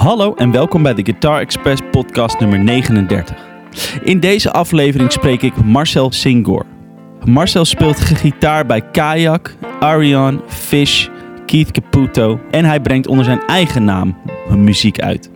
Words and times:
Hallo 0.00 0.34
en 0.34 0.50
welkom 0.50 0.82
bij 0.82 0.94
de 0.94 1.04
Guitar 1.04 1.40
Express 1.40 1.80
podcast 1.90 2.40
nummer 2.40 2.58
39. 2.58 3.36
In 4.02 4.20
deze 4.20 4.52
aflevering 4.52 5.12
spreek 5.12 5.42
ik 5.42 5.64
Marcel 5.64 6.12
Singor. 6.12 6.66
Marcel 7.24 7.64
speelt 7.64 8.00
gitaar 8.00 8.66
bij 8.66 8.80
Kayak, 8.80 9.56
Arion, 9.80 10.40
Fish, 10.46 11.08
Keith 11.46 11.70
Caputo 11.70 12.40
en 12.50 12.64
hij 12.64 12.80
brengt 12.80 13.06
onder 13.06 13.24
zijn 13.24 13.40
eigen 13.46 13.84
naam 13.84 14.16
muziek 14.56 15.00
uit. 15.00 15.30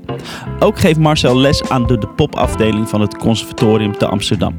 Ook 0.58 0.78
geeft 0.78 0.98
Marcel 0.98 1.36
les 1.36 1.68
aan 1.68 1.86
de, 1.86 1.98
de 1.98 2.08
popafdeling 2.08 2.88
van 2.88 3.00
het 3.00 3.16
Conservatorium 3.16 3.98
te 3.98 4.06
Amsterdam. 4.06 4.54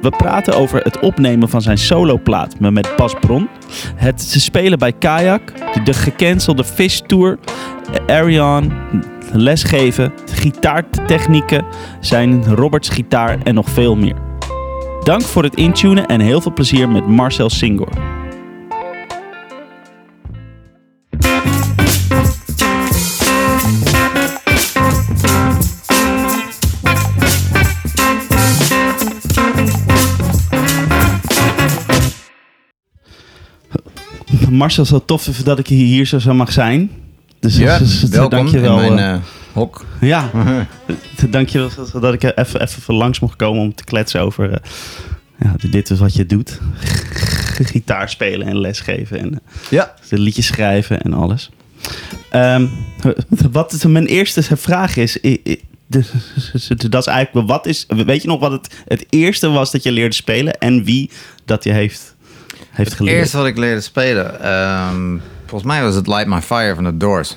We 0.00 0.10
praten 0.10 0.56
over 0.56 0.80
het 0.82 1.00
opnemen 1.00 1.48
van 1.48 1.62
zijn 1.62 1.78
soloplaat 1.78 2.60
met 2.60 2.96
Bas 2.96 3.14
Bron, 3.20 3.48
het 3.94 4.20
spelen 4.20 4.78
bij 4.78 4.92
Kayak, 4.92 5.52
de, 5.74 5.82
de 5.82 5.94
gecancelde 5.94 6.64
Fish 6.64 7.00
Tour, 7.06 7.38
Arion, 8.06 8.72
lesgeven, 9.32 10.12
gitaartechnieken, 10.32 11.64
zijn 12.00 12.44
Roberts 12.44 12.88
gitaar 12.88 13.38
en 13.42 13.54
nog 13.54 13.70
veel 13.70 13.96
meer. 13.96 14.16
Dank 15.04 15.22
voor 15.22 15.42
het 15.42 15.54
intunen 15.54 16.06
en 16.06 16.20
heel 16.20 16.40
veel 16.40 16.52
plezier 16.52 16.88
met 16.88 17.06
Marcel 17.06 17.50
Singor. 17.50 17.88
Marcel, 34.50 34.84
zo 34.84 35.04
tof 35.04 35.24
dat 35.24 35.58
ik 35.58 35.66
hier 35.66 36.06
zo 36.06 36.34
mag 36.34 36.52
zijn. 36.52 36.90
Dus, 37.46 37.56
Ja, 37.56 37.78
dus, 37.78 38.00
dus, 38.00 38.10
welkom 38.10 38.30
dankjewel, 38.38 38.80
in 38.80 38.94
mijn 38.94 39.08
eh, 39.08 39.14
eh, 39.14 39.20
hok. 39.52 39.84
Ja, 40.00 40.30
dankjewel 41.30 41.70
dat 42.00 42.12
ik 42.14 42.22
even, 42.38 42.62
even 42.62 42.94
langs 42.94 43.20
mocht 43.20 43.36
komen 43.36 43.62
om 43.62 43.74
te 43.74 43.84
kletsen 43.84 44.20
over 44.20 44.50
eh, 44.52 44.58
ja, 45.38 45.54
dit 45.70 45.90
is 45.90 45.98
wat 45.98 46.14
je 46.14 46.26
doet. 46.26 46.58
Gitaar 47.72 48.08
spelen 48.08 48.46
en 48.46 48.58
lesgeven 48.60 49.18
en 49.18 49.32
eh, 49.34 49.38
Ja. 49.70 49.94
de 50.08 50.18
liedjes 50.18 50.46
schrijven 50.46 51.00
en 51.02 51.12
alles. 51.12 51.50
Ehm, 52.30 52.66
wat 53.50 53.72
het- 53.72 53.84
mijn 53.84 54.06
eerste 54.06 54.42
vraag 54.56 54.96
is, 54.96 55.18
dus- 55.86 56.10
dat 56.88 56.94
is 57.06 57.06
eigenlijk, 57.12 57.48
wat 57.48 57.66
is, 57.66 57.86
weet 57.88 58.22
je 58.22 58.28
nog 58.28 58.40
wat 58.40 58.52
het, 58.52 58.74
het 58.86 59.06
eerste 59.10 59.48
was 59.48 59.70
dat 59.70 59.82
je 59.82 59.92
leerde 59.92 60.14
spelen 60.14 60.58
en 60.58 60.84
wie 60.84 61.10
dat 61.44 61.64
je 61.64 61.72
heeft, 61.72 62.14
heeft 62.70 62.88
Het 62.88 62.98
geleerd? 62.98 63.16
eerste 63.18 63.36
wat 63.36 63.46
ik 63.46 63.56
leerde 63.58 63.80
spelen, 63.80 64.40
ehm, 64.42 65.16
volgens 65.46 65.70
mij 65.70 65.82
was 65.82 65.94
het 65.94 66.06
Light 66.06 66.26
My 66.26 66.40
Fire 66.40 66.74
van 66.74 66.84
de 66.84 66.96
Doors. 66.96 67.36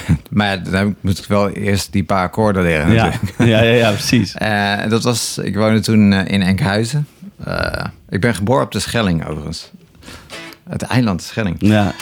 maar 0.30 0.62
dan 0.70 0.96
moet 1.00 1.18
ik 1.18 1.24
wel 1.24 1.50
eerst 1.50 1.92
die 1.92 2.04
paar 2.04 2.22
akkoorden 2.22 2.62
leren 2.62 2.92
ja, 2.92 3.04
natuurlijk. 3.04 3.38
ja, 3.52 3.62
ja, 3.62 3.74
ja, 3.74 3.90
precies. 3.90 4.34
Eh, 4.42 4.88
dat 4.88 5.02
was, 5.02 5.38
ik 5.38 5.56
woonde 5.56 5.80
toen 5.80 6.12
eh, 6.12 6.32
in 6.32 6.42
Enkhuizen. 6.42 7.06
Eh, 7.44 7.84
ik 8.08 8.20
ben 8.20 8.34
geboren 8.34 8.64
op 8.64 8.72
de 8.72 8.78
Schelling 8.78 9.26
overigens. 9.26 9.70
Het 10.68 10.82
eiland 10.82 11.18
de 11.18 11.24
Schelling. 11.24 11.56
Ja, 11.58 11.92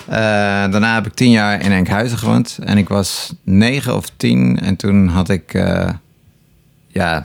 daarna 0.69 0.95
heb 0.95 1.07
ik 1.07 1.15
tien 1.15 1.31
jaar 1.31 1.63
in 1.63 1.73
Enkhuizen 1.73 2.19
gewoond. 2.19 2.59
En 2.63 2.79
ik 2.79 2.89
was 2.89 3.35
negen 3.43 3.97
of 3.97 4.11
tien. 4.17 4.59
En 4.61 4.77
toen 4.77 5.09
had 5.09 5.29
ik 5.29 5.53
ja, 6.89 7.25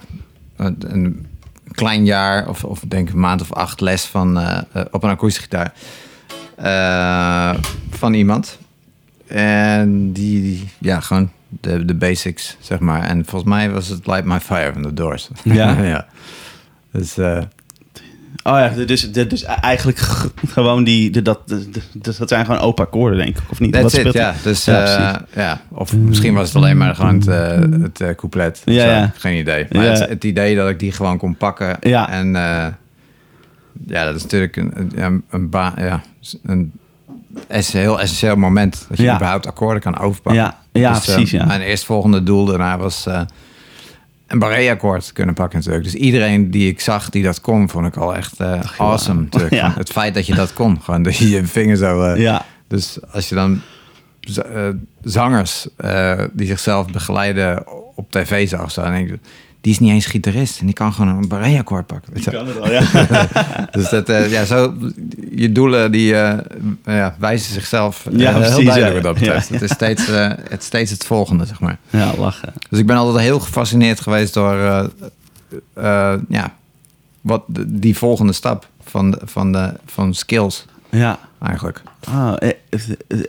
een, 0.56 1.28
klein 1.72 2.06
jaar, 2.06 2.50
of, 2.50 2.64
of 2.64 2.80
denk 2.88 3.10
een 3.10 3.20
maand 3.20 3.42
of 3.42 3.54
acht 3.54 3.82
les 3.82 4.06
van, 4.06 4.40
op 4.92 5.04
een 5.04 5.10
akoestische 5.10 5.42
gitaar. 5.42 5.74
Eh, 6.56 7.54
van 7.90 8.14
iemand. 8.14 8.58
En 9.28 10.12
die, 10.12 10.42
die- 10.42 10.70
ja, 10.80 11.00
gewoon 11.00 11.32
de, 11.50 11.86
de 11.86 11.96
basics, 11.96 12.58
zeg 12.60 12.80
maar. 12.80 13.02
En 13.04 13.26
volgens 13.26 13.52
mij 13.52 13.72
was 13.72 13.88
het 13.88 14.08
Light 14.08 14.26
My 14.26 14.40
Fire 14.40 14.74
van 14.74 14.82
de 14.82 14.94
Doors. 14.94 15.30
Ja? 15.44 15.82
ja. 15.84 16.06
Dus 16.92 17.18
eh, 17.18 17.42
Oh 18.44 18.58
ja, 18.60 18.70
dus, 18.86 19.12
dus 19.12 19.44
eigenlijk 19.44 19.98
gewoon 20.48 20.84
die, 20.84 21.10
de, 21.10 21.22
dat, 21.22 21.48
de- 21.48 21.70
dat 21.94 22.28
zijn 22.30 22.46
gewoon 22.46 22.62
open 22.62 22.86
akkoorden, 22.86 23.18
denk 23.20 23.38
ik, 23.38 23.44
of 23.52 23.60
niet? 23.60 23.72
That's 23.74 23.96
Wat 23.96 24.06
it, 24.06 24.14
ja. 24.14 24.34
Dus, 24.44 24.66
Ja, 24.66 24.82
precies. 24.84 25.36
ja. 25.36 25.62
Of 25.70 25.96
misschien 25.98 26.34
was 26.34 26.48
het 26.48 26.56
alleen 26.58 26.78
maar 26.78 26.96
gewoon 26.96 27.16
het, 27.16 27.28
eh, 27.28 27.82
het 27.82 28.02
eh, 28.02 28.16
couplet. 28.16 28.62
Ja, 28.66 28.82
Zo, 28.82 28.88
ja. 28.88 29.12
Geen 29.16 29.38
idee. 29.40 29.66
Maar 29.72 29.84
Ja. 29.84 29.92
het, 29.92 30.10
het 30.10 30.24
idee 30.24 30.56
dat 30.56 30.70
ik 30.70 30.80
die 30.80 30.92
gewoon 30.92 31.18
kon 31.18 31.36
pakken. 31.38 31.78
Ja. 31.82 32.10
En 32.10 32.36
eh, 32.36 32.66
ja, 33.88 34.06
dat 34.06 34.16
is 34.16 34.22
natuurlijk 34.24 34.56
een, 34.56 34.92
een, 34.96 35.24
een, 35.30 35.50
ba- 35.50 35.74
ja, 35.78 36.02
een 36.44 36.72
heel 37.48 38.00
essentieel 38.00 38.36
moment. 38.36 38.86
Dat 38.90 38.98
je 38.98 39.04
Ja. 39.04 39.16
überhaupt 39.16 39.48
akkoorden 39.48 39.82
kan 39.82 39.98
overpakken. 39.98 40.42
Ja, 40.44 40.60
ja, 40.72 40.94
Dus, 40.94 41.08
eh, 41.08 41.14
precies, 41.14 41.32
ja. 41.32 41.46
Mijn 41.46 41.62
eerstvolgende 41.62 42.24
doel 42.24 42.46
daarna 42.46 42.78
was 42.78 43.06
eh, 43.06 43.22
een 44.28 44.40
barré-akkoord 44.40 45.12
kunnen 45.14 45.36
pakken 45.36 45.58
natuurlijk. 45.60 45.84
Dus 45.86 45.96
iedereen 45.96 46.52
die 46.52 46.70
ik 46.70 46.80
zag 46.80 47.10
die 47.10 47.24
dat 47.24 47.42
kon, 47.42 47.70
vond 47.70 47.86
ik 47.88 47.96
al 47.98 48.16
echt 48.16 48.40
eh, 48.40 48.60
awesome. 48.78 49.26
Ja. 49.50 49.74
Het 49.78 49.92
feit 49.92 50.14
dat 50.14 50.26
je 50.26 50.36
dat 50.36 50.54
kon. 50.54 50.82
Gewoon 50.82 51.04
dat 51.04 51.16
je 51.18 51.30
je 51.30 51.46
vinger 51.46 51.78
zo... 51.78 52.02
eh, 52.04 52.22
Ja, 52.22 52.46
dus 52.68 52.98
als 53.12 53.30
je 53.30 53.36
dan 53.36 53.62
eh, 54.54 54.68
zangers 55.04 55.68
eh, 55.78 56.24
die 56.34 56.48
zichzelf 56.48 56.88
begeleiden 56.92 57.64
op 57.96 58.12
tv 58.12 58.50
zag, 58.50 58.74
dan 58.74 58.92
denk 58.92 59.08
je, 59.10 59.20
die 59.66 59.74
is 59.74 59.80
niet 59.80 59.92
eens 59.92 60.06
gitarist 60.06 60.60
en 60.60 60.66
die 60.66 60.76
kan 60.76 60.94
gewoon 60.94 61.18
een 61.18 61.28
barré-akkoord 61.28 61.86
pakken. 61.86 62.14
weet 62.14 62.24
je. 62.24 62.32
kan 62.32 62.48
het 62.48 62.60
al, 62.60 62.72
ja. 62.72 62.82
Dus 63.72 63.90
dat, 63.90 64.10
eh, 64.10 64.32
ja, 64.32 64.46
zo, 64.46 64.74
je 65.36 65.52
doelen 65.52 65.92
die 65.92 66.16
eh, 66.16 66.38
ja, 66.86 67.16
wijzen 67.20 67.54
zichzelf 67.54 68.06
eh, 68.06 68.20
Ja, 68.20 68.32
heel 68.32 68.40
precies, 68.40 68.66
duidelijk 68.66 68.96
ja. 68.96 69.02
wat 69.02 69.04
dat 69.04 69.14
betreft. 69.14 69.50
Het, 69.50 69.62
is 69.62 69.72
steeds, 69.72 70.04
het 70.50 70.64
steeds 70.64 70.92
het 70.92 71.06
volgende, 71.06 71.46
zeg 71.46 71.60
maar. 71.60 71.78
ja, 71.90 72.14
lachen. 72.18 72.54
Dus 72.70 72.80
ik 72.80 72.86
ben 72.86 72.96
altijd 72.96 73.24
heel 73.24 73.40
gefascineerd 73.40 74.00
geweest 74.00 74.34
door 74.34 74.56
ja, 76.30 76.54
wat 77.22 77.44
die 77.68 77.98
volgende 77.98 78.34
stap 78.34 78.68
van, 78.84 79.12
de, 79.12 79.20
van, 79.24 79.52
de, 79.52 79.74
van 79.86 80.14
skills 80.14 80.66
Ja. 80.90 81.20
eigenlijk. 81.42 81.82
Ah, 82.04 82.34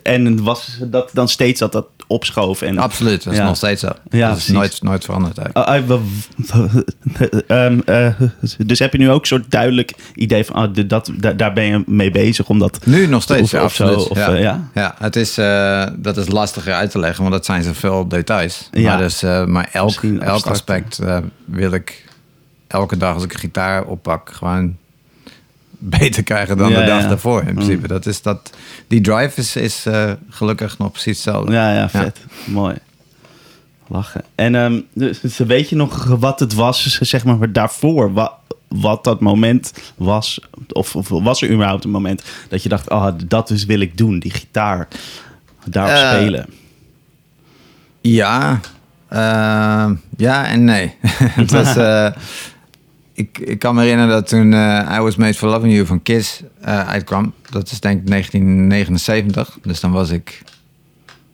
en 0.03 0.43
was 0.43 0.79
dat 0.83 1.11
dan 1.13 1.29
steeds 1.29 1.61
dat 1.61 1.73
dat 1.73 1.87
opschoof? 2.07 2.63
En, 2.63 2.79
Absoluut, 2.79 3.25
dat 3.25 3.33
is 3.33 3.39
Ja. 3.39 3.45
nog 3.45 3.57
steeds 3.57 3.81
zo. 3.81 3.89
Ja, 4.11 4.29
dat 4.29 4.37
is 4.37 4.49
nooit, 4.49 4.83
nooit 4.83 5.05
veranderd 5.05 5.39
eigenlijk. 5.39 5.69
Ah, 5.69 6.01
ah, 6.51 6.75
ehm, 7.47 7.81
eh, 7.85 8.09
dus 8.67 8.79
heb 8.79 8.93
je 8.93 8.99
nu 8.99 9.11
ook 9.11 9.21
een 9.21 9.27
soort 9.27 9.51
duidelijk 9.51 9.93
idee 10.15 10.45
van 10.45 10.55
ah, 10.57 10.87
dat, 10.87 11.11
da- 11.17 11.33
daar 11.33 11.53
ben 11.53 11.65
je 11.65 11.83
mee 11.87 12.11
bezig 12.11 12.49
om 12.49 12.59
dat 12.59 12.79
Nu 12.87 13.07
nog 13.07 13.23
steeds, 13.23 13.51
ja, 13.51 13.59
zo, 13.59 13.65
absoluut. 13.65 14.09
of, 14.09 14.17
ja. 14.17 14.35
eh, 14.35 14.41
ja? 14.41 14.69
Ja, 14.75 14.95
het 14.99 15.17
is, 15.17 15.39
eh, 15.39 15.87
dat 15.97 16.17
is 16.17 16.29
lastiger 16.29 16.73
uit 16.73 16.91
te 16.91 16.99
leggen, 16.99 17.21
want 17.23 17.35
dat 17.35 17.45
zijn 17.45 17.63
zoveel 17.63 18.09
details. 18.09 18.69
Ja. 18.73 18.89
Maar, 18.89 18.99
dus, 18.99 19.23
maar 19.47 19.69
elk, 19.73 20.03
elk 20.21 20.47
aspect 20.47 20.99
wil 21.45 21.73
ik 21.73 22.05
elke 22.67 22.97
dag 22.97 23.15
als 23.15 23.25
ik 23.25 23.33
een 23.33 23.39
gitaar 23.39 23.85
oppak 23.85 24.31
gewoon 24.33 24.77
beter 25.99 26.23
krijgen 26.23 26.57
dan 26.57 26.71
Ja, 26.71 26.81
de 26.81 26.87
dag 26.87 27.03
ja. 27.03 27.09
daarvoor. 27.09 27.41
In 27.41 27.49
Mm. 27.49 27.55
principe. 27.55 27.89
Dat 27.89 28.07
is 28.07 28.23
dat, 28.23 28.51
die 28.87 29.01
drive 29.01 29.41
is, 29.41 29.57
is 29.57 29.87
eh, 29.87 30.13
gelukkig 30.31 30.79
nog 30.79 30.91
precies 30.91 31.13
hetzelfde. 31.25 31.53
Ja, 31.53 31.73
ja, 31.75 31.89
vet. 31.89 32.19
Mooi. 32.45 32.75
Lachen. 33.89 34.23
En 34.35 34.55
ehm, 34.55 34.81
dus, 34.95 35.21
dus 35.21 35.37
weet 35.39 35.69
je 35.69 35.77
nog 35.77 36.05
wat 36.05 36.41
het 36.41 36.55
was, 36.55 36.99
zeg 37.01 37.25
maar, 37.25 37.53
daarvoor? 37.53 38.13
Wat, 38.13 38.33
wat 38.69 39.05
dat 39.05 39.21
moment 39.21 39.73
was? 39.97 40.41
Of, 40.73 40.97
of 40.97 41.09
was 41.09 41.43
er 41.43 41.51
überhaupt 41.51 41.85
een 41.85 41.91
moment 41.91 42.23
dat 42.49 42.63
je 42.63 42.69
dacht, 42.69 42.89
ah, 42.91 43.15
dat 43.27 43.49
dus 43.49 43.65
wil 43.65 43.81
ik 43.81 43.97
doen, 43.99 44.19
die 44.19 44.31
gitaar, 44.31 44.89
daarop 45.65 45.93
Eh, 45.95 46.11
spelen? 46.13 46.47
Ja, 48.01 48.61
eh, 49.09 49.91
ja 50.17 50.47
en 50.47 50.65
nee. 50.65 50.95
het 51.41 51.51
was, 51.51 51.77
eh, 51.87 52.09
ik, 53.17 53.39
ik 53.39 53.59
kan 53.59 53.75
me 53.75 53.83
herinneren 53.83 54.11
dat 54.11 54.29
toen 54.29 54.53
eh, 54.53 54.97
I 54.99 55.01
Was 55.01 55.17
Made 55.17 55.35
for 55.35 55.49
Loving 55.49 55.73
You 55.73 55.87
van 55.87 56.03
Kiss 56.03 56.43
eh, 56.61 56.89
uitkwam. 56.89 57.33
Dat 57.51 57.71
is 57.71 57.81
denk 57.81 58.01
ik 58.01 58.09
1979. 58.09 59.59
Dus 59.63 59.81
dan 59.81 59.93
was 59.93 60.11
ik... 60.11 60.43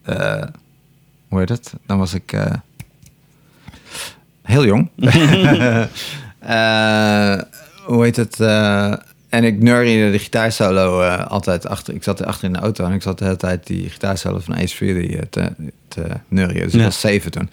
eh, 0.02 0.42
hoe 1.28 1.38
heet 1.38 1.48
het? 1.48 1.72
Dan 1.86 1.98
was 1.98 2.14
ik 2.14 2.34
heel 4.42 4.64
jong. 4.64 4.88
Hoe 7.86 8.04
heet 8.04 8.16
het? 8.16 8.40
en 9.28 9.44
ik 9.44 9.62
neuriede 9.62 10.10
de 10.10 10.18
gitaarsolo 10.18 11.02
altijd 11.08 11.66
achter. 11.66 11.94
Ik 11.94 12.02
zat 12.02 12.20
er 12.20 12.26
achter 12.26 12.44
in 12.44 12.52
de 12.52 12.58
auto 12.58 12.84
en 12.84 12.92
ik 12.92 13.02
zat 13.02 13.18
de 13.18 13.24
hele 13.24 13.36
tijd 13.36 13.66
die 13.66 13.90
gitaarsolo 13.90 14.38
van 14.38 14.54
Ace 14.54 14.76
Frehley 14.76 15.18
eh, 15.18 15.22
te, 15.30 15.52
te 15.88 16.06
neurien. 16.28 16.62
Dus 16.62 16.74
ik 16.74 16.82
was 16.82 17.00
zeven 17.00 17.30
toen. 17.30 17.50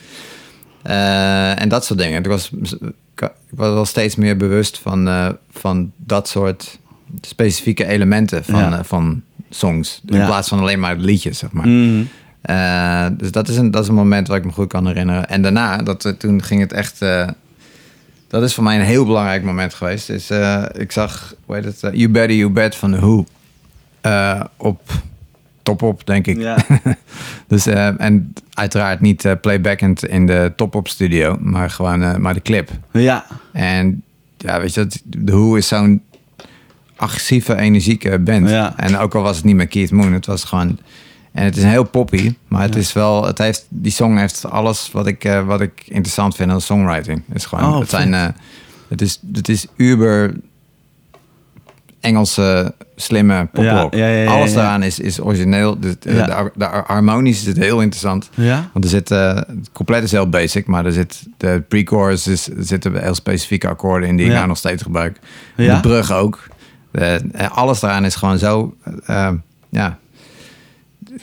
En 0.84 1.70
dat 1.70 1.86
soort 1.86 2.00
dingen. 2.00 2.20
Ik 2.20 2.28
was, 2.28 2.52
ik 3.28 3.58
was 3.58 3.74
wel 3.74 3.86
steeds 3.86 4.16
meer 4.16 4.38
bewust 4.38 4.80
van, 4.80 5.08
eh, 5.08 5.30
van 5.52 5.92
dat 5.98 6.28
soort 6.28 6.80
specifieke 7.22 7.86
elementen 7.86 8.44
van, 8.46 8.60
Ja. 8.60 8.78
eh, 8.78 8.84
van 8.84 9.22
songs. 9.50 10.02
In 10.06 10.18
Ja. 10.18 10.26
plaats 10.26 10.50
van 10.50 10.60
alleen 10.60 10.80
maar 10.80 10.96
liedjes, 10.96 11.38
zeg 11.38 11.52
maar. 11.52 11.68
Mhm. 11.68 12.04
Eh, 12.42 13.06
dus 13.18 13.32
dat 13.32 13.48
is, 13.48 13.58
een, 13.58 13.72
dat 13.72 13.82
is 13.84 13.88
een 13.90 13.96
moment 13.96 14.28
waar 14.28 14.38
ik 14.38 14.46
me 14.46 14.52
goed 14.52 14.68
kan 14.68 14.88
herinneren. 14.88 15.30
En 15.30 15.42
daarna, 15.42 15.78
dat, 15.78 16.16
toen 16.18 16.44
ging 16.44 16.62
het 16.62 16.74
echt... 16.74 17.00
dat 18.28 18.44
is 18.44 18.54
voor 18.54 18.64
mij 18.64 18.76
een 18.80 18.86
heel 18.86 19.06
belangrijk 19.06 19.44
moment 19.44 19.74
geweest. 19.74 20.10
Is, 20.10 20.30
ik 20.78 20.92
zag, 20.92 21.34
hoe 21.46 21.56
heet 21.56 21.66
het, 21.66 21.80
You 21.80 22.10
Better 22.10 22.36
You 22.38 22.52
Bet 22.52 22.76
van 22.76 22.92
The 22.92 22.98
Who. 23.00 23.26
op 24.58 24.82
top-op, 25.70 26.06
denk 26.06 26.28
ik. 26.28 26.38
Ja. 26.38 26.58
Dus, 27.48 27.66
eh, 27.66 28.02
en 28.02 28.34
uiteraard 28.54 29.00
niet 29.02 29.26
eh, 29.26 29.32
playbackend 29.42 30.06
in 30.06 30.26
de 30.26 30.54
top-op 30.56 30.88
studio, 30.88 31.38
maar 31.42 31.70
gewoon 31.70 32.04
eh, 32.04 32.16
maar 32.16 32.34
de 32.34 32.42
clip. 32.42 32.70
Ja. 32.92 33.26
En 33.54 34.04
ja, 34.38 34.60
weet 34.60 34.74
je, 34.74 34.80
dat- 34.84 35.02
de 35.06 35.32
Who 35.32 35.56
is 35.56 35.68
zo'n 35.68 36.02
agressieve, 36.96 37.56
energieke 37.56 38.20
band. 38.20 38.50
Ja. 38.50 38.74
En 38.78 38.98
ook 38.98 39.16
al 39.16 39.22
was 39.22 39.36
het 39.36 39.46
niet 39.46 39.56
met 39.56 39.68
Keith 39.68 39.92
Moon, 39.92 40.14
het 40.14 40.26
was 40.26 40.44
gewoon... 40.44 40.80
En 41.32 41.44
het 41.44 41.58
is 41.58 41.64
een 41.64 41.70
heel 41.70 41.84
poppy, 41.90 42.34
maar 42.48 42.62
het 42.62 42.74
Ja. 42.74 42.80
is 42.80 42.94
wel... 42.94 43.26
Het 43.26 43.38
heeft, 43.38 43.66
die 43.70 43.92
song 43.92 44.18
heeft 44.18 44.46
alles 44.46 44.90
wat 44.92 45.08
ik, 45.08 45.42
wat 45.46 45.62
ik 45.62 45.84
interessant 45.86 46.36
vind 46.36 46.52
aan 46.52 46.62
songwriting. 46.62 47.24
Het 47.28 47.38
is 47.38 47.46
gewoon... 47.46 47.74
Oh, 47.74 47.80
het, 47.80 47.90
zijn, 47.90 48.14
het, 48.88 49.02
is, 49.02 49.20
het 49.34 49.50
is 49.50 49.66
uber 49.76 50.34
Engelse, 52.00 52.74
slimme 52.96 53.48
poprock. 53.52 53.94
Ja, 53.94 54.08
ja, 54.08 54.24
ja, 54.24 54.32
alles 54.32 54.54
daaraan 54.54 54.84
is, 54.84 55.00
is 55.00 55.22
origineel. 55.22 55.80
De, 55.80 55.98
de, 56.00 56.66
harmonisch 56.86 57.40
is 57.40 57.46
het 57.46 57.58
heel 57.58 57.82
interessant. 57.82 58.30
Ja. 58.34 58.70
Want 58.74 58.86
er 58.86 58.92
zit, 58.92 59.12
eh, 59.12 59.36
het 59.36 59.72
compleet 59.74 60.04
is 60.04 60.12
heel 60.12 60.30
basic, 60.30 60.68
maar 60.68 60.86
er 60.86 60.92
zit 60.92 61.24
de 61.38 61.64
pre-chorus, 61.68 62.28
is, 62.28 62.50
er 62.50 62.66
zitten 62.66 63.02
heel 63.02 63.16
specifieke 63.16 63.68
akkoorden 63.68 64.10
in 64.10 64.18
die 64.18 64.26
ik 64.26 64.32
nou 64.32 64.48
nog 64.48 64.58
steeds 64.58 64.84
gebruik. 64.84 65.20
Ja. 65.56 65.76
De 65.76 65.82
brug 65.82 66.12
ook. 66.12 66.48
Eh, 66.92 67.16
alles 67.52 67.80
daaraan 67.80 68.06
is 68.06 68.16
gewoon 68.16 68.38
zo, 68.38 68.76
eh, 69.06 69.32
ja, 69.70 69.98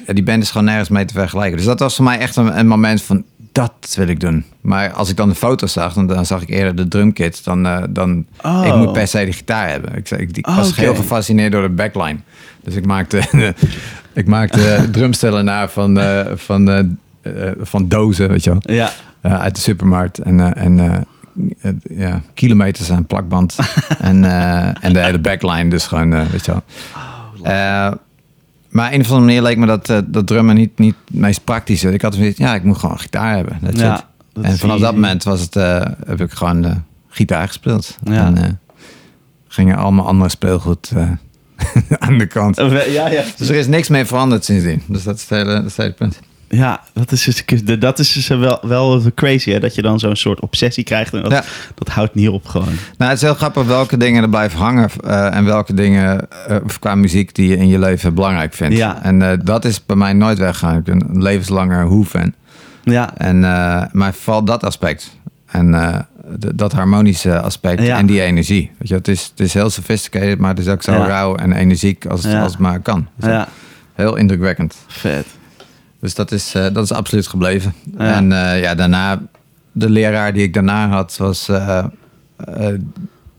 die 0.06 0.22
band 0.22 0.42
is 0.42 0.50
gewoon 0.50 0.66
nergens 0.66 0.88
mee 0.88 1.04
te 1.04 1.14
vergelijken. 1.14 1.56
Dus 1.56 1.66
dat 1.66 1.80
was 1.80 1.94
voor 1.96 2.04
mij 2.04 2.18
echt 2.18 2.36
een, 2.36 2.58
een 2.58 2.66
moment 2.66 3.02
van, 3.02 3.24
dat 3.56 3.94
wil 3.96 4.08
ik 4.08 4.20
doen. 4.20 4.44
Maar 4.60 4.92
als 4.92 5.10
ik 5.10 5.16
dan 5.16 5.28
de 5.28 5.34
foto's 5.34 5.72
zag, 5.72 5.92
dan, 5.92 6.06
dan 6.06 6.26
zag 6.26 6.42
ik 6.42 6.48
eerder 6.48 6.76
de 6.76 6.88
drumkit 6.88 7.44
dan, 7.44 7.66
eh, 7.66 7.82
dan 7.88 8.26
Oh. 8.42 8.64
ik 8.66 8.74
moet 8.74 8.92
per 8.92 9.08
se 9.08 9.24
de 9.24 9.32
gitaar 9.32 9.68
hebben. 9.68 9.94
Ik, 9.94 10.10
ik, 10.10 10.36
ik 10.36 10.46
Oh, 10.48 10.56
was 10.56 10.70
oké. 10.70 10.80
heel 10.80 10.94
gefascineerd 10.94 11.52
door 11.52 11.62
de 11.62 11.68
backline. 11.68 12.18
Dus 12.62 12.74
ik 12.74 12.86
maakte, 12.86 13.22
ik 14.12 14.26
maakte 14.26 14.78
drumstellen 14.92 15.44
na 15.44 15.68
van, 15.68 15.98
eh, 15.98 16.26
van, 16.34 16.70
eh, 16.70 16.82
van 17.60 17.88
dozen, 17.88 18.28
weet 18.28 18.44
je 18.44 18.50
wel. 18.50 18.60
Ja. 18.62 18.90
Uit 19.22 19.54
de 19.54 19.60
supermarkt. 19.60 20.18
En, 20.18 20.54
en 20.56 21.06
ja, 21.82 22.20
kilometers 22.34 22.90
aan 22.90 23.06
plakband. 23.06 23.56
en, 23.98 24.24
en 24.80 24.92
de 24.92 25.00
hele 25.00 25.18
backline, 25.18 25.68
dus 25.70 25.86
gewoon, 25.86 26.10
weet 26.30 26.44
je 26.44 26.52
wel. 26.52 26.62
Eh, 27.42 27.92
maar 28.76 28.92
een 28.92 29.00
of 29.00 29.06
andere 29.10 29.26
manier 29.26 29.42
leek 29.42 29.56
me 29.56 29.66
dat, 29.66 29.88
eh, 29.90 29.98
dat 30.06 30.26
drummen 30.26 30.54
niet, 30.54 30.78
niet 30.78 30.94
het 31.04 31.20
meest 31.20 31.44
praktische. 31.44 31.92
Ik 31.92 32.02
had 32.02 32.14
zoiets, 32.14 32.38
ja, 32.38 32.54
ik 32.54 32.62
moet 32.62 32.78
gewoon 32.78 32.98
gitaar 32.98 33.34
hebben. 33.36 33.58
That's 33.62 33.80
Ja, 33.80 33.96
it. 33.98 34.04
dat 34.32 34.44
En 34.44 34.58
vanaf 34.58 34.80
dat 34.80 34.92
moment 34.94 35.22
was 35.24 35.40
het, 35.40 35.56
eh, 35.56 35.82
heb 36.06 36.20
ik 36.20 36.30
gewoon 36.32 36.62
de 36.62 36.74
gitaar 37.08 37.46
gespeeld. 37.46 37.96
Ja. 38.04 38.26
En 38.26 38.36
eh, 38.36 38.50
gingen 39.48 39.76
allemaal 39.76 40.06
andere 40.06 40.30
speelgoed 40.30 40.92
aan 41.98 42.18
de 42.18 42.26
kant. 42.26 42.56
Ja, 42.56 43.08
ja. 43.08 43.24
Dus 43.36 43.48
er 43.48 43.54
is 43.54 43.66
niks 43.66 43.88
meer 43.88 44.06
veranderd 44.06 44.44
sindsdien. 44.44 44.82
Dus 44.86 45.02
dat 45.02 45.14
is 45.14 45.20
het 45.20 45.30
hele, 45.30 45.44
dat 45.54 45.64
is 45.64 45.76
het 45.76 45.76
hele 45.76 45.92
punt. 45.92 46.20
Ja, 46.48 46.80
dat 46.92 47.12
is 47.12 47.24
dus, 47.44 47.62
dat 47.78 47.98
is 47.98 48.12
dus 48.12 48.28
wel, 48.28 48.58
wel 48.62 49.02
crazy, 49.14 49.50
hè? 49.50 49.60
Dat 49.60 49.74
je 49.74 49.82
dan 49.82 49.98
zo'n 49.98 50.16
soort 50.16 50.40
obsessie 50.40 50.84
krijgt. 50.84 51.14
En 51.14 51.22
dat, 51.22 51.32
Ja. 51.32 51.42
dat 51.74 51.88
houdt 51.88 52.14
niet 52.14 52.28
op 52.28 52.46
gewoon. 52.46 52.68
Nou, 52.98 53.10
het 53.10 53.12
is 53.12 53.22
heel 53.22 53.34
grappig 53.34 53.64
welke 53.66 53.96
dingen 53.96 54.22
er 54.22 54.28
blijven 54.28 54.58
hangen 54.58 54.88
eh, 55.04 55.34
en 55.36 55.44
welke 55.44 55.74
dingen 55.74 56.30
eh, 56.48 56.56
qua 56.80 56.94
muziek 56.94 57.34
die 57.34 57.48
je 57.48 57.56
in 57.56 57.68
je 57.68 57.78
leven 57.78 58.14
belangrijk 58.14 58.54
vindt. 58.54 58.76
Ja. 58.76 59.02
En 59.02 59.22
eh, 59.22 59.38
dat 59.44 59.64
is 59.64 59.86
bij 59.86 59.96
mij 59.96 60.12
nooit 60.12 60.38
weggegaan. 60.38 60.76
Ik 60.76 60.84
ben 60.84 61.04
een 61.08 61.22
levenslanger 61.22 61.86
Who-fan. 61.88 62.34
Ja, 62.82 63.16
En, 63.16 63.40
maar 63.92 64.14
vooral 64.14 64.44
dat 64.44 64.64
aspect. 64.64 65.16
En 65.46 66.06
dat 66.54 66.72
harmonische 66.72 67.40
aspect 67.40 67.82
Ja. 67.82 67.98
en 67.98 68.06
die 68.06 68.20
energie. 68.22 68.70
Weet 68.78 68.88
je, 68.88 68.94
het, 68.94 69.08
is, 69.08 69.22
het 69.30 69.40
is 69.40 69.54
heel 69.54 69.70
sophisticated, 69.70 70.38
maar 70.38 70.50
het 70.50 70.58
is 70.58 70.68
ook 70.68 70.82
zo 70.82 70.92
Ja. 70.92 71.06
rauw 71.06 71.36
en 71.36 71.52
energiek 71.52 72.06
als, 72.06 72.24
als 72.26 72.52
het 72.52 72.58
maar 72.60 72.80
kan. 72.80 73.06
Dus 73.16 73.30
ja, 73.30 73.48
Heel 73.94 74.16
indrukwekkend. 74.16 74.76
vet. 74.86 75.26
Dus 76.06 76.14
dat 76.14 76.32
is, 76.32 76.54
eh, 76.54 76.66
dat 76.72 76.84
is 76.84 76.92
absoluut 76.92 77.26
gebleven. 77.26 77.74
Ja. 77.98 78.14
En 78.14 78.32
eh, 78.32 78.60
ja, 78.60 78.74
daarna, 78.74 79.22
de 79.72 79.90
leraar 79.90 80.32
die 80.32 80.42
ik 80.42 80.54
daarna 80.54 80.88
had, 80.88 81.16
was. 81.16 81.48
eh, 81.48 81.84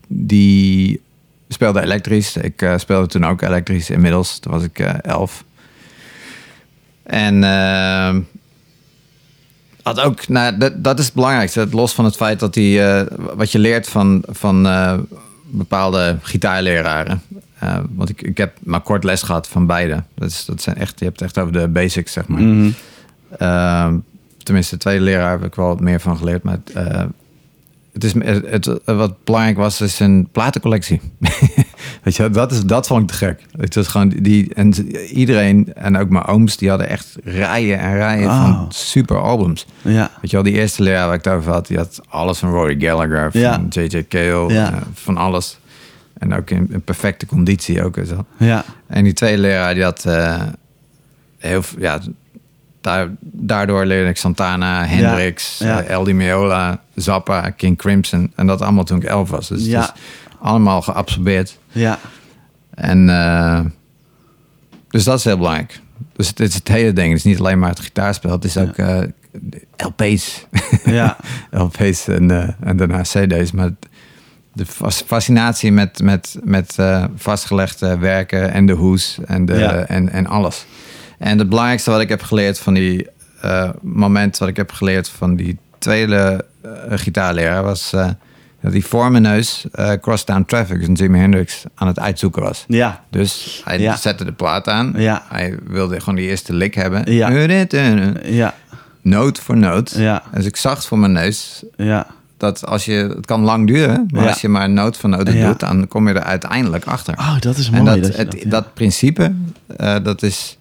die 0.07 1.01
speelde 1.49 1.81
elektrisch. 1.81 2.35
Ik 2.37 2.69
speelde 2.77 3.07
toen 3.07 3.25
ook 3.25 3.41
elektrisch 3.41 3.89
inmiddels. 3.89 4.39
Toen 4.39 4.51
was 4.51 4.63
ik 4.63 4.79
eh, 4.79 4.93
elf. 5.01 5.43
En. 7.03 7.43
eh, 7.43 8.15
had 9.83 9.99
ook, 9.99 10.27
nou, 10.27 10.57
dat, 10.57 10.83
dat 10.83 10.99
is 10.99 11.05
het 11.05 11.13
belangrijkste. 11.13 11.67
Los 11.71 11.93
van 11.93 12.05
het 12.05 12.15
feit 12.15 12.39
dat 12.39 12.55
hij, 12.55 13.07
wat 13.35 13.51
je 13.51 13.59
leert 13.59 13.87
van, 13.89 14.23
van 14.27 14.67
bepaalde 15.43 16.17
gitaarleraren. 16.21 17.21
Eh, 17.59 17.77
want 17.95 18.09
ik, 18.09 18.21
ik 18.21 18.37
heb 18.37 18.57
maar 18.63 18.81
kort 18.81 19.03
les 19.03 19.21
gehad 19.21 19.47
van 19.47 19.65
beide. 19.65 20.03
Dat, 20.15 20.29
is, 20.29 20.45
dat 20.45 20.61
zijn 20.61 20.77
echt, 20.77 20.99
je 20.99 21.05
hebt 21.05 21.19
het 21.19 21.27
echt 21.29 21.37
over 21.37 21.53
de 21.53 21.67
basics, 21.67 22.11
zeg 22.13 22.27
maar. 22.27 22.41
Mhm. 22.41 22.69
Ehm, 23.37 23.95
tenminste, 24.43 24.75
de 24.75 24.81
tweede 24.81 25.03
leraar 25.03 25.31
heb 25.31 25.43
ik 25.43 25.55
wel 25.55 25.67
wat 25.67 25.79
meer 25.79 25.99
van 25.99 26.17
geleerd. 26.17 26.43
Maar 26.43 26.59
eh, 26.73 27.03
het 27.93 28.03
is, 28.03 28.13
het, 28.13 28.65
het- 28.65 28.81
wat 28.85 29.23
belangrijk 29.23 29.57
was, 29.57 29.81
is 29.81 29.99
een 29.99 30.27
platencollectie. 30.31 31.01
Weet 32.03 32.15
je, 32.15 32.29
dat, 32.29 32.51
is, 32.51 32.63
dat 32.63 32.87
vond 32.87 33.01
ik 33.01 33.07
te 33.07 33.13
gek. 33.13 33.41
Het 33.57 33.75
was 33.75 33.87
gewoon 33.87 34.09
die, 34.09 34.53
en 34.53 34.73
iedereen, 35.13 35.73
en 35.73 35.97
ook 35.97 36.09
mijn 36.09 36.25
ooms, 36.25 36.57
die 36.57 36.69
hadden 36.69 36.89
echt 36.89 37.15
rijen 37.23 37.79
en 37.79 37.93
rijen 37.95 38.27
Oh. 38.29 38.41
van 38.43 38.65
super 38.71 39.21
albums. 39.21 39.65
Ja, 39.81 40.11
Weet 40.21 40.29
je 40.29 40.35
wel, 40.35 40.45
die 40.45 40.53
eerste 40.53 40.83
leraar 40.83 41.05
waar 41.07 41.15
ik 41.17 41.23
het 41.23 41.33
over 41.33 41.51
had, 41.51 41.67
die 41.67 41.77
had 41.77 42.01
alles 42.09 42.39
van 42.39 42.49
Rory 42.49 42.79
Gallagher, 42.79 43.31
van 43.31 43.41
Ja. 43.41 43.61
J.J. 43.69 44.05
Cale, 44.09 44.53
Ja. 44.53 44.71
eh, 44.73 44.81
van 44.93 45.17
alles. 45.17 45.57
En 46.19 46.33
ook 46.33 46.49
in, 46.49 46.67
in 46.71 46.81
perfecte 46.81 47.25
conditie 47.25 47.83
ook 47.83 47.97
en 47.97 48.05
zo. 48.05 48.25
ja, 48.37 48.63
En 48.87 49.03
die 49.03 49.13
tweede 49.13 49.41
leraar, 49.41 49.73
die 49.73 49.83
had 49.83 50.05
eh, 50.05 50.41
heel 51.37 51.63
veel, 51.63 51.79
ja, 51.81 51.99
daar, 52.81 53.07
daardoor 53.21 53.85
leerde 53.85 54.09
ik 54.09 54.17
Santana, 54.17 54.85
Hendrix, 54.85 55.57
ja. 55.57 55.81
eh, 55.81 55.89
El 55.89 56.03
Di 56.03 56.13
Meola, 56.13 56.81
Zappa, 56.95 57.49
King 57.49 57.77
Crimson. 57.77 58.31
En 58.35 58.47
dat 58.47 58.61
allemaal 58.61 58.83
toen 58.83 58.97
ik 58.97 59.03
elf 59.03 59.29
was. 59.29 59.47
Dus 59.47 59.65
Ja. 59.65 59.79
het 59.81 59.93
is 59.95 60.01
allemaal 60.41 60.81
geabsorbeerd. 60.81 61.57
ja, 61.71 61.99
En 62.73 63.09
eh, 63.09 63.59
dus 64.89 65.03
dat 65.03 65.17
is 65.17 65.23
heel 65.23 65.37
belangrijk. 65.37 65.79
Dus 66.15 66.27
het 66.27 66.39
is 66.39 66.53
het 66.53 66.67
hele 66.67 66.93
ding. 66.93 67.07
Het 67.07 67.17
is 67.17 67.23
niet 67.23 67.39
alleen 67.39 67.59
maar 67.59 67.69
het 67.69 67.79
gitaarspel. 67.79 68.31
Het 68.31 68.43
is 68.43 68.57
ook 68.57 68.77
eh, 68.77 68.99
LP's. 69.77 70.45
ja, 70.85 71.17
LP's 71.51 72.07
en, 72.07 72.31
eh, 72.31 72.49
en 72.59 72.77
daarna 72.77 73.01
CD's. 73.01 73.51
Maar 73.51 73.69
de 74.57 74.65
fas- 74.65 75.03
fascinatie 75.05 75.71
met, 75.71 75.99
met, 76.03 76.37
met 76.43 76.73
eh, 76.77 77.03
vastgelegde 77.15 77.97
werken 77.97 78.51
en 78.51 78.65
de 78.65 78.73
hoes 78.73 79.17
en, 79.25 79.45
de, 79.45 79.53
Ja. 79.55 79.73
en, 79.85 80.09
en 80.09 80.27
alles. 80.27 80.65
En 81.17 81.37
het 81.39 81.49
belangrijkste 81.49 81.91
wat 81.91 82.01
ik 82.01 82.09
heb 82.09 82.21
geleerd 82.21 82.59
van 82.59 82.73
die 82.73 83.07
eh, 83.41 83.69
moment 83.81 84.37
wat 84.37 84.47
ik 84.49 84.55
heb 84.57 84.71
geleerd 84.71 85.09
van 85.09 85.35
die 85.35 85.57
tweede 85.79 86.45
eh, 86.61 86.69
gitaarleraar 86.89 87.63
was 87.63 87.89
dat 88.61 88.71
hij 88.71 88.81
voor 88.81 89.11
mijn 89.11 89.23
neus 89.23 89.65
Crosstown 90.01 90.43
Traffic 90.45 90.83
van 90.85 90.93
Jimi 90.93 91.19
Hendrix 91.19 91.63
aan 91.75 91.87
het 91.87 91.99
uitzoeken 91.99 92.41
was. 92.41 92.65
ja, 92.67 93.03
Dus 93.09 93.61
hij 93.65 93.79
Ja. 93.79 93.95
zette 93.95 94.25
de 94.25 94.31
plaat 94.33 94.67
aan. 94.67 94.93
Ja. 94.95 95.23
Hij 95.29 95.57
wilde 95.67 95.99
gewoon 95.99 96.15
die 96.15 96.27
eerste 96.29 96.53
lick 96.53 96.73
hebben. 96.75 97.11
Ja. 97.13 97.29
Ja. 98.23 98.53
Noot 99.01 99.39
voor 99.39 99.57
noot. 99.57 99.91
Ja. 99.97 100.23
Dus 100.33 100.45
ik 100.45 100.55
zag 100.55 100.75
het 100.75 100.85
voor 100.85 100.99
mijn 100.99 101.11
neus 101.11 101.63
ja, 101.75 102.07
dat 102.37 102.65
als 102.65 102.85
je, 102.85 102.91
het 102.93 103.25
kan 103.25 103.41
lang 103.41 103.67
duren, 103.67 104.07
maar 104.11 104.23
Ja. 104.23 104.29
als 104.29 104.41
je 104.41 104.47
maar 104.49 104.69
noot 104.69 104.97
voor 104.97 105.09
noot 105.09 105.31
Ja. 105.33 105.47
doet, 105.47 105.59
dan 105.59 105.87
kom 105.87 106.07
je 106.07 106.13
er 106.13 106.23
uiteindelijk 106.23 106.85
achter. 106.85 107.13
Oh, 107.17 107.39
dat 107.39 107.57
is 107.57 107.69
mooi. 107.69 107.79
en 107.79 107.85
dat, 107.85 108.01
dat 108.03 108.11
je 108.11 108.17
het, 108.17 108.31
dat, 108.31 108.41
ja. 108.41 108.49
dat 108.49 108.73
principe, 108.73 109.33
eh, 109.77 109.95
dat 110.03 110.23
is, 110.23 110.57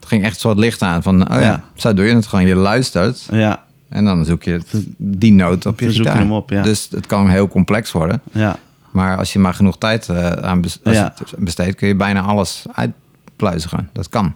het 0.00 0.08
ging 0.08 0.22
echt 0.22 0.34
een 0.34 0.40
soort 0.40 0.58
licht 0.58 0.82
aan 0.82 1.02
van, 1.02 1.32
oh 1.34 1.40
ja, 1.40 1.64
zo 1.74 1.94
doe 1.94 2.04
je 2.04 2.14
het 2.14 2.26
gewoon. 2.26 2.46
Je 2.46 2.54
luistert 2.54 3.26
Ja, 3.30 3.62
en 3.88 4.04
dan 4.04 4.24
zoek 4.24 4.42
je 4.42 4.52
het- 4.52 4.86
die 4.96 5.32
noot 5.32 5.66
op 5.66 5.80
je 5.80 5.86
Dan 5.86 5.94
gitaar. 5.94 6.16
hem 6.16 6.32
op, 6.32 6.50
ja. 6.50 6.62
Dus 6.62 6.88
het 6.90 7.06
kan 7.06 7.28
heel 7.28 7.48
complex 7.48 7.92
worden. 7.92 8.20
ja, 8.32 8.56
Maar 8.90 9.16
als 9.16 9.32
je 9.32 9.38
maar 9.38 9.54
genoeg 9.54 9.78
tijd 9.78 10.08
eh, 10.08 10.30
aan 10.30 10.62
het 10.82 11.14
besteedt, 11.38 11.76
kun 11.76 11.88
je 11.88 11.94
bijna 11.96 12.20
alles 12.20 12.64
uitpluizigen. 12.72 13.88
Dat 13.92 14.08
kan. 14.08 14.34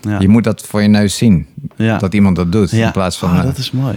ja. 0.00 0.18
Je 0.20 0.28
moet 0.28 0.44
dat 0.44 0.62
voor 0.66 0.82
je 0.82 0.88
neus 0.88 1.16
zien. 1.16 1.46
Ja. 1.76 1.98
Dat 1.98 2.14
iemand 2.14 2.36
dat 2.36 2.52
doet. 2.52 2.70
ja. 2.70 2.86
In 2.86 2.92
plaats 2.92 3.16
van. 3.18 3.30
Oh, 3.30 3.42
dat 3.42 3.58
is 3.58 3.70
mooi. 3.70 3.96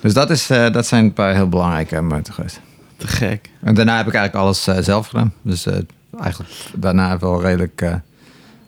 Dus 0.00 0.14
dat, 0.14 0.30
is, 0.30 0.50
eh, 0.50 0.70
dat 0.72 0.86
zijn 0.86 1.04
een 1.04 1.12
paar 1.12 1.34
heel 1.34 1.48
belangrijke 1.48 2.00
momenten 2.00 2.34
geweest. 2.34 2.60
Te 2.96 3.06
gek. 3.06 3.50
En 3.62 3.74
daarna 3.74 3.96
heb 3.96 4.06
ik 4.06 4.14
eigenlijk 4.14 4.44
alles 4.44 4.66
eh, 4.66 4.76
zelf 4.80 5.06
gedaan. 5.06 5.32
Dus 5.42 5.66
eh, 5.66 5.74
eigenlijk 6.20 6.50
daarna 6.74 7.18
wel 7.18 7.42
redelijk. 7.42 8.00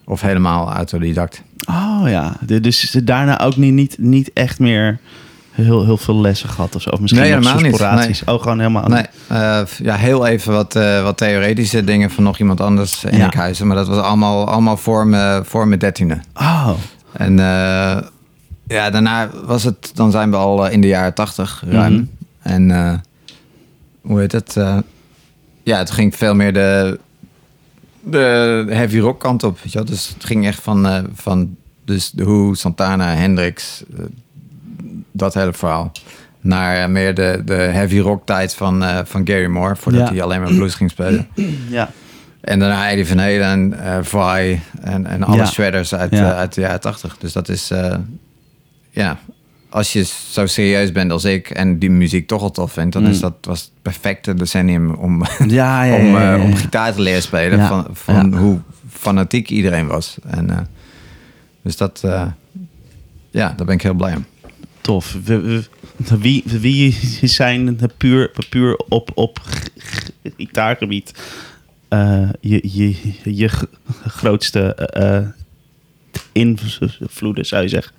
of 0.05 0.21
helemaal 0.21 0.73
autodidact. 0.73 1.43
Oh 1.69 2.03
ja, 2.07 2.37
dus 2.41 2.91
daarna 3.05 3.41
ook 3.41 3.57
niet, 3.57 3.73
niet, 3.75 3.97
niet 3.99 4.31
echt 4.33 4.59
meer 4.59 4.99
heel, 5.51 5.85
heel 5.85 5.97
veel 5.97 6.21
lessen 6.21 6.49
gehad 6.49 6.75
of 6.75 6.83
zo? 6.83 6.91
Of 6.91 7.01
misschien 7.01 7.23
Nee, 7.23 7.33
helemaal 7.33 7.61
niet. 7.61 7.75
sporadisch? 7.75 8.25
Oh, 8.25 8.43
gewoon 8.43 8.59
helemaal 8.59 8.89
Nee, 8.89 9.07
ja, 9.83 9.97
heel 9.97 10.27
even 10.27 10.53
wat, 10.53 10.73
wat 11.03 11.17
theoretische 11.17 11.85
dingen 11.85 12.11
van 12.11 12.25
nog 12.25 12.39
iemand 12.39 12.61
anders 12.61 13.05
in 13.05 13.17
Ja. 13.17 13.25
Enkhuizen. 13.25 13.67
Maar 13.67 13.77
dat 13.77 13.89
was 13.89 13.99
allemaal, 13.99 14.49
allemaal 14.49 14.77
voor, 14.77 15.07
me, 15.07 15.43
voor 15.45 15.69
mijn 15.69 15.81
dertiende. 15.81 16.19
Oh, 16.35 16.71
En 17.13 17.39
ja, 18.75 18.91
daarna 18.91 19.31
was 19.45 19.63
het, 19.65 19.91
dan 19.95 20.11
zijn 20.11 20.31
we 20.31 20.37
al 20.37 20.67
eh, 20.67 20.73
in 20.73 20.81
de 20.81 20.87
jaren 20.87 21.15
tachtig 21.15 21.63
ruim. 21.67 21.93
Mhm. 21.93 22.05
En 22.43 22.71
eh, 22.71 22.95
hoe 24.01 24.21
heet 24.21 24.33
het? 24.33 24.57
eh, 24.57 24.79
ja, 25.63 25.79
het 25.79 25.91
ging 25.91 26.17
veel 26.17 26.35
meer 26.35 26.53
de, 26.53 26.99
de 28.01 28.65
heavy 28.69 28.99
rock 28.99 29.21
kant 29.21 29.43
op. 29.43 29.59
Weet 29.63 29.73
je 29.73 29.79
wel? 29.79 29.87
Dus 29.87 30.09
het 30.09 30.25
ging 30.25 30.47
echt 30.47 30.61
van, 30.63 31.07
van 31.15 31.57
dus 31.85 32.11
de 32.11 32.25
Who, 32.25 32.55
Santana, 32.55 33.15
Hendrix, 33.15 33.83
dat 35.13 35.35
hele 35.35 35.53
verhaal. 35.53 35.93
Naar 36.41 36.91
meer 36.91 37.15
de, 37.15 37.43
de 37.45 37.53
heavy 37.55 37.99
rock 37.99 38.27
tijd 38.27 38.55
van, 38.55 38.85
van 39.05 39.27
Gary 39.27 39.47
Moore, 39.47 39.77
voordat 39.77 40.01
Ja. 40.01 40.09
hij 40.13 40.23
alleen 40.23 40.41
maar 40.41 40.55
blues 40.55 40.75
ging 40.75 40.91
spelen. 40.91 41.29
Ja. 41.69 41.91
En 42.41 42.59
daarna 42.59 42.89
Eddie 42.91 43.07
Van 43.07 43.19
Halen, 43.19 43.75
Vi 44.05 44.61
en, 44.81 45.07
en 45.07 45.23
alle 45.23 45.37
Ja. 45.37 45.47
shredders 45.47 45.95
uit, 45.95 46.11
Ja. 46.13 46.35
uit 46.35 46.55
de 46.55 46.61
jaren 46.61 46.81
80. 46.81 47.17
Dus 47.19 47.33
dat 47.33 47.49
is, 47.49 47.73
ja, 48.91 49.19
als 49.71 49.93
je 49.93 50.05
zo 50.31 50.47
serieus 50.47 50.93
bent 50.93 51.11
als 51.11 51.25
ik 51.25 51.51
en 51.51 51.79
die 51.79 51.91
muziek 51.91 52.27
toch 52.27 52.43
al 52.43 52.51
tof 52.51 52.73
vindt, 52.73 52.93
dan 52.93 53.03
Mm. 53.03 53.11
is 53.11 53.21
dat 53.21 53.35
was 53.43 53.61
het 53.61 53.71
perfecte 53.83 54.35
decennium 54.35 54.95
om, 54.95 55.25
Ja, 55.47 55.83
ja, 55.83 55.95
om, 56.01 56.17
eh, 56.17 56.45
om 56.45 56.55
gitaar 56.57 56.95
te 56.95 57.01
leren 57.01 57.23
spelen. 57.23 57.67
Van, 57.67 57.87
van 57.93 58.35
hoe 58.35 58.61
fanatiek 58.89 59.51
iedereen 59.51 59.87
was. 59.87 60.17
En, 60.27 60.51
eh, 60.51 60.59
dus 61.63 61.77
dat, 61.77 62.01
eh, 62.05 62.27
ja, 63.31 63.53
daar 63.57 63.67
ben 63.67 63.75
ik 63.75 63.83
heel 63.83 63.95
blij 63.95 64.17
om. 64.17 64.25
Tof. 64.81 65.17
Wie, 66.21 66.45
wie 66.47 66.99
zijn 67.23 67.79
puur, 67.97 68.31
puur 68.49 68.77
op, 68.89 69.11
op 69.15 69.41
gitaargebied 70.37 71.15
je, 72.41 72.61
je, 72.63 72.97
je 73.25 73.51
grootste 74.07 74.77
invloeden, 76.33 77.47
zou 77.47 77.63
je 77.63 77.69
zeggen? 77.69 77.93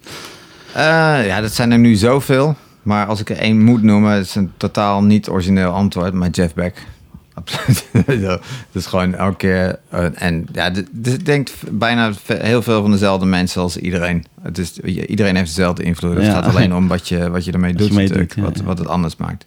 Eh, 0.74 1.26
ja, 1.26 1.42
dat 1.42 1.54
zijn 1.54 1.72
er 1.72 1.80
nu 1.80 1.96
zoveel. 1.96 2.56
Maar 2.84 3.06
als 3.06 3.20
ik 3.20 3.30
er 3.30 3.38
één 3.38 3.64
moet 3.64 3.84
noemen, 3.84 4.20
is 4.20 4.36
een 4.36 4.52
totaal 4.58 5.04
niet 5.04 5.30
origineel 5.30 5.72
antwoord, 5.72 6.14
maar 6.14 6.30
Jeff 6.30 6.54
Beck. 6.54 6.76
Absoluut. 7.34 7.86
dat 8.22 8.42
is 8.72 8.86
gewoon 8.86 9.16
elke 9.16 9.36
keer. 9.38 9.80
eh, 9.90 10.06
en 10.16 10.48
ja, 10.52 10.72
ik 11.04 11.26
denk 11.26 11.50
bijna 11.72 12.12
heel 12.26 12.62
veel 12.62 12.82
van 12.82 12.92
dezelfde 12.92 13.26
mensen 13.26 13.62
als 13.62 13.78
iedereen. 13.78 14.26
Het 14.42 14.58
is, 14.58 14.80
iedereen 14.80 15.36
heeft 15.36 15.48
dezelfde 15.56 15.84
invloed. 15.84 16.16
Het 16.16 16.26
Ja. 16.26 16.32
gaat 16.32 16.46
alleen 16.56 16.76
om 16.76 16.88
wat 16.88 17.08
je, 17.08 17.30
wat 17.30 17.46
je 17.46 17.52
ermee 17.52 17.74
doet, 17.74 17.94
je 17.94 18.08
doet, 18.08 18.34
ja, 18.36 18.42
wat, 18.42 18.58
ja. 18.58 18.64
wat 18.64 18.78
het 18.78 18.88
anders 18.88 19.16
maakt. 19.16 19.46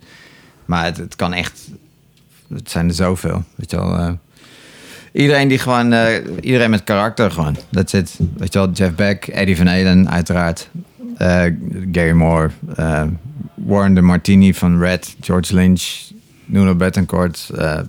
Maar 0.65 0.85
het, 0.85 0.97
het 0.97 1.17
kan 1.17 1.33
echt. 1.33 1.61
Het 2.55 2.71
zijn 2.71 2.89
er 2.89 2.95
zoveel. 2.95 3.45
Weet 3.55 3.71
je 3.71 3.77
wel. 3.77 3.97
eh, 3.97 4.13
iedereen 5.13 5.49
die 5.49 5.59
gewoon. 5.59 5.95
iedereen 6.41 6.71
met 6.71 6.85
karakter 6.85 7.31
gewoon. 7.31 7.57
Dat 7.71 7.91
zit. 7.91 8.19
Weet 8.37 8.53
je 8.53 8.59
wel, 8.59 8.71
Jeff 8.71 8.95
Beck, 8.95 9.27
Eddie 9.27 9.57
Van 9.57 9.67
Halen, 9.67 10.11
uiteraard. 10.11 10.69
Eh, 11.17 11.53
Gary 11.93 12.13
Moore, 12.13 12.51
eh, 12.77 13.03
Warren 13.55 13.95
de 13.95 14.01
Martini 14.01 14.55
van 14.55 14.79
Red, 14.79 15.17
George 15.21 15.55
Lynch, 15.55 16.11
Nuno 16.45 16.75
Bettencourt, 16.75 17.51
eh, 17.57 17.81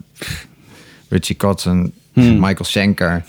Richie 1.10 1.36
Kotzen, 1.36 1.94
Hmm. 2.14 2.40
Michael 2.40 2.66
Schenker. 2.66 3.24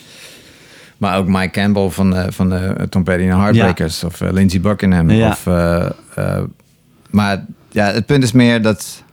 Maar 0.97 1.19
ook 1.19 1.29
Mike 1.29 1.50
Campbell 1.50 1.88
van 1.88 2.11
de, 2.11 2.26
van 2.33 2.49
de 2.49 2.87
Tom 2.88 3.05
Petty 3.05 3.23
en 3.23 3.38
Heartbreakers. 3.38 4.05
Of 4.05 4.21
Lindsey 4.21 4.61
Buckingham. 4.61 5.11
Ja. 5.11 5.29
Of, 5.29 5.45
maar 7.11 7.45
ja, 7.71 7.93
het 7.93 8.07
punt 8.07 8.23
is 8.23 8.33
meer 8.33 8.62
dat... 8.62 9.05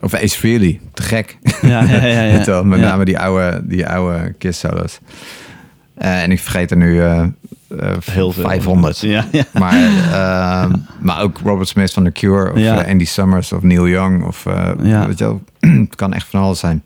Of 0.00 0.14
Ace 0.14 0.38
Frehley, 0.38 0.80
te 0.94 1.02
gek. 1.02 1.38
Ja, 1.62 1.82
ja, 1.82 2.04
ja. 2.06 2.22
ja. 2.22 2.62
Met 2.62 2.80
name 2.80 3.04
die 3.04 3.18
oude, 3.18 3.60
die 3.64 3.86
oude 3.86 4.34
Kiss 4.38 4.60
solos. 4.60 4.98
Eh, 5.94 6.22
en 6.22 6.30
ik 6.30 6.40
vergeet 6.40 6.70
er 6.70 6.76
nu 6.76 7.00
eh, 7.00 7.20
eh, 7.22 7.28
Heel 8.04 8.32
veel. 8.32 8.44
500. 8.44 8.98
Ja, 9.00 9.26
ja. 9.32 9.44
Maar, 9.52 9.72
ehm, 10.12 10.72
maar 11.00 11.20
ook 11.22 11.38
Robert 11.44 11.68
Smith 11.68 11.92
van 11.92 12.04
The 12.04 12.10
Cure. 12.12 12.52
Of 12.52 12.58
Ja. 12.58 12.82
Andy 12.84 13.04
Summers 13.04 13.52
of 13.52 13.62
Neil 13.62 13.88
Young. 13.88 14.24
Of, 14.24 14.44
Ja. 14.82 15.06
weet 15.06 15.18
je 15.18 15.24
wel, 15.24 15.42
het 15.88 15.94
kan 15.96 16.12
echt 16.12 16.26
van 16.26 16.40
alles 16.40 16.58
zijn. 16.58 16.82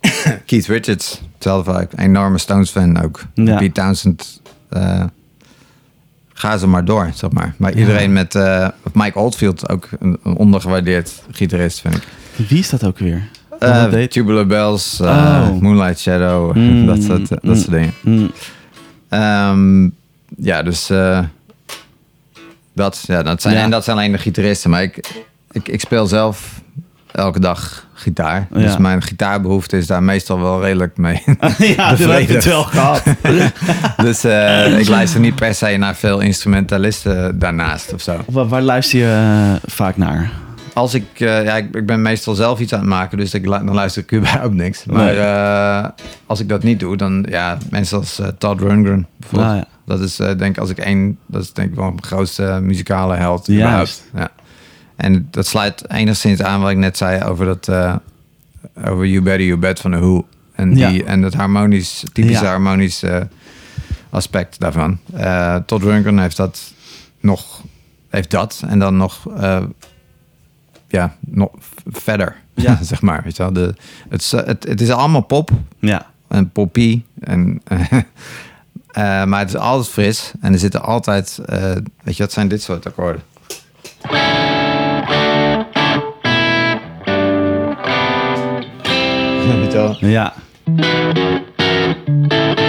Keith 0.46 0.66
Richards, 0.66 1.22
hetzelfde 1.34 1.72
vaak. 1.72 1.92
Enorme 1.96 2.38
Stones 2.38 2.70
fan 2.70 3.02
ook. 3.02 3.22
Ja. 3.34 3.56
Pete 3.58 3.72
Townsend. 3.72 4.40
ga 6.32 6.56
ze 6.56 6.66
maar 6.66 6.84
door, 6.84 7.10
zeg 7.14 7.30
maar. 7.30 7.54
Maar 7.56 7.74
iedereen 7.74 8.12
met... 8.12 8.34
Mike 8.92 9.18
Oldfield, 9.18 9.68
ook 9.68 9.88
een, 9.98 10.18
een 10.22 10.34
ondergewaardeerd 10.36 11.22
gitarist, 11.30 11.80
vind 11.80 11.94
ik. 11.96 12.02
Wie 12.48 12.58
is 12.58 12.70
dat 12.70 12.84
ook 12.84 12.98
weer? 12.98 13.28
Deed- 13.90 14.10
Tubular 14.10 14.46
Bells, 14.46 15.00
eh, 15.00 15.08
Oh. 15.08 15.60
Moonlight 15.60 15.98
Shadow, 16.00 16.56
Mm, 16.56 16.86
dat, 16.92 17.02
soort, 17.02 17.28
dat 17.28 17.42
mm. 17.42 17.54
soort 17.56 17.70
dingen. 17.70 17.92
Hmm. 18.00 18.30
Ehm, 19.08 19.84
ja, 20.46 20.62
dus 20.62 20.90
eh, 20.90 21.18
dat, 22.74 23.04
ja, 23.06 23.22
dat 23.22 23.42
zijn, 23.42 23.54
Ja. 23.54 23.62
en 23.62 23.70
dat 23.70 23.84
zijn 23.84 23.96
alleen 23.96 24.12
de 24.12 24.18
gitaristen. 24.18 24.70
Maar 24.70 24.82
ik, 24.82 25.22
ik, 25.52 25.68
ik 25.68 25.80
speel 25.80 26.06
zelf 26.06 26.60
elke 27.12 27.40
dag 27.40 27.86
gitaar. 27.94 28.46
Ja. 28.52 28.60
Dus 28.60 28.76
mijn 28.76 29.02
gitaarbehoefte 29.02 29.76
is 29.76 29.86
daar 29.86 30.02
meestal 30.02 30.40
wel 30.40 30.62
redelijk 30.62 30.96
mee. 30.96 31.22
ja, 31.76 31.90
dat 31.90 31.98
heb 31.98 32.28
het 32.28 32.44
wel 32.44 32.62
gehad. 32.62 33.02
dus 34.06 34.24
ik 34.80 34.88
luister 34.88 35.20
niet 35.20 35.34
per 35.34 35.54
se 35.54 35.76
naar 35.76 35.94
veel 35.96 36.20
instrumentalisten 36.20 37.38
daarnaast 37.38 37.92
of 37.92 38.00
zo. 38.00 38.24
waar, 38.26 38.48
waar 38.48 38.62
luister 38.62 38.98
je 38.98 39.56
vaak 39.66 39.96
naar? 39.96 40.30
Als 40.76 40.94
ik, 40.94 41.04
eh, 41.14 41.44
ja, 41.44 41.56
ik, 41.56 41.74
ik 41.74 41.86
ben 41.86 42.02
meestal 42.02 42.34
zelf 42.34 42.60
iets 42.60 42.72
aan 42.72 42.78
het 42.80 42.88
maken, 42.88 43.18
dus 43.18 43.34
ik, 43.34 43.44
dan 43.44 43.74
luister 43.74 44.02
ik 44.02 44.12
überhaupt 44.18 44.54
niks. 44.54 44.84
Maar 44.84 45.04
Nee. 45.04 45.16
eh, 45.18 45.88
als 46.26 46.40
ik 46.40 46.48
dat 46.48 46.62
niet 46.62 46.80
doe, 46.80 46.96
dan 46.96 47.26
ja, 47.28 47.58
mensen 47.70 47.98
als 47.98 48.18
eh, 48.18 48.26
Todd 48.38 48.60
Rundgren 48.60 49.06
bijvoorbeeld. 49.16 49.52
Ja. 49.54 49.64
Dat 49.86 50.00
is 50.00 50.16
denk 50.16 50.40
ik 50.42 50.58
als 50.58 50.70
ik 50.70 50.78
één, 50.78 51.18
dat 51.26 51.42
is 51.42 51.52
denk 51.52 51.68
ik 51.70 51.74
wel 51.74 51.84
mijn 51.90 52.02
grootste 52.04 52.58
muzikale 52.62 53.14
held 53.16 53.46
Juist. 53.46 54.04
Ja. 54.14 54.30
En 54.96 55.28
dat 55.30 55.46
sluit 55.46 55.90
enigszins 55.90 56.42
aan 56.42 56.60
wat 56.60 56.70
ik 56.70 56.76
net 56.76 56.96
zei 56.96 57.22
over 57.24 57.46
dat 57.46 57.68
over 58.84 59.06
You 59.06 59.22
Better 59.22 59.46
You 59.46 59.58
Bet 59.58 59.80
van 59.80 59.90
de 59.90 59.96
Who. 59.98 60.26
En, 60.54 60.74
die, 60.74 60.92
Ja. 60.94 61.04
en 61.04 61.22
het 61.22 61.34
harmonisch, 61.34 62.04
typische 62.12 62.44
Ja. 62.44 62.50
harmonisch 62.50 63.02
eh, 63.02 63.20
aspect 64.10 64.60
daarvan. 64.60 64.98
Todd 65.66 65.82
Rundgren 65.82 66.18
heeft 66.18 66.36
dat 66.36 66.72
nog, 67.20 67.62
heeft 68.08 68.30
dat 68.30 68.62
en 68.68 68.78
dan 68.78 68.96
nog, 68.96 69.26
ja, 70.88 71.14
nog 71.20 71.50
verder, 71.86 72.36
Ja. 72.54 72.78
zeg 72.82 73.02
maar. 73.02 73.20
Weet 73.24 73.36
je 73.36 73.42
wel? 73.42 73.52
De, 73.52 73.74
het, 74.08 74.20
is- 74.20 74.30
het, 74.30 74.64
het 74.68 74.80
is 74.80 74.90
allemaal 74.90 75.20
pop, 75.20 75.50
Ja. 75.78 76.06
en 76.28 76.50
poppy. 76.50 77.02
En, 77.20 77.60
eh, 77.64 79.24
maar 79.24 79.38
het 79.38 79.48
is 79.48 79.56
altijd 79.56 79.88
fris. 79.88 80.32
En 80.40 80.52
er 80.52 80.58
zitten 80.58 80.82
altijd... 80.82 81.38
eh, 81.46 81.72
weet 82.02 82.16
je, 82.16 82.22
wat 82.22 82.32
zijn 82.32 82.48
dit 82.48 82.62
soort 82.62 82.86
akkoorden? 82.86 83.22
Ja. 90.00 90.32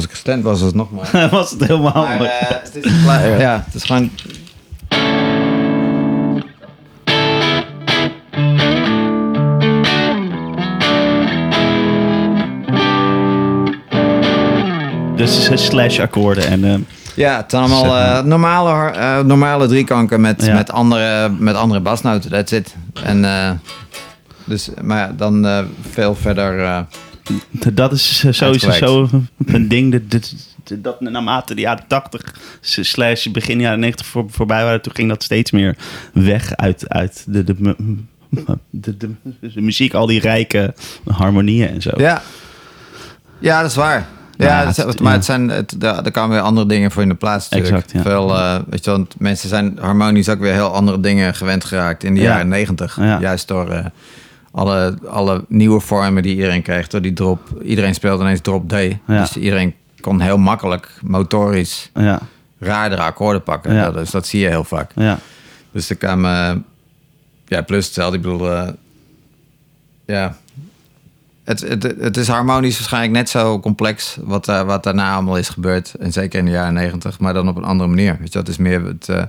Als 0.00 0.08
ik 0.08 0.14
gestemd 0.14 0.42
was, 0.44 0.58
was 0.58 0.66
het 0.66 0.74
nog 0.76 0.90
maar... 0.90 1.28
was 1.30 1.50
het 1.50 1.60
helemaal 1.66 1.92
Maar, 2.06 2.20
eh, 2.20 2.48
het 2.48 2.78
is 2.84 3.02
klaar. 3.02 3.38
ja, 3.40 3.62
het 3.66 3.74
is 3.74 3.82
gewoon... 3.84 4.10
Dus 15.16 15.66
slash 15.66 15.98
akkoorden 16.00 16.46
en... 16.46 16.64
eh, 16.64 16.74
Ja, 17.14 17.36
het 17.36 17.50
zijn 17.50 17.62
allemaal 17.62 17.96
eh, 17.96 18.22
normale, 18.24 18.90
eh, 18.90 19.18
normale 19.20 19.66
driekanken 19.66 20.20
met, 20.20 20.44
Ja. 20.44 20.54
met, 20.54 20.70
andere, 20.70 21.28
met 21.38 21.54
andere 21.54 21.80
basnoten. 21.80 22.30
That's 22.30 22.52
it. 22.52 22.74
En, 23.04 23.24
eh, 23.24 23.50
dus, 24.44 24.68
maar 24.82 24.98
ja, 24.98 25.12
dan 25.16 25.46
eh, 25.46 25.58
veel 25.90 26.14
verder... 26.14 26.86
dat 27.72 27.92
is 27.92 28.22
eh, 28.26 28.32
sowieso 28.32 28.70
zo 28.70 29.08
een 29.46 29.68
ding. 29.68 29.92
Dat, 29.92 30.02
dat, 30.08 30.34
dat 30.82 31.00
naarmate 31.00 31.54
de 31.54 31.60
jaren 31.60 31.84
80 31.86 32.34
slash 32.60 33.26
begin 33.26 33.60
jaren 33.60 33.80
90 33.80 34.06
voor, 34.06 34.24
voorbij 34.28 34.64
waren, 34.64 34.80
toen 34.82 34.94
ging 34.94 35.08
dat 35.08 35.22
steeds 35.22 35.50
meer 35.50 35.76
weg 36.12 36.56
uit, 36.56 36.88
uit 36.88 37.24
de, 37.28 37.44
de, 37.44 37.54
de, 38.70 38.96
de, 38.96 38.96
de 39.40 39.60
muziek, 39.60 39.94
al 39.94 40.06
die 40.06 40.20
rijke 40.20 40.74
harmonieën 41.06 41.68
en 41.68 41.82
zo. 41.82 41.90
Ja, 41.96 42.22
ja 43.38 43.60
dat 43.62 43.70
is 43.70 43.76
waar. 43.76 44.06
Ja, 44.36 44.62
Ja, 44.62 44.72
het- 44.86 45.00
maar 45.00 45.12
het 45.12 45.24
zijn, 45.24 45.48
het, 45.48 45.74
daar, 45.78 46.02
daar 46.02 46.12
komen 46.12 46.30
weer 46.30 46.40
andere 46.40 46.66
dingen 46.66 46.90
voor 46.90 47.02
in 47.02 47.08
de 47.08 47.14
plaats. 47.14 47.48
Natuurlijk. 47.48 47.76
Exact, 47.84 48.04
ja. 48.04 48.10
Veel, 48.10 48.36
eh, 48.36 48.58
weet 48.68 48.84
je, 48.84 48.90
wel, 48.90 48.98
want 48.98 49.14
mensen 49.18 49.48
zijn 49.48 49.78
harmonisch 49.80 50.28
ook 50.28 50.38
weer 50.40 50.52
heel 50.52 50.74
andere 50.74 51.00
dingen 51.00 51.34
gewend 51.34 51.64
geraakt 51.64 52.04
in 52.04 52.14
de 52.14 52.20
Ja. 52.20 52.26
jaren 52.30 52.48
negentig. 52.48 52.96
Juist 53.20 53.48
door 53.48 53.70
eh, 53.70 53.84
alle, 54.50 54.98
alle 55.08 55.44
nieuwe 55.48 55.80
vormen 55.80 56.22
die 56.22 56.34
iedereen 56.34 56.62
kreeg. 56.62 56.86
Door 56.88 57.00
die 57.02 57.12
drop. 57.12 57.40
Iedereen 57.64 57.94
speelde 57.94 58.22
ineens 58.22 58.40
drop 58.40 58.68
D. 58.68 58.74
Dus 59.06 59.36
iedereen 59.36 59.74
kon 60.00 60.20
heel 60.20 60.38
makkelijk 60.38 60.98
motorisch 61.02 61.90
Ja, 61.94 62.20
raardere 62.58 63.02
akkoorden 63.02 63.42
pakken. 63.42 63.74
Ja. 63.74 63.90
Dus 63.90 64.10
dat 64.10 64.26
zie 64.26 64.40
je 64.40 64.48
heel 64.48 64.64
vaak. 64.64 64.90
ja, 64.94 65.18
Dus 65.72 65.90
er 65.90 65.96
kwam... 65.96 66.24
eh, 66.24 66.52
ja, 67.46 67.62
plus 67.62 67.84
hetzelfde. 67.84 68.16
Ik 68.16 68.22
bedoel... 68.22 68.52
eh, 68.52 68.68
ja... 70.06 70.36
Het, 71.44 71.60
het, 71.60 71.82
het 71.82 72.16
is 72.16 72.28
harmonisch 72.28 72.78
waarschijnlijk 72.78 73.12
net 73.12 73.28
zo 73.28 73.60
complex... 73.60 74.16
Wat, 74.20 74.44
daar 74.44 74.64
wat 74.66 74.82
daarna 74.82 75.14
allemaal 75.14 75.38
is 75.38 75.48
gebeurd. 75.48 75.94
En 75.94 76.12
zeker 76.12 76.38
in 76.38 76.44
de 76.44 76.50
jaren 76.50 76.74
negentig. 76.74 77.18
Maar 77.18 77.34
dan 77.34 77.48
op 77.48 77.56
een 77.56 77.64
andere 77.64 77.88
manier. 77.88 78.16
Weet 78.18 78.32
je, 78.32 78.38
dat 78.38 78.48
is 78.48 78.56
meer 78.56 78.84
het... 78.84 79.08
eh, 79.08 79.22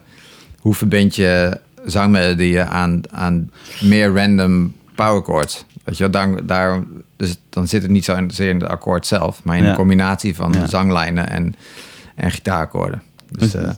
hoe 0.59 0.73
verbind 0.73 1.15
je 1.15 1.59
zangmelodieën 1.85 2.65
aan, 2.67 3.01
aan 3.11 3.51
meer 3.81 4.13
random 4.15 4.73
power 5.05 5.24
chords. 5.24 5.65
Weet 5.84 5.98
je, 5.98 6.10
wel, 6.10 6.12
daar, 6.12 6.46
daar, 6.46 6.84
dus 7.15 7.38
dan 7.50 7.67
zit 7.67 7.81
het 7.81 7.91
niet 7.91 8.05
zo 8.05 8.15
in, 8.15 8.29
het 8.38 8.63
akkoord 8.63 9.05
zelf, 9.08 9.43
maar 9.43 9.58
in 9.58 9.63
Ja. 9.63 9.70
de 9.70 9.75
combinatie 9.75 10.36
van 10.36 10.53
Ja. 10.53 10.67
zanglijnen 10.67 11.29
en, 11.29 11.55
en 12.15 12.31
gitaarakkoorden. 12.31 13.01
Dus, 13.31 13.53
eh, 13.53 13.70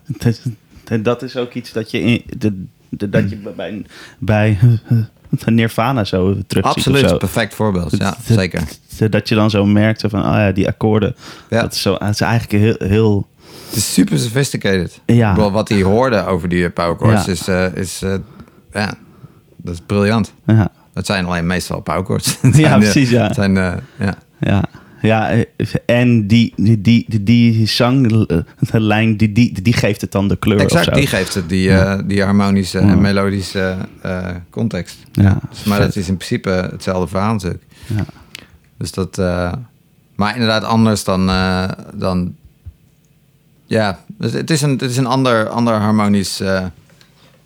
Dat- 1.02 1.22
is 1.24 1.38
ook 1.38 1.54
iets 1.54 1.72
dat 1.72 1.92
je, 1.92 2.00
in, 2.02 2.24
de, 2.38 2.66
de- 2.90 3.10
dat 3.10 3.30
je 3.30 3.36
bij, 3.56 3.86
bij 4.20 4.58
Nirvana 5.46 6.04
zo 6.04 6.38
terug 6.48 6.64
absoluut, 6.66 7.10
zo. 7.10 7.18
perfect 7.18 7.54
voorbeeld. 7.54 7.92
Ja, 7.92 7.98
Dat- 7.98 8.18
zeker. 8.26 8.64
Dat 9.10 9.30
je 9.30 9.36
dan 9.36 9.50
zo 9.50 9.66
merkt 9.66 10.00
zo 10.00 10.08
van, 10.08 10.20
oh 10.20 10.26
ja, 10.34 10.52
die 10.52 10.68
akkoorden. 10.68 11.16
Ja. 11.50 11.62
Dat 11.62 11.74
is, 11.74 11.82
zo, 11.82 11.94
is 11.96 12.22
eigenlijk 12.22 12.64
heel, 12.64 12.88
heel 12.90 13.28
Het 13.68 13.76
is 13.76 13.94
super 13.94 14.20
sophisticated. 14.20 15.00
Ja. 15.06 15.52
Wat 15.52 15.70
hij 15.70 15.82
hoorde 15.82 16.26
over 16.26 16.50
die 16.50 16.70
power 16.70 16.96
chords 16.98 17.26
Ja. 17.26 17.32
is, 17.32 17.48
eh, 17.48 17.76
is 17.76 18.02
eh, 18.02 18.16
ja, 18.74 18.94
dat 19.58 19.74
is 19.74 19.80
briljant. 19.86 20.34
ja, 20.46 20.72
Het 20.94 21.06
zijn 21.06 21.26
alleen 21.26 21.48
meestal 21.48 21.82
chords. 21.86 22.38
Ja, 22.52 22.78
precies, 22.78 23.10
ja. 23.10 23.24
Het 23.24 23.36
zijn, 23.36 23.58
eh, 23.58 23.74
ja. 24.00 24.16
ja. 24.40 24.64
Ja, 25.02 25.30
eh, 25.32 25.46
en 25.86 26.28
die, 26.28 26.54
die, 26.56 26.82
die, 26.82 27.06
die, 27.08 27.24
die 27.24 27.66
zanglijn, 27.68 29.18
die, 29.18 29.32
die, 29.32 29.62
die 29.62 29.74
geeft 29.74 30.02
het 30.02 30.12
dan 30.12 30.28
de 30.28 30.36
kleur 30.36 30.60
Exact, 30.60 30.94
die 30.94 31.08
geeft 31.08 31.34
het 31.34 31.50
die, 31.50 31.72
eh, 31.78 32.00
die 32.06 32.24
harmonische 32.24 32.80
Ja. 32.80 32.88
en 32.88 33.02
melodische 33.02 33.76
eh, 34.02 34.28
context. 34.50 34.98
Ja, 35.12 35.38
Dus, 35.50 35.64
maar 35.64 35.78
vet. 35.78 35.86
dat 35.86 35.96
is 35.96 36.08
in 36.08 36.18
principe 36.18 36.50
hetzelfde 36.72 37.08
verhaal 37.08 37.34
natuurlijk. 37.34 37.64
Ja. 37.86 38.06
Dus 38.78 38.92
dat, 38.92 39.18
eh, 39.18 39.54
maar 40.16 40.34
inderdaad 40.34 40.64
anders 40.64 41.04
dan, 41.04 41.30
eh, 41.30 41.70
dan 41.94 42.36
ja, 43.66 44.00
het 44.20 44.34
het 44.34 44.50
is 44.50 44.62
een, 44.62 44.72
het 44.72 44.82
is 44.82 44.98
een 44.98 45.06
ander, 45.06 45.48
ander 45.50 45.74
harmonisch 45.74 46.40
eh, 46.40 46.66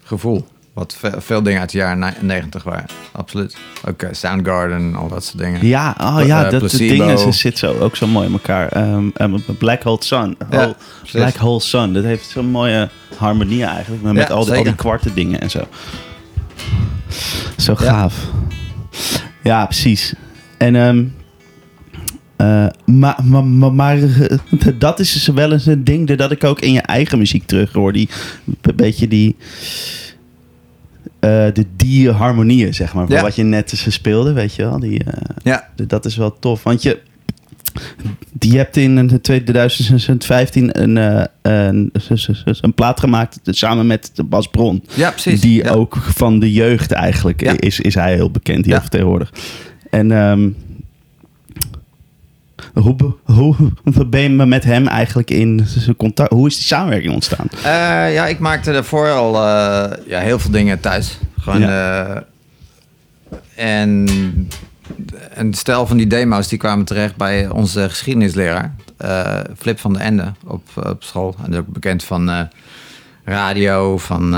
gevoel. 0.04 0.48
Wat 0.78 0.96
ve- 1.00 1.22
veel 1.22 1.44
dingen 1.44 1.60
uit 1.60 1.72
de 1.72 1.78
jaren 1.78 2.00
ni- 2.00 2.28
90 2.28 2.64
waren. 2.64 2.86
Absoluut. 3.12 3.58
Ook 3.88 4.02
eh, 4.02 4.10
Soundgarden, 4.12 4.96
al 4.96 5.08
dat 5.08 5.24
soort 5.26 5.38
dingen. 5.38 5.68
Ja, 5.68 5.96
oh 6.02 6.20
Eh, 6.22 6.28
ja, 6.28 6.50
dat 6.50 6.60
Placebo. 6.60 6.94
dingen 7.04 7.20
ze 7.20 7.32
zit 7.32 7.58
zo 7.58 7.80
ook 7.80 7.96
zo 7.96 8.08
mooi 8.08 8.26
in 8.28 8.32
elkaar. 8.34 8.68
Ehm, 8.68 9.08
ehm, 9.14 9.36
Black 9.58 9.84
Hole 9.84 9.98
Sun. 10.04 10.38
Ja, 10.52 10.58
Hole-. 10.60 10.76
Black 11.12 11.36
Hole 11.36 11.60
Sun. 11.60 11.94
Dat 11.94 12.04
heeft 12.04 12.30
zo'n 12.30 12.46
mooie 12.50 12.90
harmonie 13.18 13.64
eigenlijk. 13.64 14.04
Maar 14.04 14.14
met 14.14 14.28
Ja, 14.28 14.34
al, 14.34 14.46
die, 14.46 14.54
al 14.56 14.64
die 14.64 14.76
kwarte 14.76 15.14
dingen 15.14 15.42
en 15.42 15.50
zo. 15.50 15.68
Zo 17.58 17.76
gaaf. 17.76 18.16
Ja, 19.44 19.66
precies. 19.66 20.14
En 20.58 20.76
ehm 20.76 21.04
eh, 22.36 22.68
maar, 22.86 23.18
maar, 23.24 23.44
maar, 23.44 23.74
maar, 23.74 23.98
eh, 23.98 24.38
dat 24.80 25.00
is 25.00 25.14
dus 25.14 25.28
wel 25.28 25.52
eens 25.52 25.66
een 25.66 25.84
ding 25.84 26.16
dat 26.16 26.32
ik 26.32 26.44
ook 26.44 26.60
in 26.60 26.72
je 26.72 26.82
eigen 26.82 27.18
muziek 27.18 27.46
terug 27.46 27.72
hoor. 27.74 27.94
Die 27.94 28.10
een 28.62 28.76
beetje 28.76 29.08
die 29.08 29.36
eh, 29.40 29.46
de 31.54 31.66
die 31.76 32.12
harmonieën, 32.12 32.74
zeg 32.74 32.94
maar. 32.94 33.10
Ja. 33.10 33.22
Wat 33.22 33.36
je 33.36 33.44
net 33.44 33.72
eens 33.72 33.94
speelde, 33.94 34.34
weet 34.34 34.56
je 34.56 34.64
wel. 34.64 34.80
Die, 34.80 35.04
eh, 35.04 35.14
Ja, 35.44 35.68
dat 35.88 36.06
is 36.06 36.16
wel 36.16 36.40
tof. 36.40 36.64
Want 36.64 36.82
je, 36.82 37.00
die 38.32 38.58
hebt 38.58 38.78
in 38.78 39.20
2015 39.22 40.82
een, 40.82 40.98
eh, 40.98 41.24
een, 41.42 41.92
een 42.62 42.74
plaat 42.74 43.00
gemaakt 43.00 43.40
samen 43.44 43.88
met 43.88 44.12
Bas 44.26 44.48
Bron. 44.48 44.84
ja 44.96 45.10
precies. 45.12 45.42
Die 45.42 45.64
ja. 45.64 45.72
ook 45.72 45.96
van 45.98 46.40
de 46.40 46.52
jeugd 46.54 46.92
eigenlijk 46.92 47.42
Ja. 47.42 47.54
is, 47.60 47.80
is 47.80 47.96
hij 47.96 48.14
heel 48.14 48.32
bekend 48.32 48.66
hier 48.66 48.74
Ja. 48.74 48.82
vertegenwoordig. 48.82 49.34
En 49.90 50.12
ehm, 50.12 50.50
hoe, 52.74 52.96
hoe 53.24 53.56
ben 54.10 54.22
je 54.22 54.30
met 54.30 54.64
hem 54.64 54.88
eigenlijk 54.88 55.30
in 55.30 55.66
contact? 55.98 56.32
Hoe 56.32 56.48
is 56.48 56.56
die 56.56 56.66
samenwerking 56.66 57.14
ontstaan? 57.14 57.48
Eh, 57.64 58.14
ja, 58.14 58.28
ik 58.28 58.40
maakte 58.40 58.72
daarvoor 58.72 59.10
al 59.10 59.36
eh, 59.36 59.98
ja, 60.08 60.20
heel 60.20 60.40
veel 60.40 60.52
dingen 60.52 60.80
thuis. 60.80 61.20
Gewoon, 61.40 61.64
eh, 61.64 62.16
en 63.56 64.08
een 65.34 65.54
stel 65.54 65.88
van 65.88 65.98
die 65.98 66.08
demo's 66.08 66.48
die 66.48 66.58
kwamen 66.58 66.86
terecht 66.86 67.16
bij 67.16 67.50
onze 67.50 67.90
geschiedenisleraar. 67.90 68.76
Flip 69.58 69.80
van 69.80 69.94
de 69.94 70.00
Ende 70.00 70.34
op, 70.46 70.64
op 70.76 71.04
school. 71.04 71.36
En 71.46 71.58
ook 71.58 71.68
bekend 71.68 72.04
van 72.04 72.50
radio, 73.24 73.98
van... 73.98 74.36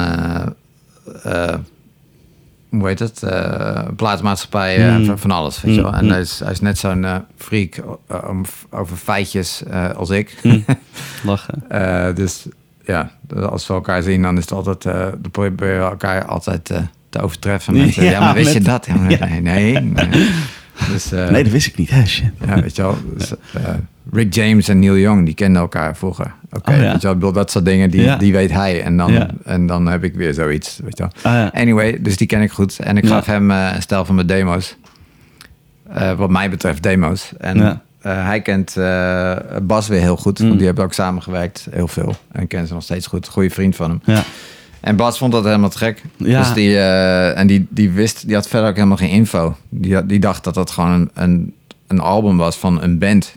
eh, 2.72 2.78
eh, 2.78 2.80
hoe 2.80 2.88
heet 2.88 3.00
het? 3.00 3.24
eh 3.24 3.82
plaatsmaatschappijen, 3.96 5.00
Mm. 5.00 5.06
van, 5.06 5.20
van 5.20 5.32
alles. 5.32 5.62
Weet 5.62 5.76
je 5.76 5.82
wel. 5.82 5.94
En 5.94 6.04
Mm. 6.06 6.12
hij, 6.12 6.20
is, 6.20 6.40
hij 6.40 6.52
is 6.52 6.60
net 6.60 6.78
zo'n 6.78 7.06
eh, 7.06 7.16
freak 7.38 7.76
eh, 8.08 8.18
om- 8.30 8.46
over 8.70 8.98
feitjes 8.98 9.64
eh, 9.64 9.90
als 9.90 10.10
ik. 10.10 10.36
Lachen. 11.24 11.64
Eh, 11.70 12.16
dus 12.16 12.46
ja, 12.86 13.12
als 13.50 13.68
we 13.68 13.74
elkaar 13.74 14.02
zien, 14.04 14.22
dan 14.22 14.38
is 14.38 14.44
het 14.44 14.52
altijd, 14.52 14.86
eh 14.86 15.08
dan 15.22 15.32
proberen 15.32 15.80
we 15.84 15.90
elkaar 15.90 16.26
altijd 16.26 16.70
eh, 16.70 16.78
te 17.10 17.20
overtreffen. 17.22 17.74
Met, 17.78 17.88
eh, 17.88 17.96
ja, 18.04 18.12
Ja, 18.12 18.20
maar 18.20 18.34
wist 18.34 18.54
je 18.54 18.62
dat? 18.62 18.86
Ja, 18.86 18.96
maar 18.96 19.12
Ja. 19.20 19.26
Nee, 19.26 19.42
nee. 19.42 19.82
nee. 19.82 20.30
Dus, 20.92 21.12
eh, 21.12 21.30
Nee, 21.30 21.44
dat 21.44 21.52
wist 21.52 21.68
ik 21.68 21.78
niet. 21.78 21.90
Hè, 21.90 22.06
shit. 22.06 22.32
ja, 22.46 22.62
weet 22.62 22.76
je 22.76 22.82
wel. 22.82 22.98
Dus, 23.18 23.32
eh, 23.54 23.64
Rick 24.12 24.34
James 24.34 24.68
en 24.68 24.80
Neil 24.80 24.98
Young, 24.98 25.26
die 25.26 25.34
kenden 25.34 25.62
elkaar 25.62 25.96
vroeger. 25.98 26.34
Oké, 26.52 26.72
Oh, 26.72 26.78
ja. 26.78 26.82
weet 26.82 26.94
je 26.94 27.00
wel, 27.02 27.12
ik 27.12 27.18
bedoel, 27.20 27.32
dat 27.34 27.52
soort 27.52 27.66
dingen, 27.66 27.90
die, 27.90 28.02
Ja. 28.02 28.16
die 28.16 28.32
weet 28.32 28.52
hij. 28.52 28.84
En 28.84 28.98
dan, 28.98 29.12
Ja. 29.14 29.28
en 29.46 29.66
dan 29.66 29.86
heb 29.88 30.04
ik 30.04 30.14
weer 30.16 30.34
zoiets, 30.34 30.80
weet 30.84 30.98
je 30.98 31.08
wel. 31.24 31.34
Ah. 31.34 31.48
Anyway, 31.54 31.98
dus 32.02 32.18
die 32.18 32.28
ken 32.28 32.42
ik 32.42 32.52
goed. 32.52 32.80
En 32.80 32.98
ik 32.98 33.06
gaf 33.08 33.26
hem 33.26 33.52
eh, 33.52 33.72
een 33.76 33.82
stel 33.82 34.06
van 34.06 34.16
mijn 34.16 34.28
demo's. 34.28 34.76
Eh, 35.94 36.12
wat 36.14 36.30
mij 36.30 36.50
betreft 36.50 36.84
demo's. 36.84 37.32
En 37.38 37.62
eh, 38.02 38.26
hij 38.26 38.42
kent 38.42 38.74
Bas 39.68 39.88
weer 39.88 40.00
heel 40.02 40.18
goed. 40.18 40.40
Mm. 40.40 40.46
Want 40.48 40.58
die 40.58 40.68
hebben 40.68 40.86
ook 40.86 40.94
samengewerkt. 40.94 41.68
Heel 41.72 41.88
veel. 41.88 42.16
En 42.32 42.48
ken 42.48 42.68
ze 42.68 42.74
nog 42.74 42.84
steeds 42.84 43.08
goed. 43.08 43.28
Goede 43.28 43.50
vriend 43.50 43.76
van 43.76 43.90
hem. 43.90 44.02
Ja. 44.16 44.24
En 44.80 44.96
Bas 44.96 45.18
vond 45.18 45.32
dat 45.32 45.44
helemaal 45.44 45.70
gek. 45.70 46.02
Ja. 46.18 46.40
Dus 46.40 46.54
die, 46.54 46.80
en 46.80 47.48
die, 47.48 47.68
die 47.70 47.92
wist, 47.92 48.26
die 48.26 48.36
had 48.36 48.48
verder 48.48 48.70
ook 48.70 48.76
helemaal 48.76 48.98
geen 48.98 49.10
info. 49.10 49.56
Die, 49.70 49.94
had- 49.96 50.10
die 50.10 50.20
dacht 50.20 50.44
dat 50.44 50.54
dat 50.54 50.72
gewoon 50.72 50.92
een, 50.92 51.10
een, 51.14 51.54
een 51.88 52.00
album 52.00 52.38
was 52.38 52.56
van 52.58 52.82
een 52.82 52.98
band. 53.00 53.36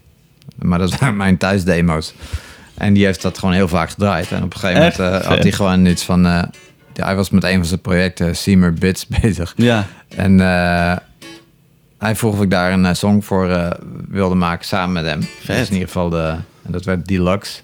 Maar 0.63 0.79
dat 0.79 0.99
waren 0.99 1.17
mijn 1.27 1.37
thuisdemo's. 1.37 2.15
En 2.75 2.93
die 2.93 3.05
heeft 3.05 3.23
dat 3.23 3.39
gewoon 3.39 3.55
heel 3.55 3.69
vaak 3.69 3.91
gedraaid. 3.91 4.33
En 4.33 4.43
op 4.43 4.55
een 4.55 4.61
gegeven 4.61 4.83
Echt? 4.83 4.99
moment 4.99 5.23
eh, 5.23 5.29
had 5.29 5.43
hij 5.43 5.53
gewoon 5.53 5.87
iets 5.87 6.03
van... 6.05 6.27
eh, 6.27 6.43
ja, 6.95 7.05
hij 7.05 7.17
was 7.17 7.31
met 7.31 7.45
een 7.45 7.57
van 7.57 7.65
zijn 7.65 7.81
projecten, 7.81 8.37
Seymour 8.37 8.73
Bits, 8.75 9.07
bezig. 9.21 9.53
Ja. 9.57 9.87
En 10.17 10.41
eh, 10.41 10.97
hij 11.99 12.17
vroeg 12.17 12.35
of 12.35 12.43
ik 12.43 12.51
daar 12.51 12.73
een 12.73 12.97
song 12.97 13.23
voor 13.23 13.77
wilde 14.09 14.35
maken 14.35 14.67
samen 14.67 14.93
met 14.93 15.05
hem. 15.13 15.23
Vet. 15.23 15.57
Dus 15.57 15.67
in 15.67 15.73
ieder 15.73 15.89
geval 15.89 16.09
de... 16.09 16.35
En 16.63 16.73
dat 16.73 16.85
werd 16.85 17.07
Deluxe. 17.07 17.61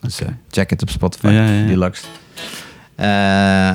Dus 0.00 0.18
check 0.50 0.70
het 0.70 0.82
op 0.82 0.90
Spotify, 0.90 1.26
Ja, 1.26 1.32
ja, 1.46 1.52
ja. 1.52 1.66
Deluxe. 1.66 2.04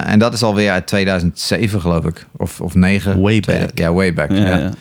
En 0.05 0.19
dat 0.19 0.33
is 0.33 0.43
alweer 0.43 0.71
uit 0.71 0.87
2007, 0.87 1.81
geloof 1.81 2.05
ik. 2.05 2.25
Of, 2.37 2.61
of 2.61 2.75
9. 2.75 3.21
Way 3.21 3.39
back. 3.39 3.69
Ja, 3.73 3.93
way 3.93 4.13
back. 4.13 4.31
Ja. 4.31 4.71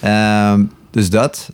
Ehm, 0.00 0.64
dus 0.90 1.10
dat. 1.10 1.52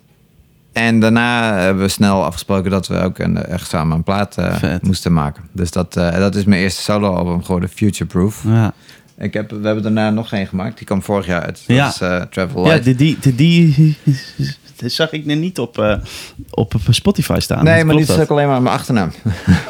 En 0.75 0.99
daarna 0.99 1.57
hebben 1.57 1.83
we 1.83 1.89
snel 1.89 2.23
afgesproken 2.23 2.71
dat 2.71 2.87
we 2.87 2.99
ook 3.01 3.19
een, 3.19 3.45
echt 3.45 3.69
samen 3.69 3.95
een 3.97 4.03
plaat 4.03 4.37
eh, 4.37 4.55
moesten 4.81 5.13
maken. 5.13 5.43
Dus 5.51 5.71
dat, 5.71 5.95
eh, 5.97 6.17
dat 6.17 6.35
is 6.35 6.43
mijn 6.43 6.61
eerste 6.61 6.81
solo-album 6.81 7.43
geworden, 7.43 7.69
Future 7.69 8.05
Proof. 8.05 8.41
ja. 8.47 8.73
Ik 9.17 9.33
heb, 9.33 9.49
we 9.51 9.65
hebben 9.65 9.83
daarna 9.83 10.09
nog 10.09 10.29
geen 10.29 10.47
gemaakt. 10.47 10.77
Die 10.77 10.85
kwam 10.85 11.01
vorig 11.03 11.25
jaar 11.25 11.41
uit. 11.41 11.63
Dat 11.67 11.75
Ja. 11.75 11.87
is 11.87 12.01
eh, 12.01 12.21
Travel 12.21 12.61
Ja, 12.65 12.67
Light. 12.73 12.83
die, 12.83 12.95
die, 12.95 13.17
die, 13.19 13.35
die, 13.35 13.97
die 14.75 14.89
zag 14.99 15.11
ik 15.11 15.25
nu 15.25 15.35
niet 15.35 15.59
op, 15.59 15.99
op 16.49 16.73
Spotify 16.89 17.37
staan. 17.39 17.63
nee, 17.63 17.83
maar 17.83 17.95
die 17.95 18.03
is 18.03 18.17
ook 18.19 18.29
alleen 18.29 18.47
maar 18.47 18.61
mijn 18.61 18.75
achternaam. 18.75 19.11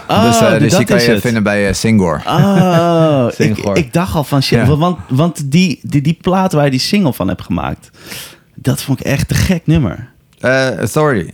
Oh, 0.08 0.24
dus 0.28 0.40
eh, 0.40 0.60
dus 0.60 0.76
die 0.76 0.86
kan 0.86 0.98
is 0.98 1.06
je 1.06 1.12
het. 1.12 1.22
vinden 1.22 1.44
bij 1.44 1.74
Singor. 1.74 2.22
Oh, 2.28 3.26
ik, 3.28 3.34
Singor. 3.36 3.78
ik 3.78 3.94
dacht 3.94 4.16
al 4.16 4.24
van 4.24 4.44
shit. 4.44 4.68
Ja. 4.68 4.76
Want, 4.78 4.98
want 5.10 5.52
die, 5.52 5.80
die, 5.84 6.02
die 6.02 6.18
plaat 6.22 6.54
waar 6.54 6.66
je 6.66 6.72
die 6.72 6.80
single 6.80 7.14
van 7.14 7.28
hebt 7.28 7.42
gemaakt, 7.42 7.90
dat 8.56 8.82
vond 8.82 9.00
ik 9.00 9.06
echt 9.06 9.30
een 9.30 9.36
gek 9.38 9.62
nummer. 9.66 10.14
Eh, 10.40 10.78
Authority. 10.80 11.32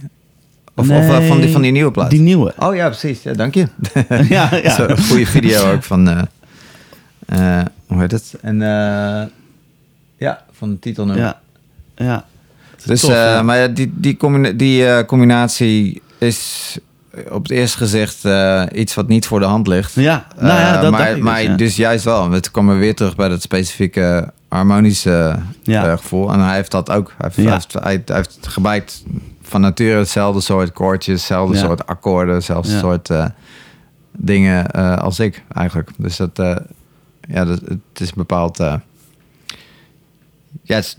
Of, 0.76 0.90
of 0.90 0.96
eh, 1.10 1.28
van, 1.28 1.42
die, 1.42 1.50
van 1.52 1.62
die 1.62 1.72
nieuwe 1.72 1.92
plaat. 1.92 2.10
Die 2.10 2.20
nieuwe. 2.20 2.54
Oh 2.60 2.76
ja, 2.76 2.88
precies. 2.88 3.24
Ja, 3.24 3.34
dank 3.34 3.54
je. 3.54 3.68
ja, 4.30 4.56
ja. 4.64 4.76
Zo, 4.76 4.86
een 4.88 4.98
goede 5.04 5.26
video 5.26 5.72
ook 5.74 5.84
van... 5.84 6.10
eh, 6.10 6.22
eh, 7.60 7.66
hoe 7.88 8.00
heet 8.00 8.12
het? 8.12 8.34
En 8.42 8.62
eh, 8.62 9.28
ja, 10.18 10.46
van 10.52 10.70
de 10.70 10.80
titelnummer. 10.80 11.24
ja. 11.26 11.42
ja. 11.96 12.26
Dus, 12.86 13.02
Tof, 13.02 13.10
eh, 13.10 13.16
ja. 13.16 13.42
maar 13.44 13.58
ja, 13.58 13.68
die, 13.68 13.92
die, 13.96 14.18
combina- 14.18 14.52
die 14.52 14.86
eh, 14.88 15.06
combinatie 15.06 16.02
is 16.18 16.78
op 17.30 17.42
het 17.44 17.52
eerste 17.52 17.78
gezicht 17.78 18.26
eh, 18.26 18.64
iets 18.74 18.94
wat 18.96 19.08
niet 19.08 19.26
voor 19.26 19.40
de 19.40 19.46
hand 19.46 19.68
ligt. 19.68 19.94
Ja, 19.94 20.28
nou 20.36 20.48
ja, 20.60 20.76
Eh, 20.76 20.82
dat 20.82 20.92
maar, 20.92 21.14
dus, 21.14 21.24
maar 21.24 21.42
ja. 21.44 21.56
dus 21.56 21.76
juist 21.76 22.04
wel. 22.06 22.30
We 22.30 22.42
komen 22.52 22.78
weer 22.80 22.96
terug 22.96 23.16
bij 23.16 23.30
dat 23.30 23.42
specifieke 23.42 24.32
harmonische 24.50 25.36
Ja. 25.64 25.86
eh, 25.92 25.98
gevoel. 25.98 26.34
En 26.34 26.40
hij 26.40 26.56
heeft 26.56 26.72
dat 26.72 26.92
ook. 26.92 27.14
Hij 27.18 27.30
heeft, 27.34 27.36
Ja. 27.36 27.44
hij 27.44 27.54
heeft, 27.54 27.74
hij, 27.74 28.02
hij 28.06 28.16
heeft 28.16 28.48
gebruikt 28.48 29.04
van 29.42 29.62
nature 29.62 29.98
hetzelfde 29.98 30.42
soort 30.42 30.72
koortjes, 30.72 31.18
hetzelfde 31.20 31.58
soort 31.58 31.86
akkoorden, 31.86 32.36
hetzelfde 32.36 32.78
soort 32.78 33.10
dingen 34.18 34.72
als 35.02 35.20
ik 35.20 35.44
eigenlijk. 35.54 35.90
Dus 35.98 36.18
dat, 36.18 36.38
ja, 37.28 37.46
dat, 37.46 37.60
het 37.68 37.80
is 38.00 38.14
bepaald. 38.14 38.58
ja, 38.58 38.82
het 40.66 40.84
is- 40.86 40.98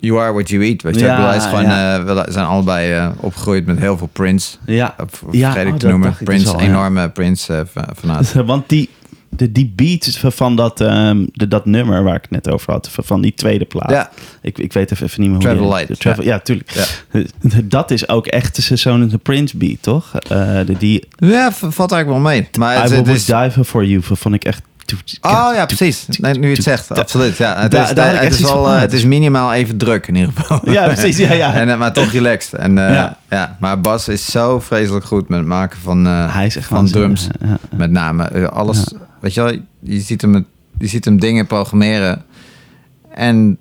you 0.00 0.20
are 0.20 0.32
what 0.32 0.48
you 0.48 0.64
eat. 0.64 0.82
Weet 0.82 0.94
je, 0.98 1.04
Ja, 1.04 1.16
bedoel, 1.16 1.34
is 1.34 1.44
gewoon, 1.44 1.62
ja. 1.62 1.98
eh, 1.98 2.04
we 2.04 2.26
zijn 2.32 2.46
allebei 2.46 2.92
eh, 2.92 3.08
opgegroeid 3.16 3.66
met 3.66 3.78
heel 3.78 3.96
veel 3.98 4.08
Prince. 4.12 4.56
Ja, 4.66 4.94
Of, 4.98 5.22
of 5.22 5.32
Ja, 5.34 5.50
vergeet 5.52 5.66
ik 5.66 5.72
oh, 5.72 5.78
te 5.78 5.88
noemen. 5.88 6.08
dus 6.18 6.22
Prince, 6.24 6.52
al, 6.52 6.60
enorme 6.60 7.08
Prince 7.10 7.54
eh, 7.54 7.60
fa- 7.70 7.88
fanaat. 7.98 8.32
want 8.44 8.68
die, 8.68 8.88
de, 9.28 9.52
die 9.52 9.72
beat 9.76 10.18
van 10.20 10.56
dat, 10.56 10.80
ehm, 10.80 11.24
de, 11.32 11.48
dat 11.48 11.66
nummer 11.66 12.02
waar 12.02 12.14
ik 12.14 12.22
het 12.22 12.30
net 12.30 12.48
over 12.50 12.72
had, 12.72 12.88
van- 13.02 13.20
die 13.20 13.34
tweede 13.34 13.64
plaat. 13.64 13.90
Ja. 13.90 14.10
Ik, 14.42 14.58
ik 14.58 14.72
weet 14.72 14.90
even, 14.92 15.06
even 15.06 15.20
niet 15.20 15.30
meer 15.30 15.38
hoe 15.38 15.46
Travel 15.48 15.64
die- 15.66 15.72
Light, 15.74 15.88
de 15.88 15.96
Travel, 15.96 16.24
ja. 16.24 16.38
tuurlijk. 16.38 16.72
Dat 17.64 17.90
is 17.90 18.08
ook 18.08 18.26
echt 18.26 18.68
de 18.68 18.76
zo'n 18.76 19.12
Prince 19.22 19.56
beat, 19.56 19.76
toch? 19.82 20.14
Eh, 20.14 20.58
de, 20.66 20.74
die 20.78 21.04
Ja, 21.16 21.52
valt 21.52 21.92
eigenlijk 21.92 22.08
wel 22.22 22.32
mee. 22.32 22.48
Maar 22.58 22.76
I 22.76 22.80
het, 22.80 22.90
Will 22.90 22.98
het 22.98 23.08
is... 23.08 23.24
Dive 23.24 23.64
For 23.64 23.84
You 23.84 24.02
vond 24.02 24.34
ik 24.34 24.44
echt... 24.44 24.62
Oh 25.20 25.50
ja, 25.54 25.66
precies. 25.66 26.06
Nee, 26.08 26.34
nu 26.34 26.48
je 26.48 26.54
het 26.54 26.62
zegt, 26.62 26.90
absoluut. 26.98 27.36
Ja, 27.36 27.60
het, 27.60 27.74
is, 27.74 27.92
daar 27.94 28.22
het, 28.22 28.36
van. 28.36 28.66
eh, 28.74 28.80
het 28.80 28.92
is 28.92 29.04
minimaal 29.04 29.52
even 29.52 29.76
druk 29.76 30.06
in 30.06 30.14
ieder 30.14 30.32
geval. 30.36 30.70
Ja, 30.70 30.86
precies, 30.86 31.16
ja, 31.16 31.32
ja. 31.32 31.54
en, 31.60 31.68
eh, 31.68 31.78
maar 31.78 31.92
toch 31.92 32.12
relaxed. 32.12 32.52
En, 32.60 32.78
eh, 32.78 32.94
Ja. 32.94 33.16
ja. 33.30 33.56
maar 33.60 33.80
Bas 33.80 34.08
is 34.08 34.24
zo 34.30 34.60
vreselijk 34.60 35.04
goed 35.04 35.28
met 35.28 35.38
het 35.38 35.48
maken 35.48 35.78
van, 35.80 36.04
Hij 36.04 36.50
van 36.50 36.86
drums. 36.86 37.26
ja. 37.40 37.58
Met 37.76 37.90
name. 37.90 38.48
Alles, 38.50 38.84
weet 39.20 39.34
je 39.34 39.42
wel, 39.42 39.58
je 39.80 40.00
ziet 40.00 40.20
hem, 40.22 40.46
je 40.78 40.86
ziet 40.86 41.04
hem 41.04 41.20
dingen 41.20 41.46
programmeren. 41.46 42.22
En 43.14 43.58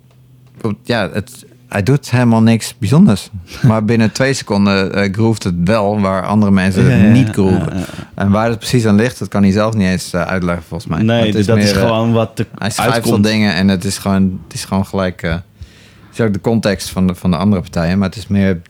ja, 0.84 1.10
het, 1.14 1.46
hij 1.70 1.84
doet 1.84 2.12
helemaal 2.12 2.42
niks 2.42 2.76
bijzonders. 2.78 3.30
Maar 3.68 3.86
binnen 3.86 4.12
twee 4.12 4.34
seconden 4.34 4.94
eh 4.94 5.14
groeft 5.14 5.44
het 5.44 5.54
wel, 5.64 6.00
waar 6.00 6.26
andere 6.26 6.52
mensen 6.52 6.84
Ja, 6.84 6.90
het 6.90 7.12
niet 7.12 7.30
groeven. 7.30 7.60
ja, 7.74 7.76
ja. 7.80 7.86
En 8.16 8.32
waar 8.32 8.50
het 8.50 8.58
precies 8.58 8.86
aan 8.86 8.96
ligt, 8.96 9.20
dat 9.20 9.28
kan 9.28 9.44
hij 9.44 9.52
zelf 9.52 9.74
niet 9.74 9.88
eens 9.88 10.14
eh, 10.14 10.22
uitleggen 10.22 10.64
volgens 10.68 10.90
mij. 10.92 11.02
Nee, 11.02 11.34
het 11.36 11.46
dat 11.46 11.58
is 11.58 11.64
meer, 11.64 11.76
eh, 11.82 11.88
gewoon 11.88 12.12
wat 12.12 12.38
de 12.38 12.46
hij 12.58 12.70
schrijft 12.70 12.94
uitkomt. 12.94 13.24
dingen 13.24 13.54
en 13.54 13.68
het 13.68 13.84
is 13.86 13.98
gewoon, 13.98 14.40
het 14.44 14.54
is 14.54 14.66
gewoon 14.66 14.86
gelijk. 14.86 15.22
eh, 15.22 15.32
het 15.32 16.20
is 16.20 16.22
ook 16.22 16.34
de 16.34 16.42
context 16.42 16.90
van 16.90 17.08
de, 17.08 17.16
van 17.16 17.32
de 17.32 17.38
andere 17.38 17.62
partijen, 17.62 17.98
maar 17.98 18.08
het 18.10 18.18
is 18.18 18.28
meer. 18.28 18.62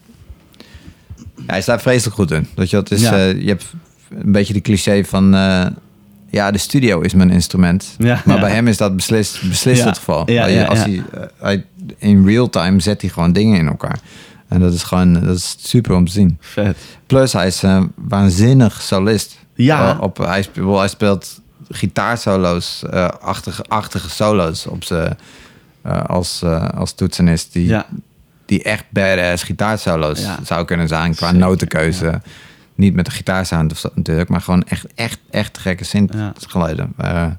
Ja, 1.36 1.44
hij 1.46 1.62
staat 1.62 1.82
vreselijk 1.82 2.16
goed 2.16 2.32
in. 2.32 2.48
Dat 2.56 2.70
je, 2.70 2.78
het 2.78 2.92
is, 2.92 3.02
je 3.02 3.44
hebt 3.46 3.66
een 4.10 4.32
beetje 4.32 4.54
die 4.54 4.62
cliché 4.62 5.04
van. 5.04 5.34
Eh, 6.32 6.34
ja, 6.34 6.52
de 6.52 6.58
studio 6.58 7.00
is 7.02 7.14
mijn 7.14 7.30
instrument. 7.30 7.96
Ja, 7.98 8.22
maar 8.26 8.36
ja. 8.36 8.42
bij 8.42 8.52
hem 8.52 8.68
is 8.68 8.78
dat 8.78 8.96
beslist, 8.96 9.48
beslist 9.48 9.82
Ja. 9.82 9.88
het 9.88 9.98
geval. 9.98 10.32
Ja, 10.32 10.66
Als. 10.66 10.80
Hij, 10.80 11.04
eh, 11.14 11.22
hij, 11.40 11.66
in 11.98 12.26
real 12.26 12.50
time 12.50 12.80
zet 12.80 13.02
hij 13.02 13.10
gewoon 13.10 13.34
dingen 13.34 13.60
in 13.60 13.68
elkaar. 13.68 14.00
En 14.48 14.60
dat 14.60 14.74
is 14.74 14.84
gewoon 14.84 15.14
dat 15.14 15.36
is 15.36 15.56
super 15.60 15.96
om 15.96 16.06
te 16.06 16.12
zien. 16.12 16.38
Vet. 16.40 16.78
Plus, 17.08 17.34
hij 17.34 17.48
is 17.48 17.62
een 17.62 17.92
waanzinnig 17.96 18.82
solist. 18.82 19.38
Ja. 19.54 19.94
Eh, 19.94 20.02
op, 20.02 20.18
hij, 20.18 20.42
speelt, 20.42 20.78
hij 20.78 20.88
speelt 20.88 21.42
gitaarsolo's, 21.70 22.84
eh 22.92 23.08
achtige, 23.08 23.64
achtige 23.68 24.10
solo's 24.10 24.66
op 24.66 24.84
eh, 24.84 26.04
als, 26.04 26.42
eh, 26.44 26.70
als 26.70 26.94
toetsenist. 26.94 27.54
Die, 27.54 27.78
die 28.46 28.64
echt 28.64 28.84
badass 28.90 29.44
gitaarsolo's 29.44 30.28
zou 30.44 30.66
kunnen 30.66 30.88
zijn 30.88 31.16
qua 31.16 31.26
Zeker, 31.26 31.48
notenkeuze. 31.48 32.22
Niet 32.80 32.94
met 32.94 33.06
de 33.06 33.12
gitaarsound 33.12 33.72
of 33.72 33.78
zo 33.78 33.90
natuurlijk, 33.96 34.30
maar 34.30 34.42
gewoon 34.42 34.64
echt, 34.64 34.86
echt, 34.96 35.20
echt 35.30 35.58
gekke 35.58 35.84
synthgeluiden. 35.84 36.94
Maar, 36.96 37.16
eh, 37.16 37.32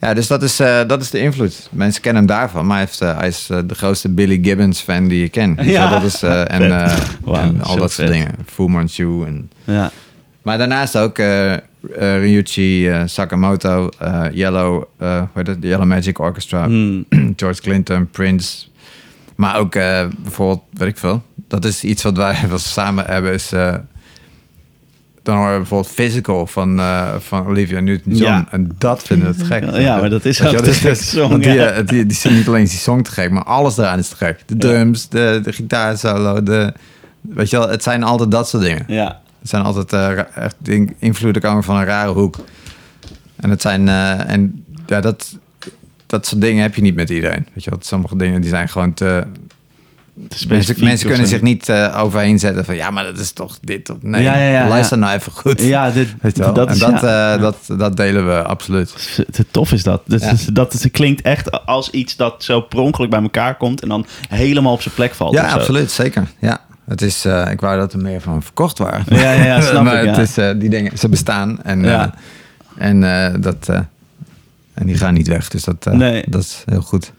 ja, 0.00 0.14
dus 0.14 0.26
dat 0.26 0.42
is, 0.42 0.60
eh, 0.60 0.80
dat 0.86 1.00
is 1.02 1.10
de 1.10 1.18
invloed. 1.18 1.68
Mensen 1.70 2.02
kennen 2.02 2.22
hem 2.26 2.36
daarvan, 2.36 2.66
maar 2.66 2.76
hij, 2.76 2.84
heeft, 2.86 3.00
eh, 3.00 3.18
hij 3.18 3.28
is 3.28 3.46
de 3.46 3.74
grootste 3.74 4.08
Billy 4.08 4.38
Gibbons 4.42 4.80
fan 4.80 5.08
die 5.08 5.20
je 5.20 5.28
kent. 5.28 5.64
Ja. 5.64 5.82
Zo, 5.88 5.94
dat 5.94 6.02
is, 6.02 6.22
en, 6.22 6.46
en 7.32 7.62
al 7.62 7.76
dat 7.76 7.92
soort 7.92 8.08
dingen. 8.08 8.34
Fu 8.46 8.68
Manchu 8.68 9.24
en 9.24 9.50
Ja. 9.64 9.90
maar 10.42 10.58
daarnaast 10.58 10.98
ook 10.98 11.18
eh, 11.18 11.54
Ryuichi 11.96 12.92
Sakamoto, 13.04 13.88
eh, 13.98 14.24
Yellow? 14.32 14.84
De 14.98 15.56
Yellow 15.60 15.86
Magic 15.86 16.18
Orchestra, 16.18 16.64
Hmm. 16.64 17.04
George 17.36 17.60
Clinton, 17.60 18.10
Prince. 18.10 18.66
Maar 19.34 19.56
ook 19.56 19.72
bijvoorbeeld, 20.18 20.62
weet 20.72 20.88
ik 20.88 20.98
veel. 20.98 21.22
Dat 21.48 21.64
is 21.64 21.84
iets 21.84 22.02
wat 22.02 22.16
wij 22.16 22.36
wel 22.48 22.58
samen 22.58 23.04
hebben. 23.04 23.32
Is, 23.32 23.52
dan 25.26 25.36
horen 25.36 25.52
we 25.52 25.58
bijvoorbeeld 25.58 25.92
Physical 25.92 26.46
van, 26.46 26.78
eh, 26.78 27.14
van 27.18 27.46
Olivia 27.46 27.80
Newton-John. 27.80 28.22
Ja. 28.32 28.46
En 28.50 28.70
dat 28.78 29.02
vinden 29.02 29.28
we 29.28 29.36
te 29.36 29.44
gek. 29.44 29.64
Ja, 29.76 30.00
maar 30.00 30.10
dat 30.10 30.24
is 30.24 30.44
ook 30.44 30.64
dus- 30.64 31.10
song, 31.10 31.28
want 31.30 31.42
die, 31.42 31.52
ja. 31.52 31.66
eh, 31.66 31.86
die, 31.86 32.06
die, 32.06 32.16
zijn 32.16 32.34
niet 32.34 32.48
alleen 32.48 32.64
die 32.64 32.78
song 32.78 33.02
te 33.02 33.10
gek, 33.10 33.30
maar 33.30 33.44
alles 33.44 33.76
eraan 33.78 33.98
is 33.98 34.08
te 34.08 34.16
gek. 34.16 34.42
De 34.46 34.56
drums, 34.56 35.08
de, 35.08 35.40
de 35.42 35.52
gitaarsolo, 35.52 36.42
de... 36.42 36.72
Weet 37.20 37.50
je 37.50 37.58
wel, 37.58 37.68
het 37.68 37.82
zijn 37.82 38.02
altijd 38.02 38.30
dat 38.30 38.48
soort 38.48 38.62
dingen. 38.62 38.84
Ja. 38.88 39.20
Het 39.40 39.48
zijn 39.48 39.62
altijd 39.62 39.92
ra- 39.92 40.28
echt 40.34 40.56
invloeden 40.98 41.42
komen 41.42 41.64
van 41.64 41.76
een 41.76 41.84
rare 41.84 42.12
hoek. 42.12 42.36
En 43.36 43.50
het 43.50 43.62
zijn 43.62 43.88
en 43.88 44.64
ja, 44.86 45.00
dat, 45.00 45.38
dat 46.06 46.26
soort 46.26 46.40
dingen 46.40 46.62
heb 46.62 46.74
je 46.74 46.82
niet 46.82 46.94
met 46.94 47.10
iedereen. 47.10 47.46
Weet 47.54 47.64
je 47.64 47.70
wel, 47.70 47.78
sommige 47.82 48.16
dingen 48.16 48.40
die 48.40 48.50
zijn 48.50 48.68
gewoon 48.68 48.94
te. 48.94 49.24
Mensen, 50.48 50.84
mensen 50.84 51.08
kunnen 51.08 51.26
zich 51.26 51.42
niet 51.42 51.68
eh, 51.68 52.00
overheen 52.02 52.38
zetten 52.38 52.64
van 52.64 52.74
ja, 52.76 52.90
maar 52.90 53.04
dat 53.04 53.18
is 53.18 53.30
toch 53.32 53.58
dit 53.60 53.90
of 53.90 53.96
nee. 54.00 54.22
Ja, 54.22 54.36
ja, 54.36 54.48
ja, 54.50 54.68
Luister 54.68 54.98
nou 54.98 55.14
even 55.16 55.32
goed. 55.32 55.62
Ja, 55.62 55.90
dit, 55.90 56.08
dat 56.54 56.70
is, 56.70 56.78
dat, 56.78 57.02
eh, 57.02 57.40
dat, 57.40 57.56
dat 57.78 57.96
delen 57.96 58.26
we 58.26 58.42
absoluut. 58.42 59.18
Te 59.30 59.46
tof 59.50 59.72
is 59.72 59.82
dat. 59.82 60.02
Dat, 60.06 60.22
is, 60.22 60.44
dat 60.44 60.72
is, 60.74 60.82
het 60.82 60.92
klinkt 60.92 61.22
echt 61.22 61.66
als 61.66 61.90
iets 61.90 62.16
dat 62.16 62.44
zo 62.44 62.60
per 62.60 62.78
ongeluk 62.78 63.10
bij 63.10 63.22
elkaar 63.22 63.56
komt 63.56 63.82
en 63.82 63.88
dan 63.88 64.06
helemaal 64.28 64.72
op 64.72 64.82
zijn 64.82 64.94
plek 64.94 65.14
valt. 65.14 65.34
Ja, 65.34 65.50
absoluut, 65.52 65.90
zeker. 65.90 66.26
Ja, 66.40 66.60
het 66.88 67.02
is. 67.02 67.24
eh, 67.24 67.50
ik 67.50 67.60
wou 67.60 67.78
dat 67.78 67.92
er 67.92 67.98
meer 67.98 68.20
van 68.20 68.42
verkocht 68.42 68.78
waren. 68.78 69.04
Ja, 69.08 69.32
ja, 69.32 69.44
ja, 69.44 69.60
snap 69.60 69.84
maar 69.84 70.04
ik, 70.04 70.14
het 70.16 70.36
is, 70.36 70.58
die 70.60 70.68
dingen, 70.70 70.98
ze 70.98 71.08
bestaan 71.08 71.62
en, 71.62 72.12
en 72.76 73.00
dat 73.40 73.68
en 74.74 74.86
die 74.86 74.96
gaan 74.96 75.14
niet 75.14 75.28
weg. 75.28 75.48
Dus 75.48 75.64
dat, 75.64 75.84
Nee. 75.84 76.24
dat 76.28 76.40
is 76.42 76.62
heel 76.66 76.80
goed. 76.80 77.12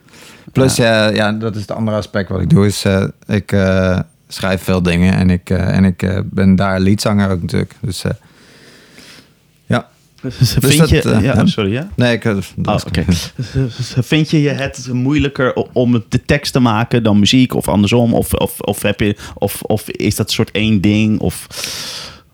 Plus, 0.51 0.75
ja. 0.75 1.07
ja, 1.09 1.31
dat 1.31 1.55
is 1.55 1.61
het 1.61 1.71
andere 1.71 1.97
aspect 1.97 2.29
wat 2.29 2.41
ik 2.41 2.49
doe. 2.49 2.65
Is 2.65 2.83
eh, 2.85 3.03
ik 3.27 3.51
eh, 3.51 3.99
schrijf 4.27 4.61
veel 4.63 4.81
dingen 4.81 5.13
en 5.13 5.29
ik, 5.29 5.49
eh, 5.49 5.75
en 5.75 5.83
ik 5.83 6.03
eh, 6.03 6.19
ben 6.25 6.55
daar 6.55 6.79
liedzanger 6.79 7.29
ook 7.31 7.41
natuurlijk. 7.41 7.73
Dus 7.81 8.03
eh, 8.03 8.11
ja, 9.65 9.87
Dus 10.21 10.53
vind 10.59 10.77
dat, 10.77 10.89
je... 10.89 11.01
eh, 11.01 11.21
ja, 11.21 11.33
oh, 11.33 11.45
sorry, 11.45 11.71
ja? 11.71 11.87
nee, 11.95 12.13
ik. 12.15 12.25
eh, 12.25 12.37
dat 12.55 12.85
Oh. 12.85 13.03
Vind 13.99 14.29
je 14.29 14.37
het 14.49 14.89
moeilijker 14.93 15.53
om 15.73 16.03
de 16.09 16.25
tekst 16.25 16.53
te 16.53 16.59
maken 16.59 17.03
dan 17.03 17.19
muziek 17.19 17.53
of 17.53 17.67
andersom? 17.67 18.13
Of, 18.13 18.33
of, 18.33 18.59
of, 18.59 18.81
heb 18.81 18.99
je, 18.99 19.15
of, 19.33 19.61
of 19.61 19.89
is 19.89 20.15
dat 20.15 20.31
soort 20.31 20.51
één 20.51 20.81
ding? 20.81 21.19
Of... 21.19 21.47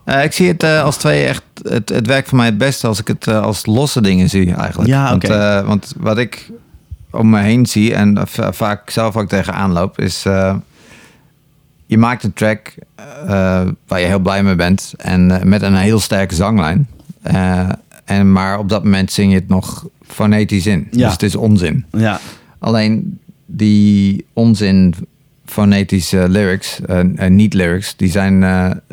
Eh, 0.05 0.23
ik 0.23 0.31
zie 0.31 0.47
het 0.47 0.63
eh, 0.63 0.83
als 0.83 0.97
twee 0.97 1.25
echt. 1.25 1.43
Het, 1.61 1.89
het 1.89 2.07
werkt 2.07 2.27
voor 2.29 2.37
mij 2.37 2.45
het 2.47 2.57
beste 2.57 2.87
als 2.87 2.99
ik 2.99 3.07
het 3.07 3.27
eh, 3.27 3.41
als 3.41 3.65
losse 3.65 4.01
dingen 4.01 4.29
zie, 4.29 4.53
eigenlijk. 4.53 4.89
Ja, 4.89 5.17
eh, 5.17 5.67
want 5.67 5.93
wat 5.97 6.17
ik 6.17 6.51
om 7.13 7.29
me 7.29 7.39
heen 7.39 7.65
zie 7.65 7.93
en 7.93 8.27
va- 8.27 8.53
vaak 8.53 8.89
zelf 8.89 9.17
ook 9.17 9.27
tegenaan 9.29 9.71
loop, 9.71 9.99
is. 9.99 10.25
eh, 10.25 10.55
je 11.85 11.97
maakt 11.97 12.23
een 12.23 12.33
track 12.33 12.73
eh, 12.95 13.61
waar 13.87 13.99
je 13.99 14.05
heel 14.05 14.19
blij 14.19 14.43
mee 14.43 14.55
bent 14.55 14.93
en 14.97 15.31
eh, 15.39 15.43
met 15.43 15.61
een 15.61 15.75
heel 15.75 15.99
sterke 15.99 16.35
zanglijn. 16.35 16.87
En, 18.05 18.31
maar 18.31 18.57
op 18.59 18.69
dat 18.69 18.83
moment 18.83 19.11
zing 19.11 19.31
je 19.31 19.37
het 19.39 19.47
nog 19.47 19.87
fonetisch 20.07 20.65
in. 20.65 20.87
Ja. 20.91 21.03
Dus 21.03 21.11
het 21.11 21.23
is 21.23 21.35
onzin. 21.35 21.85
Ja, 21.91 22.19
Alleen 22.59 23.19
die 23.45 24.25
onzin 24.33 24.93
fonetische 25.45 26.29
lyrics, 26.29 26.79
en 26.85 27.17
en 27.17 27.35
niet 27.35 27.53
lyrics, 27.53 27.95
die, 27.95 28.09
zijn, 28.11 28.43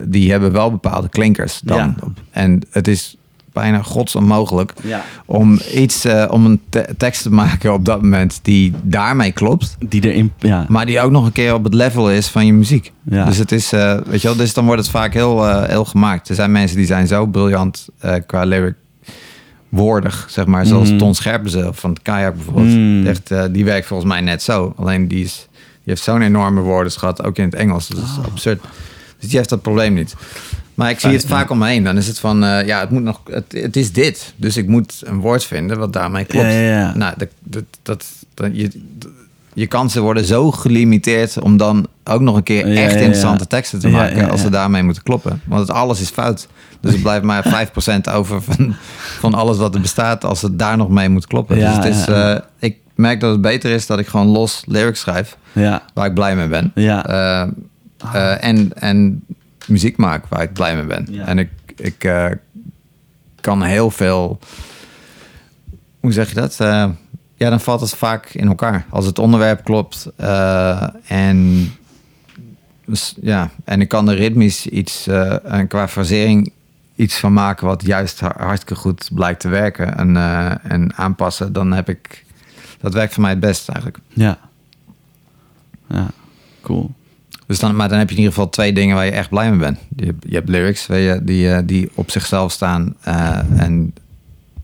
die 0.00 0.30
hebben 0.30 0.52
wel 0.52 0.70
bepaalde 0.70 1.09
klinkers 1.09 1.61
dan. 1.64 1.76
Ja. 1.78 1.94
En 2.30 2.62
het 2.70 2.88
is 2.88 3.16
bijna 3.53 3.83
godsonmogelijk 3.83 4.73
Ja. 4.83 5.05
om 5.27 5.59
iets, 5.75 6.05
eh, 6.05 6.27
om 6.31 6.45
een 6.45 6.61
te- 6.69 6.89
tekst 6.97 7.23
te 7.23 7.31
maken 7.31 7.73
op 7.73 7.85
dat 7.85 8.03
moment 8.03 8.39
die 8.43 8.73
daarmee 8.83 9.33
klopt. 9.33 9.77
die 9.89 10.05
erin... 10.11 10.33
Ja. 10.39 10.65
Maar 10.69 10.87
die 10.87 11.01
ook 11.01 11.11
nog 11.11 11.25
een 11.27 11.33
keer 11.33 11.55
op 11.55 11.65
het 11.65 11.75
level 11.75 12.11
is 12.11 12.27
van 12.29 12.47
je 12.47 12.53
muziek. 12.53 12.93
Ja. 13.03 13.25
Dus 13.25 13.37
het 13.37 13.53
is, 13.53 13.73
eh, 13.73 13.97
weet 14.07 14.21
je 14.21 14.29
wel, 14.29 14.37
dus 14.37 14.55
dan 14.55 14.65
wordt 14.65 14.81
het 14.81 14.91
vaak 14.91 15.13
heel, 15.15 15.47
eh, 15.49 15.69
heel 15.69 15.85
gemaakt. 15.85 16.29
Er 16.29 16.35
zijn 16.35 16.53
mensen 16.53 16.77
die 16.77 16.87
zijn 16.87 17.07
zo 17.07 17.27
briljant 17.27 17.89
qua 18.27 18.45
lyric 18.45 18.75
woordig, 19.69 20.27
zeg 20.31 20.47
maar. 20.47 20.67
Zoals 20.67 20.91
Mm. 20.91 20.99
Ton 20.99 21.15
Scherpenzel 21.15 21.73
van 21.73 21.91
het 21.91 22.03
Kayak 22.03 22.35
bijvoorbeeld. 22.35 22.67
Mm. 22.75 23.07
Echt, 23.07 23.31
die 23.53 23.65
werkt 23.65 23.87
volgens 23.87 24.09
mij 24.11 24.21
net 24.21 24.43
zo. 24.43 24.73
Alleen 24.77 25.09
die, 25.09 25.25
is, 25.25 25.49
die 25.53 25.63
heeft 25.85 26.03
zo'n 26.03 26.23
enorme 26.23 26.61
woordenschat, 26.61 27.25
ook 27.25 27.37
in 27.37 27.45
het 27.45 27.55
Engels. 27.55 27.89
Dat 27.89 27.99
is 28.03 28.19
Oh. 28.19 28.25
absurd. 28.25 28.61
Dus 29.19 29.29
die 29.29 29.39
heeft 29.39 29.49
dat 29.51 29.63
probleem 29.63 29.95
niet. 29.95 30.15
Maar 30.81 30.90
ik 30.90 31.01
zie 31.01 31.11
het 31.11 31.27
vaak 31.27 31.51
om 31.51 31.59
me 31.59 31.66
heen. 31.69 31.85
Dan 31.85 31.97
is 31.97 32.07
het 32.07 32.19
van, 32.19 32.45
eh, 32.45 32.66
ja, 32.66 32.81
het, 32.81 32.90
moet 32.90 33.03
nog, 33.03 33.21
het, 33.31 33.45
het 33.49 33.77
is 33.77 33.93
dit. 33.93 34.33
Dus 34.37 34.57
ik 34.57 34.66
moet 34.69 35.03
een 35.05 35.21
woord 35.21 35.45
vinden 35.45 35.79
wat 35.79 35.93
daarmee 35.93 36.25
klopt. 36.25 36.47
Ja, 36.47 36.53
ja, 36.53 36.79
ja. 36.79 36.95
Nou, 36.97 37.14
dat, 37.16 37.29
dat, 37.43 37.64
dat, 37.83 38.05
dat- 38.35 38.51
je, 38.53 38.71
je 39.55 39.66
kansen 39.66 40.03
worden 40.03 40.25
zo 40.25 40.51
gelimiteerd 40.51 41.40
om 41.40 41.57
dan 41.57 41.87
ook 42.05 42.21
nog 42.21 42.37
een 42.37 42.43
keer 42.43 42.77
echt 42.77 42.95
interessante 42.95 43.47
teksten 43.47 43.79
te 43.79 43.88
maken 43.88 44.31
als 44.31 44.40
ze 44.40 44.51
daarmee 44.51 44.83
moeten 44.83 45.03
kloppen. 45.03 45.40
Want 45.45 45.61
het 45.61 45.77
alles 45.77 46.01
is 46.01 46.09
fout. 46.09 46.49
Dus 46.81 46.93
er 46.95 47.01
blijft 47.01 47.25
maar 47.25 47.45
5% 48.09 48.12
over 48.12 48.43
van, 48.43 48.75
van 49.19 49.35
alles 49.35 49.57
wat 49.59 49.75
er 49.75 49.81
bestaat 49.81 50.25
als 50.25 50.43
het 50.43 50.59
daar 50.59 50.77
nog 50.77 50.88
mee 50.88 51.09
moet 51.09 51.27
kloppen. 51.27 51.59
Ja, 51.59 51.77
dus 51.77 51.85
het 51.85 51.95
is, 51.97 52.07
eh, 52.07 52.37
ik 52.59 52.77
merk 52.95 53.21
dat 53.21 53.31
het 53.33 53.40
beter 53.40 53.71
is 53.71 53.87
dat 53.87 53.99
ik 53.99 54.07
gewoon 54.07 54.27
los 54.27 54.62
lyrics 54.66 55.01
schrijf 55.01 55.37
waar 55.95 56.07
ik 56.07 56.14
blij 56.14 56.37
mee 56.37 56.49
ben. 56.49 56.73
Ja. 56.75 57.07
Eh, 57.07 57.49
eh, 58.14 58.45
en, 58.45 58.71
en 58.75 59.25
muziek 59.70 59.96
maak 59.96 60.26
waar 60.26 60.42
ik 60.42 60.52
blij 60.52 60.74
mee 60.76 60.85
ben. 60.85 61.06
Ja. 61.11 61.26
En 61.26 61.38
ik, 61.38 61.50
ik 61.76 62.04
eh, 62.04 62.26
kan 63.40 63.62
heel 63.62 63.90
veel. 63.90 64.38
Hoe 66.00 66.12
zeg 66.12 66.28
je 66.28 66.35
dat? 66.35 66.61
Eh, 66.61 66.88
ja, 67.35 67.50
dan 67.50 67.61
valt 67.61 67.80
het 67.80 67.94
vaak 67.94 68.28
in 68.28 68.48
elkaar. 68.48 68.85
Als 68.90 69.06
het 69.06 69.18
onderwerp 69.18 69.64
klopt 69.64 70.11
eh, 70.16 70.88
en. 71.06 71.68
dus, 72.85 73.14
ja, 73.20 73.50
en 73.64 73.80
ik 73.80 73.88
kan 73.88 74.09
er 74.09 74.16
ritmisch 74.16 74.66
iets, 74.66 75.06
en 75.44 75.66
qua 75.68 75.88
frasering 75.88 76.52
iets 76.96 77.18
van 77.18 77.33
maken 77.33 77.66
wat 77.66 77.83
juist 77.87 78.20
har- 78.20 78.42
hartstikke 78.42 78.74
goed 78.74 79.09
blijkt 79.14 79.40
te 79.40 79.48
werken 79.48 79.96
en, 79.96 80.16
en 80.62 80.94
aanpassen, 80.96 81.52
dan 81.52 81.72
heb 81.72 81.88
ik 81.88 82.24
dat 82.80 82.94
werkt 82.94 83.12
voor 83.12 83.22
mij 83.22 83.30
het 83.30 83.40
best 83.40 83.68
eigenlijk. 83.68 83.98
Ja. 84.09 84.38
Ja, 85.88 86.06
cool. 86.61 86.90
Dus 87.51 87.59
dan, 87.59 87.77
maar 87.77 87.89
dan 87.89 87.99
heb 87.99 88.09
je 88.09 88.15
in 88.15 88.21
ieder 88.21 88.35
geval 88.35 88.51
twee 88.51 88.73
dingen 88.73 88.97
waar 88.97 89.05
je 89.05 89.11
echt 89.11 89.29
blij 89.29 89.51
mee 89.51 89.59
bent. 89.59 89.79
Je, 89.97 90.05
hebt- 90.07 90.25
je 90.29 90.35
hebt 90.35 90.49
lyrics 90.49 90.87
je, 90.87 91.21
die, 91.23 91.53
eh, 91.53 91.59
die 91.65 91.91
op 91.95 92.11
zichzelf 92.11 92.53
staan 92.53 92.95
eh, 93.03 93.39
en 93.57 93.95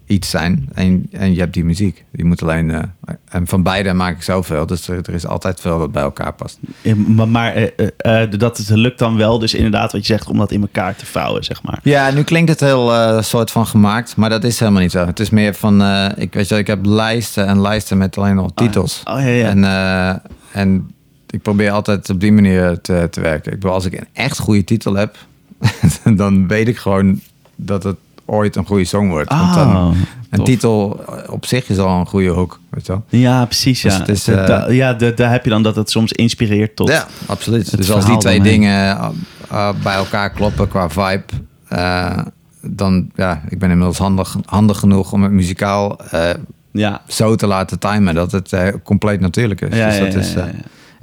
iets 0.07 0.31
zijn. 0.31 0.69
En, 0.75 1.07
en 1.13 1.35
je 1.35 1.41
hebt 1.41 1.55
die 1.55 1.65
muziek. 1.65 2.05
Die 2.13 2.25
moet 2.25 2.43
alleen. 2.43 2.71
eh, 2.71 2.83
en 3.29 3.47
van 3.47 3.63
beide 3.63 3.93
maak 3.93 4.17
ik 4.17 4.23
zoveel. 4.23 4.67
Dus 4.67 4.89
er, 4.89 4.97
er 5.03 5.15
is 5.15 5.27
altijd 5.27 5.61
veel 5.61 5.79
wat 5.79 5.93
bij 5.93 6.03
elkaar 6.03 6.33
past. 6.33 6.59
Ja, 6.83 6.95
Maar, 6.97 7.29
maar 7.29 7.55
eh, 7.55 8.23
eh, 8.23 8.31
dat 8.39 8.57
het 8.57 8.69
lukt 8.69 8.99
dan 8.99 9.17
wel, 9.17 9.39
dus 9.39 9.55
inderdaad 9.55 9.93
wat 9.93 10.07
je 10.07 10.13
zegt, 10.13 10.29
om 10.29 10.39
dat 10.39 10.51
in 10.53 10.61
elkaar 10.61 10.97
te 10.97 11.07
vouwen, 11.07 11.45
zeg 11.45 11.63
maar. 11.63 11.79
Ja, 11.83 12.11
nu 12.11 12.23
klinkt 12.23 12.51
het 12.51 12.61
heel 12.61 12.93
soort 13.23 13.51
van 13.51 13.67
gemaakt, 13.67 14.17
maar 14.17 14.31
dat 14.31 14.45
is 14.45 14.59
helemaal 14.61 14.83
niet 14.83 14.91
zo. 14.91 15.07
Het 15.07 15.21
is 15.21 15.31
meer 15.31 15.55
van, 15.55 15.83
ik 16.17 16.35
weet 16.35 16.49
je, 16.49 16.57
ik 16.59 16.67
heb 16.67 16.85
lijsten 16.87 17.47
en 17.47 17.61
lijsten 17.61 17.99
met 17.99 18.19
alleen 18.19 18.35
nog 18.35 18.51
titels. 18.55 19.01
Oh 19.05 19.21
ja, 19.21 19.27
ja. 19.27 19.49
En, 19.49 19.65
eh, 19.65 20.15
en 20.63 20.91
ik 21.37 21.43
probeer 21.43 21.71
altijd 21.71 22.11
op 22.11 22.21
die 22.21 22.33
manier 22.33 22.81
te, 22.81 23.09
te 23.11 23.21
werken. 23.21 23.53
Ik 23.53 23.59
bedoel, 23.59 23.75
als 23.75 23.85
ik 23.85 23.93
een 23.93 24.07
echt 24.13 24.39
goede 24.39 24.65
titel 24.65 24.95
heb, 24.95 25.17
dan 26.17 26.49
weet 26.49 26.69
ik 26.69 26.77
gewoon 26.77 27.21
dat 27.57 27.83
het 27.83 27.97
ooit 28.25 28.57
een 28.57 28.67
goede 28.67 28.85
song 28.85 29.09
wordt. 29.09 29.31
Want 29.31 29.55
dan, 29.55 29.77
Oh, 29.77 29.95
een 30.31 30.37
tof. 30.39 30.47
titel 30.47 31.01
op 31.31 31.47
zich 31.47 31.69
is 31.69 31.79
al 31.79 32.01
een 32.01 32.07
goede 32.07 32.29
hook, 32.29 32.61
weet 32.71 32.87
je 32.87 32.93
wel. 32.93 33.05
Ja, 33.21 33.45
precies. 33.45 33.83
Ja, 33.83 33.89
Dus 33.89 33.99
het 33.99 34.09
is, 34.09 34.25
Da- 34.25 34.33
eh, 34.43 34.47
da- 34.47 34.71
ja 34.71 34.93
da- 34.95 35.11
daar 35.11 35.31
heb 35.31 35.45
je 35.45 35.51
dan 35.51 35.63
dat 35.63 35.77
het 35.77 35.91
soms 35.91 36.13
inspireert 36.13 36.77
tot. 36.77 36.89
Ja, 36.89 37.07
absoluut. 37.27 37.71
het 37.71 37.77
Dus 37.81 37.91
als 37.93 38.07
die 38.07 38.17
twee 38.17 38.41
dingen 38.43 38.87
uh, 38.97 39.09
uh, 39.53 39.71
bij 39.83 39.95
elkaar 39.95 40.31
kloppen 40.31 40.69
qua 40.69 40.89
vibe, 40.91 41.25
uh, 41.73 42.19
dan 42.61 43.11
ja, 43.15 43.43
ik 43.49 43.59
ben 43.59 43.71
inmiddels 43.71 43.99
handig, 43.99 44.37
handig 44.45 44.79
genoeg 44.79 45.13
om 45.13 45.23
het 45.23 45.33
muzikaal 45.33 46.01
ja. 46.73 47.03
zo 47.09 47.35
te 47.35 47.47
laten 47.47 47.79
timen 47.79 48.15
dat 48.15 48.33
het 48.33 48.55
compleet 48.83 49.21
natuurlijk 49.21 49.61
is. 49.61 49.77
Ja, 49.77 49.87
dus 49.87 49.97
ja, 49.97 50.05
dat 50.05 50.13
ja, 50.13 50.19
is 50.19 50.33
ja, 50.33 50.45
ja. 50.47 50.53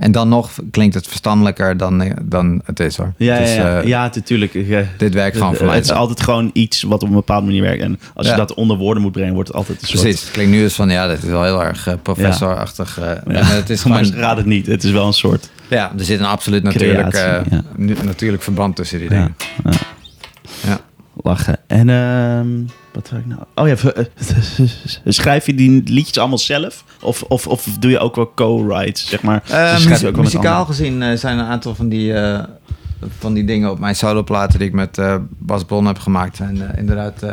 En 0.03 0.11
dan 0.11 0.29
nog 0.29 0.51
klinkt 0.71 0.95
het 0.95 1.07
verstandelijker 1.07 1.77
dan, 1.77 2.13
dan 2.23 2.61
het 2.65 2.79
is 2.79 2.97
hoor. 2.97 3.13
Ja, 3.17 3.39
dus, 3.39 3.55
ja, 3.55 3.67
ja. 3.67 3.81
uh, 3.81 3.87
ja 3.87 4.01
natuurlijk. 4.01 4.53
Dit 4.97 5.13
werkt 5.13 5.37
gewoon 5.37 5.55
voor 5.55 5.65
mij. 5.65 5.75
Het 5.75 5.83
is 5.85 5.91
altijd 5.91 6.21
gewoon 6.21 6.49
iets 6.53 6.81
wat 6.81 7.03
op 7.03 7.07
een 7.07 7.15
bepaalde 7.15 7.45
manier 7.45 7.61
werkt. 7.61 7.81
En 7.81 7.99
als 8.13 8.27
je 8.27 8.35
dat 8.35 8.53
onder 8.53 8.77
woorden 8.77 9.03
moet 9.03 9.11
brengen, 9.11 9.33
wordt 9.33 9.47
het 9.47 9.57
altijd 9.57 9.81
een 9.81 9.87
soort... 9.87 10.01
Precies, 10.01 10.21
het 10.21 10.31
klinkt 10.31 10.51
nu 10.51 10.63
eens 10.63 10.73
van 10.73 10.89
ja, 10.89 11.07
dit 11.07 11.23
is 11.23 11.29
wel 11.29 11.43
heel 11.43 11.63
erg 11.63 11.87
uh, 11.87 11.93
professorachtig. 12.01 12.99
Ja. 13.27 13.43
het 13.43 13.69
is 13.69 13.83
maar 13.93 14.05
raad 14.05 14.37
het 14.37 14.45
niet. 14.45 14.65
Het 14.67 14.83
is 14.83 14.91
wel 14.91 15.07
een 15.07 15.13
soort... 15.13 15.49
ja, 15.67 15.91
er 15.97 16.05
zit 16.05 16.19
een 16.19 16.25
absoluut 16.25 16.63
natuurlijk, 16.63 17.09
Creatie, 17.09 17.61
natuurlijk 18.03 18.43
verband 18.43 18.75
tussen 18.75 18.99
die 18.99 19.09
Ja, 19.09 19.15
dingen. 19.15 19.35
ja. 20.67 20.79
Lachen. 21.13 21.57
En 21.67 21.89
ehm, 21.89 22.47
wat 22.93 23.09
wil 23.09 23.19
ik 23.19 23.25
nou? 23.25 23.41
Oh 23.55 23.67
ja, 23.67 23.75
schrijf 25.11 25.45
je 25.45 25.55
die 25.55 25.83
liedjes 25.85 26.17
allemaal 26.17 26.37
zelf? 26.37 26.83
Of, 27.01 27.23
of, 27.23 27.47
of 27.47 27.65
doe 27.79 27.91
je 27.91 27.99
ook 27.99 28.15
wel 28.15 28.31
co-writes, 28.35 29.07
zeg 29.07 29.21
maar? 29.21 29.43
Uh, 29.51 29.73
Dus 29.75 29.99
je 29.99 30.07
ook 30.07 30.15
met 30.15 30.23
muzikaal 30.23 30.65
gezien 30.65 31.01
uh, 31.01 31.13
zijn 31.17 31.37
een 31.39 31.45
aantal 31.45 31.75
van 31.75 31.89
die, 31.89 32.11
uh, 32.11 32.39
van 33.19 33.33
die 33.33 33.45
dingen 33.45 33.71
op 33.71 33.79
mijn 33.79 33.95
soloplaten 33.95 34.59
die 34.59 34.67
ik 34.67 34.73
met 34.73 34.97
uh, 34.97 35.15
Bas 35.37 35.65
Bon 35.65 35.85
heb 35.85 35.99
gemaakt. 35.99 36.39
En 36.39 36.75
inderdaad, 36.77 37.23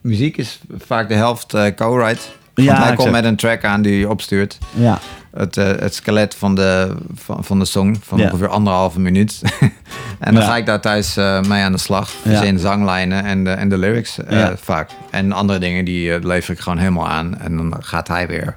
muziek 0.00 0.36
is 0.36 0.60
vaak 0.78 1.08
de 1.08 1.14
helft 1.14 1.46
co-write. 1.76 2.20
Want 2.54 2.68
Ja, 2.68 2.82
hij 2.82 2.94
komt 2.94 3.10
met 3.10 3.24
een 3.24 3.36
track 3.36 3.64
aan 3.64 3.82
die 3.82 4.00
hij 4.00 4.10
opstuurt. 4.10 4.58
Ja. 4.74 4.98
Het, 5.36 5.56
uh, 5.56 5.64
het 5.64 5.94
skelet 5.94 6.34
van 6.34 6.54
de, 6.54 6.94
van, 7.14 7.44
van 7.44 7.58
de 7.58 7.64
song 7.64 7.96
van 8.02 8.18
Ja. 8.18 8.24
ongeveer 8.24 8.48
anderhalve 8.48 9.00
minuut. 9.00 9.40
en 10.18 10.34
dan 10.34 10.42
Ja. 10.42 10.48
ga 10.48 10.56
ik 10.56 10.66
daar 10.66 10.80
thuis 10.80 11.16
uh, 11.16 11.40
mee 11.42 11.62
aan 11.62 11.72
de 11.72 11.78
slag. 11.78 12.10
Ja. 12.22 12.30
Dus 12.30 12.40
in 12.48 12.54
de 12.54 12.60
zanglijnen 12.60 13.24
en 13.24 13.44
de, 13.44 13.50
en 13.50 13.68
de 13.68 13.78
lyrics 13.78 14.18
uh, 14.18 14.30
Ja. 14.30 14.56
vaak. 14.62 14.90
En 15.10 15.32
andere 15.32 15.58
dingen 15.58 15.84
die 15.84 16.08
uh, 16.08 16.24
lever 16.24 16.52
ik 16.54 16.60
gewoon 16.60 16.78
helemaal 16.78 17.08
aan. 17.08 17.38
En 17.38 17.56
dan 17.56 17.74
gaat 17.80 18.08
hij 18.08 18.26
weer 18.26 18.54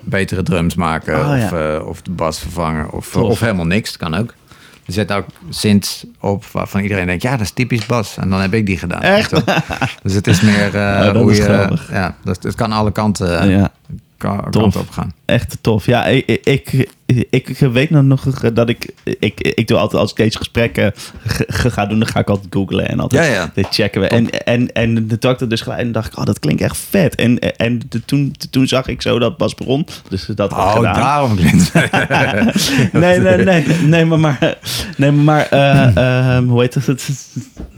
betere 0.00 0.42
drums 0.42 0.74
maken. 0.74 1.14
Oh, 1.20 1.30
of, 1.44 1.50
ja. 1.50 1.78
of 1.78 2.02
de 2.02 2.10
bas 2.10 2.38
vervangen. 2.38 2.90
Of, 2.92 3.16
of 3.16 3.40
helemaal 3.40 3.66
niks, 3.66 3.98
dat 3.98 4.10
kan 4.10 4.20
ook. 4.20 4.34
Er 4.86 4.92
zit 4.92 5.12
ook 5.12 5.26
synths 5.50 6.04
op 6.20 6.44
waarvan 6.46 6.80
iedereen 6.80 7.06
denkt... 7.06 7.22
ja, 7.22 7.30
dat 7.30 7.40
is 7.40 7.50
typisch 7.50 7.86
bas. 7.86 8.16
En 8.16 8.30
dan 8.30 8.40
heb 8.40 8.54
ik 8.54 8.66
die 8.66 8.78
gedaan. 8.78 9.00
Echt? 9.02 9.30
Dus 10.02 10.14
het 10.14 10.26
is 10.26 10.40
meer 10.40 10.74
uh, 10.74 10.96
Oh, 10.98 11.04
dat 11.04 11.14
hoe 11.22 11.30
is 11.30 11.36
je... 11.36 11.78
Ja, 11.90 12.14
dat, 12.24 12.42
het 12.42 12.54
kan 12.54 12.72
alle 12.72 12.92
kanten, 12.92 13.48
ja. 13.50 13.70
Kan, 14.22 14.50
Tof. 14.50 14.62
kanten 14.62 14.80
op 14.80 14.90
gaan. 14.90 15.12
Echt 15.24 15.58
tof. 15.60 15.86
Ja, 15.86 16.04
ik, 16.06 16.40
ik, 16.44 16.90
ik, 17.30 17.58
weet 17.58 17.90
nog 17.90 18.02
nog 18.02 18.24
dat 18.52 18.68
ik, 18.68 18.92
ik... 19.18 19.40
Ik 19.40 19.68
doe 19.68 19.78
altijd, 19.78 20.00
als 20.02 20.10
ik 20.10 20.16
deze 20.16 20.36
gesprekken 20.38 20.92
ga 21.46 21.86
doen... 21.86 21.98
dan 21.98 22.08
ga 22.08 22.20
ik 22.20 22.28
altijd 22.28 22.46
googlen 22.50 22.88
en 22.88 23.00
altijd 23.00 23.24
Ja, 23.26 23.32
ja. 23.32 23.50
dit 23.54 23.66
checken 23.70 24.00
we. 24.00 24.06
En, 24.08 24.30
en, 24.44 24.72
en 24.72 24.94
toen 25.06 25.18
had 25.20 25.32
ik 25.32 25.38
dat 25.38 25.50
dus 25.50 25.60
gelijk 25.60 25.80
en 25.80 25.92
dacht 25.92 26.12
ik... 26.12 26.18
oh, 26.18 26.24
dat 26.24 26.38
klinkt 26.38 26.62
echt 26.62 26.76
vet. 26.90 27.14
En, 27.14 27.38
en 27.56 27.80
de- 27.88 28.04
toen, 28.04 28.34
toen 28.50 28.66
zag 28.66 28.86
ik 28.86 29.02
zo 29.02 29.18
dat 29.18 29.36
Bas 29.36 29.54
Bron 29.54 29.86
dus 30.08 30.26
dat 30.34 30.52
Oh, 30.52 30.72
gedaan. 30.76 30.94
daarom 30.94 31.36
klinkt 31.36 31.72
nee, 32.92 33.18
nee, 33.20 33.36
nee, 33.44 33.64
nee, 33.86 34.04
maar, 34.04 34.18
maar, 34.18 34.56
nee, 34.96 35.10
maar, 35.10 35.46
eh, 35.50 35.96
ehm, 36.36 36.44
hoe 36.44 36.60
heet 36.60 36.74
het? 36.74 37.10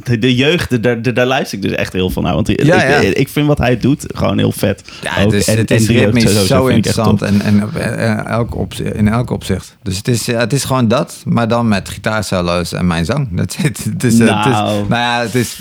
De, 0.04 0.18
de 0.18 0.34
jeugd, 0.34 0.82
daar, 0.82 1.14
daar, 1.14 1.26
luister 1.26 1.58
ik 1.58 1.64
dus 1.64 1.72
echt 1.72 1.92
heel 1.92 2.10
van 2.10 2.22
naar. 2.22 2.34
Want 2.34 2.48
Ja, 2.48 2.54
ik, 2.54 2.68
ja. 2.68 2.96
Ik, 3.08 3.16
ik 3.16 3.28
vind 3.28 3.46
wat 3.46 3.58
hij 3.58 3.76
doet 3.78 4.04
gewoon 4.14 4.38
heel 4.38 4.52
vet. 4.52 4.84
Ja, 5.02 5.10
het 5.12 5.32
is, 5.32 5.48
En- 5.48 5.56
het 5.56 5.70
is 5.70 5.86
de 5.86 6.44
zo 6.46 6.66
interessant 6.66 7.22
en, 7.22 7.40
en 7.40 7.62
op, 7.62 7.74
eh, 7.76 8.26
elk 8.26 8.54
opzi- 8.56 8.82
in 8.84 9.08
elk 9.08 9.23
opzicht. 9.30 9.76
Dus 9.82 9.96
het 9.96 10.08
is, 10.08 10.26
ja, 10.26 10.38
het 10.38 10.52
is 10.52 10.64
gewoon 10.64 10.88
dat, 10.88 11.22
maar 11.24 11.48
dan 11.48 11.68
met 11.68 11.88
gitaarsolo's 11.88 12.72
en 12.72 12.86
mijn 12.86 13.04
zang. 13.04 13.28
Dat 13.30 13.56
het 13.56 13.78
is, 13.78 13.84
het 13.84 14.04
is, 14.04 14.14
Nou. 14.18 14.48
nou 14.88 14.88
ja, 14.88 15.20
het 15.20 15.34
is... 15.34 15.58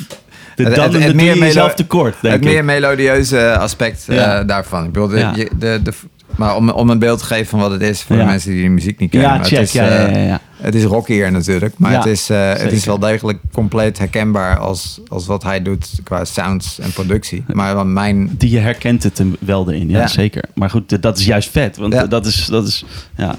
De- 0.56 0.64
het- 0.64 1.14
meer 1.16 1.38
jezelf 1.38 1.54
melo- 1.66 1.76
tekort, 1.76 2.16
denk 2.22 2.34
Het 2.34 2.46
ik. 2.46 2.52
meer 2.52 2.66
melodieuze 2.66 3.58
aspect 3.58 4.06
eh, 4.10 4.40
daarvan. 4.46 4.84
Ik 4.86 4.92
bedoel, 4.92 5.08
de, 5.08 5.18
Ja. 5.18 5.32
de, 5.58 5.80
de, 5.84 5.94
maar 6.36 6.56
om, 6.56 6.70
om 6.70 6.90
een 6.90 7.00
beeld 7.00 7.20
te 7.20 7.26
geven 7.26 7.46
van 7.48 7.60
wat 7.60 7.72
het 7.72 7.82
is 7.82 8.02
voor 8.02 8.16
de 8.18 8.24
mensen 8.24 8.52
die 8.52 8.64
de 8.64 8.70
muziek 8.70 9.00
niet 9.00 9.10
kennen. 9.12 9.30
Ja, 9.30 9.44
check. 9.44 9.50
Het 9.58 9.68
is, 9.68 9.72
ja, 9.74 9.88
eh, 9.88 10.12
ja, 10.16 10.18
ja. 10.28 10.40
Het 10.64 10.76
is 10.76 10.84
rockier 10.84 11.32
natuurlijk, 11.32 11.78
maar 11.78 11.92
Ja, 11.92 11.98
het, 11.98 12.06
is, 12.08 12.30
eh, 12.30 12.54
het 12.54 12.72
is 12.72 12.86
wel 12.86 13.00
degelijk 13.00 13.40
compleet 13.54 13.98
herkenbaar 13.98 14.58
als, 14.60 15.02
als 15.08 15.26
wat 15.26 15.44
hij 15.44 15.62
doet 15.62 15.90
qua 16.04 16.26
sounds 16.26 16.80
en 16.80 16.92
productie. 16.92 17.44
Maar 17.48 17.86
mijn 17.88 18.30
Die 18.38 18.50
je 18.50 18.60
herkent 18.60 19.04
het 19.04 19.18
hem 19.18 19.36
wel 19.40 19.72
erin, 19.72 19.90
ja, 19.90 20.00
Ja. 20.00 20.08
zeker. 20.08 20.44
Maar 20.56 20.70
goed, 20.70 21.02
dat 21.02 21.18
is 21.18 21.26
juist 21.26 21.50
vet. 21.50 21.78
Want 21.78 21.94
Ja. 21.94 22.06
dat 22.08 22.26
is, 22.26 22.46
dat 22.46 22.68
is 22.68 22.86
ja, 23.18 23.36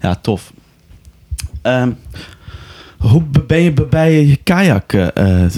ja 0.00 0.14
tof. 0.14 0.52
Ehm, 1.62 1.90
hoe 2.98 3.22
ben 3.46 3.60
je 3.60 3.72
bij 3.72 4.38
kajak 4.42 4.92
eh, 4.92 5.02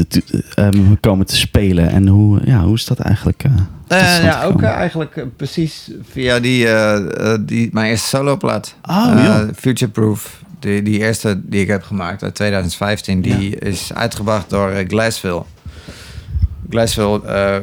te- 0.08 0.44
ehm, 0.54 0.94
komen 1.00 1.26
te 1.26 1.36
spelen? 1.36 1.90
En 1.90 2.06
hoe, 2.08 2.40
ja, 2.44 2.62
hoe 2.64 2.74
is 2.74 2.84
dat 2.84 2.98
eigenlijk? 2.98 3.42
eh, 3.88 4.22
ja, 4.22 4.44
ook 4.44 4.62
eigenlijk 4.62 5.36
precies 5.36 5.90
via 6.10 6.40
die, 6.40 6.66
die, 7.44 7.68
mijn 7.72 7.90
eerste 7.90 8.08
soloplaat. 8.08 8.74
Oh. 8.82 9.40
Futureproof. 9.56 10.42
Die, 10.58 10.82
die 10.82 10.98
eerste 10.98 11.40
die 11.48 11.60
ik 11.60 11.68
heb 11.68 11.82
gemaakt 11.82 12.22
uit 12.22 12.34
2015, 12.34 13.20
die 13.20 13.56
is 13.58 13.92
uitgebracht 13.94 14.50
door 14.50 14.70
eh, 14.70 14.88
Glassville. 14.88 15.42
Glassville 16.70 17.22
eh, 17.26 17.56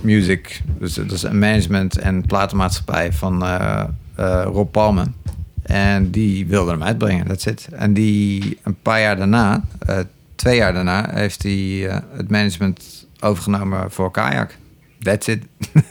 Music. 0.00 0.60
Dus 0.78 0.94
dat 0.94 1.10
is 1.12 1.22
een 1.22 1.38
management- 1.38 1.98
en 1.98 2.26
platenmaatschappij 2.26 3.12
van 3.12 3.44
eh, 3.44 3.84
eh, 4.14 4.42
Rob 4.44 4.70
Palmen. 4.72 5.14
En 5.62 6.10
die 6.10 6.46
wilde 6.46 6.70
hem 6.70 6.82
uitbrengen, 6.82 7.26
that's 7.26 7.46
it. 7.46 7.68
En 7.72 7.94
die 7.94 8.58
een 8.62 8.76
paar 8.82 9.00
jaar 9.00 9.16
daarna, 9.16 9.62
eh, 9.78 9.98
twee 10.34 10.56
jaar 10.56 10.72
daarna, 10.72 11.08
heeft 11.12 11.42
hij 11.42 11.88
eh, 11.88 11.98
het 12.16 12.30
management 12.30 13.06
overgenomen 13.20 13.90
voor 13.90 14.10
Kayak. 14.10 14.56
That's 15.02 15.26
it. 15.26 15.42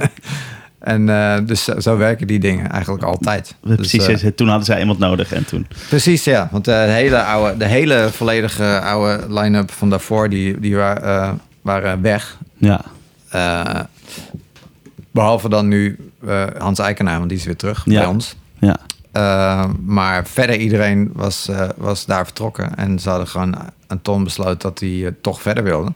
en 0.83 1.09
eh, 1.09 1.37
dus 1.45 1.63
zo, 1.63 1.79
zo 1.79 1.97
werken 1.97 2.27
die 2.27 2.39
dingen 2.39 2.69
eigenlijk 2.71 3.03
altijd. 3.03 3.55
Dus, 3.61 3.75
Precies, 3.75 4.07
eh, 4.23 4.31
toen 4.31 4.47
hadden 4.47 4.65
zij 4.65 4.79
iemand 4.79 4.99
nodig 4.99 5.31
en 5.33 5.45
toen. 5.45 5.67
Precies, 5.89 6.23
ja. 6.23 6.47
Want 6.51 6.67
eh, 6.67 6.85
de 6.85 6.91
hele, 6.91 7.23
oude, 7.23 7.57
de 7.57 7.65
hele 7.65 8.09
volledige 8.11 8.79
oude 8.79 9.33
line-up 9.33 9.71
van 9.71 9.89
daarvoor, 9.89 10.29
die, 10.29 10.59
die 10.59 10.79
eh, 10.79 11.31
waren 11.61 12.01
weg. 12.01 12.37
Ja, 12.57 12.81
Eh, 13.29 13.79
behalve 15.11 15.49
dan 15.49 15.67
nu 15.67 15.97
Hans 16.57 16.79
Eikenaar, 16.79 17.17
want 17.17 17.29
die 17.29 17.37
is 17.37 17.45
weer 17.45 17.55
terug 17.55 17.81
Ja. 17.85 17.99
bij 17.99 18.07
ons. 18.07 18.35
ja. 18.59 18.77
Maar 19.85 20.27
verder 20.27 20.55
iedereen 20.57 21.09
was, 21.13 21.49
was 21.77 22.05
daar 22.05 22.23
vertrokken. 22.25 22.75
En 22.75 22.99
ze 22.99 23.09
hadden 23.09 23.27
gewoon 23.27 23.55
een 23.87 24.01
ton 24.01 24.23
besloten 24.23 24.59
dat 24.59 24.79
hij 24.79 25.15
toch 25.21 25.41
verder 25.41 25.63
wilde. 25.63 25.93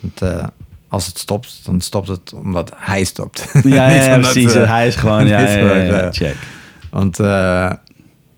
Want 0.00 0.20
als 0.88 1.06
het 1.06 1.18
stopt, 1.18 1.60
dan 1.64 1.80
stopt 1.80 2.08
het 2.08 2.32
omdat 2.34 2.72
hij 2.76 3.04
stopt. 3.04 3.46
Ja, 3.64 4.18
precies. 4.18 4.54
eh, 4.54 4.68
hij 4.70 4.86
is 4.86 4.96
gewoon, 4.96 5.26
ja, 5.32 5.40
ja, 5.40 5.88
eh, 5.88 6.08
check. 6.12 6.36
Want, 6.90 7.20
eh, 7.20 7.70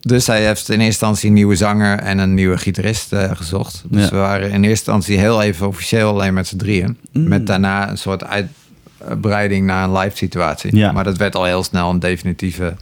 dus 0.00 0.26
hij 0.26 0.44
heeft 0.46 0.68
in 0.68 0.74
eerste 0.74 0.84
instantie 0.86 1.28
een 1.28 1.34
nieuwe 1.34 1.56
zanger 1.56 1.98
en 1.98 2.18
een 2.18 2.34
nieuwe 2.34 2.58
gitarist 2.58 3.12
eh, 3.12 3.30
gezocht. 3.34 3.82
Dus 3.88 4.10
we 4.10 4.16
waren 4.16 4.42
in 4.50 4.52
eerste 4.64 4.68
instantie 4.68 5.18
heel 5.18 5.42
even 5.42 5.66
officieel 5.66 6.08
alleen 6.08 6.34
met 6.34 6.46
z'n 6.46 6.56
drieën. 6.56 6.96
Mm. 7.12 7.28
Met 7.28 7.46
daarna 7.46 7.90
een 7.90 7.98
soort 7.98 8.22
uitbreiding 8.24 9.66
naar 9.66 9.84
een 9.84 9.96
live 9.98 10.16
situatie. 10.16 10.76
Ja. 10.76 10.92
Maar 10.92 11.04
dat 11.04 11.16
werd 11.16 11.34
al 11.36 11.44
heel 11.44 11.62
snel 11.64 11.90
een 11.90 11.98
definitieve 11.98 12.74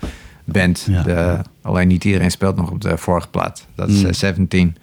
band. 0.44 0.84
Ja. 0.88 1.02
De, 1.02 1.38
alleen 1.62 1.88
niet 1.88 2.04
iedereen 2.04 2.30
speelt 2.30 2.56
nog 2.56 2.70
op 2.70 2.80
de 2.80 2.96
vorige 2.98 3.28
plaat. 3.28 3.66
Dat 3.74 3.88
is 3.88 4.00
Mm. 4.00 4.06
eh, 4.06 4.12
17. 4.12 4.66
Die 4.68 4.78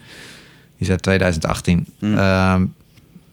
is 0.77 0.89
uit 0.89 1.01
2018. 1.01 1.85
Mm. 1.99 2.17
Ehm, 2.17 2.65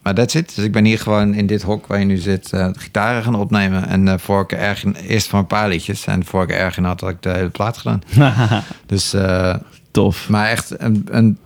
maar 0.01 0.13
that's 0.13 0.33
it. 0.35 0.55
Dus 0.55 0.65
ik 0.65 0.71
ben 0.71 0.85
hier 0.85 0.99
gewoon 0.99 1.33
in 1.33 1.47
dit 1.47 1.61
hok 1.61 1.87
waar 1.87 1.99
je 1.99 2.05
nu 2.05 2.17
zit 2.17 2.53
eh, 2.53 2.73
de 2.73 2.79
gitaren 2.79 3.23
gaan 3.23 3.35
opnemen. 3.35 3.87
En 3.87 4.07
uh, 4.07 4.13
voor 4.17 4.41
ik 4.41 4.51
erg 4.51 4.83
in, 4.83 4.95
eerst 4.95 5.27
voor 5.27 5.39
een 5.39 5.47
paar 5.47 5.69
liedjes. 5.69 6.05
En 6.05 6.25
voor 6.25 6.43
ik 6.43 6.49
erg 6.49 6.77
in 6.77 6.83
had, 6.83 7.01
had 7.01 7.09
ik 7.09 7.21
de 7.21 7.29
hele 7.29 7.49
plaat 7.49 7.77
gedaan. 7.77 8.01
dus, 8.85 9.13
uh, 9.13 9.55
Tof. 9.91 10.29
Maar 10.29 10.49
echt 10.49 10.81
een, 10.81 11.07
een, 11.11 11.37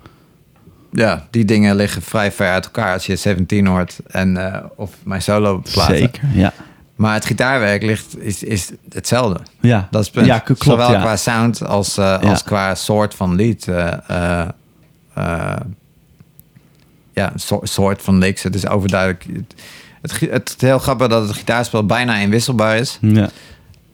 ja, 0.91 1.27
die 1.29 1.45
dingen 1.45 1.75
liggen 1.75 2.01
vrij 2.01 2.31
ver 2.31 2.49
uit 2.49 2.65
elkaar 2.65 2.93
als 2.93 3.05
je 3.05 3.15
17 3.15 3.67
hoort. 3.67 3.99
En, 4.07 4.61
of 4.75 4.91
mijn 5.03 5.21
solo 5.21 5.61
platen. 5.73 5.97
Zeker, 5.97 6.23
ja. 6.33 6.53
Maar 6.95 7.13
het 7.13 7.25
gitaarwerk 7.25 7.83
ligt, 7.83 8.19
is, 8.19 8.43
is 8.43 8.71
hetzelfde. 8.89 9.39
Ja, 9.59 9.87
dat 9.91 10.01
is 10.01 10.09
punt. 10.09 10.25
Ja, 10.25 10.39
klopt, 10.39 10.63
Zowel 10.63 10.91
ja. 10.91 10.99
qua 10.99 11.15
sound 11.15 11.65
als, 11.65 11.97
uh, 11.97 12.19
als 12.21 12.43
qua 12.43 12.75
soort 12.75 13.15
van 13.15 13.35
lied. 13.35 13.67
Ja, 17.15 17.31
so, 17.35 17.59
soort 17.63 18.01
van 18.01 18.17
licks. 18.17 18.43
Het 18.43 18.55
is 18.55 18.67
overduidelijk. 18.67 19.25
Het, 20.01 20.19
het, 20.19 20.31
het, 20.31 20.55
heel 20.57 20.79
grappig 20.79 21.07
dat 21.07 21.27
het 21.27 21.37
gitaarspel 21.37 21.85
bijna 21.85 22.15
inwisselbaar 22.15 22.77
is. 22.77 22.97
Ja. 23.01 23.29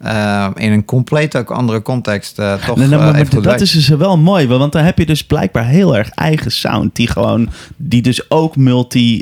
Uh, 0.06 0.48
in 0.56 0.72
een 0.72 0.86
compleet 0.86 1.38
ook 1.38 1.52
andere 1.52 1.82
context 1.82 2.40
uh, 2.40 2.54
toch 2.54 2.76
nee, 2.76 2.88
nou, 2.88 3.02
maar, 3.02 3.34
uh, 3.34 3.44
dat 3.44 3.62
is 3.62 3.72
dus 3.72 3.88
wel 3.88 4.18
mooi, 4.18 4.48
want 4.48 4.72
dan 4.72 4.84
heb 4.84 4.98
je 4.98 5.06
dus 5.06 5.24
blijkbaar 5.24 5.66
heel 5.66 5.98
erg 5.98 6.10
eigen 6.10 6.52
sound 6.52 6.96
die 6.96 7.08
gewoon 7.08 7.50
die 7.78 8.02
dus 8.02 8.30
ook 8.30 8.56
multi 8.56 9.22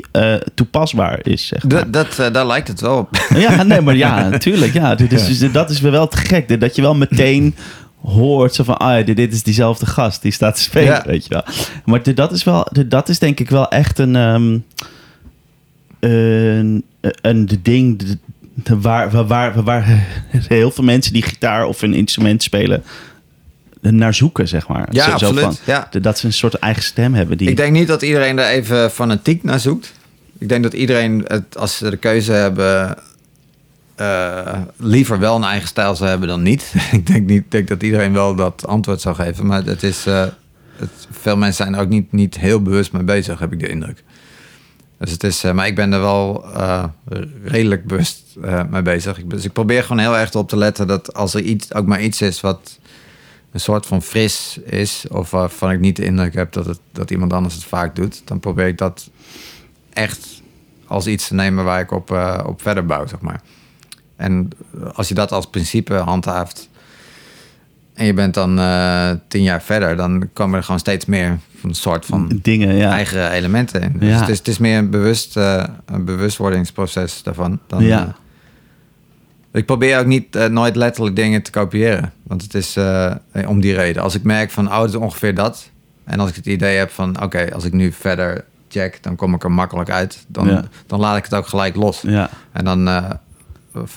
toepasbaar 0.54 1.18
is. 1.22 1.46
Zeg 1.46 1.68
maar. 1.68 1.90
dat, 1.90 2.32
daar 2.32 2.46
lijkt 2.46 2.68
het 2.68 2.80
wel 2.80 2.98
op. 2.98 3.26
Ja, 3.34 3.62
nee, 3.62 3.80
maar 3.80 3.96
ja, 3.96 4.28
natuurlijk. 4.28 4.72
Ja, 4.72 4.94
dus, 4.94 5.38
dus, 5.38 5.52
dat 5.52 5.70
is 5.70 5.80
wel 5.80 6.08
te 6.08 6.16
gek. 6.16 6.60
Dat 6.60 6.76
je 6.76 6.82
wel 6.82 6.94
meteen 6.94 7.54
hoort 8.02 8.54
zo 8.54 8.64
van, 8.64 8.76
ah, 8.76 9.06
ja, 9.06 9.14
dit 9.14 9.32
is 9.32 9.42
diezelfde 9.42 9.86
gast 9.86 10.22
die 10.22 10.32
staat 10.32 10.54
te 10.54 10.60
spelen, 10.60 10.92
ja. 10.92 11.02
weet 11.06 11.22
je 11.26 11.28
wel. 11.28 11.44
Maar 11.84 12.14
dat 12.14 12.32
is 12.32 12.44
wel, 12.44 12.68
dat 12.86 13.08
is 13.08 13.18
denk 13.18 13.40
ik 13.40 13.50
wel 13.50 13.68
echt 13.68 13.98
een, 13.98 14.14
um, 14.14 14.64
een, 16.00 16.84
een 17.20 17.48
ding 17.62 17.98
de, 18.54 18.80
waar, 18.80 19.10
waar, 19.10 19.26
waar, 19.26 19.62
waar 19.62 20.06
heel 20.30 20.70
veel 20.70 20.84
mensen 20.84 21.12
die 21.12 21.22
gitaar 21.22 21.64
of 21.64 21.82
een 21.82 21.94
instrument 21.94 22.42
spelen 22.42 22.84
naar 23.80 24.14
zoeken, 24.14 24.48
zeg 24.48 24.68
maar. 24.68 24.88
Ja, 24.90 25.04
zo, 25.04 25.10
absoluut. 25.10 25.40
Van, 25.40 25.56
ja. 25.64 25.88
Dat 26.00 26.18
ze 26.18 26.26
een 26.26 26.32
soort 26.32 26.54
eigen 26.54 26.82
stem 26.82 27.14
hebben. 27.14 27.38
Die... 27.38 27.48
Ik 27.48 27.56
denk 27.56 27.72
niet 27.72 27.88
dat 27.88 28.02
iedereen 28.02 28.38
er 28.38 28.48
even 28.48 28.90
fanatiek 28.90 29.44
naar 29.44 29.60
zoekt. 29.60 29.92
Ik 30.38 30.48
denk 30.48 30.62
dat 30.62 30.72
iedereen, 30.72 31.24
het, 31.26 31.58
als 31.58 31.76
ze 31.76 31.90
de 31.90 31.96
keuze 31.96 32.32
hebben, 32.32 32.96
uh, 34.00 34.58
liever 34.76 35.18
wel 35.18 35.36
een 35.36 35.44
eigen 35.44 35.68
stijl 35.68 35.96
zou 35.96 36.10
hebben 36.10 36.28
dan 36.28 36.42
niet. 36.42 36.74
ik 36.92 37.06
denk 37.06 37.26
niet 37.26 37.50
denk 37.50 37.68
dat 37.68 37.82
iedereen 37.82 38.12
wel 38.12 38.34
dat 38.34 38.66
antwoord 38.66 39.00
zou 39.00 39.14
geven. 39.14 39.46
Maar 39.46 39.64
het 39.64 39.82
is, 39.82 40.06
uh, 40.06 40.24
het, 40.76 41.08
veel 41.10 41.36
mensen 41.36 41.64
zijn 41.64 41.74
er 41.74 41.80
ook 41.80 41.88
niet, 41.88 42.12
niet 42.12 42.38
heel 42.38 42.62
bewust 42.62 42.92
mee 42.92 43.02
bezig, 43.02 43.38
heb 43.38 43.52
ik 43.52 43.60
de 43.60 43.68
indruk. 43.68 44.02
Dus 44.98 45.10
het 45.10 45.24
is, 45.24 45.44
uh, 45.44 45.52
maar 45.52 45.66
ik 45.66 45.74
ben 45.74 45.92
er 45.92 46.00
wel 46.00 46.44
redelijk 47.44 47.84
bewust 47.84 48.24
mee 48.70 48.82
bezig. 48.82 49.24
Dus 49.24 49.44
ik 49.44 49.52
probeer 49.52 49.82
gewoon 49.82 49.98
heel 49.98 50.16
erg 50.16 50.34
op 50.34 50.48
te 50.48 50.56
letten 50.56 50.86
dat 50.86 51.14
als 51.14 51.34
er 51.34 51.40
iets, 51.40 51.74
ook 51.74 51.86
maar 51.86 52.02
iets 52.02 52.20
is 52.20 52.40
wat 52.40 52.78
een 53.52 53.60
soort 53.60 53.86
van 53.86 54.02
fris 54.02 54.58
is, 54.64 55.04
of 55.10 55.30
waarvan 55.30 55.70
ik 55.70 55.80
niet 55.80 55.96
de 55.96 56.04
indruk 56.04 56.34
heb 56.34 56.52
dat, 56.52 56.66
het, 56.66 56.80
dat 56.92 57.10
iemand 57.10 57.32
anders 57.32 57.54
het 57.54 57.64
vaak 57.64 57.96
doet, 57.96 58.22
dan 58.24 58.40
probeer 58.40 58.66
ik 58.66 58.78
dat 58.78 59.10
echt 59.92 60.42
als 60.86 61.06
iets 61.06 61.28
te 61.28 61.34
nemen 61.34 61.64
waar 61.64 61.80
ik 61.80 61.90
op, 61.90 62.10
op 62.46 62.62
verder 62.62 62.86
bouw, 62.86 63.06
zeg 63.06 63.20
maar. 63.20 63.40
En 64.20 64.50
als 64.94 65.08
je 65.08 65.14
dat 65.14 65.32
als 65.32 65.46
principe 65.46 65.94
handhaaft 65.94 66.68
en 67.94 68.06
je 68.06 68.14
bent 68.14 68.34
dan 68.34 68.58
uh, 68.58 69.10
tien 69.28 69.42
jaar 69.42 69.62
verder, 69.62 69.96
dan 69.96 70.28
komen 70.32 70.56
er 70.56 70.64
gewoon 70.64 70.80
steeds 70.80 71.04
meer 71.04 71.38
van 71.56 71.68
een 71.68 71.76
soort 71.76 72.06
van 72.06 72.38
dingen, 72.42 72.74
ja. 72.74 72.90
eigen 72.90 73.30
elementen 73.30 73.82
in. 73.82 73.92
Dus 73.98 74.08
ja. 74.08 74.20
het, 74.20 74.28
is, 74.28 74.38
het 74.38 74.48
is 74.48 74.58
meer 74.58 74.78
een, 74.78 74.90
bewust, 74.90 75.36
uh, 75.36 75.64
een 75.86 76.04
bewustwordingsproces 76.04 77.22
daarvan. 77.22 77.58
Dan, 77.66 77.82
ja. 77.82 78.02
uh, 78.02 78.12
ik 79.52 79.66
probeer 79.66 79.98
ook 79.98 80.06
niet 80.06 80.48
nooit 80.48 80.76
letterlijk 80.76 81.16
dingen 81.16 81.42
te 81.42 81.50
kopiëren. 81.50 82.12
Want 82.22 82.42
het 82.42 82.54
is 82.54 82.76
om 83.46 83.60
die 83.60 83.74
reden. 83.74 84.02
Als 84.02 84.14
ik 84.14 84.22
merk 84.22 84.50
van, 84.50 84.66
oh, 84.66 84.80
het 84.80 84.90
is 84.90 84.96
ongeveer 84.96 85.34
dat. 85.34 85.70
En 86.04 86.20
als 86.20 86.28
ik 86.28 86.34
het 86.34 86.46
idee 86.46 86.76
heb 86.76 86.90
van, 86.90 87.10
oké, 87.10 87.24
okay, 87.24 87.48
als 87.48 87.64
ik 87.64 87.72
nu 87.72 87.92
verder 87.92 88.44
check, 88.68 89.02
dan 89.02 89.16
kom 89.16 89.34
ik 89.34 89.44
er 89.44 89.52
makkelijk 89.52 89.90
uit. 89.90 90.24
Dan, 90.26 90.46
ja. 90.48 90.64
dan 90.86 91.00
laat 91.00 91.16
ik 91.16 91.24
het 91.24 91.34
ook 91.34 91.46
gelijk 91.46 91.76
los. 91.76 92.00
Ja. 92.00 92.30
En 92.52 92.64
dan 92.64 92.88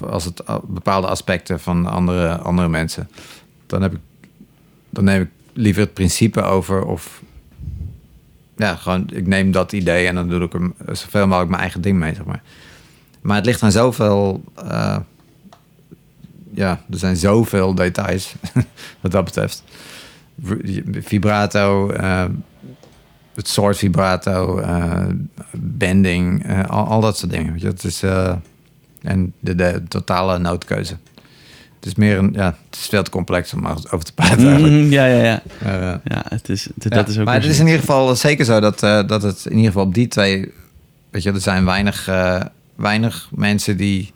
als 0.10 0.26
het 0.26 0.44
bepaalde 0.64 1.08
aspecten 1.08 1.60
van 1.60 1.86
andere, 1.86 2.38
andere 2.38 2.68
mensen. 2.68 3.10
Dan, 3.66 3.82
heb 3.82 3.94
ik, 3.94 4.00
dan 4.90 5.04
neem 5.04 5.22
ik 5.22 5.30
liever 5.54 5.82
het 5.82 5.94
principe 5.94 6.42
over 6.42 6.86
of 6.86 7.22
ja, 8.58 8.76
gewoon 8.76 9.10
ik 9.14 9.28
neem 9.28 9.52
dat 9.52 9.72
idee 9.72 10.08
en 10.08 10.16
dan 10.16 10.30
doe 10.30 10.42
ik 10.42 10.54
er 10.54 10.96
zoveel 10.98 11.26
mogelijk 11.26 11.50
mijn 11.50 11.62
eigen 11.62 11.82
ding 11.82 12.00
mee, 12.00 12.16
zeg 12.16 12.26
maar. 12.26 12.42
Maar 13.22 13.36
het 13.36 13.46
ligt 13.46 13.64
aan 13.64 13.72
zoveel, 13.72 14.44
uh, 14.64 14.98
ja, 16.54 16.82
er 16.90 16.98
zijn 16.98 17.16
zoveel 17.16 17.76
details 17.76 18.36
wat 19.02 19.12
dat 19.12 19.24
betreft. 19.24 19.64
Vibrato, 20.92 21.92
uh, 21.92 22.26
het 23.36 23.48
soort 23.48 23.78
vibrato, 23.78 24.60
uh, 24.60 25.06
bending, 25.52 26.54
al, 26.68 26.86
al, 26.86 27.02
dat 27.02 27.18
soort 27.18 27.32
dingen. 27.32 27.60
Het 27.62 27.84
is 27.84 28.04
en 29.04 29.34
de, 29.40 29.56
de, 29.56 29.82
totale 29.88 30.40
noodkeuze. 30.40 30.98
Het 31.76 31.92
is 31.92 31.96
meer 31.96 32.18
een, 32.18 32.30
ja, 32.34 32.46
het 32.46 32.80
is 32.80 32.88
veel 32.88 33.04
te 33.04 33.10
complex 33.10 33.54
om 33.54 33.68
over 33.68 34.04
te 34.04 34.14
praten. 34.14 34.48
Eigenlijk. 34.48 34.74
Mm, 34.74 34.92
ja, 34.92 35.06
ja, 35.06 35.24
ja. 35.24 35.42
Maar, 35.64 35.82
uh, 35.82 35.96
ja, 36.04 36.24
het 36.30 36.50
is, 36.50 36.64
het, 36.64 36.84
dat 36.84 36.94
ja, 36.94 37.12
is 37.12 37.20
ook. 37.20 37.26
Maar 37.26 37.34
het 37.34 37.46
is 37.46 37.60
in 37.60 37.66
ieder 37.66 37.80
geval 37.80 38.16
zeker 38.16 38.46
zo 38.46 38.60
dat, 38.60 38.84
uh, 38.84 39.08
dat 39.08 39.24
het 39.24 39.46
in 39.46 39.56
ieder 39.56 39.72
geval 39.72 39.86
op 39.86 39.94
die 39.94 40.08
twee, 40.08 40.52
weet 41.10 41.24
je, 41.24 41.32
er 41.32 41.42
zijn 41.42 41.66
weinig, 41.66 42.10
uh, 42.10 42.42
weinig 42.76 43.30
mensen 43.32 43.78
die 43.78 44.12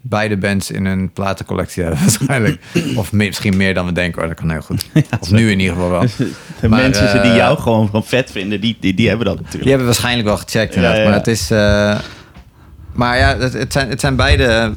beide 0.00 0.36
bands 0.36 0.70
in 0.70 0.86
hun 0.86 1.12
platencollectie 1.12 1.82
hebben 1.82 2.00
waarschijnlijk. 2.06 2.60
of 2.96 3.12
meer, 3.12 3.26
misschien 3.26 3.56
meer 3.56 3.74
dan 3.74 3.86
we 3.86 3.92
denken, 3.92 4.20
hoor. 4.20 4.28
dat 4.28 4.38
kan 4.38 4.50
heel 4.50 4.62
goed. 4.62 4.86
Ja, 4.94 5.18
of 5.20 5.30
nu 5.30 5.50
in 5.50 5.60
ieder 5.60 5.74
geval 5.74 5.90
wel. 5.90 6.00
De 6.60 6.68
maar, 6.68 6.82
mensen 6.82 7.22
die 7.22 7.32
jou 7.32 7.58
gewoon 7.58 7.88
van 7.88 8.04
vet 8.04 8.30
vinden, 8.30 8.60
die, 8.60 8.76
die, 8.80 8.94
die 8.94 9.08
hebben 9.08 9.26
dat 9.26 9.34
natuurlijk. 9.34 9.62
Die 9.62 9.70
hebben 9.70 9.86
waarschijnlijk 9.86 10.28
wel 10.28 10.36
gecheckt 10.36 10.74
ja. 10.74 10.80
Maar 10.80 11.12
het 11.12 11.26
is... 11.26 11.50
Maar 12.92 13.18
ja, 13.18 13.36
het, 13.36 13.52
het, 13.52 13.72
zijn, 13.72 13.88
het 13.88 14.00
zijn 14.00 14.16
beide 14.16 14.72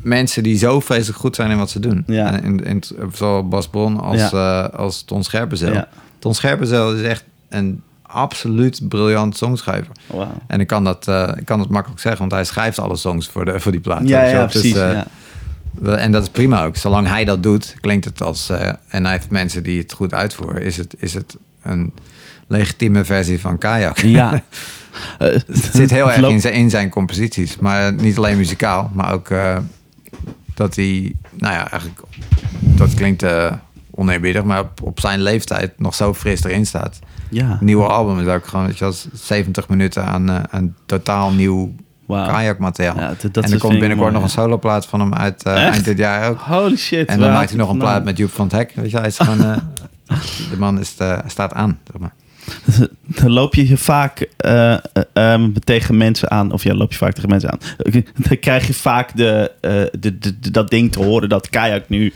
mensen 0.00 0.42
die 0.42 0.58
zo 0.58 0.80
vreselijk 0.80 1.18
goed 1.18 1.36
zijn 1.36 1.50
in 1.50 1.58
wat 1.58 1.70
ze 1.70 1.80
doen. 1.80 2.04
Ja. 2.06 2.40
In, 2.40 2.64
in, 2.64 2.82
zowel 3.12 3.48
Bas 3.48 3.68
Bron 3.68 4.00
als, 4.00 4.30
Ja. 4.30 4.68
uh, 4.70 4.78
als 4.78 5.02
Ton 5.02 5.24
Scherpenzeel. 5.24 5.72
Ja. 5.72 5.88
Ton 6.18 6.34
Scherpenzeel 6.34 6.94
is 6.94 7.02
echt 7.02 7.24
een 7.48 7.82
absoluut 8.02 8.80
briljant 8.88 9.36
songschrijver. 9.36 9.92
Wauw. 10.06 10.32
En 10.46 10.60
ik 10.60 10.66
kan, 10.66 10.84
dat, 10.84 11.08
uh, 11.08 11.28
ik 11.36 11.44
kan 11.44 11.58
dat 11.58 11.68
makkelijk 11.68 12.00
zeggen, 12.00 12.20
want 12.20 12.32
hij 12.32 12.44
schrijft 12.44 12.78
alle 12.78 12.96
songs 12.96 13.28
voor, 13.28 13.44
de, 13.44 13.60
voor 13.60 13.72
die 13.72 13.80
plaat. 13.80 14.08
Ja, 14.08 14.22
ja. 14.24 14.42
Dus, 14.42 14.52
precies. 14.52 14.74
eh, 14.76 14.92
ja. 14.92 15.06
En 15.96 16.12
dat 16.12 16.22
is 16.22 16.28
prima 16.28 16.64
ook. 16.64 16.76
Zolang 16.76 17.08
hij 17.08 17.24
dat 17.24 17.42
doet, 17.42 17.74
klinkt 17.80 18.04
het 18.04 18.22
als... 18.22 18.50
en 18.88 19.04
hij 19.04 19.12
heeft 19.12 19.30
mensen 19.30 19.62
die 19.62 19.78
het 19.80 19.92
goed 19.92 20.14
uitvoeren... 20.14 20.62
is 20.62 20.76
het, 20.76 20.94
is 20.98 21.14
het 21.14 21.36
een 21.62 21.92
legitieme 22.46 23.04
versie 23.04 23.40
van 23.40 23.58
Kajak. 23.58 23.98
Ja. 23.98 24.42
het 25.18 25.70
zit 25.72 25.90
heel 25.90 26.10
erg 26.12 26.28
in 26.28 26.40
zijn, 26.40 26.54
in 26.54 26.70
zijn 26.70 26.88
composities. 26.88 27.56
Maar 27.58 27.92
niet 27.92 28.16
alleen 28.16 28.36
muzikaal, 28.36 28.90
maar 28.94 29.12
ook 29.12 29.28
uh, 29.30 29.56
dat 30.54 30.76
hij... 30.76 31.12
Nou 31.38 31.54
ja, 31.54 31.70
eigenlijk... 31.70 32.00
Dat 32.60 32.94
klinkt 32.94 33.22
uh, 33.22 33.52
oneerbiedig, 33.90 34.44
maar 34.44 34.60
op, 34.60 34.82
op, 34.82 35.00
zijn 35.00 35.20
leeftijd 35.22 35.72
nog 35.80 35.94
zo 35.94 36.14
fris 36.14 36.44
erin 36.44 36.66
staat. 36.66 36.98
Ja. 37.28 37.58
Nieuwe 37.60 37.86
album 37.86 38.20
is 38.20 38.34
ook 38.34 38.46
gewoon 38.46 38.66
weet 38.66 38.78
je, 38.78 38.84
als 38.84 39.06
70 39.12 39.68
minuten 39.68 40.04
aan, 40.04 40.30
uh, 40.30 40.40
aan 40.50 40.74
totaal 40.86 41.32
nieuw 41.32 41.74
Wauw. 42.06 42.26
kajakmateriaal. 42.26 42.96
Ja, 42.96 43.14
dat- 43.32 43.44
en 43.44 43.52
er 43.52 43.58
komt 43.58 43.78
binnenkort 43.78 43.98
mooi, 43.98 44.12
nog 44.12 44.22
een 44.22 44.28
soloplaat 44.42 44.86
van 44.86 45.00
hem 45.00 45.14
uit 45.14 45.46
uh, 45.46 45.54
eind 45.54 45.84
dit 45.84 45.98
jaar 45.98 46.28
ook. 46.30 46.40
Holy 46.40 46.76
shit. 46.76 47.08
En 47.08 47.18
dan 47.18 47.32
maakt 47.32 47.48
hij 47.48 47.58
nog 47.58 47.70
een 47.70 47.78
plaat 47.78 48.04
met 48.04 48.16
Joep 48.16 48.30
van 48.30 48.44
het 48.44 48.54
Hek. 48.54 48.72
Weet 48.74 48.90
je, 48.90 48.96
hij 48.98 49.06
is 49.06 49.18
gewoon... 49.18 49.40
uh, 49.40 49.56
de 50.50 50.58
man 50.58 50.80
is, 50.80 50.94
uh, 51.02 51.18
staat 51.26 51.52
aan, 51.52 51.78
zeg 51.92 52.00
maar. 52.00 52.12
Dan 53.06 53.30
loop 53.30 53.54
je 53.54 53.68
je 53.68 53.76
vaak 53.76 54.26
eh, 54.36 54.72
eh, 54.72 55.32
um, 55.32 55.52
tegen 55.64 55.96
mensen 55.96 56.30
aan. 56.30 56.52
Of 56.52 56.62
ja, 56.62 56.74
loop 56.74 56.90
je 56.92 56.98
vaak 56.98 57.12
tegen 57.12 57.28
mensen 57.28 57.50
aan. 57.50 57.58
Dan 58.28 58.38
krijg 58.40 58.66
je 58.66 58.74
vaak 58.74 59.16
de, 59.16 59.50
eh, 59.60 59.70
de, 60.00 60.18
de, 60.18 60.38
de- 60.40 60.50
dat 60.50 60.70
ding 60.70 60.92
te 60.92 61.02
horen 61.02 61.28
dat 61.28 61.48
Kayak 61.48 61.88
nu 61.88 62.12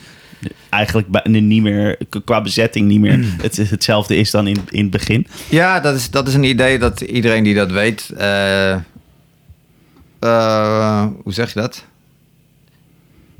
eigenlijk 0.70 1.26
niet 1.28 1.62
meer, 1.62 1.99
qua 2.24 2.41
bezetting 2.43 2.89
niet 2.89 3.01
meer 3.01 3.24
het, 3.43 3.57
hetzelfde 3.57 4.16
is 4.16 4.30
dan 4.30 4.47
in, 4.47 4.57
in 4.70 4.82
het 4.82 4.91
begin. 4.91 5.26
Ja, 5.49 5.80
dat 5.80 5.95
is, 5.95 6.11
dat 6.11 6.28
is 6.28 6.34
een 6.34 6.45
idee 6.45 6.78
dat 6.78 7.01
iedereen 7.01 7.45
die 7.45 7.55
dat 7.55 7.70
weet... 7.70 8.11
eh, 8.16 8.72
eh, 10.18 11.07
hoe 11.22 11.32
zeg 11.32 11.53
je 11.55 11.61
dat? 11.61 11.84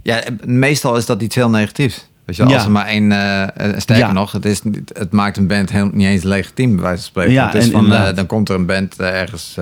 Ja, 0.03 0.23
meestal 0.45 0.97
is 0.97 1.07
dat 1.07 1.23
iets 1.23 1.35
heel 1.35 1.51
negatiefs. 1.51 2.07
Weet 2.27 2.37
je, 2.37 2.47
Ja. 2.47 2.55
als 2.55 2.65
er 2.65 2.71
maar 2.71 2.87
één... 2.87 3.13
eh, 3.13 3.43
eh, 3.43 3.49
sterker 3.79 4.07
Ja. 4.07 4.13
nog, 4.13 4.33
het, 4.33 4.45
is, 4.45 4.61
het 4.93 5.13
maakt 5.13 5.37
een 5.37 5.47
band 5.47 5.71
helemaal 5.71 5.95
niet 5.95 6.07
eens 6.07 6.23
legitiem, 6.23 6.75
bij 6.75 6.83
wijze 6.85 6.97
van 7.03 7.07
spreken. 7.11 7.33
Ja, 7.33 7.47
het 7.47 7.55
is 7.55 7.71
van, 7.71 7.93
eh, 7.93 8.15
dan 8.15 8.27
komt 8.27 8.49
er 8.49 8.55
een 8.55 8.67
band 8.67 9.01
ergens... 9.01 9.55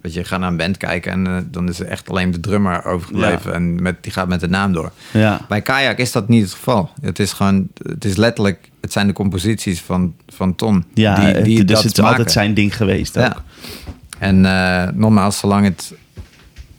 weet 0.00 0.14
je, 0.14 0.24
ga 0.24 0.36
naar 0.38 0.50
een 0.50 0.56
band 0.56 0.76
kijken 0.76 1.12
en 1.12 1.48
dan 1.50 1.68
is 1.68 1.80
er 1.80 1.86
echt 1.86 2.10
alleen 2.10 2.30
de 2.30 2.40
drummer 2.40 2.84
overgebleven. 2.84 3.54
En 3.54 3.82
met, 3.82 4.02
die 4.02 4.12
gaat 4.12 4.28
met 4.28 4.40
de 4.40 4.48
naam 4.48 4.72
door. 4.72 4.90
Ja. 5.12 5.40
Bij 5.48 5.60
Kayak 5.62 5.98
is 5.98 6.12
dat 6.12 6.28
niet 6.28 6.42
het 6.42 6.52
geval. 6.52 6.90
Het 7.00 7.18
is 7.18 7.32
gewoon, 7.32 7.68
het 7.82 8.04
is 8.04 8.16
letterlijk, 8.16 8.70
het 8.80 8.92
zijn 8.92 9.06
de 9.06 9.12
composities 9.12 9.80
van, 9.80 10.14
van 10.28 10.54
Ton. 10.54 10.84
Ja, 10.94 11.14
die, 11.14 11.42
die 11.42 11.58
het- 11.58 11.68
dus 11.68 11.76
dat 11.76 11.84
het 11.84 11.92
is 11.92 11.98
maken. 11.98 12.10
altijd 12.16 12.32
zijn 12.32 12.54
ding 12.54 12.76
geweest 12.76 13.18
ook. 13.18 13.42
En 14.18 14.40
nogmaals, 14.98 15.38
zolang 15.38 15.64
het 15.64 15.92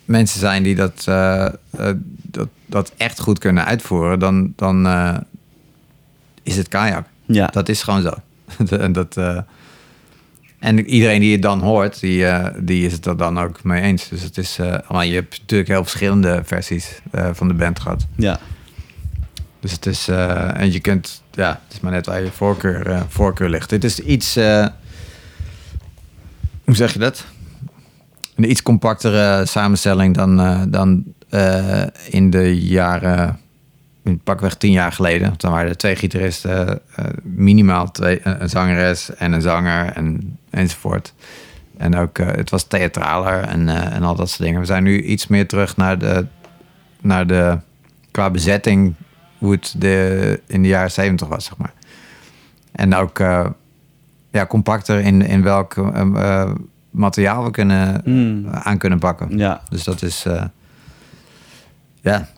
mensen 0.06 0.40
zijn 0.40 0.64
die 0.64 0.76
dat, 0.76 1.04
dat, 2.32 2.48
dat 2.66 2.94
echt 2.98 3.20
goed 3.20 3.40
kunnen 3.40 3.66
uitvoeren, 3.66 4.20
dan, 4.20 4.54
dan 4.56 4.88
is 6.44 6.58
het 6.58 6.68
kajak. 6.68 7.08
Ja. 7.26 7.48
Dat 7.48 7.70
is 7.70 7.84
gewoon 7.84 8.02
zo. 8.02 8.14
en, 8.76 8.92
dat, 8.92 9.18
en 10.60 10.86
iedereen 10.86 11.20
die 11.20 11.32
het 11.32 11.42
dan 11.42 11.60
hoort, 11.60 12.00
die, 12.00 12.26
die 12.60 12.86
is 12.86 12.92
het 12.92 13.06
er 13.06 13.18
dan 13.18 13.40
ook 13.40 13.64
mee 13.64 13.82
eens. 13.82 14.10
Dus 14.10 14.22
het 14.22 14.38
is, 14.38 14.60
maar 14.92 15.06
je 15.06 15.14
hebt 15.14 15.40
natuurlijk 15.40 15.70
heel 15.70 15.84
verschillende 15.84 16.42
versies 16.44 17.02
van 17.32 17.48
de 17.48 17.54
band 17.54 17.80
gehad. 17.80 18.06
Ja. 18.16 18.40
Dus 19.60 19.72
het 19.72 19.86
is, 19.86 20.08
en 20.08 20.72
je 20.72 20.80
kunt, 20.80 21.22
ja, 21.32 21.62
het 21.64 21.74
is 21.74 21.80
maar 21.80 21.92
net 21.92 22.06
waar 22.06 22.24
je 22.24 22.32
voorkeur, 22.32 23.06
voorkeur 23.08 23.50
ligt. 23.50 23.70
Dit 23.70 23.84
is 23.84 24.00
iets, 24.00 24.36
hoe 26.68 26.76
zeg 26.76 26.94
je 26.94 27.00
dat? 27.00 27.26
Een 28.38 28.50
iets 28.50 28.62
compactere 28.62 29.46
samenstelling 29.46 30.16
dan, 30.16 30.40
uh, 30.40 30.62
dan 30.68 31.04
uh, 31.30 31.84
in 32.10 32.30
de 32.30 32.62
jaren, 32.62 33.40
pakweg 34.24 34.56
tien 34.56 34.72
jaar 34.72 34.92
geleden. 34.92 35.34
Dan 35.38 35.52
waren 35.52 35.70
er 35.70 35.78
twee 35.78 35.96
gitaristen, 35.96 36.82
uh, 37.00 37.06
minimaal 37.24 37.92
twee, 37.92 38.20
een 38.24 38.50
zangeres 38.50 39.16
en 39.16 39.32
een 39.34 39.42
zanger 39.42 39.92
en, 39.94 40.38
enzovoort. 40.50 41.14
En 41.78 41.96
ook, 41.96 42.18
het 42.18 42.50
was 42.50 42.64
theatraler 42.64 43.44
en, 43.44 43.70
en 43.70 44.04
al 44.04 44.16
dat 44.16 44.30
soort 44.30 44.42
dingen. 44.42 44.60
We 44.60 44.66
zijn 44.66 44.84
nu 44.84 45.02
iets 45.02 45.28
meer 45.28 45.48
terug 45.48 45.78
naar 45.78 46.00
de, 46.00 46.26
naar 47.02 47.28
de 47.28 47.58
qua 48.12 48.30
bezetting, 48.30 48.94
hoe 49.38 49.52
het 49.52 49.76
de, 49.78 50.42
in 50.48 50.62
de 50.62 50.68
jaren 50.68 50.92
zeventig 50.92 51.28
was, 51.28 51.46
zeg 51.46 51.58
maar. 51.58 51.74
En 52.72 52.96
ook 52.96 53.18
ja, 54.32 54.46
compacter 54.48 55.00
in, 55.00 55.22
in 55.22 55.44
welk 55.44 55.76
materiaal 56.90 57.44
we 57.44 57.52
kunnen, 57.52 58.02
Mm. 58.06 58.48
aan 58.50 58.78
kunnen 58.78 59.00
pakken. 59.00 59.38
Ja. 59.38 59.62
Dus 59.70 59.84
dat 59.84 60.02
is 60.02 60.26
uh, 60.28 60.44
ja, 62.08 62.30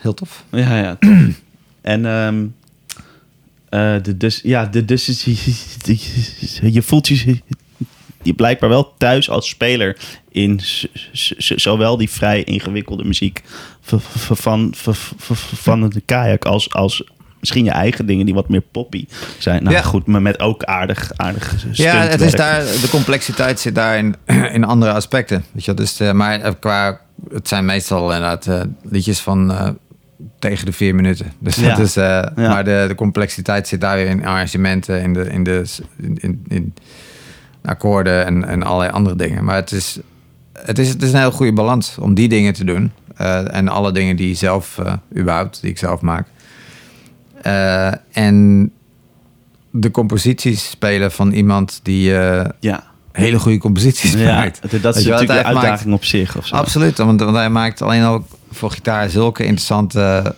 heel 0.00 0.14
tof. 0.14 0.44
Ja, 0.50 0.78
ja, 0.78 0.96
tof. 0.96 1.10
en 1.80 2.06
ehm 2.06 2.44
uh, 3.70 3.94
de, 4.02 4.16
dus, 4.16 4.40
ja, 4.42 4.66
de, 4.66 4.84
dus 4.84 5.06
je 6.76 6.82
voelt 6.82 7.08
je, 7.08 7.40
je 8.22 8.34
blijkbaar 8.34 8.68
wel 8.68 8.94
thuis 8.96 9.30
als 9.30 9.48
speler 9.48 9.96
in 10.28 10.60
zowel 11.38 11.96
die 11.96 12.10
vrij 12.10 12.44
ingewikkelde 12.44 13.04
muziek 13.04 13.42
van, 13.80 14.72
van, 14.74 14.74
van 15.54 15.88
de 15.88 16.00
kajak 16.00 16.44
als, 16.44 16.72
als 16.72 17.04
misschien 17.40 17.64
je 17.64 17.70
eigen 17.70 18.06
dingen 18.06 18.26
die 18.26 18.34
wat 18.34 18.48
meer 18.48 18.60
poppy 18.60 19.06
zijn. 19.38 19.62
Nou 19.62 19.76
ja. 19.76 19.82
goed, 19.82 20.06
maar 20.06 20.22
met 20.22 20.40
ook 20.40 20.64
aardig, 20.64 21.10
aardig 21.16 21.54
Ja, 21.72 21.96
het 21.96 22.20
is 22.20 22.32
daar, 22.32 22.60
de 22.60 22.88
complexiteit 22.90 23.60
zit 23.60 23.74
daar 23.74 23.98
in, 23.98 24.14
in 24.56 24.64
andere 24.64 24.92
aspecten. 24.92 25.44
Weet 25.52 25.64
je, 25.64 25.74
dus, 25.74 26.00
uh, 26.00 26.12
maar 26.12 26.56
qua, 26.56 27.00
het 27.32 27.48
zijn 27.48 27.64
meestal 27.64 28.12
inderdaad 28.12 28.46
uh, 28.46 28.60
liedjes 28.82 29.20
van 29.20 29.50
uh, 29.50 29.68
tegen 30.38 30.66
de 30.66 30.72
vier 30.72 30.94
minuten. 30.94 31.32
Dus 31.38 31.56
ja. 31.56 31.68
dat 31.68 31.78
is, 31.78 31.94
ja. 31.94 32.32
Maar 32.36 32.64
de, 32.64 32.84
de 32.88 32.94
complexiteit 32.94 33.68
zit 33.68 33.80
daar 33.80 33.96
weer 33.96 34.06
in 34.06 34.26
arrangementen, 34.26 35.02
in, 35.02 35.12
de, 35.12 35.24
in, 35.30 35.44
de, 35.44 35.64
in, 35.96 36.44
in, 36.48 36.74
akkoorden 37.64 38.26
en, 38.26 38.44
en 38.44 38.62
allerlei 38.62 38.92
andere 38.92 39.16
dingen. 39.16 39.44
Maar 39.44 39.54
het 39.54 39.72
is, 39.72 39.98
het 40.52 40.78
is, 40.78 40.88
het 40.88 41.02
is 41.02 41.12
een 41.12 41.18
heel 41.18 41.30
goede 41.30 41.52
balans 41.52 41.98
om 41.98 42.14
die 42.14 42.28
dingen 42.28 42.52
te 42.52 42.64
doen. 42.64 42.92
en 43.50 43.68
alle 43.68 43.92
dingen 43.92 44.16
die 44.16 44.34
zelf, 44.34 44.78
überhaupt, 45.16 45.60
die 45.60 45.70
ik 45.70 45.78
zelf 45.78 46.00
maak. 46.00 46.26
En 48.12 48.70
de 49.70 49.90
composities 49.90 50.70
spelen 50.70 51.12
van 51.12 51.32
iemand 51.32 51.80
die 51.82 52.10
ja. 52.60 52.87
Hele 53.18 53.38
goede 53.38 53.58
composities 53.58 54.12
ja, 54.12 54.34
maakt. 54.34 54.60
Dat 54.82 54.96
is 54.96 55.04
natuurlijk 55.04 55.26
de 55.26 55.44
uitdaging 55.44 55.90
maakt, 55.90 56.02
op 56.02 56.04
zich. 56.04 56.36
Of 56.36 56.46
zo. 56.46 56.54
Absoluut, 56.54 56.98
want, 56.98 57.20
want, 57.20 57.36
hij 57.36 57.50
maakt 57.50 57.82
alleen 57.82 58.04
ook 58.04 58.26
voor 58.50 58.70
gitaar 58.70 59.10
zulke 59.10 59.44
interessante, 59.44 60.34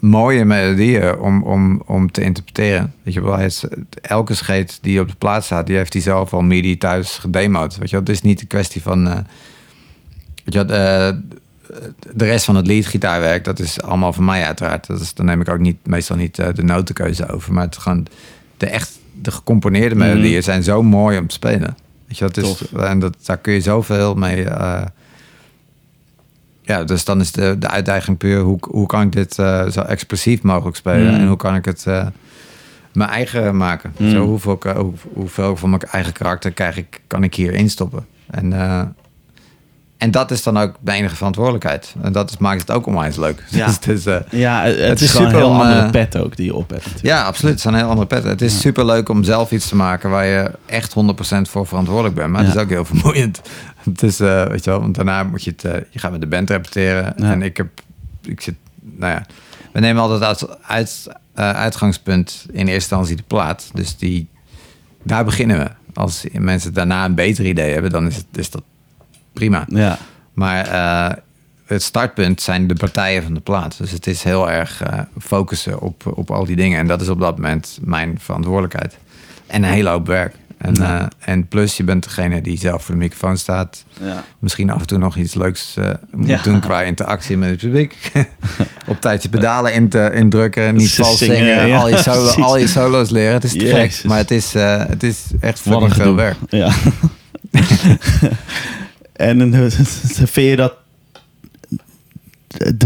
mooie 0.00 0.44
melodieën 0.44 1.18
om, 1.18 1.42
om, 1.42 1.82
om 1.86 2.10
te 2.10 2.22
interpreteren. 2.22 2.94
Weet 3.02 3.14
je 3.14 3.22
wel, 3.22 3.38
is, 3.38 3.64
elke 4.02 4.34
scheet 4.34 4.78
die 4.82 5.00
op 5.00 5.08
de 5.08 5.16
plaats 5.18 5.46
staat, 5.46 5.66
die 5.66 5.76
heeft 5.76 5.92
hij 5.92 6.02
zelf 6.02 6.32
al 6.32 6.42
MIDI 6.42 6.78
thuis 6.78 7.10
gedemoed. 7.18 7.76
Weet 7.76 7.90
je 7.90 7.96
wel, 7.96 8.04
het 8.04 8.14
is 8.14 8.22
niet 8.22 8.40
een 8.40 8.46
kwestie 8.46 8.82
van... 8.82 9.06
Uh, 9.06 9.14
weet 10.44 10.54
je 10.54 10.64
wel, 10.64 11.14
de 12.14 12.24
rest 12.24 12.44
van 12.44 12.56
het 12.56 12.66
leadgitaarwerk, 12.66 13.44
dat 13.44 13.58
is 13.58 13.82
allemaal 13.82 14.12
van 14.12 14.24
mij 14.24 14.44
uiteraard. 14.44 14.86
Dat 14.86 15.00
is, 15.00 15.14
dan 15.14 15.26
neem 15.26 15.40
ik 15.40 15.48
ook 15.48 15.58
niet, 15.58 15.76
meestal 15.86 16.16
niet 16.16 16.38
uh, 16.38 16.46
de 16.54 16.62
notenkeuze 16.62 17.28
over. 17.28 17.52
Maar 17.52 17.64
het 17.64 17.76
gewoon 17.76 18.06
de 18.56 18.66
echt 18.66 18.98
de 19.22 19.30
gecomponeerde 19.30 19.94
melodieën 19.94 20.36
mm. 20.36 20.42
zijn 20.42 20.62
zo 20.62 20.82
mooi 20.82 21.18
om 21.18 21.26
te 21.26 21.34
spelen. 21.34 21.76
Weet 22.06 22.18
je, 22.18 22.24
dat 22.24 22.36
is, 22.36 22.72
en 22.72 22.98
dat, 22.98 23.16
daar 23.24 23.38
kun 23.38 23.52
je 23.52 23.60
zoveel 23.60 24.14
mee. 24.14 24.44
Uh, 24.44 24.82
ja, 26.62 26.84
dus 26.84 27.04
dan 27.04 27.20
is 27.20 27.32
de, 27.32 27.56
de 27.58 27.68
uitdaging 27.68 28.18
puur 28.18 28.40
hoe, 28.40 28.58
hoe 28.60 28.86
kan 28.86 29.02
ik 29.02 29.12
dit 29.12 29.38
uh, 29.38 29.68
zo 29.68 29.80
expressief 29.80 30.42
mogelijk 30.42 30.76
spelen 30.76 31.14
mm. 31.14 31.20
en 31.20 31.26
hoe 31.26 31.36
kan 31.36 31.54
ik 31.54 31.64
het 31.64 31.86
mijn 32.92 33.10
eigen 33.10 33.56
maken. 33.56 33.92
Mm. 33.96 34.10
Zo 34.10 34.26
hoeveel, 34.26 34.58
hoe, 34.76 34.92
hoeveel 35.12 35.56
van 35.56 35.70
mijn 35.70 35.82
eigen 35.82 36.12
karakter 36.12 36.50
krijg 36.50 36.76
ik, 36.76 37.00
kan 37.06 37.24
ik 37.24 37.34
hier 37.34 37.52
instoppen. 37.52 38.06
En 38.26 38.52
en 39.98 40.10
dat 40.10 40.30
is 40.30 40.42
dan 40.42 40.58
ook 40.58 40.74
de 40.80 40.92
enige 40.92 41.16
verantwoordelijkheid. 41.16 41.94
En 42.02 42.12
dat 42.12 42.30
is, 42.30 42.36
maakt 42.38 42.60
het 42.60 42.70
ook 42.70 42.86
onwijs 42.86 43.16
leuk. 43.16 43.44
Ja, 43.48 43.66
dus 43.66 43.74
het 43.74 43.88
is, 43.88 44.06
uh, 44.06 44.16
ja, 44.30 44.62
het, 44.62 44.78
het 44.78 45.00
is, 45.00 45.04
is 45.04 45.10
super 45.10 45.26
een 45.26 45.34
heel 45.34 45.48
om, 45.48 45.60
andere 45.60 45.84
uh, 45.84 45.90
pet 45.90 46.16
ook 46.16 46.36
die 46.36 46.46
je 46.46 46.54
op 46.54 46.70
hebt. 46.70 46.84
Natuurlijk. 46.84 47.14
Ja, 47.14 47.24
absoluut. 47.24 47.52
Het 47.52 47.64
is 47.64 47.70
een 47.70 47.78
heel 47.78 47.88
andere 47.88 48.06
pet. 48.06 48.24
Het 48.24 48.42
is 48.42 48.52
ja. 48.52 48.58
super 48.58 48.84
leuk 48.84 49.08
om 49.08 49.24
zelf 49.24 49.50
iets 49.52 49.68
te 49.68 49.76
maken 49.76 50.10
waar 50.10 50.26
je 50.26 50.50
echt 50.66 50.94
100% 50.94 50.96
voor 51.42 51.66
verantwoordelijk 51.66 52.14
bent. 52.14 52.30
Maar 52.30 52.40
ja. 52.40 52.46
het 52.46 52.56
is 52.56 52.62
ook 52.62 52.68
heel 52.68 52.84
vermoeiend. 52.94 53.40
Het 53.84 54.02
is, 54.02 54.20
uh, 54.20 54.44
weet 54.44 54.64
je 54.64 54.70
wel, 54.70 54.80
want 54.80 54.94
daarna 54.94 55.22
moet 55.22 55.44
je 55.44 55.54
het, 55.56 55.86
je 55.90 55.98
gaat 55.98 56.10
met 56.10 56.20
de 56.20 56.26
band 56.26 56.50
repeteren. 56.50 57.16
En 57.16 57.42
ik 57.42 57.56
heb, 57.56 57.68
ik 58.22 58.40
zit, 58.40 58.54
nou 58.82 59.12
ja, 59.12 59.26
we 59.72 59.80
nemen 59.80 60.02
altijd 60.02 60.22
als 60.22 60.46
uit, 60.62 61.08
uitgangspunt 61.34 62.46
in 62.50 62.58
eerste 62.58 62.72
instantie 62.72 63.16
de 63.16 63.22
plaat. 63.26 63.70
Dus 63.74 63.96
die, 63.96 64.28
daar 65.02 65.24
beginnen 65.24 65.58
we. 65.58 65.70
Als 65.94 66.26
mensen 66.32 66.74
daarna 66.74 67.04
een 67.04 67.14
beter 67.14 67.46
idee 67.46 67.72
hebben, 67.72 67.90
dan 67.90 68.06
is, 68.06 68.16
het, 68.16 68.26
is 68.32 68.50
dat 68.50 68.62
prima. 69.36 69.64
Ja. 69.68 69.98
Maar 70.32 70.68
uh, 70.68 71.16
het 71.66 71.82
startpunt 71.82 72.42
zijn 72.42 72.66
de 72.66 72.74
partijen 72.74 73.22
van 73.22 73.34
de 73.34 73.40
plaat. 73.40 73.78
Dus 73.78 73.90
het 73.90 74.06
is 74.06 74.22
heel 74.22 74.50
erg 74.50 74.82
uh, 74.82 75.00
focussen 75.18 75.80
op, 75.80 76.02
op 76.14 76.30
al 76.30 76.44
die 76.44 76.56
dingen. 76.56 76.78
En 76.78 76.86
dat 76.86 77.00
is 77.00 77.08
op 77.08 77.20
dat 77.20 77.36
moment 77.36 77.78
mijn 77.82 78.18
verantwoordelijkheid. 78.20 78.96
En 79.46 79.62
een 79.62 79.70
hele 79.70 79.88
hoop 79.88 80.06
werk. 80.06 80.34
En, 80.58 80.74
ja. 80.74 81.00
uh, 81.00 81.06
en 81.18 81.48
plus, 81.48 81.76
je 81.76 81.84
bent 81.84 82.02
degene 82.02 82.40
die 82.40 82.58
zelf 82.58 82.84
voor 82.84 82.94
de 82.94 83.00
microfoon 83.00 83.36
staat. 83.36 83.84
Ja. 84.00 84.24
Misschien 84.38 84.70
af 84.70 84.80
en 84.80 84.86
toe 84.86 84.98
nog 84.98 85.16
iets 85.16 85.34
leuks 85.34 85.76
moet 86.10 86.28
ja. 86.28 86.42
doen 86.42 86.60
qua 86.60 86.82
interactie 86.82 87.36
met 87.36 87.50
het 87.50 87.58
publiek. 87.58 87.96
op 88.86 89.00
tijd 89.00 89.22
je 89.22 89.28
pedalen 89.28 89.72
in 89.72 89.88
te, 89.88 90.10
indrukken, 90.14 90.74
niet 90.74 90.92
vals 90.92 91.18
zingen, 91.18 91.36
zingen 91.36 91.78
al, 91.78 91.88
je 91.88 91.96
solo, 91.96 92.30
al 92.48 92.58
je 92.58 92.66
solo's 92.66 93.10
leren. 93.10 93.32
Het 93.32 93.44
is 93.44 93.52
te 93.52 93.66
gek, 93.66 94.02
maar 94.04 94.18
het 94.18 94.30
is, 94.30 94.52
het 94.52 95.02
is 95.02 95.24
echt 95.40 95.60
veel 95.60 96.14
werk. 96.14 96.36
Ja. 96.48 96.72
En 99.16 99.70
vind 100.32 100.34
je 100.34 100.56
dat, 100.56 100.74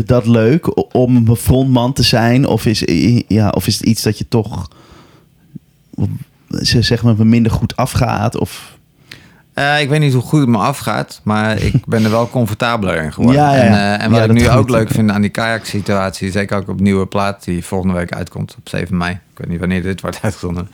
dat 0.05 0.27
leuk 0.27 0.95
om 0.97 1.17
een 1.17 1.37
frontman 1.37 1.93
te 1.93 2.03
zijn? 2.03 2.47
Of 2.47 2.67
is, 2.67 2.83
ja, 3.29 3.49
of 3.49 3.67
is 3.67 3.75
het 3.75 3.87
iets 3.87 4.03
dat 4.03 4.19
je 4.19 4.29
toch 4.29 4.69
zeg 6.61 7.03
maar 7.03 7.27
minder 7.27 7.53
goed 7.53 7.77
afgaat? 7.77 8.37
Of... 8.37 8.79
Uh, 9.55 9.81
ik 9.81 9.89
weet 9.89 10.01
niet 10.01 10.13
hoe 10.13 10.23
goed 10.23 10.41
het 10.41 10.49
me 10.49 10.59
afgaat, 10.59 11.21
maar 11.25 11.59
ik 11.73 11.87
ben 11.87 12.05
er 12.05 12.11
wel 12.11 12.31
comfortabeler 12.31 13.03
in 13.03 13.13
geworden. 13.13 13.43
Ja, 13.43 13.55
ja. 13.55 13.63
En, 13.63 13.73
uh, 13.73 14.05
en 14.05 14.11
wat 14.11 14.21
ja, 14.21 14.25
ik 14.25 14.33
nu 14.33 14.49
ook 14.49 14.71
leuk 14.71 14.91
vind 14.91 15.11
aan 15.11 15.21
die 15.21 15.31
kajak-situatie, 15.31 16.31
zeker 16.31 16.57
ook 16.57 16.69
op 16.69 16.81
nieuwe 16.81 17.07
plaat 17.07 17.45
die 17.45 17.65
volgende 17.65 17.95
week 17.95 18.13
uitkomt 18.13 18.55
op 18.59 18.69
7 18.69 18.97
mei. 18.97 19.13
Ik 19.13 19.39
weet 19.39 19.49
niet 19.49 19.61
wanneer 19.61 19.83
dit 19.83 20.01
wordt 20.01 20.19
uitgezonden. 20.23 20.69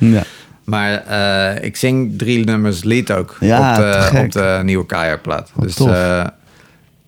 Maar 0.66 1.04
uh, 1.08 1.64
ik 1.64 1.76
zing 1.76 2.18
drie 2.18 2.44
nummers 2.44 2.82
lied 2.82 3.12
ook 3.12 3.36
ja, 3.40 3.70
op, 3.70 3.76
de, 3.76 4.18
op 4.18 4.32
de 4.32 4.60
nieuwe 4.64 4.86
kajakplaat. 4.86 5.50
Dus 5.56 5.80
uh, 5.80 6.26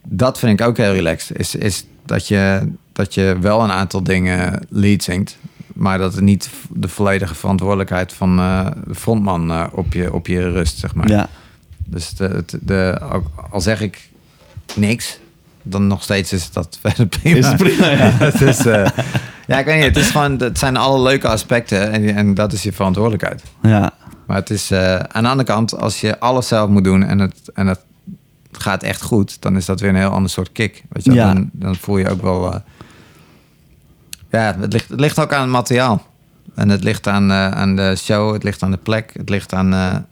dat 0.02 0.38
vind 0.38 0.60
ik 0.60 0.66
ook 0.66 0.76
heel 0.76 0.92
relaxed. 0.92 1.38
Is, 1.38 1.54
is 1.54 1.84
dat, 2.06 2.28
je, 2.28 2.72
dat 2.92 3.14
je 3.14 3.36
wel 3.40 3.62
een 3.62 3.70
aantal 3.70 4.02
dingen 4.02 4.66
lead 4.68 5.02
zingt. 5.02 5.38
Maar 5.74 5.98
dat 5.98 6.14
het 6.14 6.24
niet 6.24 6.50
de 6.70 6.88
volledige 6.88 7.34
verantwoordelijkheid 7.34 8.12
van 8.12 8.38
uh, 8.38 8.66
de 8.86 8.94
frontman 8.94 9.72
op, 9.72 9.92
je, 9.92 10.12
op 10.12 10.26
je 10.26 10.50
rust, 10.50 10.78
zeg 10.78 10.94
maar. 10.94 11.08
Ja. 11.08 11.28
Dus 11.84 12.14
de, 12.60 13.00
al 13.50 13.60
zeg 13.60 13.80
ik 13.80 14.08
niks, 14.74 15.18
dan 15.62 15.86
nog 15.86 16.02
steeds 16.02 16.32
is 16.32 16.50
dat 16.50 16.78
verder 16.82 17.06
prima. 17.06 17.36
Is 17.36 17.46
het 17.46 17.56
prima, 17.56 17.90
ja. 17.90 18.32
uh, 18.66 18.88
ja, 19.48 19.58
ik 19.58 19.64
weet 19.64 19.76
niet. 19.76 19.84
Het, 19.84 19.96
is 19.96 20.10
gewoon, 20.10 20.38
het 20.38 20.58
zijn 20.58 20.76
alle 20.76 21.02
leuke 21.02 21.28
aspecten 21.28 21.92
en, 21.92 22.14
en 22.14 22.34
dat 22.34 22.52
is 22.52 22.62
je 22.62 22.72
verantwoordelijkheid. 22.72 23.42
Ja. 23.62 23.92
Maar 24.26 24.36
het 24.36 24.50
is 24.50 24.70
uh, 24.70 24.94
aan 24.94 25.22
de 25.22 25.28
andere 25.28 25.48
kant, 25.48 25.78
als 25.78 26.00
je 26.00 26.20
alles 26.20 26.48
zelf 26.48 26.68
moet 26.68 26.84
doen 26.84 27.02
en 27.02 27.18
het, 27.18 27.50
en 27.54 27.66
het 27.66 27.80
gaat 28.52 28.82
echt 28.82 29.02
goed, 29.02 29.42
dan 29.42 29.56
is 29.56 29.64
dat 29.64 29.80
weer 29.80 29.90
een 29.90 29.96
heel 29.96 30.08
ander 30.08 30.30
soort 30.30 30.52
kick. 30.52 30.82
Weet 30.88 31.04
je? 31.04 31.12
Ja. 31.12 31.32
Dan, 31.32 31.50
dan 31.52 31.76
voel 31.76 31.98
je 31.98 32.08
ook 32.08 32.22
wel. 32.22 32.54
Uh, 32.54 32.60
ja, 34.30 34.56
het 34.60 34.72
ligt, 34.72 34.88
het 34.88 35.00
ligt 35.00 35.18
ook 35.18 35.32
aan 35.32 35.42
het 35.42 35.50
materiaal. 35.50 36.06
En 36.54 36.68
het 36.68 36.84
ligt 36.84 37.06
aan, 37.06 37.30
uh, 37.30 37.50
aan 37.50 37.76
de 37.76 37.94
show, 37.96 38.32
het 38.32 38.42
ligt 38.42 38.62
aan 38.62 38.70
de 38.70 38.76
plek, 38.76 39.12
het 39.16 39.28
ligt 39.28 39.52
aan 39.52 40.06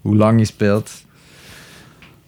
hoe 0.00 0.16
lang 0.16 0.38
je 0.38 0.44
speelt. 0.44 0.90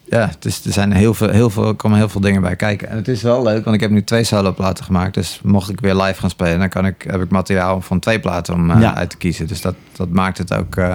Ja, 0.09 0.29
het 0.29 0.45
is, 0.45 0.65
er 0.65 0.73
zijn 0.73 0.93
heel 0.93 1.15
veel, 1.15 1.29
heel 1.31 1.51
veel, 1.51 1.75
komen 1.75 1.99
heel 1.99 2.09
veel 2.09 2.21
dingen 2.21 2.41
bij 2.43 2.57
kijken. 2.57 2.89
En 2.89 2.97
het 2.97 3.09
is 3.09 3.23
wel 3.23 3.43
leuk, 3.43 3.65
want 3.65 3.77
ik 3.77 3.83
heb 3.83 3.91
nu 3.91 4.05
twee 4.05 4.25
solo-platen 4.25 4.85
gemaakt. 4.85 5.15
Dus 5.15 5.41
mocht 5.43 5.71
ik 5.71 5.81
weer 5.81 5.95
live 5.95 6.21
gaan 6.21 6.31
spelen, 6.31 6.59
dan 6.59 6.69
kan 6.69 6.87
ik, 6.87 7.05
heb 7.09 7.23
ik 7.23 7.31
materiaal 7.31 7.81
van 7.81 7.99
twee 8.01 8.21
platen 8.21 8.55
om 8.55 8.71
eh, 8.71 8.81
Ja. 8.81 8.95
uit 8.95 9.11
te 9.11 9.17
kiezen. 9.17 9.47
Dus 9.47 9.61
dat, 9.61 9.75
dat 9.97 10.09
maakt 10.09 10.39
het 10.39 10.53
ook 10.55 10.77
eh, 10.77 10.95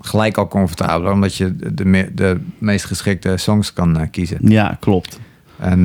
gelijk 0.00 0.36
al 0.36 0.48
comfortabeler, 0.48 1.12
omdat 1.12 1.36
je 1.36 1.56
de, 1.74 1.84
me- 1.84 2.10
de 2.14 2.40
meest 2.58 2.84
geschikte 2.84 3.36
songs 3.36 3.72
kan 3.72 3.98
eh, 4.00 4.06
kiezen. 4.10 4.38
Ja, 4.42 4.76
klopt. 4.80 5.18
En, 5.58 5.80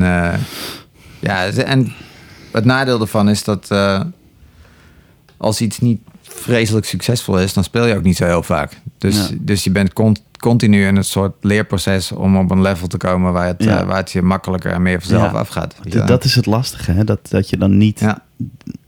ja, 1.19 1.45
en 1.47 1.93
het 2.51 2.65
nadeel 2.65 3.01
ervan 3.01 3.29
is 3.29 3.43
dat 3.43 3.67
als 5.37 5.61
iets 5.61 5.79
niet 5.79 6.01
vreselijk 6.35 6.85
succesvol 6.85 7.39
is, 7.39 7.53
dan 7.53 7.63
speel 7.63 7.85
je 7.85 7.95
ook 7.95 8.03
niet 8.03 8.17
zo 8.17 8.25
heel 8.25 8.43
vaak. 8.43 8.81
Dus, 8.97 9.15
Ja. 9.15 9.35
dus 9.39 9.63
je 9.63 9.69
bent 9.71 9.93
con- 9.93 10.15
continu 10.39 10.85
in 10.87 10.95
een 10.95 11.03
soort 11.03 11.33
leerproces 11.41 12.11
om 12.11 12.37
op 12.37 12.51
een 12.51 12.61
level 12.61 12.87
te 12.87 12.97
komen 12.97 13.33
waar 13.33 13.47
het, 13.47 13.63
Ja. 13.63 13.79
eh, 13.79 13.87
waar 13.87 13.97
het 13.97 14.11
je 14.11 14.21
makkelijker 14.21 14.71
en 14.71 14.81
meer 14.81 14.99
vanzelf 15.01 15.31
Ja. 15.31 15.37
afgaat. 15.37 15.75
Dat 16.05 16.23
is 16.23 16.35
het 16.35 16.45
lastige, 16.45 16.91
hè? 16.91 17.03
Dat, 17.03 17.19
dat 17.29 17.49
je 17.49 17.57
dan 17.57 17.77
niet 17.77 18.01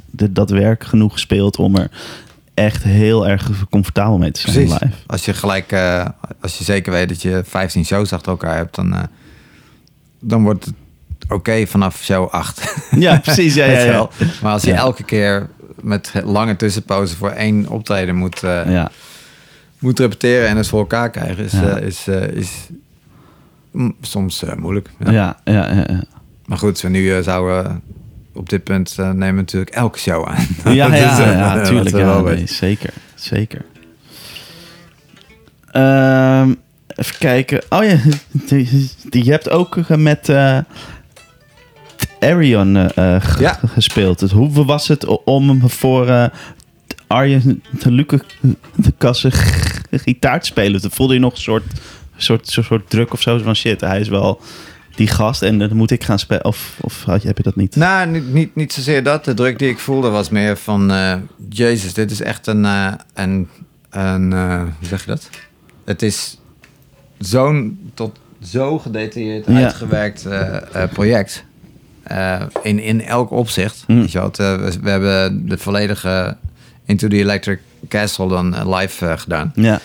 de- 0.09 0.31
dat 0.31 0.49
werk 0.49 0.83
genoeg 0.83 1.19
speelt 1.19 1.57
om 1.57 1.75
er 1.75 1.91
echt 2.53 2.83
heel 2.83 3.27
erg 3.27 3.49
comfortabel 3.69 4.17
mee 4.17 4.31
te 4.31 4.39
zijn 4.41 4.53
Precies. 4.53 4.79
live. 4.81 4.93
Als 5.07 5.25
je 5.25 5.33
gelijk, 5.33 5.71
eh, 5.71 6.05
als 6.41 6.57
je 6.57 6.63
zeker 6.63 6.91
weet 6.91 7.09
dat 7.09 7.21
je 7.21 7.41
15 7.45 7.85
shows 7.85 8.13
achter 8.13 8.31
elkaar 8.31 8.55
hebt, 8.55 8.75
dan, 8.75 8.93
eh, 8.93 9.03
dan 10.19 10.43
wordt 10.43 10.65
het 10.65 10.73
oké 11.29 11.65
vanaf 11.67 12.01
show 12.03 12.29
8. 12.29 12.75
Ja, 12.91 13.17
precies. 13.19 13.53
Ja, 13.53 13.65
ja. 13.65 14.09
Maar 14.41 14.51
als 14.51 14.63
je 14.63 14.73
elke 14.73 15.03
keer 15.03 15.49
met 15.87 16.11
lange 16.23 16.55
tussenpozen 16.55 17.17
voor 17.17 17.29
één 17.29 17.67
optreden 17.67 18.15
moet, 18.15 18.39
ja. 18.39 18.91
moet 19.79 19.99
repeteren 19.99 20.47
en 20.47 20.57
het 20.57 20.67
voor 20.67 20.79
elkaar 20.79 21.09
krijgen, 21.09 21.43
is, 21.45 21.51
Ja. 21.51 21.77
eh, 21.77 21.87
is, 21.87 22.07
eh, 22.07 22.27
is 22.27 22.51
mm, 23.71 23.95
soms 24.01 24.43
moeilijk. 24.57 24.89
Ja. 24.99 25.39
Ja, 25.43 25.73
ja. 25.73 26.03
Maar 26.45 26.57
goed, 26.57 26.77
zo 26.77 26.87
nu 26.87 27.23
zouden 27.23 27.81
op 28.33 28.49
dit 28.49 28.63
punt 28.63 28.95
nemen 28.97 29.27
we 29.29 29.31
natuurlijk 29.31 29.75
elke 29.75 29.99
show 29.99 30.27
aan. 30.27 30.45
Ja, 30.73 30.93
ja, 30.95 31.19
eh, 31.19 31.31
ja, 31.31 31.63
tuurlijk. 31.63 31.97
Ja, 31.97 32.21
nee, 32.21 32.47
zeker, 32.47 32.93
zeker. 33.15 33.65
Ehm, 35.71 36.53
even 36.95 37.17
kijken. 37.19 37.61
Oh 37.69 37.83
ja, 37.83 37.97
je 39.23 39.31
hebt 39.31 39.49
ook 39.49 39.87
met 39.87 40.29
Arion 42.19 42.75
eh, 42.77 43.15
eh, 43.15 43.23
Ja. 43.39 43.59
gespeeld. 43.65 44.19
Dus 44.19 44.31
hoe 44.31 44.65
was 44.65 44.87
het 44.87 45.05
om 45.23 45.69
voor 45.69 46.07
eh 46.07 46.25
Arjen 47.07 47.63
de 47.83 47.91
Luke 47.91 48.21
de 48.75 48.93
Kassen 48.97 49.31
gitaar 49.91 50.39
te 50.39 50.45
spelen? 50.45 50.81
Voelde 50.91 51.13
je 51.13 51.19
nog 51.19 51.31
een 51.33 51.41
soort, 51.41 51.63
soort, 52.17 52.47
soort, 52.49 52.65
soort 52.65 52.89
druk 52.89 53.13
of 53.13 53.21
zo 53.21 53.37
van 53.37 53.55
shit. 53.55 53.81
Hij 53.81 53.99
is 53.99 54.07
wel 54.09 54.41
die 54.95 55.07
gast 55.07 55.41
en 55.41 55.57
dan 55.59 55.75
moet 55.75 55.91
ik 55.91 56.03
gaan 56.03 56.19
spelen. 56.19 56.45
Of, 56.45 56.77
of 56.81 57.03
had 57.03 57.21
je- 57.21 57.27
heb 57.27 57.37
je 57.37 57.43
dat 57.43 57.55
niet? 57.55 57.75
Nou, 57.75 58.07
niet, 58.09 58.33
niet, 58.33 58.55
niet 58.55 58.73
zozeer 58.73 59.03
dat. 59.03 59.25
De 59.25 59.33
druk 59.33 59.59
die 59.59 59.69
ik 59.69 59.79
voelde 59.79 60.09
was 60.09 60.29
meer 60.29 60.57
van... 60.57 60.91
Jezus, 61.49 61.93
dit 61.93 62.11
is 62.11 62.21
echt 62.21 62.47
een... 62.47 62.65
eh, 62.65 62.93
een, 63.13 63.47
een 63.89 64.31
hoe 64.79 64.87
zeg 64.87 64.99
je 65.05 65.07
dat? 65.07 65.29
Het 65.85 66.01
is 66.01 66.37
zo'n 67.19 67.79
tot 67.93 68.19
zo 68.43 68.79
gedetailleerd 68.79 69.45
Ja. 69.47 69.53
uitgewerkt 69.63 70.27
project. 70.93 71.45
Eh, 72.07 72.41
in, 72.61 72.79
in 72.79 73.01
elk 73.01 73.31
opzicht. 73.31 73.83
Mm. 73.87 73.99
Weet 73.99 74.11
je 74.11 74.19
eh, 74.19 74.29
we, 74.31 74.79
we 74.81 74.89
hebben 74.89 75.47
de 75.47 75.57
volledige 75.57 76.37
Into 76.85 77.07
the 77.07 77.15
Electric 77.15 77.59
Castle 77.87 78.27
dan 78.27 78.55
eh, 78.55 78.77
live 78.79 79.17
gedaan. 79.17 79.51
Ja, 79.55 79.79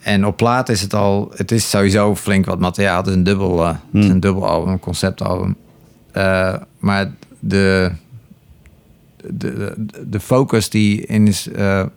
En 0.00 0.26
op 0.26 0.36
plaat 0.36 0.68
is 0.68 0.80
het 0.80 0.94
al, 0.94 1.32
het 1.34 1.52
is 1.52 1.70
sowieso 1.70 2.16
flink 2.16 2.44
wat 2.46 2.58
materiaal. 2.58 2.96
Het 2.96 3.06
is 3.06 3.14
een 3.14 3.22
dubbel, 3.22 3.66
het 3.66 3.76
is 3.92 4.00
Hmm. 4.00 4.10
een 4.10 4.20
dubbel 4.20 4.46
album, 4.46 4.72
een 4.72 4.78
conceptalbum. 4.78 5.56
Maar 6.78 7.12
de, 7.38 7.90
de, 9.24 9.74
de, 10.06 10.20
focus 10.20 10.70
die 10.70 11.06
in 11.06 11.26
is, 11.26 11.48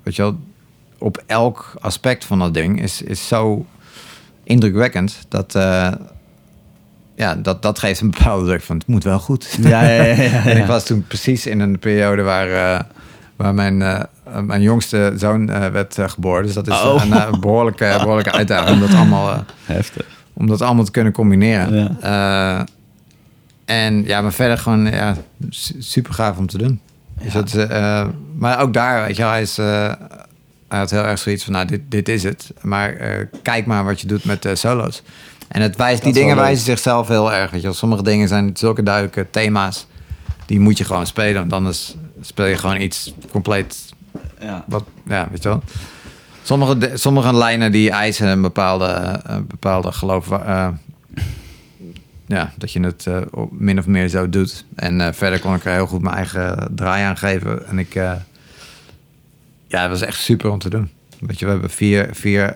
weet 0.04 0.16
je 0.16 0.22
wel, 0.22 0.40
op 0.98 1.24
elk 1.26 1.74
aspect 1.80 2.26
van 2.26 2.40
dat 2.40 2.54
ding 2.54 2.82
is, 2.82 3.02
is 3.02 3.28
zo 3.28 3.66
indrukwekkend 4.44 5.26
dat, 5.28 5.58
ja, 7.20 7.36
dat, 7.36 7.62
dat 7.62 7.80
geeft 7.80 8.02
een 8.02 8.12
bepaalde 8.12 8.46
druk 8.46 8.62
van 8.62 8.78
het 8.78 8.88
moet 8.88 9.04
wel 9.04 9.20
goed. 9.20 9.58
ja, 9.62 9.82
ja, 9.84 10.04
ja. 10.04 10.44
En 10.46 10.58
ik 10.58 10.66
was 10.66 10.86
toen 10.86 11.04
precies 11.08 11.46
in 11.46 11.60
een 11.60 11.80
periode 11.80 12.22
waar, 12.22 12.48
eh, 12.52 12.80
waar 13.36 13.54
mijn, 13.54 13.82
eh, 13.82 14.04
mijn 14.42 14.62
jongste 14.62 15.14
zoon 15.16 15.50
eh, 15.50 15.68
werd 15.68 15.98
geboren. 16.00 16.44
Dus 16.44 16.54
dat 16.54 16.68
is 16.68 16.82
Oh. 16.82 17.04
een, 17.06 17.14
eh, 17.14 17.34
behoorlijke, 17.40 17.94
behoorlijke 18.00 18.32
uitdaging 18.32 18.70
om 18.70 18.80
dat 18.88 18.94
allemaal, 18.98 19.44
Heftig. 19.66 20.06
om 20.34 20.48
dat 20.48 20.62
allemaal 20.62 20.84
te 20.86 20.92
kunnen 20.92 21.14
combineren. 21.14 21.98
En 23.66 24.04
ja, 24.06 24.22
maar 24.22 24.34
verder 24.34 24.58
gewoon 24.58 24.86
ja, 24.86 25.16
su- 25.50 25.76
super 25.82 26.14
gaaf 26.14 26.38
om 26.38 26.48
te 26.48 26.58
doen. 26.58 26.80
Dus 27.22 27.34
dat, 27.34 27.70
maar 28.38 28.60
ook 28.62 28.74
daar, 28.74 29.06
weet 29.06 29.16
je, 29.16 29.24
hij, 29.24 29.42
is, 29.42 29.58
hij 29.58 29.98
had 30.68 30.90
heel 30.92 31.04
erg 31.06 31.20
zoiets 31.20 31.44
van, 31.44 31.54
nou, 31.54 31.66
dit, 31.66 31.82
dit 31.90 32.10
is 32.10 32.24
het. 32.24 32.52
Maar 32.62 32.94
kijk 33.42 33.66
maar 33.66 33.84
wat 33.86 34.02
je 34.02 34.08
doet 34.08 34.24
met 34.26 34.50
solo's. 34.54 35.04
En 35.50 35.62
het 35.62 35.76
wijst, 35.76 36.04
die 36.04 36.14
dingen 36.14 36.36
wijzen 36.36 36.66
zichzelf 36.66 37.08
heel 37.08 37.34
erg. 37.34 37.52
Weet 37.52 37.62
je. 37.62 37.74
Sommige 37.74 38.04
dingen 38.04 38.28
zijn 38.28 38.50
zulke 38.54 38.84
duidelijke 38.84 39.28
thema's. 39.32 39.88
Die 40.46 40.60
moet 40.60 40.78
je 40.78 40.84
gewoon 40.84 41.08
spelen. 41.08 41.40
Want 41.40 41.54
anders 41.54 41.96
speel 42.22 42.46
je 42.46 42.58
gewoon 42.58 42.82
iets 42.82 43.14
compleet 43.32 43.94
Ja. 44.40 44.64
wat, 44.68 44.84
ja, 45.08 45.28
weet 45.32 45.44
je 45.44 45.50
wel. 45.50 45.64
Sommige, 46.44 46.92
sommige 46.94 47.34
lijnen 47.36 47.72
die 47.72 47.90
eisen 47.92 48.28
een 48.28 48.42
bepaalde, 48.42 48.86
eh, 48.86 49.14
een 49.24 49.48
bepaalde 49.48 49.92
geloof. 49.92 50.32
eh, 50.32 50.68
ja, 52.28 52.52
dat 52.58 52.72
je 52.72 52.80
het 52.80 53.08
eh, 53.08 53.22
min 53.52 53.80
of 53.80 53.86
meer 53.86 54.08
zo 54.08 54.30
doet. 54.30 54.66
En 54.76 55.14
verder 55.14 55.40
kon 55.40 55.56
ik 55.56 55.66
er 55.66 55.74
heel 55.74 55.88
goed 55.88 56.02
mijn 56.02 56.16
eigen 56.16 56.68
draai 56.76 57.04
aan 57.04 57.18
geven. 57.18 57.68
En 57.68 57.80
ik, 57.80 57.94
ja, 57.94 59.82
het 59.82 59.90
was 59.90 60.02
echt 60.02 60.20
super 60.20 60.52
om 60.52 60.60
te 60.60 60.70
doen. 60.70 60.90
Weet 61.20 61.40
je, 61.40 61.46
we 61.46 61.52
hebben 61.52 61.70
vier, 61.70 62.10
vier, 62.12 62.56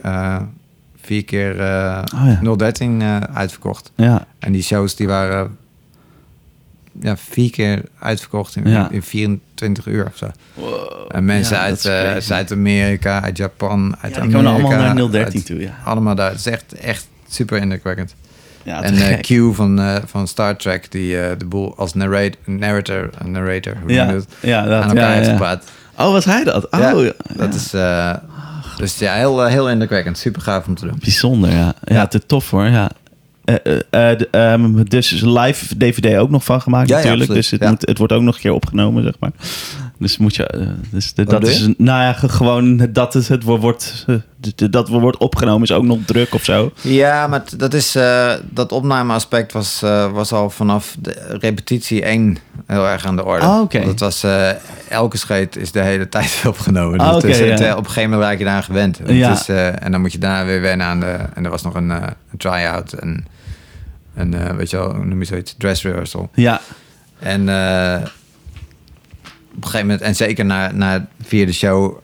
vier 1.06 1.26
keer 1.26 1.60
eh 1.60 2.02
Oh 2.16 2.38
ja. 2.42 2.56
013 2.56 3.02
eh, 3.02 3.18
uitverkocht. 3.34 3.92
Ja, 3.96 4.26
En 4.40 4.52
die 4.52 4.64
shows 4.64 4.96
die 4.96 5.08
waren 5.08 5.58
ja, 7.02 7.18
vier 7.18 7.52
keer 7.52 7.82
uitverkocht 8.00 8.56
in, 8.56 8.70
Ja. 8.70 8.88
in 8.92 9.04
24 9.04 9.86
uur 9.86 10.06
of 10.06 10.18
zo. 10.18 10.28
En 11.10 11.26
mensen 11.26 11.56
Ja, 11.56 11.62
uit, 11.64 11.86
eh, 11.86 11.94
uit 11.94 12.24
Zuid-Amerika, 12.24 13.22
uit 13.22 13.38
Japan, 13.38 13.96
uit 14.02 14.16
Ja, 14.16 14.22
die 14.22 14.32
komen 14.32 14.48
Amerika. 14.52 14.76
allemaal 14.76 14.94
naar 14.96 15.12
013 15.12 15.34
uit- 15.40 15.46
toe, 15.46 15.60
ja. 15.60 15.72
Allemaal 15.86 16.16
daar. 16.16 16.30
Het 16.30 16.40
is 16.40 16.46
echt, 16.46 16.74
echt 16.74 17.08
super 17.30 17.58
indrukwekkend. 17.58 18.16
ja 18.64 18.82
en 18.84 18.94
eh, 18.94 19.00
gek. 19.06 19.22
Q 19.22 19.56
van, 19.56 19.80
eh, 19.80 19.96
van 20.06 20.28
Star 20.28 20.56
Trek, 20.58 20.92
die 20.92 21.20
eh, 21.22 21.38
de 21.38 21.46
boel 21.46 21.78
als 21.78 21.94
narrate, 21.94 22.38
narrator, 22.46 23.10
narrator, 23.26 23.74
hoe 23.82 23.92
ja, 23.94 24.04
noem 24.04 24.14
je 24.14 24.20
het, 24.20 24.30
ja, 24.42 24.64
dat, 24.64 24.82
aan 24.84 24.90
elkaar 24.90 25.10
ja, 25.10 25.14
heeft 25.16 25.26
ja. 25.26 25.32
gepraat. 25.32 25.64
Oh, 25.98 26.12
was 26.12 26.26
hij 26.26 26.44
dat? 26.44 26.72
Oh, 26.72 26.80
Ja, 26.80 26.90
ja. 27.00 27.12
Dat 27.36 27.54
is, 27.54 27.74
dus 28.78 29.00
ja, 29.00 29.14
heel, 29.14 29.44
eh, 29.44 29.52
heel 29.52 29.70
indrukwekkend. 29.70 30.18
Super 30.18 30.42
gaaf 30.42 30.68
om 30.68 30.76
te 30.76 30.86
doen. 30.86 30.98
bijzonder, 31.00 31.52
ja. 31.52 31.74
Ja, 31.84 31.96
Ja. 31.96 32.08
te 32.08 32.26
tof 32.26 32.50
hoor, 32.50 32.66
ja. 32.66 32.90
Ehm, 33.92 34.84
dus 34.84 35.12
live 35.22 35.78
DVD 35.78 36.18
ook 36.18 36.30
nog 36.30 36.44
van 36.44 36.62
gemaakt 36.62 36.90
Ja, 36.90 36.96
natuurlijk. 36.96 37.34
dus 37.34 37.52
het, 37.52 37.62
Ja. 37.62 37.70
moet, 37.70 37.82
het 37.88 37.98
wordt 37.98 38.14
ook 38.14 38.22
nog 38.22 38.36
een 38.36 38.42
keer 38.42 38.52
opgenomen, 38.54 39.04
zeg 39.04 39.14
maar. 39.20 39.32
Dus 39.98 40.18
moet 40.18 40.36
je... 40.36 40.48
eh, 40.48 40.68
dus 40.92 41.14
de- 41.14 41.24
dat 41.24 41.48
is... 41.48 41.60
Nou 41.78 42.02
ja, 42.02 42.14
ge- 42.14 42.30
gewoon 42.30 42.88
dat 42.94 43.14
het, 43.14 43.28
het 43.28 43.44
wordt... 43.44 44.04
eh, 44.08 44.16
de- 44.56 44.70
dat 44.70 44.88
wordt 44.90 45.18
opgenomen 45.18 45.64
is 45.64 45.72
ook 45.72 45.84
nog 45.84 45.98
druk 46.06 46.34
of 46.34 46.44
zo. 46.44 46.72
Ja, 46.82 47.28
maar 47.28 47.44
dat, 47.58 47.74
is, 47.74 47.96
eh, 47.96 48.34
dat 48.50 48.72
opnameaspect 48.72 49.52
was, 49.52 49.80
was 50.12 50.32
al 50.32 50.50
vanaf 50.50 50.96
de 51.00 51.38
repetitie 51.40 52.02
1 52.04 52.38
heel 52.68 52.88
erg 52.88 53.06
aan 53.06 53.16
de 53.16 53.26
orde. 53.26 53.46
Ah. 53.46 53.56
Want 53.58 53.74
het 53.74 54.00
was, 54.00 54.26
elke 54.90 55.18
scheet 55.18 55.56
is 55.56 55.72
de 55.72 55.82
hele 55.82 56.10
tijd 56.16 56.42
opgenomen. 56.48 56.98
Dus 57.00 57.08
Ah, 57.08 57.24
is- 57.30 57.40
het, 57.40 57.60
ja. 57.60 57.66
eh, 57.66 57.72
op 57.72 57.78
een 57.78 57.86
gegeven 57.86 58.10
moment 58.10 58.30
raak 58.30 58.38
je 58.40 58.46
daar 58.46 58.64
gewend. 58.64 59.00
Ja. 59.06 59.32
is, 59.32 59.48
en 59.80 59.92
dan 59.92 60.02
moet 60.02 60.12
je 60.12 60.18
daarna 60.18 60.46
weer 60.46 60.62
wennen 60.62 60.88
aan 60.88 61.00
de... 61.00 61.18
En 61.34 61.44
er 61.46 61.50
was 61.52 61.64
nog 61.64 61.76
een, 61.76 61.90
een 61.90 62.38
try-out 62.38 62.94
en 62.94 63.26
eh, 64.16 64.56
weet 64.56 64.70
je 64.70 64.78
wel, 64.78 64.94
noem 64.94 65.20
je 65.20 65.26
zoiets? 65.26 65.56
Dress 65.58 65.84
rehearsal. 65.84 66.30
Ja, 66.34 66.62
En 67.20 67.50
op 69.56 69.64
een 69.64 69.64
gegeven 69.64 69.88
moment, 69.88 70.02
en 70.02 70.16
zeker 70.16 70.46
na, 70.46 70.72
na 70.72 71.00
de 71.00 71.06
vierde 71.24 71.54
show... 71.54 71.98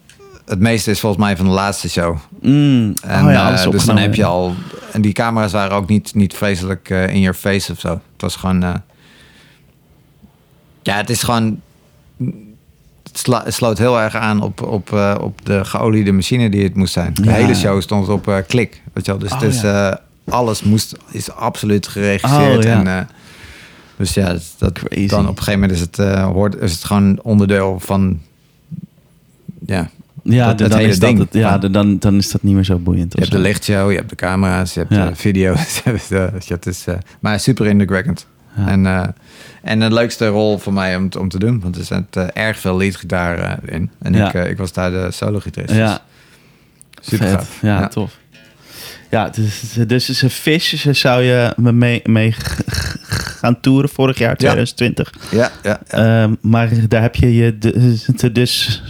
Het 0.45 0.59
meeste 0.59 0.91
is 0.91 0.99
volgens 0.99 1.21
mij 1.23 1.37
van 1.37 1.45
de 1.45 1.51
laatste 1.51 1.89
show. 1.89 2.17
Mm. 2.41 2.93
En, 3.03 3.25
oh 3.25 3.31
ja, 3.31 3.51
eh, 3.63 3.71
dus 3.71 3.85
dan 3.85 3.97
heb 3.97 4.15
je 4.15 4.25
al. 4.25 4.55
En 4.91 5.01
die 5.01 5.13
camera's 5.13 5.51
waren 5.51 5.77
ook 5.77 5.87
niet, 5.89 6.15
niet 6.15 6.33
vreselijk 6.33 6.89
eh, 6.89 7.07
in 7.13 7.19
your 7.19 7.37
face 7.37 7.71
of 7.71 7.79
zo. 7.79 7.89
Het 7.89 8.21
was 8.21 8.35
gewoon. 8.35 8.63
eh, 8.63 8.73
ja, 10.81 10.95
het 10.95 11.09
is 11.09 11.23
gewoon. 11.23 11.61
Het, 13.03 13.17
sla- 13.17 13.43
het 13.43 13.53
sloot 13.53 13.77
heel 13.77 13.99
erg 13.99 14.15
aan 14.15 14.41
op, 14.41 14.61
op, 14.61 14.91
op 15.21 15.45
de 15.45 15.65
geoliede 15.65 16.11
machine 16.11 16.49
die 16.49 16.63
het 16.63 16.75
moest 16.75 16.93
zijn. 16.93 17.13
De 17.13 17.23
Ja. 17.23 17.31
hele 17.31 17.55
show 17.55 17.81
stond 17.81 18.09
op 18.09 18.43
klik. 18.47 18.81
Weet 18.93 19.05
je 19.05 19.11
wel? 19.11 19.19
Dus, 19.21 19.31
Oh, 19.31 19.39
dus 19.39 19.61
ja. 19.61 20.01
alles 20.29 20.63
moest, 20.63 20.95
is 21.11 21.31
absoluut 21.31 21.87
geregisseerd. 21.87 22.57
Oh, 22.57 22.63
ja. 22.63 22.85
en, 22.85 23.09
dus 23.99 24.13
ja, 24.13 24.35
dat, 24.57 24.73
Crazy. 24.73 25.07
dan 25.07 25.19
op 25.27 25.37
een 25.37 25.43
gegeven 25.43 25.59
moment 25.59 25.71
is 25.71 25.79
het, 25.85 25.99
eh, 25.99 26.23
hoort, 26.25 26.55
is 26.61 26.71
het 26.71 26.83
gewoon 26.83 27.19
onderdeel 27.21 27.79
van. 27.79 28.19
Ja, 29.65 29.89
Ja, 30.23 30.47
dat, 30.47 30.57
dan, 30.57 30.69
dat 30.69 30.77
hele 30.77 30.89
is 30.91 30.99
dat 30.99 31.09
ding. 31.09 31.19
het- 31.21 31.33
ja, 31.33 31.59
Van- 31.59 31.71
dan, 31.71 31.99
dan 31.99 32.15
is 32.17 32.31
dat 32.31 32.43
niet 32.43 32.53
meer 32.55 32.63
zo 32.63 32.77
boeiend. 32.77 33.13
je 33.13 33.19
hebt 33.19 33.31
de 33.31 33.39
lichtshow, 33.39 33.89
je 33.91 33.97
hebt 33.97 34.09
de 34.09 34.15
camera's, 34.15 34.73
je 34.73 34.79
hebt 34.79 34.93
Ja. 34.93 35.05
de 35.09 35.15
video's. 35.15 35.81
het 36.47 36.65
is, 36.65 36.85
eh, 36.87 36.95
maar 37.19 37.39
super 37.39 37.65
indrukwekkend. 37.67 38.25
Ja. 38.57 38.67
En, 38.67 38.85
eh, 38.85 39.07
en 39.61 39.79
de 39.79 39.93
leukste 39.93 40.27
rol 40.27 40.57
voor 40.57 40.73
mij 40.73 40.95
om, 40.95 41.09
te- 41.09 41.19
om 41.19 41.29
te 41.29 41.39
doen. 41.39 41.59
Want 41.59 41.77
er 41.77 41.83
zit 41.83 42.15
erg 42.33 42.57
veel 42.59 42.77
leadgitaar 42.77 43.59
in. 43.65 43.89
En 43.99 44.13
Ja. 44.13 44.33
ik, 44.33 44.49
ik 44.49 44.57
was 44.57 44.73
daar 44.73 44.91
de 44.91 45.07
solo-gitarist. 45.11 45.73
Ja, 45.75 46.01
super 47.01 47.27
vet. 47.27 47.35
gaaf. 47.37 47.57
Ja, 47.61 47.87
tof. 47.87 48.17
Ja, 49.11 49.29
dus, 49.29 49.73
dus 49.87 50.09
is 50.09 50.21
een 50.21 50.29
vis 50.29 50.81
dus 50.83 50.99
zou 50.99 51.21
je 51.23 51.53
me 51.57 51.71
mee, 51.71 52.01
gaan 53.39 53.59
toeren 53.59 53.89
vorig 53.89 54.17
jaar, 54.17 54.35
2020. 54.35 55.13
Ja, 55.31 55.51
ja, 55.63 55.79
ja. 55.87 56.23
Ehm, 56.23 56.35
maar 56.41 56.69
daar 56.87 57.01
heb 57.01 57.15
je 57.15 57.35
je 57.35 57.57
de- 57.57 58.31
dus... 58.31 58.81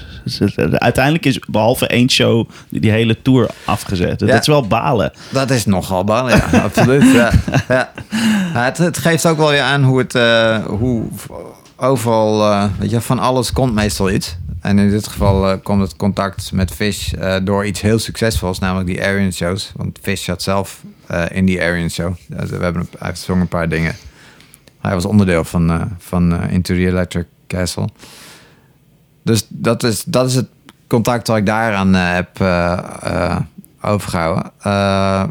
Uiteindelijk 0.74 1.26
is 1.26 1.40
behalve 1.40 1.88
één 1.88 2.10
show 2.10 2.50
die, 2.70 2.92
hele 2.92 3.22
tour 3.22 3.50
afgezet. 3.66 4.20
Dat 4.20 4.40
is 4.42 4.48
wel 4.48 4.68
balen. 4.68 5.12
Dat 5.32 5.50
is 5.50 5.66
nogal 5.66 6.04
bal, 6.04 6.30
ja, 6.30 6.50
absoluut. 6.64 7.12
Ja, 7.14 7.32
het, 8.54 8.78
het 8.78 8.98
geeft 8.98 9.26
ook 9.26 9.38
wel 9.38 9.50
weer 9.50 9.62
aan 9.62 9.84
hoe 9.84 9.98
het, 9.98 10.16
eh, 10.16 10.66
hoe 10.66 11.04
overal, 11.76 12.52
eh, 12.52 12.66
weet 12.80 12.90
je, 12.90 13.02
van 13.02 13.20
alles 13.20 13.52
komt 13.54 13.74
meestal 13.74 14.12
iets. 14.12 14.38
En 14.62 14.80
in 14.80 14.90
dit 14.90 15.08
geval 15.08 15.50
eh, 15.50 15.58
komt 15.64 15.82
het 15.82 15.96
contact 15.96 16.52
met 16.52 16.72
Fish 16.72 17.12
door 17.44 17.66
iets 17.66 17.82
heel 17.82 18.00
succesvols, 18.00 18.60
namelijk 18.60 18.88
die 18.88 19.04
Arian 19.04 19.34
shows. 19.34 19.72
Want 19.76 20.00
Fish 20.02 20.24
zat 20.24 20.42
zelf 20.42 20.82
in 21.32 21.46
die 21.46 21.62
Arian 21.62 21.90
show. 21.90 22.14
Ja, 22.28 22.46
we 22.46 22.64
hebben, 22.64 22.90
hij 23.00 23.16
zong 23.16 23.42
een 23.42 23.48
paar 23.48 23.70
dingen. 23.70 23.96
Hij 24.80 24.94
was 24.94 25.06
onderdeel 25.06 25.44
van, 25.44 25.70
eh, 25.72 25.82
van 25.98 26.34
eh, 26.34 26.60
the 26.62 26.74
Electric 26.74 27.26
Castle. 27.48 27.90
Dus 29.24 29.46
dat 29.50 29.84
is, 29.84 30.04
dat 30.04 30.28
is 30.28 30.36
het 30.36 30.48
contact 30.90 31.28
wat 31.28 31.38
ik 31.38 31.46
daaraan 31.46 31.96
eh, 31.96 32.14
heb 32.14 32.40
eh, 32.40 32.80
eh, 33.02 33.40
overgehouden. 33.82 34.52
Eh, 34.62 35.24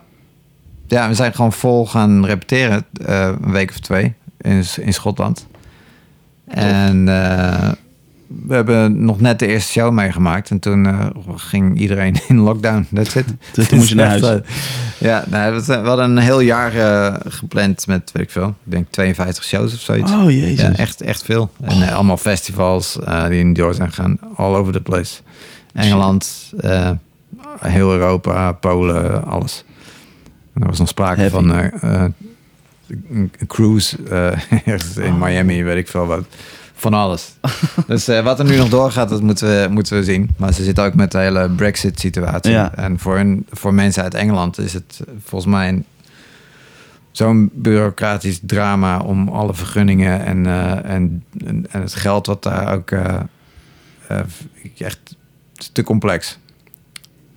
ja, 0.87 1.09
we 1.09 1.15
zijn 1.15 1.35
gewoon 1.35 1.53
vol 1.53 1.87
gaan 1.87 2.27
repeteren. 2.27 2.85
een 2.93 3.51
week 3.53 3.71
of 3.71 3.79
twee 3.79 4.15
in, 4.41 4.65
in 4.81 4.93
Schotland. 4.93 5.47
En 6.47 7.09
we 8.47 8.55
hebben 8.55 9.05
nog 9.05 9.21
net 9.21 9.39
de 9.39 9.47
eerste 9.47 9.73
show 9.73 9.93
meegemaakt. 9.93 10.51
En 10.51 10.59
toen 10.59 10.87
eh, 10.87 11.07
ging 11.37 11.79
iedereen 11.79 12.17
in 12.29 12.39
lockdown. 12.39 12.87
That's 12.95 13.15
it. 13.15 13.27
Toen- 13.53 13.67
toen 13.69 13.79
moest 13.79 13.89
je 13.89 13.95
naar 13.95 14.09
huis. 14.09 14.23
eh, 14.23 14.37
ja, 14.99 15.25
nou, 15.29 15.55
we, 15.55 15.65
we 15.67 15.89
hadden 15.89 16.11
een 16.11 16.19
heel 16.19 16.41
jaar 16.41 16.75
eh, 16.75 17.15
gepland 17.29 17.87
met, 17.87 18.11
weet 18.13 18.23
ik 18.23 18.31
veel, 18.31 18.49
ik 18.49 18.55
denk 18.73 18.87
52 18.91 19.45
shows 19.45 19.75
of 19.75 19.81
zoiets. 19.81 20.13
Oh, 20.13 20.31
jezus. 20.31 20.61
Ja, 20.61 20.73
echt, 20.77 21.01
echt 21.01 21.23
veel. 21.23 21.51
En 21.61 21.83
eh, 21.83 21.95
allemaal 21.95 22.17
festivals 22.17 22.99
eh, 23.01 23.27
die 23.27 23.45
niet 23.45 23.57
door 23.57 23.75
zijn 23.75 23.89
gegaan. 23.89 24.19
All 24.37 24.55
over 24.55 24.73
the 24.73 24.81
place. 24.81 25.21
Engeland, 25.75 26.53
eh, 26.61 26.91
heel 27.61 27.93
Europa, 27.93 28.53
Polen, 28.53 29.25
alles. 29.25 29.65
En 30.55 30.63
er 30.63 30.69
was 30.69 30.79
nog 30.79 30.89
sprake 30.89 31.21
Heavy. 31.21 31.35
van 31.35 31.53
eh, 31.55 31.83
eh, 32.05 32.11
een 33.11 33.31
cruise 33.47 33.97
eh, 34.11 34.27
ergens 34.73 34.97
in 34.97 35.19
Miami, 35.19 35.63
weet 35.63 35.77
ik 35.77 35.89
veel 35.89 36.07
wat. 36.07 36.25
Van 36.79 36.95
alles. 36.95 37.33
dus 37.87 38.09
eh, 38.09 38.23
wat 38.23 38.39
er 38.39 38.45
nu 38.45 38.57
nog 38.57 38.69
doorgaat, 38.69 39.09
dat 39.09 39.23
moeten 39.23 39.49
we, 39.49 39.69
moeten 39.71 39.97
we 39.97 40.05
zien. 40.05 40.31
Maar 40.37 40.53
ze 40.53 40.65
zitten 40.65 40.85
ook 40.85 40.95
met 40.95 41.13
de 41.13 41.19
hele 41.19 41.51
Brexit-situatie. 41.51 42.53
Ja. 42.53 42.75
En 42.75 42.99
voor, 42.99 43.17
hun, 43.17 43.47
voor 43.51 43.75
mensen 43.75 44.03
uit 44.03 44.15
Engeland 44.15 44.59
is 44.59 44.73
het 44.73 45.01
eh, 45.07 45.15
volgens 45.25 45.53
mij 45.53 45.83
zo'n 47.11 47.51
bureaucratisch 47.53 48.41
drama 48.43 49.01
om 49.01 49.29
alle 49.29 49.55
vergunningen 49.55 50.25
en, 50.25 50.47
eh, 50.47 50.73
en, 50.73 51.25
en, 51.45 51.67
en 51.71 51.81
het 51.81 51.95
geld 51.95 52.27
wat 52.27 52.43
daar 52.43 52.75
ook 52.75 52.91
eh, 52.91 54.21
echt 54.79 55.17
te 55.73 55.83
complex. 55.83 56.39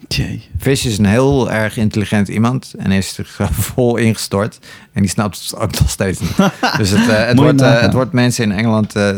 Jee. 0.08 0.49
Fish 0.60 0.86
is 0.86 0.97
een 0.97 1.06
heel 1.06 1.52
erg 1.52 1.78
intelligent 1.78 2.28
iemand 2.28 2.74
en 2.78 2.91
is 2.91 3.18
er 3.39 3.49
vol 3.52 3.97
ingestort. 3.97 4.60
En 4.93 5.02
die 5.02 5.10
snapt 5.12 5.41
het 5.41 5.56
ook 5.60 5.80
nog 5.80 5.89
steeds 5.89 6.20
niet. 6.20 6.36
dus 6.78 6.89
het, 6.89 7.10
eh, 7.10 7.26
het, 7.26 7.38
wordt, 7.39 7.62
eh, 7.62 7.82
het 7.82 7.93
wordt 7.93 8.12
mensen 8.12 8.43
in 8.43 8.52
Engeland 8.52 8.95
eh, 8.95 9.18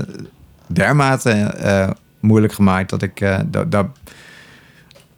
dermate 0.67 1.29
eh, 1.31 1.89
moeilijk 2.19 2.53
gemaakt 2.53 2.89
dat 2.89 3.01
ik... 3.01 3.21
eh, 3.21 3.39
dat, 3.69 3.85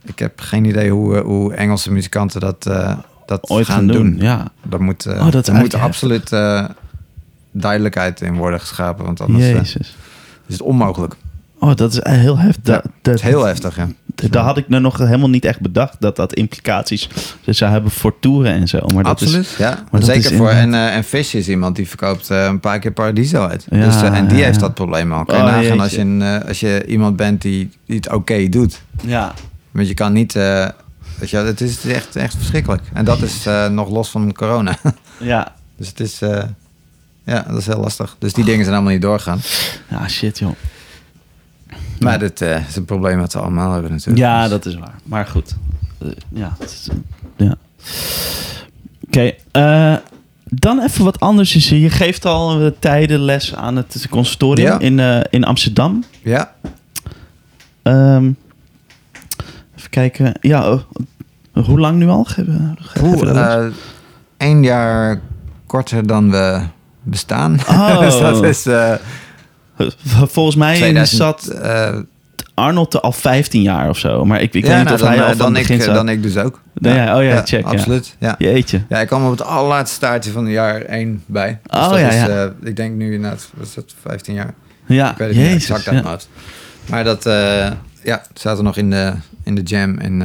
ik 0.05 0.19
heb 0.19 0.39
geen 0.41 0.65
idee 0.65 0.89
hoe, 0.91 1.15
eh, 1.17 1.23
hoe 1.23 1.53
Engelse 1.53 1.91
muzikanten 1.91 2.39
dat, 2.39 2.65
eh, 2.65 2.97
dat 3.25 3.49
Ooit 3.49 3.65
gaan, 3.65 3.75
gaan 3.75 3.87
doen. 3.87 4.11
doen. 4.11 4.21
Ja. 4.21 4.47
Dat 4.63 4.79
moet, 4.79 5.05
eh, 5.05 5.25
Oh, 5.25 5.31
dat 5.31 5.47
er 5.47 5.53
moet 5.53 5.73
absoluut 5.73 6.31
eh, 6.31 6.65
duidelijkheid 7.51 8.21
in 8.21 8.35
worden 8.35 8.59
geschapen. 8.59 9.05
Want 9.05 9.21
anders 9.21 9.45
eh, 9.45 9.59
is 9.61 9.77
het 10.47 10.61
onmogelijk. 10.61 11.15
Oh, 11.59 11.75
dat 11.75 11.91
is 11.93 11.99
heel 12.03 12.37
heftig. 12.37 12.65
Ja, 12.65 12.73
Dat- 12.73 12.83
Het 12.83 12.91
dat- 13.01 13.13
is 13.15 13.21
heel 13.21 13.43
heftig, 13.45 13.75
ja. 13.75 13.87
Daar 14.29 14.43
had 14.43 14.57
ik 14.57 14.67
nou 14.69 14.81
nog 14.81 14.97
helemaal 14.97 15.29
niet 15.29 15.45
echt 15.45 15.59
bedacht 15.59 15.95
dat 15.99 16.15
dat 16.15 16.33
implicaties 16.33 17.09
zou 17.45 17.71
hebben 17.71 17.91
voor 17.91 18.19
toeren 18.19 18.51
en 18.53 18.67
zo. 18.67 18.79
Maar 18.93 19.03
dat 19.03 19.11
Absoluut, 19.11 19.45
Is, 19.45 19.57
ja. 19.57 19.83
dat 19.91 20.05
Zeker 20.05 20.31
is 20.31 20.37
voor. 20.37 20.49
En, 20.49 20.73
eh 20.73 20.95
en 20.95 21.03
Fish 21.03 21.33
is 21.33 21.47
iemand 21.49 21.75
die 21.75 21.87
verkoopt 21.87 22.29
eh, 22.29 22.43
een 22.45 22.59
paar 22.59 22.79
keer 22.79 22.91
Paradiso 22.91 23.45
uit. 23.47 23.65
Ja, 23.69 23.85
dus, 23.85 23.95
eh, 24.01 24.17
en 24.17 24.27
die 24.27 24.37
ja, 24.37 24.43
heeft 24.43 24.55
ja. 24.55 24.61
dat 24.61 24.73
probleem 24.73 25.13
al. 25.13 25.25
Kan 25.25 25.37
je 25.37 25.43
Oh, 25.43 25.49
nagaan 25.51 25.79
als 25.79 25.91
je, 25.91 25.99
een, 26.01 26.21
eh, 26.21 26.47
als 26.47 26.59
je 26.59 26.85
iemand 26.87 27.15
bent 27.15 27.41
die, 27.41 27.69
die 27.85 27.95
het 27.95 28.11
oké 28.11 28.49
doet. 28.49 28.81
ja. 29.01 29.33
Want 29.71 29.87
je 29.87 29.93
kan 29.93 30.13
niet... 30.13 30.35
eh, 30.35 30.67
weet 31.19 31.29
je, 31.29 31.37
het 31.37 31.61
is 31.61 31.85
echt, 31.85 32.15
echt 32.15 32.35
verschrikkelijk. 32.35 32.81
En 32.93 33.05
dat 33.05 33.21
is 33.21 33.45
eh, 33.45 33.67
nog 33.69 33.89
los 33.89 34.09
van 34.09 34.33
corona. 34.33 34.77
ja. 35.19 35.53
dus 35.77 35.87
het 35.87 35.99
is... 35.99 36.21
eh, 36.21 36.43
ja, 37.23 37.45
dat 37.49 37.57
is 37.57 37.65
heel 37.65 37.79
lastig. 37.79 38.15
Dus 38.19 38.33
die 38.33 38.43
dingen 38.45 38.63
zijn 38.63 38.75
allemaal 38.75 38.93
niet 38.93 39.01
doorgaan. 39.01 39.39
Ja, 39.89 40.07
shit 40.07 40.39
joh. 40.39 40.51
Maar 41.99 42.19
eh, 42.41 42.67
is 42.67 42.75
een 42.75 42.85
probleem 42.85 43.19
dat 43.19 43.33
we 43.33 43.39
allemaal 43.39 43.71
hebben 43.73 43.91
natuurlijk. 43.91 44.17
Ja, 44.17 44.41
Dus- 44.41 44.49
dat 44.49 44.65
is 44.65 44.75
waar. 44.75 44.95
Maar 45.03 45.25
goed. 45.27 45.55
Eh, 46.01 46.07
ja. 46.29 46.55
is, 46.59 46.89
ja. 47.37 47.55
Oké. 49.07 49.31
eh, 49.51 49.95
dan 50.43 50.81
even 50.81 51.03
wat 51.03 51.19
anders. 51.19 51.51
Dus 51.51 51.69
Je 51.69 51.89
geeft 51.89 52.25
al 52.25 52.71
tijden 52.79 53.19
les 53.19 53.55
aan 53.55 53.75
het 53.75 54.07
conservatorium 54.09 54.67
Ja. 54.67 54.79
in, 54.79 55.25
in 55.29 55.43
Amsterdam. 55.43 56.03
Ja, 56.23 56.53
Ehm, 57.83 58.31
even 59.77 59.89
kijken. 59.89 60.33
Ja, 60.41 60.71
oh, 60.71 60.81
hoe 61.65 61.79
lang 61.79 61.97
nu 61.97 62.07
al? 62.07 62.23
Geef, 62.23 62.45
geef 62.77 63.03
Oeh, 63.03 63.29
eh, 63.63 63.65
één 64.37 64.63
jaar 64.63 65.19
korter 65.65 66.07
dan 66.07 66.31
we 66.31 66.61
bestaan. 67.03 67.59
Oh. 67.69 67.99
dus 68.05 68.19
dat 68.19 68.43
is... 68.43 68.65
Volgens 70.35 70.55
mij 70.55 70.75
2000, 70.75 71.17
zat 71.21 71.47
eh, 71.47 71.97
Arnold 72.53 72.93
er 72.93 72.99
al 72.99 73.11
15 73.11 73.61
jaar 73.61 73.89
of 73.89 73.97
zo. 73.97 74.25
Maar 74.25 74.41
ik, 74.41 74.53
ik 74.53 74.63
ja, 74.65 74.69
weet 74.69 74.77
niet 74.77 74.85
nou, 74.87 75.01
of 75.01 75.07
hij 75.07 75.15
dan, 75.17 75.25
al 75.25 75.31
eh, 75.31 75.37
dan, 75.37 75.47
het 75.53 75.61
ik, 75.61 75.67
begin 75.67 75.83
zat. 75.83 75.95
dan 75.95 76.09
ik 76.09 76.23
dus 76.23 76.37
ook. 76.37 76.61
Ja, 76.73 77.17
oh 77.17 77.23
ja, 77.23 77.41
check, 77.45 77.63
ja. 77.65 77.69
Absoluut, 77.71 78.15
ja. 78.19 78.35
Jeetje. 78.37 78.81
Ja, 78.89 78.99
ik 78.99 79.07
kwam 79.07 79.25
op 79.25 79.31
het 79.31 79.41
allerlaatste 79.41 79.95
staartje 79.95 80.31
van 80.31 80.47
jaar 80.47 80.81
1 80.81 81.23
bij. 81.25 81.59
Dus 81.63 81.79
Oh, 81.81 81.89
dat 81.89 81.99
ja, 81.99 82.07
is, 82.09 82.27
eh, 82.27 82.45
ik 82.63 82.75
denk 82.75 82.95
nu 82.95 83.13
inderdaad, 83.13 83.49
was 83.53 83.73
dat 83.73 83.93
15 84.01 84.33
jaar? 84.33 84.53
Ja, 84.85 85.11
Ik 85.11 85.17
weet 85.17 85.27
het 85.27 85.37
niet 85.37 85.45
jezus. 85.45 85.69
exact 85.69 86.05
uit. 86.05 86.27
Maar 86.89 87.03
dat, 87.03 87.25
eh 87.25 87.71
ja, 88.03 88.21
zaten 88.33 88.63
nog 88.63 88.77
in 88.77 88.89
de, 88.89 89.13
in 89.43 89.55
de 89.55 89.61
jam. 89.61 89.97
En, 89.97 90.21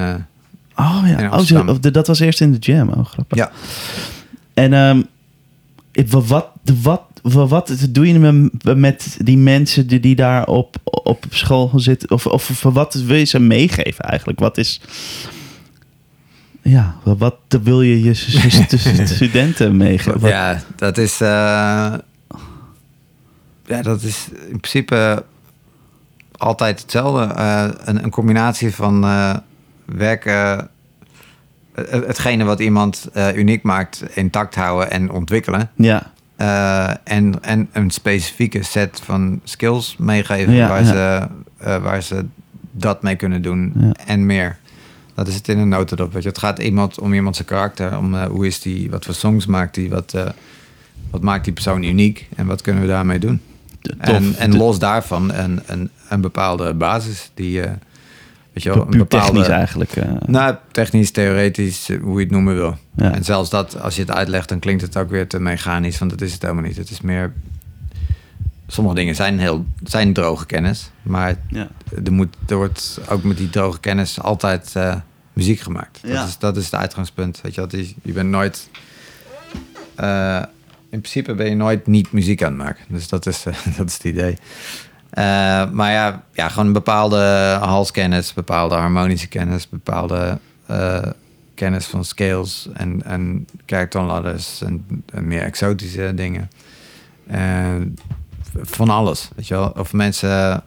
Oh 0.77 1.03
ja, 1.19 1.31
oh, 1.31 1.39
zo- 1.39 1.79
dat 1.81 2.07
was 2.07 2.21
eerst 2.21 2.41
in 2.41 2.53
de 2.53 2.59
jam. 2.59 2.89
Oh, 2.89 3.05
grappig. 3.07 3.39
ja, 3.39 3.51
En 4.55 4.73
ik- 5.93 6.09
wa- 6.11 6.21
wat, 6.21 6.47
de- 6.63 6.81
wat, 6.83 6.83
wa- 6.83 7.07
wat 7.23 7.87
doe 7.91 8.07
je 8.09 8.19
met, 8.19 8.77
met 8.77 9.17
die 9.19 9.39
mensen 9.39 9.87
die, 9.87 10.01
die 10.01 10.15
daar 10.15 10.47
op, 10.47 10.77
op 10.85 11.25
school 11.31 11.71
zitten? 11.77 12.11
Of, 12.11 12.27
of, 12.27 12.51
of 12.51 12.73
wat 12.75 12.95
wil 12.95 13.17
je 13.17 13.25
ze 13.25 13.39
meegeven 13.39 14.05
eigenlijk? 14.05 14.39
Wat 14.39 14.59
is... 14.59 14.81
Ja, 16.63 16.97
wa- 17.05 17.17
wat 17.17 17.37
wil 17.63 17.83
je 17.83 18.03
je 18.03 18.15
stu- 18.15 18.51
stu- 18.51 19.07
studenten 19.15 19.77
meegeven? 19.77 20.21
Wat- 20.21 20.31
ja, 20.31 20.63
dat 20.77 20.99
is... 20.99 21.21
eh, 21.21 21.29
ja, 23.67 23.83
dat 23.83 24.03
is 24.03 24.29
in 24.49 24.61
principe 24.61 25.25
altijd 26.37 26.81
hetzelfde. 26.81 27.35
Eh, 27.35 27.69
een, 27.85 28.05
een 28.05 28.11
combinatie 28.11 28.75
van 28.75 29.05
eh, 29.05 29.35
werken... 29.85 30.69
hetgene 31.91 32.45
wat 32.45 32.61
iemand 32.61 33.09
uniek 33.35 33.63
maakt, 33.63 34.03
intact 34.15 34.55
houden 34.55 34.91
en 34.91 35.11
ontwikkelen. 35.11 35.71
ja. 35.77 36.13
Eh, 36.41 36.91
en, 37.05 37.43
en 37.43 37.69
een 37.73 37.91
specifieke 37.91 38.63
set 38.63 39.01
van 39.05 39.41
skills 39.45 39.97
meegeven 39.99 40.53
Ja, 40.53 40.69
waar, 40.69 40.85
ja. 40.85 40.87
Ze, 40.87 41.29
eh, 41.65 41.83
waar 41.83 42.03
ze 42.03 42.25
dat 42.71 43.03
mee 43.03 43.17
kunnen 43.17 43.43
doen 43.43 43.73
Ja. 43.79 43.93
en 44.07 44.27
meer. 44.27 44.59
Dat 45.15 45.29
is 45.29 45.35
het 45.35 45.49
in 45.49 45.59
een 45.59 45.69
notendop. 45.69 46.13
Weet 46.13 46.23
je. 46.23 46.29
Het 46.29 46.39
gaat 46.39 46.59
iemand, 46.59 47.01
om 47.01 47.15
iemand 47.15 47.37
zijn 47.37 47.49
karakter, 47.49 47.99
om 47.99 48.15
eh, 48.15 48.25
hoe 48.25 48.47
is 48.47 48.61
die, 48.61 48.91
wat 48.91 49.05
voor 49.05 49.15
songs 49.15 49.47
maakt 49.47 49.75
die, 49.75 49.91
wat, 49.91 50.15
wat 51.11 51.23
maakt 51.23 51.45
die 51.45 51.53
persoon 51.53 51.83
uniek 51.83 52.29
en 52.37 52.47
wat 52.47 52.63
kunnen 52.63 52.83
we 52.83 52.89
daarmee 52.89 53.19
doen. 53.19 53.41
Tof. 53.81 53.95
En, 53.99 54.35
en 54.39 54.57
los 54.57 54.79
daarvan 54.79 55.33
een, 55.33 55.61
een, 55.67 55.91
een 56.09 56.21
bepaalde 56.21 56.75
basis 56.75 57.31
die, 57.35 57.63
weet 58.65 58.75
je 58.75 58.81
wel, 58.81 58.93
een 58.93 58.99
bepaalde, 58.99 59.27
technisch 59.27 59.49
eigenlijk. 59.49 59.97
eh. 59.97 60.13
nou, 60.27 60.55
technisch, 60.71 61.11
theoretisch, 61.11 61.89
eh, 61.89 62.01
hoe 62.03 62.19
je 62.19 62.25
het 62.25 62.31
noemen 62.31 62.55
wil. 62.55 62.77
Ja. 62.97 63.13
En 63.15 63.25
zelfs 63.25 63.51
dat, 63.51 63.81
als 63.81 63.95
je 63.97 64.01
het 64.03 64.11
uitlegt, 64.11 64.49
dan 64.49 64.59
klinkt 64.59 64.83
het 64.83 64.97
ook 64.97 65.11
weer 65.11 65.29
te 65.29 65.41
mechanisch, 65.41 65.99
want 65.99 66.11
dat 66.11 66.21
is 66.21 66.33
het 66.33 66.43
helemaal 66.43 66.63
niet. 66.65 66.77
Het 66.77 66.91
is 66.91 67.01
meer 67.01 67.33
sommige 68.67 68.95
dingen 68.97 69.15
zijn 69.15 69.39
heel 69.39 69.65
zijn 69.85 70.13
droge 70.13 70.47
kennis, 70.47 70.91
maar 71.03 71.35
Ja. 71.49 71.69
er, 72.05 72.13
moet, 72.13 72.37
er 72.49 72.57
wordt 72.57 73.01
ook 73.09 73.23
met 73.23 73.37
die 73.37 73.51
droge 73.51 73.81
kennis 73.81 74.21
altijd 74.21 74.71
eh, 74.77 74.95
muziek 75.33 75.61
gemaakt. 75.61 75.99
Dat, 76.03 76.11
Ja. 76.11 76.25
is, 76.27 76.39
dat 76.39 76.57
is 76.57 76.65
het 76.65 76.75
uitgangspunt. 76.75 77.41
Weet 77.43 77.55
je, 77.55 77.61
wat, 77.61 77.71
je, 77.73 77.95
je 78.03 78.13
bent 78.13 78.31
nooit. 78.31 78.69
in 80.91 81.01
principe 81.01 81.35
ben 81.35 81.49
je 81.49 81.55
nooit 81.55 81.87
niet 81.87 82.13
muziek 82.13 82.43
aan 82.43 82.49
het 82.53 82.59
maken. 82.63 82.85
Dus 82.89 83.09
dat 83.09 83.27
is, 83.27 83.43
dat 83.77 83.87
is 83.89 83.95
het 83.95 84.05
idee. 84.05 84.37
Eh, 85.11 85.71
maar 85.71 85.93
ja, 85.93 86.23
ja, 86.33 86.49
gewoon 86.49 86.67
een 86.67 86.73
bepaalde 86.73 87.57
halskennis, 87.61 88.35
bepaalde 88.35 88.75
harmonische 88.75 89.29
kennis, 89.29 89.69
bepaalde 89.69 90.39
eh, 90.67 91.03
kennis 91.55 91.87
van 91.87 92.05
scales 92.05 92.69
en, 92.73 93.03
en 93.05 93.47
en, 94.61 95.05
en 95.13 95.27
meer 95.27 95.43
exotische 95.43 96.15
dingen. 96.15 96.51
Eh, 97.27 97.75
van 98.63 98.91
alles, 98.91 99.31
weet 99.37 99.49
je 99.49 99.55
wel. 99.55 99.71
Of 99.71 99.93
mensen 99.93 100.63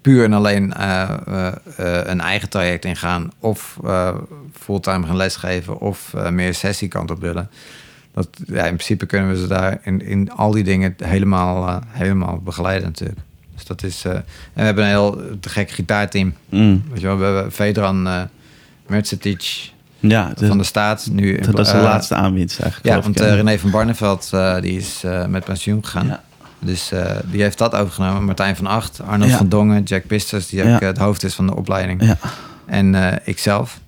puur 0.00 0.24
en 0.24 0.32
alleen 0.32 0.72
een 2.10 2.20
eigen 2.20 2.48
traject 2.48 2.84
ingaan... 2.84 3.30
of 3.38 3.78
fulltime 4.52 5.06
gaan 5.06 5.16
lesgeven 5.16 5.78
of 5.78 6.14
meer 6.30 6.54
sessiekant 6.54 7.10
op 7.10 7.20
willen. 7.20 7.50
Dat, 8.14 8.28
ja, 8.46 8.62
in 8.62 8.74
principe 8.74 9.06
kunnen 9.06 9.28
we 9.30 9.36
ze 9.36 9.46
daar 9.46 9.78
in, 9.82 10.02
in 10.06 10.30
al 10.32 10.50
die 10.50 10.64
dingen 10.64 10.94
helemaal, 11.04 11.68
eh, 11.68 11.76
helemaal 11.86 12.38
begeleiden 12.38 12.88
natuurlijk. 12.88 13.20
Dus 13.54 13.64
dat 13.64 13.82
is... 13.82 14.04
eh, 14.04 14.12
en 14.12 14.24
we 14.54 14.62
hebben 14.62 14.84
een 14.84 14.90
heel 14.90 15.20
te 15.40 15.48
gek 15.48 15.70
gitaarteam. 15.70 16.34
Mm. 16.48 16.82
Weet 16.90 17.00
je 17.00 17.06
wel, 17.06 17.18
we 17.18 17.24
hebben 17.24 17.52
Vedran 17.52 18.06
uh, 18.06 18.22
Mercetic 18.86 19.70
Ja, 19.98 20.32
van 20.36 20.58
de 20.58 20.64
staat. 20.64 21.08
Nu, 21.10 21.38
dat 21.38 21.58
is 21.58 21.70
de 21.72 21.76
laatste 21.76 22.14
aanwinst 22.14 22.60
eigenlijk. 22.60 22.94
Ja, 22.94 23.02
want? 23.02 23.20
René 23.20 23.58
van 23.58 23.70
Barneveld 23.70 24.30
die 24.60 24.76
is 24.76 25.02
met 25.28 25.44
pensioen 25.44 25.84
gegaan. 25.84 26.06
Ja. 26.06 26.22
Dus 26.58 26.92
die 27.24 27.42
heeft 27.42 27.58
dat 27.58 27.74
overgenomen. 27.74 28.24
Martijn 28.24 28.56
van 28.56 28.66
Acht, 28.66 29.00
Arnold 29.06 29.30
Ja. 29.30 29.36
van 29.36 29.48
Dongen, 29.48 29.82
Jack 29.82 30.06
Pisters, 30.06 30.48
die 30.48 30.64
ook 30.74 30.80
het 30.80 30.98
hoofd 30.98 31.22
is 31.24 31.34
van 31.34 31.46
de 31.46 31.56
opleiding. 31.56 32.04
Ja. 32.04 32.16
En 32.66 32.94
eh, 32.94 33.16
ikzelf. 33.24 33.80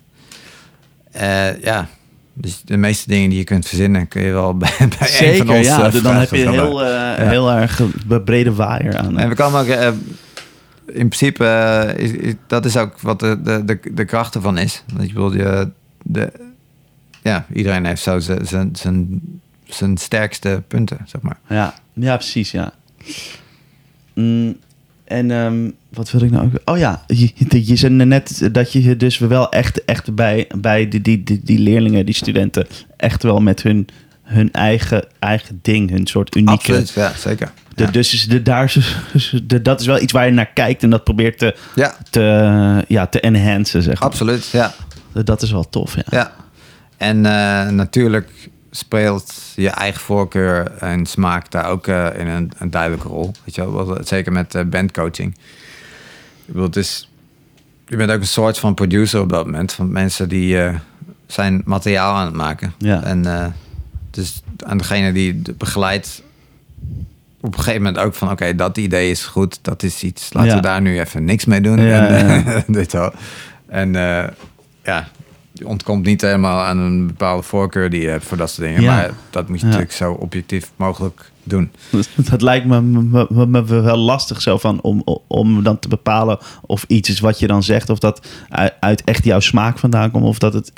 Ja, 1.61 1.87
dus 2.37 2.61
de 2.65 2.77
meeste 2.77 3.07
dingen 3.09 3.29
die 3.29 3.37
je 3.37 3.43
kunt 3.43 3.67
verzinnen... 3.67 4.07
kun 4.07 4.21
je 4.21 4.31
wel 4.31 4.57
bij, 4.57 4.69
bij 4.77 4.87
een 4.89 4.91
van 4.97 5.07
Zeker, 5.07 5.49
ons 5.49 5.67
ja. 5.67 5.85
eh, 5.85 6.03
dan 6.03 6.15
heb 6.15 6.29
je 6.29 6.49
heel, 6.49 6.83
eh, 6.85 7.27
heel 7.27 7.51
erg 7.51 7.79
een 7.79 8.23
brede 8.23 8.53
waaier 8.53 8.97
aan. 8.97 9.17
En 9.17 9.29
we 9.29 9.35
komen 9.35 9.61
ook... 9.61 9.67
eh, 9.67 9.87
in 10.85 11.07
principe, 11.07 11.45
eh, 11.45 12.03
is, 12.03 12.11
is- 12.11 12.33
dat 12.47 12.65
is 12.65 12.77
ook 12.77 12.99
wat 13.01 13.19
de, 13.19 13.41
de, 13.41 13.65
de, 13.65 13.79
de 13.93 14.05
kracht 14.05 14.35
ervan 14.35 14.57
is. 14.57 14.83
Dat 14.93 15.07
je 15.07 15.13
bedoelt, 15.13 15.33
je, 15.33 15.69
de, 16.03 16.31
ja, 17.21 17.45
iedereen 17.53 17.85
heeft 17.85 18.01
zo 18.01 18.19
zijn 18.19 18.69
zijn 19.67 19.97
sterkste 19.97 20.63
punten, 20.67 20.97
zeg 21.05 21.21
maar. 21.21 21.37
Ja, 21.49 21.73
ja 21.93 22.15
precies, 22.15 22.51
ja. 22.51 22.73
Mm, 24.13 24.57
en 25.05 25.31
ehm, 25.31 25.69
wat 25.89 26.11
wil 26.11 26.21
ik 26.21 26.31
nou 26.31 26.45
ook? 26.45 26.69
Oh 26.69 26.77
ja, 26.77 27.03
je, 27.07 27.31
je- 27.61 27.75
zei 27.75 27.93
net 27.93 28.49
dat 28.51 28.71
je 28.71 28.95
dus 28.97 29.17
wel 29.17 29.51
echt, 29.51 29.85
echt 29.85 30.15
bij, 30.15 30.47
bij 30.57 30.87
die, 30.87 31.01
die, 31.01 31.23
die, 31.23 31.41
die 31.43 31.59
leerlingen, 31.59 32.05
die 32.05 32.15
studenten, 32.15 32.67
echt 32.97 33.23
wel 33.23 33.39
met 33.39 33.63
hun, 33.63 33.87
hun 34.23 34.51
eigen, 34.51 35.05
eigen 35.19 35.59
ding, 35.61 35.89
hun 35.89 36.07
soort 36.07 36.35
unieke... 36.35 36.53
Absoluut, 36.53 36.89
ja, 36.89 37.13
zeker. 37.17 37.51
De, 37.75 37.83
Ja. 37.83 37.91
Dus 37.91 38.13
is 38.13 38.27
de, 38.27 38.41
daar, 38.41 38.73
de, 39.43 39.61
dat 39.61 39.79
is 39.79 39.85
wel 39.85 40.01
iets 40.01 40.13
waar 40.13 40.25
je 40.25 40.31
naar 40.31 40.51
kijkt 40.53 40.83
en 40.83 40.89
dat 40.89 41.03
probeert 41.03 41.37
te, 41.37 41.55
ja, 41.75 41.95
te, 42.09 42.21
ja, 42.87 43.07
te 43.07 43.19
enhancen, 43.19 43.81
zeg 43.83 43.99
maar. 43.99 44.09
absoluut, 44.09 44.45
ja. 44.47 44.73
Dat 45.23 45.41
is 45.41 45.51
wel 45.51 45.69
tof, 45.69 45.95
ja. 45.95 46.03
ja. 46.09 46.31
En 46.97 47.25
eh, 47.25 47.69
natuurlijk 47.69 48.49
speelt 48.75 49.33
je 49.55 49.69
eigen 49.69 50.01
voorkeur 50.01 50.71
en 50.79 51.05
smaak 51.05 51.51
daar 51.51 51.69
ook 51.69 51.87
eh, 51.87 52.07
in 52.19 52.27
een, 52.27 52.51
een 52.57 52.69
duidelijke 52.69 53.07
rol. 53.07 53.31
Weet 53.45 53.55
je 53.55 53.71
wel? 53.71 53.87
Wel, 53.87 53.97
Zeker 54.03 54.31
met 54.31 54.55
eh, 54.55 54.63
bandcoaching. 54.63 55.33
Ik 56.45 56.53
bedoel, 56.53 56.63
het 56.63 56.75
is, 56.75 57.09
je 57.87 57.95
bent 57.95 58.11
ook 58.11 58.19
een 58.19 58.27
soort 58.27 58.57
van 58.57 58.73
producer 58.73 59.19
op 59.21 59.29
dat 59.29 59.45
moment. 59.45 59.73
Van 59.73 59.91
mensen 59.91 60.29
die 60.29 60.61
eh, 60.61 60.75
zijn 61.27 61.61
materiaal 61.65 62.15
aan 62.15 62.25
het 62.25 62.35
maken. 62.35 62.73
Ja. 62.77 63.03
En 63.03 63.25
eh, 63.25 63.45
dus 64.11 64.41
aan 64.65 64.77
degene 64.77 65.11
die 65.11 65.41
begeleidt 65.57 66.21
op 67.41 67.53
een 67.53 67.59
gegeven 67.63 67.81
moment 67.83 68.03
ook 68.03 68.15
van... 68.15 68.31
oké, 68.31 68.55
dat 68.55 68.77
idee 68.77 69.09
is 69.09 69.25
goed, 69.25 69.59
dat 69.61 69.83
is 69.83 70.03
iets. 70.03 70.33
Laten 70.33 70.49
Ja. 70.49 70.55
we 70.55 70.61
daar 70.61 70.81
nu 70.81 70.99
even 70.99 71.23
niks 71.25 71.45
mee 71.45 71.61
doen. 71.61 71.81
Ja, 71.81 72.07
en, 72.07 72.43
ja, 72.45 72.63
dit 72.67 72.91
wel. 72.91 73.13
En 73.67 73.95
eh, 73.95 74.27
ja, 74.83 75.07
ontkomt 75.63 76.05
niet 76.05 76.21
helemaal 76.21 76.63
aan 76.63 76.77
een 76.77 77.07
bepaalde 77.07 77.43
voorkeur 77.43 77.89
die 77.89 78.01
je 78.01 78.07
hebt 78.07 78.23
voor 78.25 78.37
dat 78.37 78.49
soort 78.49 78.67
dingen. 78.67 78.81
Ja. 78.81 78.95
Maar 78.95 79.11
dat 79.29 79.47
moet 79.49 79.59
je 79.59 79.65
Ja. 79.65 79.71
natuurlijk 79.71 79.97
zo 79.97 80.11
objectief 80.11 80.71
mogelijk 80.75 81.31
doen. 81.43 81.71
Dat 82.29 82.41
lijkt 82.41 82.65
me, 82.65 82.81
me, 82.81 83.45
me- 83.47 83.63
wel 83.81 83.97
lastig 83.97 84.41
zo 84.41 84.57
van 84.57 84.81
om, 84.81 85.03
om 85.27 85.63
dan 85.63 85.79
te 85.79 85.87
bepalen 85.87 86.37
of 86.61 86.83
iets 86.87 87.09
is 87.09 87.19
wat 87.19 87.39
je 87.39 87.47
dan 87.47 87.63
zegt, 87.63 87.89
of 87.89 87.99
dat 87.99 88.27
uit, 88.79 89.03
echt 89.03 89.23
jouw 89.23 89.39
smaak 89.39 89.79
vandaan 89.79 90.11
komt, 90.11 90.25
of 90.25 90.37
dat 90.39 90.53
het 90.53 90.71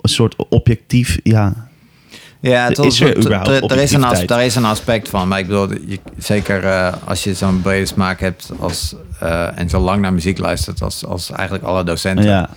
een 0.00 0.08
soort 0.08 0.34
objectief, 0.48 1.18
ja. 1.22 1.70
Ja, 2.40 2.68
Is 2.68 2.76
het 2.98 3.08
er 3.08 3.16
er, 3.16 3.18
überhaupt 3.24 3.48
er, 3.48 3.54
er, 3.70 3.82
is 3.82 3.92
een, 3.92 4.40
is 4.40 4.56
aspect 4.56 5.08
van. 5.08 5.28
Maar 5.28 5.38
ik 5.38 5.46
bedoel, 5.46 5.72
je, 5.86 5.98
zeker 6.18 6.64
eh, 6.64 6.92
als 7.04 7.24
je 7.24 7.34
zo'n 7.34 7.60
brede 7.60 7.86
smaak 7.86 8.20
hebt 8.20 8.50
als, 8.58 8.94
eh, 9.20 9.58
en 9.58 9.68
zo 9.68 9.80
lang 9.80 10.00
naar 10.00 10.12
muziek 10.12 10.38
luistert 10.38 10.82
als, 10.82 11.04
als 11.06 11.30
eigenlijk 11.30 11.64
alle 11.64 11.84
docenten. 11.84 12.24
ja. 12.24 12.48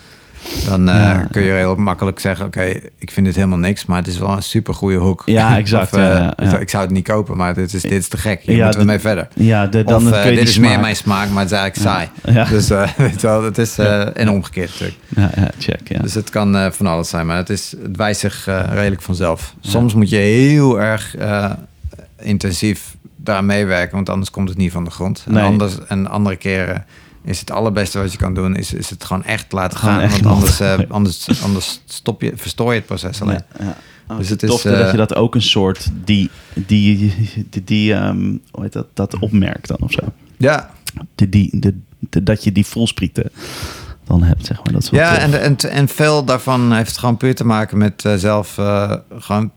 Dan 0.65 0.89
eh, 0.89 0.95
Ja. 0.95 1.27
kun 1.31 1.41
je 1.41 1.51
heel 1.51 1.75
makkelijk 1.75 2.19
zeggen: 2.19 2.45
Oké, 2.45 2.63
ik 2.97 3.11
vind 3.11 3.25
dit 3.25 3.35
helemaal 3.35 3.57
niks, 3.57 3.85
maar 3.85 3.97
het 3.97 4.07
is 4.07 4.17
wel 4.17 4.29
een 4.29 4.43
super 4.43 4.73
goede 4.73 4.97
hoek. 4.97 5.23
Ja, 5.25 5.57
exact, 5.57 5.93
Of, 5.93 5.99
eh, 5.99 6.05
ja, 6.05 6.33
ja, 6.37 6.49
ja. 6.49 6.57
Ik 6.57 6.69
zou 6.69 6.83
het 6.83 6.91
niet 6.91 7.03
kopen, 7.07 7.37
maar 7.37 7.53
dit 7.53 7.73
is, 7.73 7.81
dit 7.81 7.91
is 7.91 8.07
te 8.07 8.17
gek. 8.17 8.41
Hier 8.41 8.55
Ja, 8.55 8.63
moeten 8.63 8.79
we 8.81 8.85
mee 8.87 8.99
verder. 8.99 9.27
Ja, 9.33 9.67
de, 9.67 9.83
dan 9.83 10.07
of 10.07 10.11
eh, 10.11 10.23
dit 10.23 10.47
is 10.47 10.57
meer 10.57 10.79
mijn 10.79 10.95
smaak, 10.95 11.29
maar 11.29 11.43
het 11.43 11.51
is 11.51 11.57
eigenlijk 11.57 11.89
saai. 11.89 12.09
Dus 12.55 12.67
weet 12.97 13.21
je 13.21 13.27
wel, 13.27 13.43
het 13.43 13.57
is 13.57 13.77
en 13.77 14.29
omgekeerd 14.29 14.69
natuurlijk. 14.69 14.97
Ja, 15.15 15.29
ja, 15.35 15.49
check, 15.59 15.87
ja. 15.87 15.99
Dus 15.99 16.13
het 16.13 16.29
kan 16.29 16.71
van 16.73 16.87
alles 16.87 17.09
zijn, 17.09 17.25
maar 17.25 17.37
het, 17.37 17.49
is, 17.49 17.75
het 17.83 17.97
wijst 17.97 18.19
zich 18.19 18.45
redelijk 18.69 19.01
vanzelf. 19.01 19.53
Soms 19.59 19.93
moet 19.93 20.09
je 20.09 20.15
heel 20.15 20.81
erg 20.81 21.15
intensief 22.19 22.95
daar 23.15 23.43
meewerken, 23.43 23.95
want 23.95 24.09
anders 24.09 24.31
komt 24.31 24.49
het 24.49 24.57
niet 24.57 24.71
van 24.71 24.83
de 24.83 24.89
grond. 24.91 25.23
En, 25.27 25.37
anders, 25.37 25.77
en 25.87 26.07
andere 26.09 26.35
keren 26.35 26.85
is 27.25 27.39
het 27.39 27.51
allerbeste 27.51 27.99
wat 27.99 28.11
je 28.11 28.17
kan 28.17 28.33
doen, 28.33 28.55
is, 28.55 28.73
is 28.73 28.89
het 28.89 29.03
gewoon 29.03 29.23
echt 29.23 29.51
laten 29.51 29.77
gaan. 29.77 29.99
echt 29.99 30.21
want 30.21 30.35
anders, 30.35 30.59
eh, 30.59 30.79
anders, 30.89 31.41
anders 31.43 31.81
stop 31.85 32.21
je, 32.21 32.31
verstoor 32.35 32.69
je 32.73 32.77
het 32.77 32.85
proces 32.87 33.21
alleen. 33.21 33.41
Ja, 33.59 33.65
ja. 33.65 33.77
Oh, 34.07 34.17
Dus 34.17 34.29
het 34.29 34.43
is, 34.43 34.49
tof 34.49 34.61
dat 34.61 34.73
eh, 34.85 34.91
je 34.91 34.97
dat 34.97 35.15
ook 35.15 35.35
een 35.35 35.41
soort 35.41 35.87
die, 36.03 36.29
die, 36.53 37.13
die, 37.49 37.63
die 37.63 37.93
ehm, 37.93 38.35
hoe 38.51 38.63
heet 38.63 38.73
dat, 38.73 38.87
dat 38.93 39.19
opmerkt 39.19 39.67
dan 39.67 39.77
of 39.79 39.91
zo. 39.91 40.01
Ja, 40.37 40.71
Die, 41.15 41.29
die, 41.29 41.59
de, 41.59 41.77
de- 41.99 42.23
dat 42.23 42.43
je 42.43 42.51
die 42.51 42.65
voelsprieten 42.65 43.29
dan 44.03 44.23
hebt, 44.23 44.45
zeg 44.45 44.57
maar. 44.63 44.73
Dat 44.73 44.83
is 44.83 44.89
wel 44.89 44.99
ja 44.99 45.13
tof. 45.13 45.21
en, 45.23 45.41
en, 45.41 45.57
en 45.71 45.87
veel 45.87 46.23
daarvan 46.25 46.73
heeft 46.73 46.97
gewoon 46.97 47.17
puur 47.17 47.35
te 47.35 47.45
maken 47.45 47.77
met 47.77 48.05
eh, 48.05 48.15
zelf, 48.15 48.57
eh, 48.57 48.93
gewoon 49.19 49.51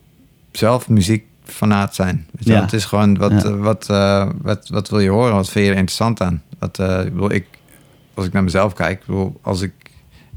zelf 0.52 0.88
muziekfanaat 0.88 1.94
zijn. 1.94 2.26
Weet 2.30 2.44
je 2.44 2.48
wel? 2.50 2.56
Ja. 2.58 2.62
Het 2.64 2.72
is 2.72 2.84
gewoon 2.84 3.16
wat, 3.18 3.30
Ja. 3.30 3.42
eh, 3.44 3.56
wat, 3.60 3.86
eh, 3.90 4.28
wat, 4.42 4.68
wat 4.68 4.88
wil 4.88 5.00
je 5.00 5.10
horen? 5.10 5.34
Wat 5.34 5.48
vind 5.50 5.64
je 5.64 5.70
er 5.70 5.76
interessant 5.76 6.20
aan? 6.20 6.42
Wat, 6.58 6.78
eh, 6.78 6.98
bedoel, 7.02 7.32
ik, 7.32 7.46
als 8.18 8.26
ik 8.26 8.32
naar 8.32 8.44
mezelf 8.44 8.72
kijk, 8.72 9.02
als 9.42 9.60
ik, 9.60 9.72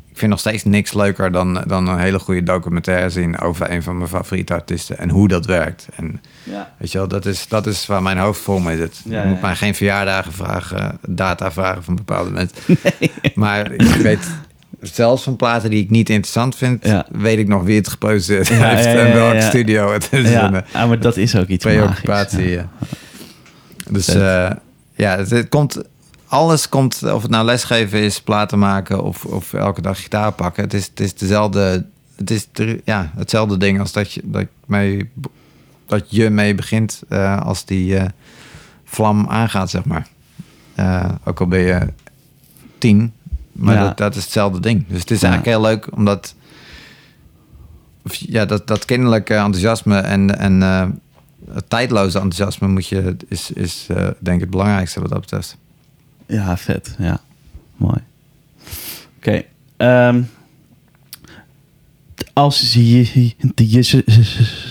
ik 0.09 0.17
vind 0.17 0.31
nog 0.31 0.39
steeds 0.39 0.63
niks 0.63 0.93
leuker 0.93 1.31
dan, 1.31 1.63
dan 1.67 1.87
een 1.87 1.99
hele 1.99 2.19
goede 2.19 2.43
documentaire 2.43 3.09
zien 3.09 3.39
over 3.39 3.71
een 3.71 3.83
van 3.83 3.97
mijn 3.97 4.09
favoriete 4.09 4.53
artiesten 4.53 4.97
en 4.97 5.09
hoe 5.09 5.27
dat 5.27 5.45
werkt. 5.45 5.87
En 5.95 6.21
Ja. 6.43 6.73
weet 6.77 6.91
je 6.91 6.97
wel, 6.97 7.07
dat 7.07 7.25
is, 7.25 7.47
dat 7.47 7.67
is 7.67 7.85
waar 7.85 8.01
mijn 8.01 8.17
hoofd 8.17 8.41
vol 8.41 8.59
mee 8.59 8.77
zit. 8.77 9.01
Ja, 9.05 9.21
je 9.21 9.27
moet 9.27 9.35
ja. 9.39 9.45
mij 9.45 9.55
geen 9.55 9.75
verjaardagen 9.75 10.31
vragen, 10.33 10.97
data 11.07 11.51
vragen 11.51 11.83
van 11.83 11.95
bepaalde 11.95 12.29
mensen. 12.31 12.57
Maar 13.35 13.71
ik 13.71 13.81
weet 13.95 14.27
zelfs 14.81 15.23
van 15.23 15.35
platen 15.35 15.69
die 15.69 15.83
ik 15.83 15.89
niet 15.89 16.09
interessant 16.09 16.55
vind, 16.55 16.85
Ja. 16.85 17.05
weet 17.11 17.37
ik 17.37 17.47
nog 17.47 17.63
wie 17.63 17.77
het 17.77 17.87
geproduceerd 17.87 18.47
Ja, 18.47 18.67
heeft 18.69 18.83
ja, 18.83 18.93
en 18.93 19.13
welke 19.13 19.41
studio 19.41 19.91
het 19.93 20.07
is. 20.11 20.29
Ja, 20.29 20.53
En, 20.53 20.65
ja, 20.73 20.85
maar 20.85 20.99
dat 20.99 21.17
is 21.17 21.35
ook 21.35 21.47
iets 21.47 21.65
preoccupatie. 21.65 22.59
Dus 23.89 24.07
eh, 24.07 24.49
ja, 24.95 25.17
het, 25.17 25.29
het 25.29 25.49
komt, 25.49 25.81
alles 26.31 26.69
komt, 26.69 27.03
of 27.03 27.21
het 27.21 27.31
nou 27.31 27.45
lesgeven 27.45 27.99
is, 27.99 28.21
platen 28.21 28.59
maken 28.59 29.03
of, 29.03 29.25
of 29.25 29.53
elke 29.53 29.81
dag 29.81 30.01
gitaar 30.01 30.31
pakken. 30.31 30.63
Het 30.63 30.73
is, 30.73 30.85
het 30.87 30.99
is 30.99 31.13
dezelfde, 31.15 31.85
het 32.15 32.31
is 32.31 32.47
de- 32.51 32.81
ja, 32.85 33.11
hetzelfde 33.15 33.57
ding 33.57 33.79
als 33.79 33.91
dat 33.91 34.11
je, 34.13 34.21
dat, 34.23 34.45
mee, 34.65 35.09
dat 35.85 36.05
je 36.09 36.29
mee 36.29 36.55
begint 36.55 37.01
eh, 37.09 37.41
als 37.41 37.65
die 37.65 37.97
eh, 37.97 38.09
vlam 38.83 39.27
aangaat, 39.29 39.69
zeg 39.69 39.85
maar. 39.85 40.07
Eh, 40.75 41.09
ook 41.23 41.39
al 41.39 41.47
ben 41.47 41.59
je 41.59 41.87
tien, 42.77 43.13
maar 43.51 43.75
Ja. 43.75 43.83
dat, 43.83 43.97
dat 43.97 44.15
is 44.15 44.23
hetzelfde 44.23 44.59
ding. 44.59 44.85
Dus 44.87 44.99
het 44.99 45.11
is 45.11 45.21
Ja. 45.21 45.27
eigenlijk 45.29 45.57
heel 45.57 45.69
leuk 45.71 45.95
omdat 45.95 46.35
of 48.05 48.13
ja, 48.15 48.45
dat, 48.45 48.67
dat 48.67 48.85
kinderlijke 48.85 49.33
enthousiasme 49.33 49.97
en, 49.97 50.37
en 50.39 50.61
het 51.51 51.69
tijdloze 51.69 52.19
enthousiasme 52.19 52.67
moet 52.67 52.87
je, 52.87 53.15
is, 53.27 53.51
is 53.51 53.87
denk 54.19 54.35
ik 54.35 54.41
het 54.41 54.49
belangrijkste 54.49 55.01
wat 55.01 55.09
dat 55.09 55.19
betreft. 55.21 55.57
Ja, 56.31 56.57
vet. 56.57 56.95
Ja, 56.97 57.19
mooi. 57.77 57.97
Oké. 59.17 59.41
ehm, 59.77 60.21
als 62.33 62.73
je, 62.73 63.31
je 63.55 63.81
ze- 63.81 64.03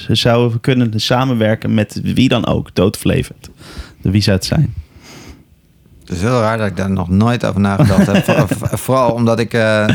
ze 0.06 0.14
zou 0.14 0.56
kunnen 0.58 1.00
samenwerken 1.00 1.74
met 1.74 2.00
wie 2.02 2.28
dan 2.28 2.46
ook, 2.46 2.74
doodvlevend. 2.74 3.48
Wie 4.00 4.22
zou 4.22 4.36
het 4.36 4.44
zijn? 4.46 4.74
Het 6.00 6.10
is 6.18 6.20
heel 6.20 6.40
raar 6.40 6.58
dat 6.58 6.66
ik 6.66 6.76
daar 6.76 6.90
nog 6.90 7.08
nooit 7.08 7.44
over 7.44 7.60
nagedacht 7.60 8.06
heb. 8.06 8.24
Voor- 8.24 8.48
voor- 8.56 8.78
Vooral 8.78 9.12
omdat 9.12 9.38
ik... 9.38 9.52
eh, 9.54 9.88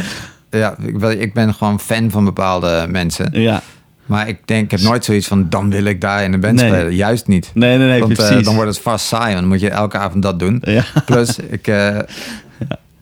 ja, 0.50 0.78
ik 1.18 1.34
ben 1.34 1.54
gewoon 1.54 1.80
fan 1.80 2.12
van 2.12 2.26
bepaalde 2.26 2.86
mensen. 2.90 3.42
Ja, 3.42 3.62
Maar 4.06 4.28
ik 4.28 4.38
denk, 4.46 4.64
ik 4.64 4.72
heb 4.72 4.80
nooit 4.80 5.06
zoiets 5.06 5.28
van... 5.28 5.50
dan 5.50 5.70
wil 5.70 5.84
ik 5.84 6.02
daar 6.02 6.24
in 6.24 6.32
de 6.32 6.38
band 6.38 6.56
Nee. 6.62 6.70
spelen. 6.70 6.96
Juist 6.96 7.28
niet. 7.28 7.52
nee, 7.54 7.78
nee, 7.78 7.88
nee, 7.88 8.00
Want 8.00 8.20
eh, 8.20 8.26
precies. 8.28 8.46
dan 8.46 8.56
wordt 8.56 8.70
het 8.70 8.80
vast 8.80 9.06
saai. 9.06 9.26
Want 9.28 9.40
dan 9.40 9.48
moet 9.48 9.60
je 9.60 9.70
elke 9.70 9.98
avond 9.98 10.24
dat 10.24 10.40
doen. 10.40 10.62
Ja. 10.66 10.84
Plus, 11.06 11.40
ik, 11.40 11.68
eh, 11.68 11.98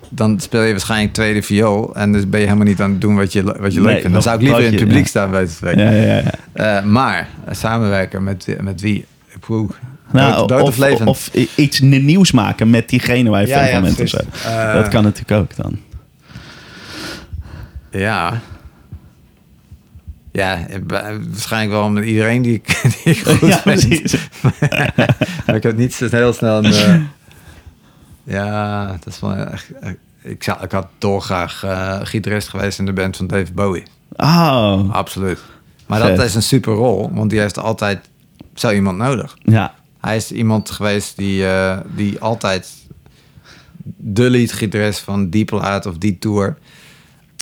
dan 0.10 0.40
speel 0.40 0.62
je 0.62 0.72
waarschijnlijk 0.72 1.14
tweede 1.14 1.42
viool. 1.42 1.96
En 1.96 2.12
dus 2.12 2.30
ben 2.30 2.40
je 2.40 2.46
helemaal 2.46 2.68
niet 2.68 2.82
aan 2.82 2.92
het 2.92 3.02
doen 3.02 3.16
wat 3.16 3.34
je, 3.34 3.44
wat 3.44 3.74
je 3.74 3.80
Nee, 3.80 3.88
leuk 3.88 3.98
vindt. 3.98 4.14
Dan 4.14 4.22
zou 4.22 4.36
ik 4.36 4.42
liever 4.42 4.60
in 4.64 4.72
het 4.72 4.80
publiek 4.80 5.04
ja. 5.04 5.06
staan 5.10 5.32
bij 5.32 5.40
het 5.42 5.52
spreken. 5.52 5.84
Ja, 5.84 5.92
ja, 5.92 6.22
ja. 6.54 6.78
Eh, 6.78 6.84
maar 6.86 7.28
samenwerken 7.52 8.24
met, 8.24 8.48
met 8.62 8.82
wie? 8.82 9.06
Poeh. 9.40 9.70
Nou, 10.12 10.36
Dood- 10.48 10.50
dood 10.50 10.62
of, 10.62 11.08
of 11.08 11.30
iets 11.56 11.80
nieuws 11.80 12.32
maken 12.32 12.70
met 12.70 12.90
diegene 12.90 13.30
waar 13.30 13.42
je 13.42 13.48
Ja, 13.48 13.66
fan 13.66 13.72
van 13.86 13.96
bent 13.96 14.12
dat 14.74 14.88
kan 14.88 15.04
natuurlijk 15.04 15.42
ook 15.42 15.56
dan. 15.56 15.78
Ja. 17.92 18.40
Ja, 20.34 20.66
waarschijnlijk 20.88 21.72
wel 21.72 21.90
met 21.90 22.06
iedereen 22.06 22.42
die 22.42 22.54
ik, 22.54 22.82
die 23.04 23.14
ik 23.14 23.20
goed 23.28 23.50
Ja, 23.50 23.58
precies. 23.58 24.16
maar 25.46 25.56
ik 25.56 25.64
heb 25.64 25.78
niet 25.78 25.94
zo 25.94 26.08
heel 26.12 26.34
snel 26.34 26.58
een... 26.58 26.74
eh, 26.74 27.02
ja, 28.24 28.88
dat 28.88 29.14
is 29.14 29.20
wel 29.20 29.36
echt... 29.36 29.72
ik, 30.22 30.44
zou, 30.44 30.64
ik 30.64 30.72
had 30.72 30.88
dolgraag 30.98 31.64
eh 31.64 32.00
gitarist 32.04 32.48
geweest 32.48 32.80
in 32.80 32.86
de 32.86 32.94
band 32.94 33.18
van 33.18 33.28
David 33.28 33.56
Bowie. 33.56 33.84
Oh, 34.16 34.90
Absoluut. 34.92 35.40
Maar 35.86 36.02
Vet. 36.02 36.16
dat 36.18 36.26
is 36.26 36.36
een 36.36 36.42
super 36.44 36.74
rol, 36.74 37.10
want 37.14 37.30
die 37.30 37.40
heeft 37.40 37.58
altijd 37.60 38.10
zo 38.54 38.72
iemand 38.72 38.98
nodig. 38.98 39.38
ja. 39.44 39.74
Hij 40.02 40.16
is 40.16 40.32
iemand 40.32 40.72
geweest 40.72 41.18
die, 41.18 41.48
eh, 41.48 41.78
die 41.96 42.20
altijd 42.20 42.70
de 43.98 44.30
lead-gitarist 44.30 45.00
van 45.00 45.30
die 45.30 45.46
plaat 45.46 45.86
of 45.86 45.98
die 45.98 46.20
tour... 46.20 46.58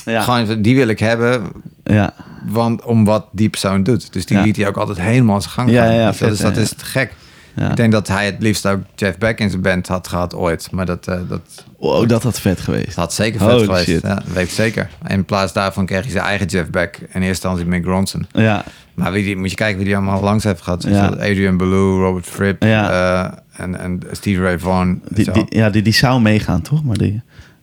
Ja. 0.04 0.22
Gewoon, 0.22 0.62
die 0.62 0.76
wil 0.76 0.88
ik 0.88 0.98
hebben, 0.98 1.42
ja. 1.84 2.14
want 2.46 2.82
om 2.82 3.04
wat 3.04 3.26
die 3.32 3.48
persoon 3.48 3.82
doet. 3.82 4.12
Dus 4.12 4.26
die 4.26 4.38
liet 4.40 4.56
hij 4.56 4.68
ook 4.68 4.76
altijd 4.76 5.00
helemaal 5.00 5.40
zijn 5.40 5.52
gang 5.54 5.70
Ja, 5.70 5.84
gaan. 5.84 5.94
ja, 5.94 6.08
Dus 6.08 6.18
dat, 6.18 6.32
is, 6.32 6.38
dat 6.38 6.56
is 6.56 6.70
te 6.74 6.84
gek. 6.84 7.14
Ja. 7.56 7.70
Ik 7.70 7.76
denk 7.76 7.92
dat 7.92 8.08
hij 8.08 8.24
het 8.26 8.36
liefst 8.38 8.66
ook 8.66 8.78
Jeff 8.94 9.18
Beck 9.18 9.38
in 9.38 9.50
zijn 9.50 9.62
band 9.62 9.88
had 9.88 10.08
gehad 10.08 10.34
ooit. 10.34 10.68
Maar 10.70 10.86
dat, 10.86 11.06
eh, 11.08 11.18
dat 11.28 11.40
Wow, 11.78 12.08
dat 12.08 12.22
had 12.22 12.40
vet 12.40 12.60
geweest. 12.60 12.94
had 12.96 13.12
zeker 13.14 13.40
vet 13.40 13.50
Holy 13.50 13.64
geweest. 13.64 13.84
shit. 13.84 14.02
Ja, 14.02 14.14
dat 14.14 14.24
weet 14.32 14.44
ik 14.44 14.50
zeker. 14.50 14.88
En 15.02 15.10
in 15.16 15.24
plaats 15.24 15.52
daarvan 15.52 15.86
kreeg 15.86 16.02
hij 16.02 16.10
zijn 16.10 16.24
eigen 16.24 16.46
Jeff 16.46 16.70
Beck. 16.70 16.96
In 16.96 17.06
eerste 17.06 17.26
instantie 17.26 17.66
Mick 17.66 17.84
Ronson. 17.84 18.26
Ja, 18.32 18.64
Maar 18.94 19.12
wie 19.12 19.24
die, 19.24 19.36
moet 19.36 19.50
je 19.50 19.56
kijken 19.56 19.76
wie 19.76 19.86
die 19.86 19.96
allemaal 19.96 20.22
langs 20.22 20.44
heeft 20.44 20.62
gehad. 20.62 20.82
Ja. 20.82 21.06
Adrian 21.06 21.56
Belew, 21.56 22.00
Robert 22.02 22.26
Fripp 22.26 22.62
Ja. 22.62 22.90
eh, 22.90 23.38
en, 23.64 23.80
en 23.80 24.00
Steve 24.10 24.42
Ray 24.42 24.58
Vaughan. 24.58 25.00
die, 25.08 25.24
Zo. 25.24 25.32
die, 25.32 25.44
ja 25.48 25.70
die, 25.70 25.82
die 25.82 25.92
zou 25.92 26.20
meegaan, 26.20 26.62
toch? 26.62 26.84
Maar 26.84 26.96
die, 26.96 27.22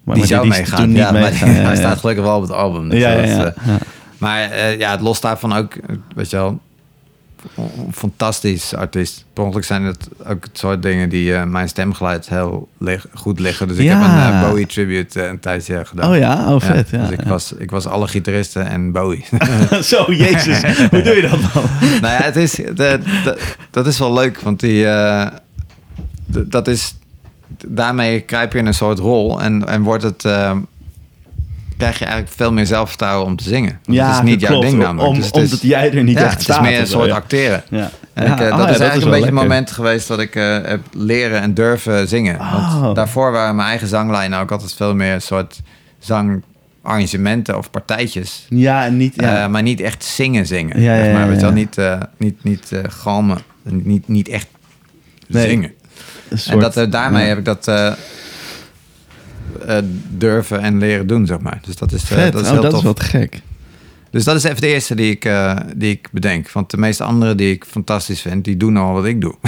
maar, 0.10 0.18
die 0.18 0.26
zou 0.36 0.48
meegaan. 0.48 0.80
toen 0.80 0.88
niet 0.88 0.98
ja, 0.98 1.12
maar 1.12 1.22
meegaan. 1.22 1.50
hij 1.70 1.76
staat 1.76 2.00
gelukkig 2.00 2.24
wel 2.24 2.36
op 2.36 2.42
het 2.42 2.52
album. 2.52 2.90
Dus 2.90 3.00
Ja, 3.00 3.16
dat 3.16 3.54
eh. 3.56 3.74
Maar 4.18 4.42
eh, 4.52 4.78
ja, 4.80 4.92
het 4.92 5.02
los 5.02 5.22
daarvan 5.22 5.54
ook, 5.54 5.74
weet 6.16 6.30
je 6.30 6.36
wel, 6.36 6.60
fantastisch 7.92 8.74
artiest. 8.76 9.26
Per 9.34 9.44
ongeluk 9.44 9.64
zijn 9.66 9.84
het 9.84 10.08
ook 10.28 10.44
het 10.44 10.58
soort 10.58 10.82
dingen 10.82 11.10
die 11.10 11.36
eh, 11.36 11.44
mijn 11.44 11.70
stemgeluid 11.70 12.30
heel 12.30 12.68
lig- 12.78 13.06
goed 13.14 13.40
liggen. 13.40 13.68
Dus 13.68 13.78
ik 13.78 13.84
Ja. 13.84 14.00
heb 14.02 14.34
een 14.44 14.50
Bowie 14.50 14.66
tribute 14.66 15.26
een 15.28 15.40
tijdje 15.40 15.86
gedaan. 15.86 16.12
Oh 16.12 16.18
ja, 16.18 16.54
oh 16.54 16.62
vet. 16.62 16.90
Ja, 16.90 16.98
dus 17.08 17.10
ik. 17.18 17.22
Was, 17.28 17.52
ik 17.58 17.72
was 17.72 17.86
alle 17.88 18.08
gitaristen 18.08 18.68
en 18.68 18.92
Bowie. 18.92 19.26
Zo, 19.82 20.06
jezus. 20.14 20.62
Hoe 20.92 21.02
doe 21.02 21.16
je 21.16 21.22
dat 21.22 21.40
dan? 21.54 21.64
nou 22.02 22.14
ja, 22.14 22.22
het 22.24 22.36
is, 22.36 22.52
de- 22.52 22.74
de- 22.74 23.38
dat 23.72 23.88
is 23.88 24.00
wel 24.00 24.14
leuk, 24.14 24.40
want 24.42 24.60
die, 24.60 24.86
dat 26.28 26.68
is, 26.68 26.96
daarmee 27.68 28.20
kruip 28.20 28.54
je 28.54 28.60
in 28.60 28.66
een 28.66 28.74
soort 28.74 29.00
rol 29.00 29.42
en, 29.42 29.68
en 29.68 29.82
wordt 29.82 30.04
het, 30.04 30.26
eh, 30.26 30.52
krijg 31.78 32.00
je 32.00 32.06
eigenlijk 32.06 32.36
veel 32.36 32.54
meer 32.54 32.66
zelfvertrouwen 32.66 33.26
om 33.26 33.36
te 33.36 33.44
zingen. 33.44 33.80
Want 33.86 34.00
het 34.00 34.10
is 34.16 34.22
niet 34.22 34.40
dat 34.40 34.50
jouw 34.50 34.50
klopt. 34.52 34.66
ding 34.68 34.78
namelijk. 34.82 35.08
Om, 35.10 35.16
Dus 35.16 35.26
het 35.26 35.36
is- 35.36 35.42
omdat 35.44 35.62
jij 35.62 35.94
er 35.94 36.04
niet 36.04 36.18
ja, 36.18 36.24
echt 36.24 36.34
het 36.34 36.42
staat. 36.42 36.64
is 36.64 36.70
meer 36.70 36.80
een 36.80 36.88
soort 36.88 37.08
ja. 37.08 37.16
acteren. 37.16 37.64
Ja. 37.70 37.90
En 38.14 38.26
Ja, 38.26 38.34
ik, 38.34 38.40
eh, 38.40 38.46
oh 38.52 38.58
dat 38.58 38.68
ja, 38.68 38.74
is 38.74 38.80
eigenlijk 38.80 39.04
een 39.04 39.10
beetje 39.10 39.26
het 39.26 39.34
moment 39.48 39.72
geweest 39.72 40.08
dat 40.08 40.20
ik 40.20 40.36
eh, 40.36 40.58
heb 40.64 40.80
leren 40.94 41.42
en 41.42 41.54
durven 41.54 42.08
zingen. 42.08 42.40
Oh. 42.40 42.82
Want 42.82 42.96
daarvoor 42.96 43.32
waren 43.32 43.56
mijn 43.56 43.68
eigen 43.68 43.88
zanglijnen 43.88 44.40
ook 44.40 44.52
altijd 44.52 44.74
veel 44.74 44.96
meer 44.96 45.14
een 45.14 45.22
soort 45.22 45.60
zangarrangementen 46.00 47.58
of 47.58 47.72
partijtjes. 47.72 48.46
Ja, 48.50 48.86
en 48.86 48.98
niet... 48.98 49.14
Ja. 49.16 49.44
Eh, 49.44 49.50
maar 49.50 49.62
niet 49.62 49.80
echt 49.82 50.04
zingen 50.04 50.46
zingen. 50.46 50.82
Ja, 50.82 50.96
zeg 50.96 51.06
ja, 51.06 51.12
maar. 51.12 51.22
ja, 51.22 51.28
Weet 51.28 51.36
je 51.36 51.42
wel, 51.42 51.50
ja. 51.50 51.56
niet, 51.56 51.78
eh, 51.78 52.00
niet, 52.18 52.44
niet 52.44 52.72
galmen. 52.90 53.38
Niet, 53.64 54.08
niet 54.08 54.28
echt 54.28 54.48
Nee, 55.28 55.48
zingen. 55.48 55.72
En 56.48 56.60
dat, 56.60 56.78
eh, 56.78 56.92
daarmee 56.92 57.28
heb 57.28 57.38
ik 57.38 57.46
dat 57.46 57.68
eh, 57.68 57.88
eh, 59.68 59.78
durven 60.10 60.60
en 60.62 60.78
leren 60.78 61.08
doen, 61.08 61.26
zeg 61.26 61.40
maar. 61.40 61.60
Dus 61.66 61.76
dat 61.76 61.92
is, 61.92 62.04
Vet, 62.04 62.32
dat 62.34 62.42
is 62.42 62.48
oh, 62.48 62.54
heel 62.54 62.62
dat 62.62 62.72
tof. 62.72 62.80
is 62.80 62.86
wat 62.86 63.00
gek. 63.00 63.42
Dus 64.12 64.24
dat 64.24 64.36
is 64.36 64.44
even 64.44 64.62
de 64.62 64.68
eerste 64.68 64.96
die 64.96 65.12
ik, 65.12 65.30
die 65.76 65.92
ik 65.92 66.08
bedenk. 66.12 66.52
Want 66.52 66.72
de 66.72 66.78
meeste 66.78 67.04
anderen 67.04 67.38
die 67.38 67.52
ik 67.54 67.66
fantastisch 67.66 68.22
vind, 68.22 68.44
die 68.44 68.58
doen 68.58 68.78
al 68.78 68.94
wat 68.94 69.06
ik 69.06 69.22
doe. 69.22 69.36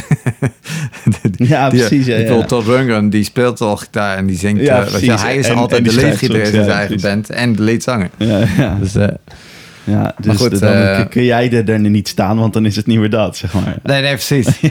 Ja, 1.35 1.69
precies. 1.69 2.05
Ja, 2.05 2.17
ja. 2.17 2.43
Todd 2.45 2.65
Rundgren, 2.65 3.09
die 3.09 3.23
speelt 3.23 3.61
al 3.61 3.77
gitaar 3.77 4.17
en 4.17 4.25
die 4.25 4.37
zingt. 4.37 4.61
Ja, 4.61 4.83
weet 4.91 5.01
je, 5.01 5.11
hij 5.13 5.35
is 5.37 5.47
En- 5.47 5.55
altijd 5.55 5.87
en 5.87 5.93
de 5.95 6.01
leadgitarist 6.01 6.53
in 6.53 6.63
zijn 6.63 6.77
eigen 6.77 7.01
band 7.01 7.29
en 7.29 7.55
de 7.55 7.61
leadzanger. 7.63 8.09
Ja, 8.17 8.43
ja. 8.57 8.77
Dus, 8.81 8.93
ja, 9.83 10.13
dus 10.19 10.37
goed, 10.37 10.59
dan 10.59 10.73
eh, 10.73 11.05
kun 11.09 11.23
jij 11.23 11.51
er, 11.51 11.69
er 11.69 11.79
niet 11.79 12.07
staan, 12.07 12.37
want 12.37 12.53
dan 12.53 12.65
is 12.65 12.75
het 12.75 12.85
niet 12.85 12.99
meer 12.99 13.09
dat, 13.09 13.37
zeg 13.37 13.53
maar. 13.53 13.75
nee, 13.83 14.01
nee, 14.01 14.11
precies. 14.13 14.47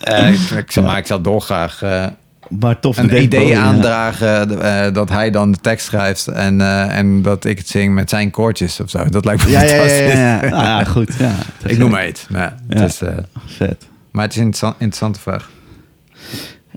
Eh, 0.00 0.32
ik, 0.32 0.38
ik, 0.50 0.82
maar 0.82 0.98
ik 0.98 1.06
zou 1.06 1.20
dolgraag 1.22 1.82
eh, 1.82 2.06
Maar 2.48 2.80
tof 2.80 2.96
een 2.96 3.22
idee 3.22 3.46
ja. 3.46 3.62
aandragen 3.62 4.48
dat 4.94 5.08
hij 5.08 5.30
dan 5.30 5.52
de 5.52 5.58
tekst 5.58 5.86
schrijft 5.86 6.26
en, 6.26 6.60
en 6.90 7.22
dat 7.22 7.44
ik 7.44 7.58
het 7.58 7.68
zing 7.68 7.94
met 7.94 8.10
zijn 8.10 8.30
koortjes 8.30 8.80
of 8.80 8.90
zo. 8.90 9.04
Dat 9.08 9.24
lijkt 9.24 9.44
me 9.44 9.50
Ja, 9.50 9.62
ja, 9.62 9.66
ja, 9.68 9.74
fantastisch. 9.74 10.12
ja, 10.12 10.42
ja. 10.44 10.48
Nou 10.48 10.62
ja, 10.78 10.84
goed. 10.84 11.10
Ja, 11.18 11.32
Ik 11.66 11.78
noem 11.78 11.90
maar 11.90 12.08
iets. 12.08 12.26
Ja, 12.28 12.54
het 12.68 12.78
Ja. 12.78 12.84
is, 12.84 13.00
Vet. 13.46 13.86
maar 14.10 14.22
het 14.22 14.32
is 14.32 14.38
een 14.38 14.44
interessant- 14.44 14.74
interessante 14.78 15.20
vraag. 15.20 15.50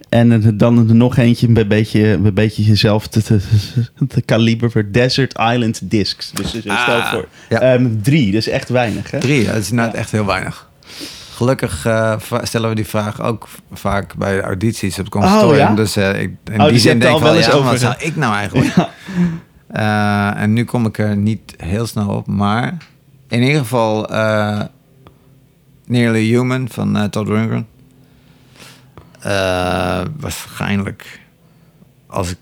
En 0.09 0.57
dan 0.57 0.89
er 0.89 0.95
nog 0.95 1.17
eentje, 1.17 1.47
een 1.47 1.67
beetje, 1.67 2.07
een 2.07 2.33
beetje 2.33 2.63
jezelf 2.63 3.07
te, 3.07 3.21
te, 3.23 3.39
te 4.07 4.21
kaliber 4.21 4.71
voor 4.71 4.91
Desert 4.91 5.33
Island 5.39 5.79
Discs. 5.91 6.31
Dus 6.31 6.51
dus 6.51 6.61
stel 6.61 6.75
Ah, 6.75 7.11
voor. 7.11 7.27
ja. 7.49 7.59
Ehm, 7.61 7.87
drie, 8.01 8.25
dat 8.31 8.39
is 8.41 8.49
echt 8.49 8.69
weinig, 8.69 9.11
hè? 9.11 9.19
Drie, 9.19 9.45
dat 9.45 9.55
is 9.55 9.69
inderdaad 9.69 9.93
echt 9.93 10.11
heel 10.11 10.25
weinig. 10.25 10.69
Gelukkig 11.33 11.85
eh, 11.85 12.15
stellen 12.41 12.69
we 12.69 12.75
die 12.75 12.85
vraag 12.85 13.21
ook 13.21 13.47
vaak 13.73 14.15
bij 14.15 14.35
de 14.35 14.41
audities 14.41 14.91
op 14.99 15.03
het 15.05 15.09
conservatorium. 15.09 15.61
Oh, 15.63 15.69
ja? 15.69 15.75
Dus 15.75 15.95
eh, 15.95 16.21
ik, 16.21 16.31
in 16.43 16.59
Oh, 16.59 16.63
die 16.63 16.73
dus 16.73 16.81
zin 16.81 16.99
denk 16.99 17.15
ik 17.15 17.21
wel 17.21 17.29
wel, 17.29 17.37
eens 17.37 17.45
ja, 17.45 17.51
over 17.51 17.69
wat 17.69 17.79
zou 17.79 17.95
ik 17.99 18.15
nou 18.15 18.33
eigenlijk? 18.35 18.75
Eh, 19.67 20.41
en 20.41 20.53
nu 20.53 20.63
kom 20.63 20.85
ik 20.85 20.97
er 20.97 21.17
niet 21.17 21.53
heel 21.57 21.87
snel 21.87 22.07
op, 22.09 22.27
maar 22.27 22.77
in 23.29 23.43
ieder 23.43 23.59
geval 23.59 24.09
eh, 24.09 24.61
Nearly 25.85 26.23
Human 26.23 26.67
van 26.71 27.09
Todd 27.09 27.27
Rundgren. 27.27 27.67
Eh, 29.27 30.01
waarschijnlijk, 30.19 31.19
als 32.07 32.29
ik 32.29 32.37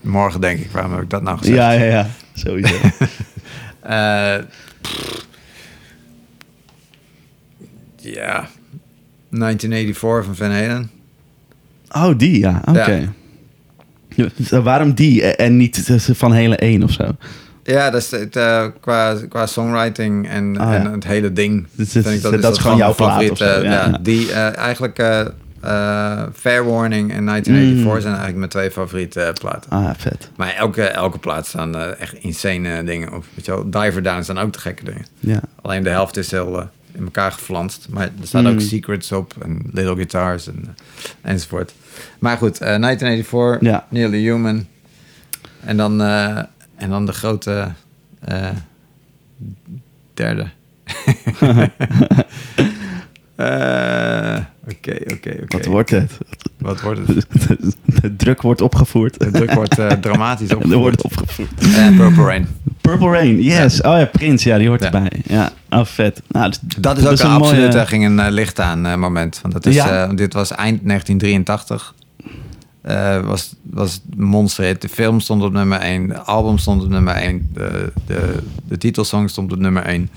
morgen 0.00 0.40
denk 0.40 0.58
ik, 0.60 0.70
waarom 0.70 0.92
heb 0.92 1.02
ik 1.02 1.10
dat 1.10 1.22
nou 1.22 1.38
gezegd? 1.38 1.56
Ja, 1.56 1.70
ja, 1.70 1.84
ja. 1.84 2.06
Sowieso. 2.34 2.74
Eh, 3.80 4.36
pff. 4.80 5.26
ja, 7.96 8.48
1984 9.28 10.24
van 10.24 10.36
Van 10.36 10.50
Halen. 10.50 10.90
oh, 11.88 12.18
die, 12.18 12.38
ja. 12.38 12.62
Oké. 12.64 13.12
Ja, 14.08 14.62
Waarom 14.62 14.92
die 14.94 15.22
en 15.24 15.56
niet 15.56 15.98
van 16.12 16.32
hele 16.32 16.56
één 16.56 16.82
of 16.82 16.90
zo? 16.92 17.16
Ja, 17.62 17.90
dat 17.90 18.00
is 18.02 18.10
het, 18.10 18.36
eh, 18.36 18.66
qua, 18.80 19.16
qua 19.28 19.46
songwriting 19.46 20.28
en, 20.28 20.56
Ah, 20.58 20.74
en 20.74 20.92
het 20.92 21.04
hele 21.04 21.32
ding. 21.32 21.66
Dus 21.72 21.90
vind 21.92 22.04
het- 22.04 22.32
ik 22.32 22.42
dat 22.42 22.52
is 22.56 22.58
gewoon 22.62 22.76
jouw 22.76 22.94
favoriete, 22.94 23.60
ja. 23.62 23.98
Die 24.02 24.32
eigenlijk 24.32 24.98
eh, 25.60 26.22
Fair 26.34 26.64
Warning 26.64 27.12
en 27.12 27.24
1984 27.24 27.84
Mm. 27.94 28.00
zijn 28.00 28.04
eigenlijk 28.14 28.36
mijn 28.36 28.48
twee 28.50 28.70
favoriete 28.70 29.20
eh, 29.22 29.32
platen. 29.32 29.70
Ah, 29.70 29.90
vet. 29.96 30.30
Maar 30.36 30.54
elke, 30.54 30.82
elke 30.82 31.18
plaat 31.18 31.46
staan 31.46 31.76
eh, 31.76 32.00
echt 32.00 32.14
insane 32.14 32.84
dingen 32.84 33.12
op. 33.14 33.24
Weet 33.34 33.44
je 33.46 33.50
wel, 33.52 33.70
Diver 33.70 34.02
Down 34.02 34.22
staan 34.22 34.38
ook 34.38 34.52
te 34.52 34.58
gekke 34.60 34.84
dingen. 34.84 35.06
Ja. 35.20 35.40
Alleen 35.62 35.82
de 35.82 35.90
helft 35.90 36.16
is 36.16 36.30
heel 36.30 36.68
in 36.92 37.04
elkaar 37.04 37.32
geflanst. 37.32 37.86
Maar 37.90 38.02
er 38.02 38.26
staan 38.26 38.44
Mm. 38.44 38.52
ook 38.52 38.60
secrets 38.60 39.12
op 39.12 39.34
en 39.42 39.62
little 39.72 39.94
guitars 39.94 40.46
en, 40.46 40.76
enzovoort. 41.20 41.72
Maar 42.18 42.36
goed, 42.36 42.60
eh 42.60 42.76
1984, 42.78 43.68
Ja. 43.70 43.86
Nearly 43.88 44.18
Human. 44.20 44.66
En 45.64 45.76
dan, 45.76 46.00
en 46.76 46.88
dan 46.90 47.06
de 47.06 47.12
grote 47.12 47.68
derde. 50.14 50.46
Eh, 53.40 54.36
Oké, 54.70 54.96
oké, 55.12 55.30
oké. 55.42 55.56
Wat 55.56 55.64
wordt 55.66 55.90
het? 55.90 56.18
Wat 56.58 56.80
wordt 56.80 57.00
het? 57.08 57.26
De 58.02 58.16
druk 58.16 58.42
wordt 58.42 58.60
opgevoerd. 58.60 59.18
De 59.20 59.30
druk 59.30 59.52
wordt 59.52 59.78
eh, 59.78 59.86
dramatisch 59.88 60.48
En 60.54 60.72
er 60.72 60.76
wordt 60.78 61.02
opgevoerd. 61.02 61.50
opgevoerd. 61.50 61.76
Eh, 61.76 61.96
Purple 61.96 62.24
Rain. 62.24 62.46
Purple 62.80 63.10
Rain, 63.10 63.42
yes. 63.42 63.80
Oh 63.82 63.98
ja, 63.98 64.04
Prins, 64.04 64.42
ja, 64.42 64.58
die 64.58 64.68
hoort 64.68 64.80
Ja. 64.82 64.92
erbij. 64.92 65.22
Ja, 65.26 65.52
oh 65.70 65.84
vet. 65.84 66.22
Nou, 66.28 66.52
Dat 66.78 66.98
is 66.98 67.04
ook 67.06 67.18
een 67.18 67.30
mooie- 67.30 67.42
absoluut, 67.42 67.72
daar 67.72 67.86
ging 67.86 68.04
een 68.04 68.30
licht 68.30 68.60
aan 68.60 68.98
moment. 69.00 69.38
Want 69.42 69.54
dat 69.54 69.66
is, 69.66 69.74
Ja. 69.74 70.06
dit 70.06 70.32
was 70.32 70.50
eind 70.50 70.84
1983. 70.84 71.94
Eh, 72.82 73.20
was, 73.24 73.54
was 73.62 74.00
een 74.18 74.24
monsterhit. 74.24 74.82
De 74.82 74.88
film 74.88 75.20
stond 75.20 75.42
op 75.42 75.52
nummer 75.52 75.78
1. 75.80 76.08
De 76.08 76.18
album 76.18 76.58
stond 76.58 76.82
op 76.82 76.88
nummer 76.88 77.14
1. 77.14 77.48
De, 77.52 77.92
de, 78.06 78.34
de 78.68 78.78
titelsong 78.78 79.30
stond 79.30 79.52
op 79.52 79.58
nummer 79.58 79.82
1. 79.82 80.08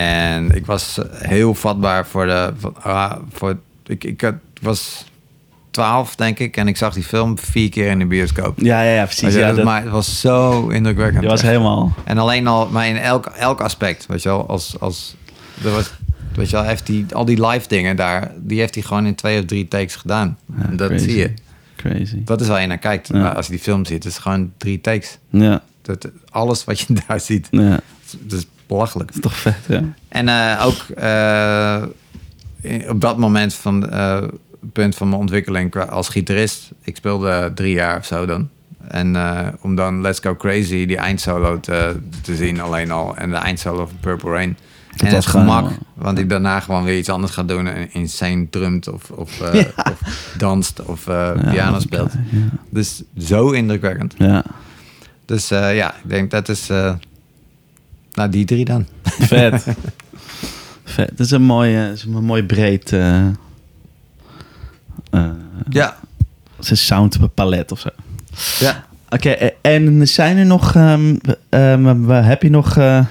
En 0.00 0.50
ik 0.54 0.66
was 0.66 0.98
heel 1.12 1.54
vatbaar 1.54 2.06
voor 2.06 2.26
de... 2.26 2.52
Voor, 2.58 2.72
ah, 2.82 3.12
voor, 3.32 3.58
ik, 3.86 4.04
ik 4.04 4.20
had- 4.20 4.34
was 4.62 5.04
12, 5.70 6.14
denk 6.16 6.38
ik. 6.38 6.56
En 6.56 6.68
ik 6.68 6.76
zag 6.76 6.94
die 6.94 7.02
film 7.04 7.38
vier 7.38 7.68
keer 7.70 7.90
in 7.90 7.98
de 7.98 8.06
bioscoop. 8.06 8.58
Ja, 8.60 8.82
ja, 8.82 8.90
ja, 8.94 9.04
precies. 9.04 9.32
Je, 9.34 9.38
Ja, 9.40 9.52
dat- 9.52 9.64
maar 9.64 9.82
het 9.82 9.90
was 9.90 10.20
zo 10.20 10.68
indrukwekkend. 10.68 11.20
die 11.20 11.30
was 11.30 11.40
Echt. 11.42 11.50
helemaal... 11.50 11.94
En 12.04 12.18
alleen 12.18 12.46
al, 12.46 12.68
maar 12.68 12.88
in 12.88 12.96
elk, 12.96 13.26
elk 13.26 13.60
aspect, 13.60 14.06
weet 14.06 14.22
je 14.22 14.28
wel, 14.28 14.48
als, 14.48 14.80
als 14.80 15.14
er 15.64 15.70
was, 15.70 15.90
weet 16.34 16.50
je 16.50 16.56
wel, 16.56 16.64
heeft 16.64 16.88
hij 16.88 17.04
al 17.12 17.24
die 17.24 17.46
live 17.46 17.68
dingen 17.68 17.96
daar, 17.96 18.30
die 18.36 18.58
heeft 18.58 18.74
hij 18.74 18.82
gewoon 18.84 19.06
in 19.06 19.14
twee 19.14 19.38
of 19.38 19.44
drie 19.44 19.68
takes 19.68 19.96
gedaan. 19.96 20.38
Ja, 20.56 20.64
En 20.68 20.76
dat 20.76 20.88
crazy. 20.88 21.04
zie 21.04 21.16
je. 21.18 21.34
Crazy. 21.76 22.24
Dat 22.24 22.40
is 22.40 22.48
waar 22.48 22.60
je 22.60 22.66
naar 22.66 22.78
kijkt. 22.78 23.08
Ja. 23.08 23.16
Maar 23.18 23.34
als 23.34 23.46
je 23.46 23.52
die 23.52 23.60
film 23.60 23.84
ziet, 23.84 24.04
is 24.04 24.12
het 24.14 24.22
gewoon 24.22 24.52
drie 24.56 24.80
takes. 24.80 25.18
Ja, 25.30 25.62
Dat, 25.82 26.08
alles 26.30 26.64
wat 26.64 26.80
je 26.80 26.86
daar 27.06 27.20
ziet, 27.20 27.48
ja. 27.50 27.80
is 28.28 28.46
belachelijk. 28.72 29.10
Is 29.10 29.20
toch 29.20 29.36
vet, 29.36 29.56
ja. 29.68 29.82
En 30.08 30.28
eh, 30.28 30.66
ook 30.66 30.96
eh, 30.96 31.82
op 32.88 33.00
dat 33.00 33.18
moment 33.18 33.54
van 33.54 33.90
eh, 33.90 34.22
punt 34.72 34.94
van 34.94 35.08
mijn 35.08 35.20
ontwikkeling 35.20 35.70
qua- 35.70 35.84
als 35.84 36.08
gitarist. 36.08 36.70
Ik 36.82 36.96
speelde 36.96 37.52
drie 37.54 37.74
jaar 37.74 37.98
of 37.98 38.06
zo 38.06 38.26
dan. 38.26 38.48
En 38.88 39.16
om 39.60 39.74
dan 39.74 40.00
Let's 40.00 40.18
Go 40.20 40.36
Crazy, 40.36 40.86
die 40.86 40.96
eindsolo 40.96 41.60
te, 41.60 41.96
te 42.22 42.36
zien 42.36 42.60
alleen 42.60 42.90
al. 42.90 43.16
En 43.16 43.30
de 43.30 43.36
eindsolo 43.36 43.86
van 43.86 43.96
Purple 44.00 44.30
Rain. 44.30 44.56
en 44.96 45.06
het 45.14 45.26
gemak, 45.26 45.62
wel- 45.62 45.72
want 45.94 46.18
ik 46.18 46.28
daarna 46.28 46.60
gewoon 46.60 46.84
weer 46.84 46.98
iets 46.98 47.08
anders 47.08 47.32
ga 47.32 47.42
doen. 47.42 47.66
En 47.66 47.92
insane 47.92 48.46
drumt 48.50 48.88
of, 48.88 49.10
of, 49.10 49.40
of 49.92 50.00
danst 50.38 50.82
of 50.82 51.06
Ja, 51.06 51.32
piano 51.50 51.80
speelt. 51.80 52.12
Ja. 52.30 52.38
Dus 52.70 53.02
zo 53.18 53.50
indrukwekkend. 53.50 54.14
ja. 54.18 54.44
Dus 55.24 55.48
ja, 55.48 55.94
ik 55.94 56.08
denk 56.08 56.30
dat 56.30 56.48
is... 56.48 56.70
nou, 58.14 58.30
die 58.30 58.44
drie 58.44 58.64
dan. 58.64 58.86
Vet. 59.02 59.64
Vet. 60.84 61.08
Dat 61.16 61.26
is 61.26 61.30
een 61.32 61.42
mooi, 61.42 61.86
dat 61.86 61.96
is 61.96 62.02
een 62.04 62.24
mooi 62.24 62.42
breed... 62.42 62.92
eh 62.92 63.26
eh, 65.10 65.30
Ja. 65.68 65.96
het 66.56 66.64
is 66.64 66.70
een 66.70 66.76
sound 66.76 67.34
palet 67.34 67.72
of 67.72 67.80
zo. 67.80 67.88
ja. 68.64 68.84
Oké, 69.08 69.30
eh, 69.30 69.50
en 69.60 70.08
zijn 70.08 70.36
er 70.36 70.46
nog... 70.46 70.74
ehm, 70.74 71.16
ehm, 71.48 72.10
eh, 72.10 72.26
heb 72.26 72.42
je 72.42 72.50
nog... 72.50 72.76
er 72.76 73.06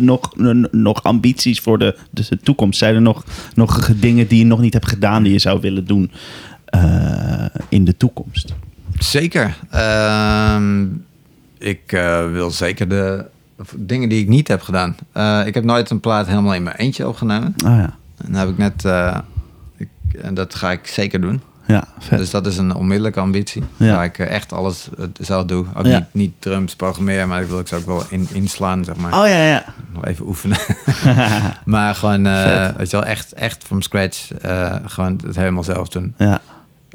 nog, 0.00 0.36
nog 0.70 1.02
ambities 1.02 1.60
voor 1.60 1.78
de, 1.78 1.98
dus 2.10 2.28
de 2.28 2.38
toekomst? 2.38 2.78
Zijn 2.78 2.94
er 2.94 3.02
nog, 3.02 3.24
nog 3.54 3.90
dingen 3.94 4.26
die 4.28 4.38
je 4.38 4.44
nog 4.44 4.60
niet 4.60 4.72
hebt 4.72 4.88
gedaan... 4.88 5.22
die 5.22 5.32
je 5.32 5.38
zou 5.38 5.60
willen 5.60 5.84
doen 5.84 6.10
in 7.68 7.84
de 7.84 7.96
toekomst? 7.96 8.54
Zeker. 8.98 9.56
Ehm, 9.70 10.86
ik 11.62 11.92
eh, 11.92 12.30
wil 12.30 12.50
zeker 12.50 12.88
de 12.88 13.24
dingen 13.76 14.08
die 14.08 14.20
ik 14.22 14.28
niet 14.28 14.48
heb 14.48 14.62
gedaan. 14.62 14.96
Eh, 15.12 15.46
ik 15.46 15.54
heb 15.54 15.64
nooit 15.64 15.90
een 15.90 16.00
plaat 16.00 16.26
helemaal 16.26 16.54
in 16.54 16.62
mijn 16.62 16.76
eentje 16.76 17.08
opgenomen. 17.08 17.54
Ah 17.64 17.76
ja, 17.76 17.94
En 18.26 18.34
heb 18.34 18.48
ik 18.48 18.58
net. 18.58 18.84
eh, 18.84 19.18
ik, 19.76 19.88
en 20.22 20.34
dat 20.34 20.54
ga 20.54 20.70
ik 20.70 20.86
zeker 20.86 21.20
doen. 21.20 21.40
ja 21.66 21.84
vet. 21.98 22.18
Dus 22.18 22.30
dat 22.30 22.46
is 22.46 22.56
een 22.56 22.74
onmiddellijke 22.74 23.20
ambitie. 23.20 23.62
Ja. 23.76 23.94
Waar 23.94 24.04
ik 24.04 24.18
echt 24.18 24.52
alles 24.52 24.88
zelf 25.20 25.44
doe. 25.44 25.64
Ook 25.74 25.86
Ja. 25.86 25.98
niet, 25.98 26.06
niet 26.12 26.32
drums 26.38 26.76
programmeren, 26.76 27.28
maar 27.28 27.42
ik 27.42 27.48
wil 27.48 27.58
ik 27.58 27.68
ze 27.68 27.76
ook 27.76 27.86
wel 27.86 28.02
in, 28.08 28.28
inslaan, 28.32 28.84
zeg 28.84 28.96
maar. 28.96 29.12
Oh 29.20 29.28
ja, 29.28 29.44
ja. 29.44 29.64
Nog 29.92 30.04
even 30.06 30.26
oefenen. 30.26 30.58
maar 31.64 31.94
gewoon, 31.94 32.22
weet 32.76 32.90
je 32.90 32.96
wel, 32.96 33.04
echt, 33.04 33.32
echt 33.32 33.64
from 33.64 33.82
scratch. 33.82 34.30
gewoon 34.86 35.20
het 35.26 35.36
helemaal 35.36 35.64
zelf 35.64 35.88
doen. 35.88 36.14
ja. 36.18 36.40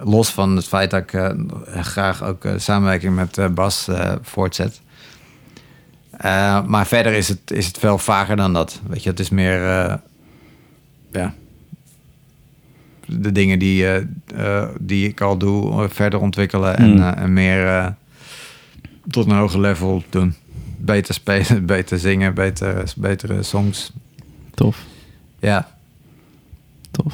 Los 0.03 0.29
van 0.29 0.55
het 0.55 0.67
feit 0.67 0.91
dat 0.91 1.01
ik 1.01 1.13
eh, 1.13 1.29
graag 1.81 2.23
ook 2.23 2.45
eh, 2.45 2.53
samenwerking 2.57 3.15
met 3.15 3.37
eh, 3.37 3.47
Bas 3.47 3.87
voortzet. 4.21 4.81
Maar 6.65 6.87
verder 6.87 7.13
is 7.13 7.27
het, 7.27 7.51
is 7.51 7.67
het 7.67 7.77
veel 7.77 7.97
vager 7.97 8.35
dan 8.35 8.53
dat. 8.53 8.81
Weet 8.87 9.03
je, 9.03 9.09
het 9.09 9.19
is 9.19 9.29
meer... 9.29 9.59
ja, 11.11 11.33
de 13.05 13.31
dingen 13.31 13.59
die, 13.59 13.85
die 14.79 15.07
ik 15.07 15.21
al 15.21 15.37
doe, 15.37 15.87
verder 15.89 16.19
ontwikkelen. 16.19 16.77
En, 16.77 16.89
Mm. 16.93 16.97
eh, 17.01 17.17
en 17.21 17.33
meer 17.33 17.95
tot 19.09 19.25
een 19.25 19.35
hoger 19.37 19.59
level 19.59 20.03
doen. 20.09 20.35
Beter 20.77 21.13
spelen, 21.13 21.65
beter 21.75 21.99
zingen, 21.99 22.33
beter, 22.33 22.93
betere 22.95 23.43
songs. 23.43 23.91
Tof, 24.53 24.77
Ja, 25.39 25.69
tof. 26.91 27.13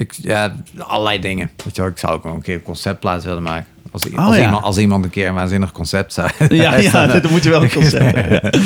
Ik, 0.00 0.12
ja, 0.22 0.54
allerlei 0.78 1.20
dingen. 1.20 1.50
Weet 1.64 1.76
je 1.76 1.82
wel, 1.82 1.90
ik 1.90 1.98
zou 1.98 2.12
ook 2.12 2.22
wel 2.22 2.34
een 2.34 2.42
keer 2.42 2.54
een 2.54 2.62
conceptplaat 2.62 3.24
willen 3.24 3.42
maken. 3.42 3.66
Als, 3.90 4.08
Oh, 4.10 4.18
als, 4.26 4.36
ja. 4.36 4.42
iemand, 4.44 4.64
als 4.64 4.78
iemand 4.78 5.04
een 5.04 5.10
keer 5.10 5.28
een 5.28 5.34
waanzinnig 5.34 5.72
concept 5.72 6.12
zou 6.12 6.30
Ja, 6.48 6.76
ja, 6.76 7.06
dat 7.20 7.30
moet 7.30 7.42
je 7.42 7.50
wel 7.50 7.62
een 7.62 7.72
concept 7.72 8.14
hebben. 8.14 8.50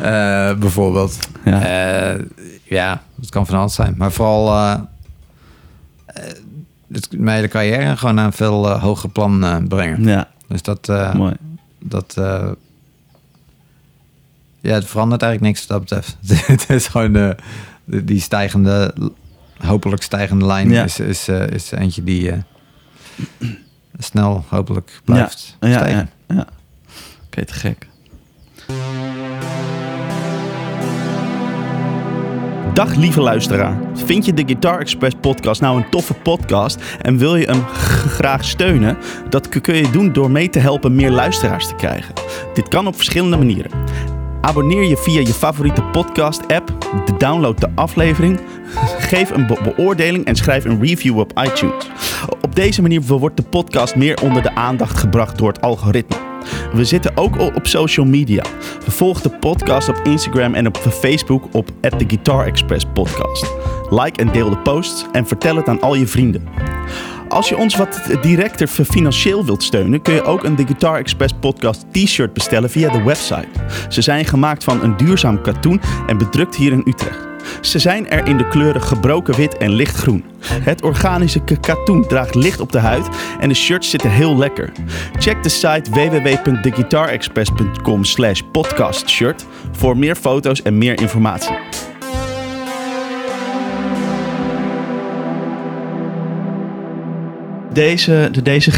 Eh, 0.00 0.54
bijvoorbeeld. 0.54 1.18
Ja. 1.44 1.66
Ja. 1.66 2.16
ja, 2.64 3.02
het 3.20 3.30
kan 3.30 3.46
van 3.46 3.58
alles 3.58 3.74
zijn. 3.74 3.94
Maar 3.96 4.12
vooral 4.12 4.48
eh, 4.48 4.74
het, 6.92 7.08
mijn 7.18 7.36
hele 7.36 7.48
carrière 7.48 7.96
gewoon 7.96 8.14
naar 8.14 8.24
een 8.26 8.32
veel 8.32 8.68
hoger 8.78 9.08
plan 9.08 9.64
brengen. 9.68 10.04
Ja, 10.04 10.28
Dus 10.48 10.62
dat, 10.62 10.86
mooi. 11.14 11.34
dat 11.78 12.14
ja, 14.60 14.74
het 14.74 14.86
verandert 14.86 15.22
eigenlijk 15.22 15.52
niks 15.52 15.66
wat 15.66 15.68
dat 15.68 15.80
betreft. 15.80 16.46
het 16.46 16.70
is 16.70 16.86
gewoon 16.86 17.34
die 17.84 18.20
stijgende, 18.20 18.94
hopelijk 19.66 20.02
stijgende 20.02 20.46
lijn 20.46 20.70
Ja. 20.70 20.84
is, 20.84 21.00
is, 21.00 21.28
eh, 21.28 21.46
is 21.46 21.70
eentje 21.70 22.04
die 22.04 22.30
eh, 22.30 22.38
snel 23.98 24.44
hopelijk 24.48 25.00
blijft 25.04 25.56
ja, 25.60 25.68
ja, 25.68 25.76
stijgen. 25.78 26.10
ja, 26.28 26.34
ja. 26.34 26.46
Oké, 27.26 27.44
te 27.44 27.52
gek. 27.52 27.88
Dag 32.74 32.94
lieve 32.94 33.20
luisteraar. 33.20 33.78
Vind 33.94 34.24
je 34.24 34.34
de 34.34 34.42
Guitar 34.46 34.80
Express 34.80 35.16
podcast 35.20 35.60
nou 35.60 35.76
een 35.82 35.88
toffe 35.90 36.14
podcast 36.14 36.80
en 37.02 37.16
wil 37.18 37.36
je 37.36 37.46
hem 37.46 37.64
graag 38.08 38.44
steunen? 38.44 38.96
Dat 39.28 39.48
kun 39.48 39.74
je 39.74 39.90
doen 39.90 40.12
door 40.12 40.30
mee 40.30 40.48
te 40.48 40.58
helpen 40.58 40.94
meer 40.94 41.10
luisteraars 41.10 41.66
te 41.68 41.74
krijgen. 41.74 42.14
Dit 42.54 42.68
kan 42.68 42.86
op 42.86 42.96
verschillende 42.96 43.36
manieren. 43.36 43.70
Abonneer 44.40 44.84
je 44.84 44.96
via 44.96 45.20
je 45.20 45.34
favoriete 45.34 45.82
podcast 45.82 46.48
app, 46.52 46.72
download 47.18 47.60
de 47.60 47.68
aflevering, 47.74 48.40
geef 48.98 49.30
een 49.30 49.46
be- 49.46 49.58
beoordeling 49.62 50.24
en 50.24 50.34
schrijf 50.36 50.64
een 50.64 50.80
review 50.80 51.18
op 51.18 51.32
iTunes. 51.44 51.90
Op 52.42 52.54
deze 52.54 52.82
manier 52.82 53.02
wordt 53.02 53.36
de 53.36 53.42
podcast 53.42 53.96
meer 53.96 54.20
onder 54.22 54.42
de 54.42 54.54
aandacht 54.54 54.98
gebracht 54.98 55.38
door 55.38 55.48
het 55.48 55.60
algoritme. 55.60 56.16
We 56.72 56.84
zitten 56.84 57.16
ook 57.16 57.38
op 57.40 57.66
social 57.66 58.06
media. 58.06 58.42
Volg 58.86 59.20
de 59.20 59.30
podcast 59.30 59.88
op 59.88 60.00
Instagram 60.04 60.54
en 60.54 60.66
op 60.66 60.76
Facebook 60.76 61.44
op 61.52 61.70
The 61.80 62.04
Guitar 62.06 62.46
Express 62.46 62.84
Podcast. 62.94 63.46
Like 63.90 64.22
en 64.22 64.32
deel 64.32 64.50
de 64.50 64.58
posts 64.58 65.06
en 65.12 65.26
vertel 65.26 65.56
het 65.56 65.68
aan 65.68 65.80
al 65.80 65.94
je 65.94 66.06
vrienden. 66.06 66.48
Als 67.30 67.48
je 67.48 67.56
ons 67.56 67.76
wat 67.76 68.00
directer 68.22 68.66
financieel 68.66 69.44
wilt 69.44 69.62
steunen, 69.62 70.02
kun 70.02 70.14
je 70.14 70.22
ook 70.22 70.44
een 70.44 70.56
The 70.56 70.66
Guitar 70.66 70.98
Express 70.98 71.32
podcast 71.40 71.84
t-shirt 71.92 72.32
bestellen 72.32 72.70
via 72.70 72.90
de 72.90 73.02
website. 73.02 73.48
Ze 73.88 74.02
zijn 74.02 74.24
gemaakt 74.24 74.64
van 74.64 74.82
een 74.82 74.96
duurzaam 74.96 75.42
katoen 75.42 75.80
en 76.06 76.18
bedrukt 76.18 76.56
hier 76.56 76.72
in 76.72 76.82
Utrecht. 76.86 77.28
Ze 77.60 77.78
zijn 77.78 78.08
er 78.08 78.26
in 78.26 78.36
de 78.36 78.48
kleuren 78.48 78.82
gebroken 78.82 79.36
wit 79.36 79.56
en 79.56 79.70
lichtgroen. 79.70 80.24
Het 80.44 80.82
organische 80.82 81.40
katoen 81.60 82.06
draagt 82.06 82.34
licht 82.34 82.60
op 82.60 82.72
de 82.72 82.78
huid 82.78 83.08
en 83.40 83.48
de 83.48 83.54
shirts 83.54 83.90
zitten 83.90 84.10
heel 84.10 84.36
lekker. 84.36 84.72
Check 85.18 85.42
de 85.42 85.48
site 85.48 85.90
www.theguitarexpress.com 85.90 88.04
slash 88.04 88.40
podcastshirt 88.52 89.46
voor 89.72 89.96
meer 89.96 90.16
foto's 90.16 90.62
en 90.62 90.78
meer 90.78 91.00
informatie. 91.00 91.56
Deze, 97.72 98.28
de- 98.32 98.42
deze 98.42 98.70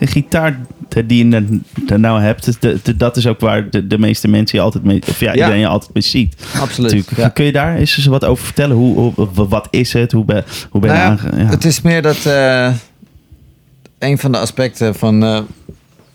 gitaar 0.00 0.60
die 1.06 1.26
je 1.28 1.58
nou 1.96 2.20
hebt, 2.20 2.60
de- 2.62 2.78
de- 2.82 2.96
dat 2.96 3.16
is 3.16 3.26
ook 3.26 3.40
waar 3.40 3.70
de, 3.70 3.86
de 3.86 3.98
meeste 3.98 4.28
mensen 4.28 4.58
je 4.58 4.64
altijd 4.64 4.84
mee, 4.84 5.02
of 5.08 5.20
ja, 5.20 5.26
Ja. 5.26 5.34
iedereen 5.34 5.58
je 5.58 5.66
altijd 5.66 5.94
mee 5.94 6.02
ziet. 6.02 6.36
Absoluut. 6.60 7.08
Ja. 7.16 7.28
Kun 7.28 7.44
je 7.44 7.52
daar 7.52 7.76
eens 7.76 8.06
wat 8.06 8.24
over 8.24 8.44
vertellen? 8.44 8.76
Hoe, 8.76 9.12
wat 9.48 9.68
is 9.70 9.92
het? 9.92 10.12
Hoe 10.12 10.24
ben, 10.24 10.44
hoe 10.70 10.80
ben 10.80 10.92
je 10.92 10.98
Nou 10.98 11.18
ja. 11.38 11.44
Het 11.46 11.64
is 11.64 11.80
meer 11.80 12.02
dat 12.02 12.26
eh, 12.26 12.72
een 13.98 14.18
van 14.18 14.32
de 14.32 14.38
aspecten 14.38 14.94
van 14.94 15.22
eh, 15.24 15.40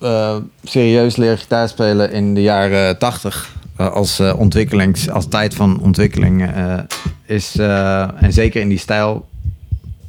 eh, 0.01 0.35
serieus 0.63 1.15
leren 1.15 1.37
gitaar 1.37 1.69
spelen 1.69 2.11
in 2.11 2.33
de 2.33 2.41
jaren 2.41 2.97
tachtig 2.97 3.55
als 3.75 4.19
ontwikkelings, 4.19 5.09
als 5.09 5.27
tijd 5.27 5.53
van 5.55 5.79
ontwikkeling 5.81 6.49
is 7.25 7.55
en 8.19 8.33
zeker 8.33 8.61
in 8.61 8.69
die 8.69 8.77
stijl 8.77 9.27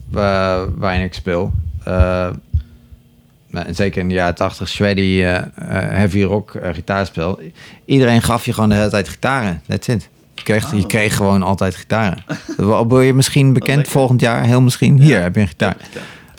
waar, 0.08 0.78
waarin 0.78 1.02
ik 1.02 1.14
speel, 1.14 1.52
en 1.84 3.74
zeker 3.74 4.00
in 4.00 4.08
de 4.08 4.14
jaren 4.14 4.34
80, 4.34 4.68
Shreddy, 4.68 5.00
eh, 5.00 5.36
eh, 5.36 5.44
heavy 5.68 6.22
rock 6.22 6.54
eh, 6.54 6.74
gitaarspel. 6.74 7.40
Iedereen 7.84 8.22
gaf 8.22 8.44
je 8.44 8.52
gewoon 8.52 8.68
de 8.68 8.74
hele 8.74 8.90
tijd 8.90 9.08
gitaren. 9.08 9.62
That's 9.66 9.88
it. 9.88 10.08
Je 10.34 10.42
kreeg, 10.42 10.74
je 10.74 10.86
kreeg 10.86 11.16
gewoon 11.16 11.42
altijd 11.42 11.74
gitaren. 11.74 12.24
Wil 12.56 13.00
je 13.00 13.14
misschien 13.14 13.52
bekend 13.52 13.88
volgend 13.88 14.20
jaar? 14.20 14.44
Heel 14.44 14.60
misschien. 14.60 15.00
Hier 15.00 15.22
heb 15.22 15.34
je 15.34 15.40
een 15.40 15.48
gitaar. 15.48 15.76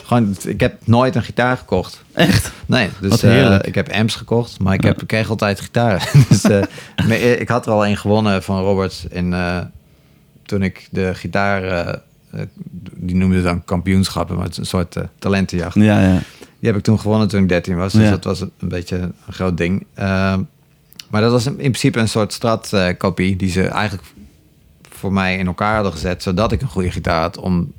Gewoon, 0.04 0.36
ik 0.46 0.60
heb 0.60 0.74
nooit 0.84 1.14
een 1.14 1.22
gitaar 1.22 1.56
gekocht. 1.56 2.02
Echt? 2.12 2.52
Nee, 2.66 2.88
dus 3.00 3.22
eh, 3.22 3.58
ik 3.62 3.74
heb 3.74 3.92
amps 3.92 4.14
gekocht, 4.14 4.58
maar 4.58 4.74
ik, 4.74 4.82
heb, 4.82 5.02
ik 5.02 5.06
kreeg 5.06 5.30
altijd 5.30 5.60
gitaren. 5.60 6.00
dus, 6.28 6.42
eh, 6.42 7.40
ik 7.40 7.48
had 7.48 7.66
er 7.66 7.72
al 7.72 7.86
een 7.86 7.96
gewonnen 7.96 8.42
van 8.42 8.60
Robert 8.62 9.06
in, 9.10 9.32
eh, 9.32 9.58
toen 10.42 10.62
ik 10.62 10.88
de 10.90 11.14
gitaar, 11.14 11.62
eh, 11.62 11.88
eh, 11.88 11.94
die 12.96 13.16
noemde 13.16 13.34
het 13.36 13.44
dan 13.44 13.64
kampioenschappen, 13.64 14.34
maar 14.36 14.44
het 14.44 14.52
is 14.52 14.58
een 14.58 14.66
soort 14.66 14.96
eh, 14.96 15.04
talentenjacht. 15.18 15.74
Ja, 15.74 16.00
ja. 16.00 16.18
Die 16.58 16.70
heb 16.70 16.76
ik 16.76 16.82
toen 16.82 17.00
gewonnen 17.00 17.28
toen 17.28 17.42
ik 17.42 17.48
13 17.48 17.76
was, 17.76 17.92
dus 17.92 18.02
Ja. 18.02 18.10
dat 18.10 18.24
was 18.24 18.40
een 18.40 18.50
beetje 18.58 18.96
een 18.98 19.14
groot 19.30 19.56
ding. 19.56 19.86
Ehm, 19.94 20.42
maar 21.10 21.20
dat 21.20 21.30
was 21.30 21.46
in 21.46 21.54
principe 21.56 21.98
een 21.98 22.08
soort 22.08 22.32
stratkopie 22.32 23.36
die 23.36 23.50
ze 23.50 23.66
eigenlijk 23.66 24.08
voor 24.88 25.12
mij 25.12 25.36
in 25.38 25.46
elkaar 25.46 25.74
hadden 25.74 25.92
gezet, 25.92 26.22
zodat 26.22 26.52
ik 26.52 26.62
een 26.62 26.68
goede 26.68 26.90
gitaar 26.90 27.20
had 27.20 27.36
om 27.38 27.72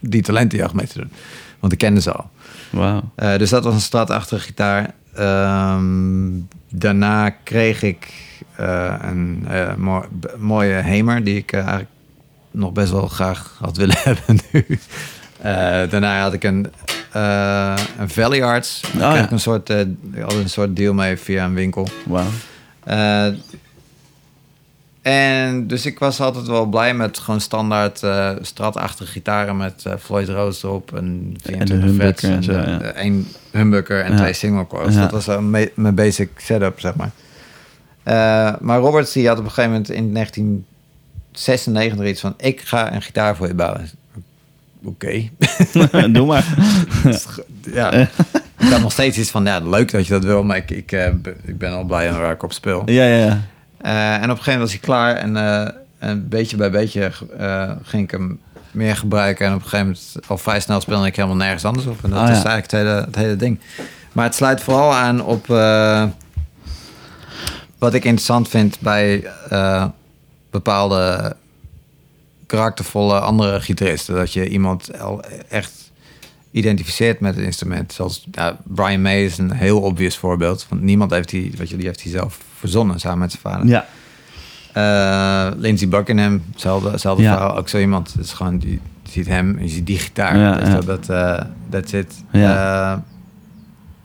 die 0.00 0.22
talentenjacht 0.22 0.74
mee 0.74 0.86
te 0.86 0.98
doen. 0.98 1.10
Want 1.60 1.72
ik 1.72 1.78
kende 1.78 2.00
ze 2.00 2.12
al. 2.12 2.30
Eh, 3.14 3.36
dus 3.38 3.50
dat 3.50 3.64
was 3.64 3.74
een 3.74 3.80
stratachtige 3.80 4.40
gitaar. 4.44 4.94
Ehm, 5.14 6.30
daarna 6.70 7.30
kreeg 7.30 7.82
ik 7.82 8.26
eh, 8.56 8.94
een 9.00 9.44
eh, 9.48 9.72
mooie 10.38 10.74
Hamer, 10.82 11.24
die 11.24 11.36
ik 11.36 11.52
eh, 11.52 11.58
eigenlijk 11.60 11.90
nog 12.50 12.72
best 12.72 12.90
wel 12.90 13.06
graag 13.06 13.56
had 13.60 13.76
willen 13.76 13.96
hebben 14.04 14.38
nu. 14.52 14.64
Eh, 15.40 15.52
daarna 15.90 16.22
had 16.22 16.32
ik 16.32 16.44
een, 16.44 16.70
eh 17.12 17.74
een 17.98 18.08
Valley 18.08 18.42
Arts. 18.44 18.80
Oh, 18.94 19.00
ja. 19.00 19.32
een 19.32 19.40
soort, 19.40 19.68
had 20.20 20.32
een 20.32 20.50
soort 20.50 20.76
deal 20.76 20.94
mee 20.94 21.16
via 21.16 21.44
een 21.44 21.54
winkel. 21.54 21.88
En 25.02 25.66
dus 25.66 25.86
ik 25.86 25.98
was 25.98 26.20
altijd 26.20 26.46
wel 26.46 26.66
blij 26.66 26.94
met 26.94 27.18
gewoon 27.18 27.40
standaard 27.40 28.02
stratachtige 28.40 29.10
gitaren 29.12 29.56
met 29.56 29.84
Floyd 30.00 30.28
Rose 30.28 30.66
erop 30.66 30.94
en 30.96 31.36
24 31.42 31.68
humbucker 31.86 31.94
frets 31.94 32.22
en 32.22 32.42
zo, 32.42 32.52
ja. 32.52 32.80
één 32.80 33.26
humbucker 33.50 34.00
en 34.04 34.10
Ja. 34.12 34.16
twee 34.16 34.32
single 34.32 34.66
coils. 34.66 34.94
Ja. 34.94 35.06
Dat 35.06 35.24
was 35.24 35.38
mijn 35.74 35.94
basic 35.94 36.30
setup, 36.36 36.80
zeg 36.80 36.92
maar. 36.94 37.10
Maar 38.60 38.78
Roberts 38.78 39.12
die 39.12 39.28
had 39.28 39.38
op 39.38 39.44
een 39.44 39.50
gegeven 39.50 39.70
moment 39.70 39.90
in 39.90 40.12
1996 41.44 42.06
iets 42.06 42.20
van... 42.20 42.34
ik 42.36 42.60
ga 42.60 42.94
een 42.94 43.02
gitaar 43.02 43.36
voor 43.36 43.46
je 43.46 43.54
bouwen. 43.54 43.90
Oké. 44.84 45.28
Doe 46.12 46.26
maar. 46.26 46.44
ja. 47.72 47.92
ik 47.92 48.68
had 48.70 48.80
nog 48.80 48.92
steeds 48.92 49.18
iets 49.18 49.30
van, 49.30 49.44
ja, 49.44 49.60
leuk 49.60 49.90
dat 49.90 50.06
je 50.06 50.12
dat 50.12 50.24
wil... 50.24 50.42
maar 50.42 50.56
ik, 50.56 50.70
ik, 50.70 50.92
eh, 50.92 51.06
ik 51.42 51.58
ben 51.58 51.72
al 51.72 51.84
blij 51.84 52.12
aan 52.12 52.20
waar 52.20 52.32
ik 52.32 52.42
op 52.42 52.52
speel. 52.52 52.82
Ja, 52.86 53.04
ja, 53.04 53.16
ja. 53.16 53.40
Eh, 53.78 54.14
en 54.14 54.22
op 54.22 54.22
een 54.22 54.42
gegeven 54.42 54.52
moment 54.52 54.60
was 54.60 54.70
hij 54.70 54.80
klaar 54.80 55.16
en 55.16 55.36
en 55.98 56.28
beetje 56.28 56.56
bij 56.56 56.70
beetje 56.70 57.12
ging 57.82 58.02
ik 58.02 58.10
hem 58.10 58.40
meer 58.70 58.96
gebruiken. 58.96 59.46
En 59.46 59.54
op 59.54 59.62
een 59.62 59.68
gegeven 59.68 59.86
moment 59.86 60.28
al 60.28 60.38
vrij 60.38 60.60
snel 60.60 60.80
speelde 60.80 61.06
ik 61.06 61.16
helemaal 61.16 61.36
nergens 61.36 61.64
anders 61.64 61.86
op. 61.86 62.04
En 62.04 62.10
dat 62.10 62.18
Ah, 62.18 62.24
is 62.24 62.30
eigenlijk 62.30 62.70
het 62.70 62.72
hele, 62.72 62.90
het 62.90 63.16
hele 63.16 63.36
ding. 63.36 63.60
Maar 64.12 64.24
het 64.24 64.34
sluit 64.34 64.62
vooral 64.62 64.94
aan 64.94 65.24
op 65.24 65.46
wat 67.78 67.94
ik 67.94 68.04
interessant 68.04 68.48
vind 68.48 68.80
bij 68.80 69.24
bepaalde 70.50 71.36
karaktervolle 72.46 73.18
andere 73.20 73.60
gitaristen. 73.60 74.14
Dat 74.14 74.32
je 74.32 74.48
iemand 74.48 75.00
al 75.00 75.22
echt 75.48 75.90
identificeert 76.50 77.20
met 77.20 77.34
het 77.36 77.44
instrument. 77.44 77.92
Zoals 77.92 78.26
ja, 78.30 78.56
Brian 78.64 79.02
May 79.02 79.24
is 79.24 79.38
een 79.38 79.52
heel 79.52 79.80
obvious 79.80 80.16
voorbeeld. 80.16 80.66
Want 80.68 80.82
niemand 80.82 81.10
heeft 81.10 81.28
die, 81.28 81.52
wat 81.58 81.68
je, 81.68 81.76
die 81.76 81.86
heeft 81.86 82.02
hij 82.02 82.12
zelf 82.12 82.38
verzonnen 82.58 83.00
samen 83.00 83.18
met 83.18 83.30
zijn 83.30 83.42
vader. 83.42 83.66
Ja. 83.66 83.86
Eh, 84.72 85.58
Lindsey 85.58 85.88
Buckingham, 85.88 86.42
hetzelfde, 86.52 86.90
hetzelfde 86.90 87.22
Ja. 87.22 87.32
verhaal. 87.32 87.56
Ook 87.56 87.68
zo 87.68 87.78
iemand. 87.78 88.12
Het 88.12 88.24
is 88.24 88.32
gewoon, 88.32 88.58
die, 88.58 88.80
je 89.02 89.10
ziet 89.10 89.26
hem, 89.26 89.56
en 89.56 89.62
je 89.62 89.68
ziet 89.70 89.86
die 89.86 89.98
gitaar. 89.98 90.38
Ja, 90.38 90.56
dus 90.56 90.68
ja. 90.68 90.80
dat, 90.80 91.06
that's 91.70 91.92
it. 91.92 92.14
Ja. 92.32 92.92
Eh, 92.94 92.98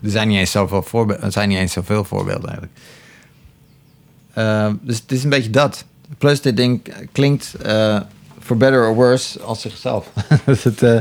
er 0.04 0.10
zijn 0.10 0.28
niet 0.28 0.38
eens 0.38 0.52
zoveel 0.52 0.82
voorbeelden. 0.84 1.26
Er 1.26 1.32
zijn 1.32 1.50
niet 1.50 1.58
eens 1.58 1.74
zoveel 1.74 2.04
voorbeelden 2.04 2.50
eigenlijk. 2.50 2.80
Dus 4.82 4.98
het 5.00 5.12
is 5.12 5.24
een 5.24 5.30
beetje 5.30 5.50
dat. 5.50 5.86
Plus 6.18 6.42
dit 6.42 6.58
ding 6.58 6.94
klinkt 7.12 7.54
eh 7.64 8.00
for 8.44 8.58
better 8.58 8.88
or 8.88 8.96
worse 8.96 9.40
als 9.42 9.62
zichzelf. 9.62 10.08
dus 10.46 10.64
het, 10.64 10.82
eh, 10.84 10.98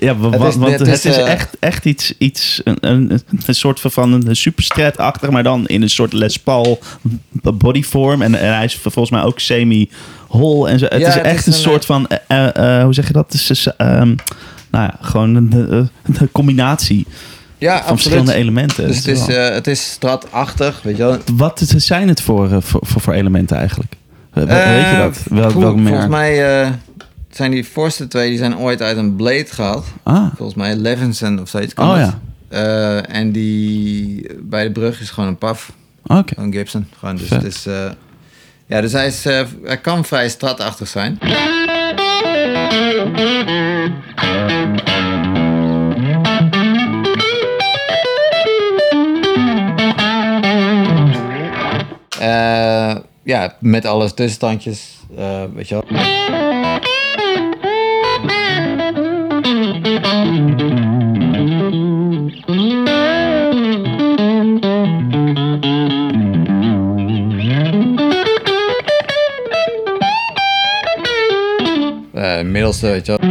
Ja, 0.00 0.16
Het 0.20 0.34
is- 0.42 0.56
want 0.56 0.78
het 0.78 0.86
het 0.86 1.04
is, 1.04 1.16
eh, 1.16 1.30
echt, 1.32 1.56
echt 1.58 1.84
iets, 1.84 2.14
iets 2.18 2.60
een, 2.64 2.76
een, 2.80 3.20
een 3.46 3.54
soort 3.54 3.80
van- 3.80 4.12
een 4.26 4.36
superstrat-achtig, 4.36 5.30
maar 5.30 5.42
dan 5.42 5.66
in 5.66 5.82
een 5.82 5.90
soort 5.90 6.12
Les 6.12 6.36
Paul 6.38 6.78
bodyform. 7.42 8.22
En, 8.22 8.34
en 8.34 8.54
hij 8.54 8.64
is 8.64 8.74
volgens 8.76 9.10
mij 9.10 9.22
ook 9.22 9.38
semi-hol 9.40 10.68
en 10.68 10.78
zo. 10.78 10.84
Het 10.88 11.00
Ja, 11.00 11.08
is 11.08 11.14
het 11.14 11.24
echt 11.24 11.38
is 11.38 11.46
een, 11.46 11.52
een, 11.52 11.58
soort 11.58 11.84
van, 11.84 12.06
hoe 12.84 12.94
zeg 12.94 13.06
je 13.06 13.12
dat? 13.12 13.32
Het 13.32 13.50
is, 13.50 13.66
ehm, 13.76 14.14
nou 14.70 14.84
ja, 14.84 14.96
gewoon 15.00 15.34
een 15.34 15.88
combinatie 16.32 17.06
ja, 17.62 17.76
van 17.84 17.94
verschillende 17.96 18.34
elementen. 18.34 18.86
Dus 18.86 18.96
het 18.96 19.06
is, 19.06 19.26
eh, 19.26 19.48
het 19.48 19.66
is 19.66 19.90
stratachtig, 19.90 20.82
weet 20.82 20.96
je 20.96 21.02
wel. 21.02 21.18
Wat 21.32 21.62
zijn 21.76 22.08
het 22.08 22.20
voor, 22.20 22.50
eh, 22.52 22.56
voor, 22.60 22.80
voor, 22.84 23.00
voor 23.00 23.12
elementen 23.12 23.56
eigenlijk? 23.56 23.92
We- 24.32 24.40
we- 24.40 24.46
weet 24.46 24.56
je 24.56 24.96
Eh, 24.96 24.98
dat? 24.98 25.18
Welk 25.54 25.76
merk? 25.76 25.86
Volgens 25.88 26.08
mij 26.08 26.72
zijn 27.30 27.50
die 27.50 27.66
voorste 27.66 28.08
twee, 28.08 28.28
die 28.28 28.38
zijn 28.38 28.56
ooit 28.58 28.82
uit 28.82 28.96
een 28.96 29.16
Blade 29.16 29.46
gehaald. 29.48 29.86
Ah, 30.02 30.26
Volgens 30.36 30.56
mij 30.58 30.76
Levinson 30.76 31.40
of 31.40 31.48
zoiets. 31.48 31.74
kan 31.74 31.88
Oh, 31.90 31.98
dat. 31.98 32.14
ja. 32.50 33.02
En 33.02 33.32
die 33.32 34.26
bij 34.42 34.64
de 34.64 34.70
brug 34.72 35.00
is 35.00 35.10
gewoon 35.10 35.28
een 35.28 35.38
paf. 35.38 35.72
oké. 36.06 36.32
Een 36.40 36.52
Gibson. 36.52 36.86
Gewoon, 36.98 37.16
dus, 37.16 37.28
Vet. 37.28 37.40
dus, 37.40 37.66
eh, 37.66 37.90
ja, 38.66 38.80
dus 38.80 38.92
hij, 38.92 39.06
is, 39.06 39.24
hij 39.64 39.78
kan 39.82 40.04
vrij 40.04 40.28
stratachtig 40.28 40.88
zijn. 40.88 41.18
Eh, 52.22 52.96
ja, 53.22 53.56
met 53.60 53.86
alles 53.86 54.14
tussenstandjes. 54.14 55.00
eh, 55.16 55.44
weet 55.54 55.68
je 55.68 55.74
wel. 55.74 55.84
Eh, 72.14 72.42
middelste, 72.42 72.86
weet 72.86 73.06
je 73.06 73.16
wel. 73.18 73.21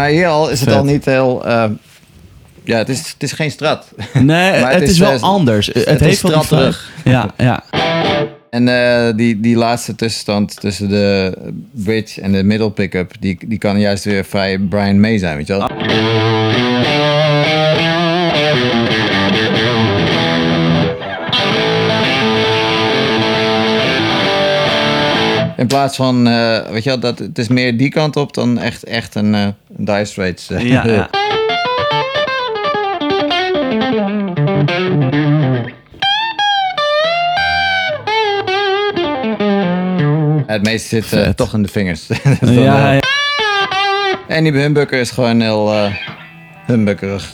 Maar 0.00 0.08
hier 0.08 0.26
al 0.26 0.50
is 0.50 0.60
het 0.60 0.68
Vet. 0.68 0.78
al 0.78 0.84
niet 0.84 1.04
heel... 1.04 1.46
eh, 1.46 1.64
ja, 2.64 2.78
het 2.78 2.88
is, 2.88 2.98
het 2.98 3.22
is 3.22 3.32
geen 3.32 3.50
strat. 3.50 3.92
Nee, 4.12 4.52
het, 4.52 4.72
het 4.72 4.82
is, 4.82 4.90
is, 4.90 4.98
wel 4.98 5.12
eh, 5.12 5.22
anders. 5.22 5.66
Het, 5.66 6.00
heeft 6.00 6.22
wel 6.22 6.42
vibe. 6.42 6.74
Ja, 7.04 7.34
ja. 7.48 7.64
En 8.50 8.68
eh, 8.68 9.16
die, 9.16 9.40
die 9.40 9.56
laatste 9.56 9.94
tussenstand 9.94 10.60
tussen 10.60 10.88
de 10.88 11.36
bridge 11.70 12.20
en 12.20 12.32
de 12.32 12.42
middle 12.42 12.70
pick-up, 12.70 13.12
die, 13.20 13.38
die 13.46 13.58
kan 13.58 13.80
juist 13.80 14.04
weer 14.04 14.24
vrij 14.24 14.58
Brian 14.58 15.00
May 15.00 15.18
zijn, 15.18 15.36
weet 15.36 15.46
je 15.46 15.52
wel. 15.52 15.68
In 25.60 25.66
plaats 25.66 25.96
van, 25.96 26.26
eh, 26.26 26.58
weet 26.70 26.82
je 26.84 26.90
wel, 26.90 26.98
dat, 26.98 27.18
het 27.18 27.38
is 27.38 27.48
meer 27.48 27.76
die 27.76 27.88
kant 27.88 28.16
op 28.16 28.34
dan 28.34 28.58
echt, 28.58 28.84
echt 28.84 29.14
een, 29.14 29.32
een 29.32 29.54
Dire 29.68 30.04
Straits. 30.04 30.50
eh. 30.50 30.68
ja, 30.68 30.86
ja. 30.86 31.10
Het 40.46 40.62
meeste 40.62 41.00
zit 41.02 41.36
toch 41.36 41.54
in 41.54 41.62
de 41.62 41.68
vingers. 41.68 42.06
Dan, 42.40 42.52
Ja, 42.52 42.92
ja. 42.92 43.00
En 44.28 44.44
die 44.44 44.52
humbucker 44.52 45.00
is 45.00 45.10
gewoon 45.10 45.40
heel 45.40 45.90
humbuckerig. 46.66 47.32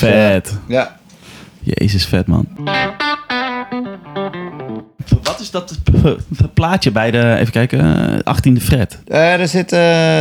Dus, 0.00 0.08
Vet. 0.08 0.48
eh, 0.48 0.54
ja. 0.66 0.96
Jezus, 1.60 2.06
vet 2.06 2.26
man. 2.26 2.46
Wat 5.22 5.40
is 5.40 5.50
dat 5.50 5.78
plaatje 6.54 6.90
bij 6.90 7.10
de, 7.10 7.34
even 7.38 7.52
kijken, 7.52 7.80
eh, 8.24 8.34
18e 8.36 8.62
fret? 8.62 8.98
Eh, 9.06 9.40
er 9.40 9.48
zit 9.48 9.72
eh, 9.72 9.78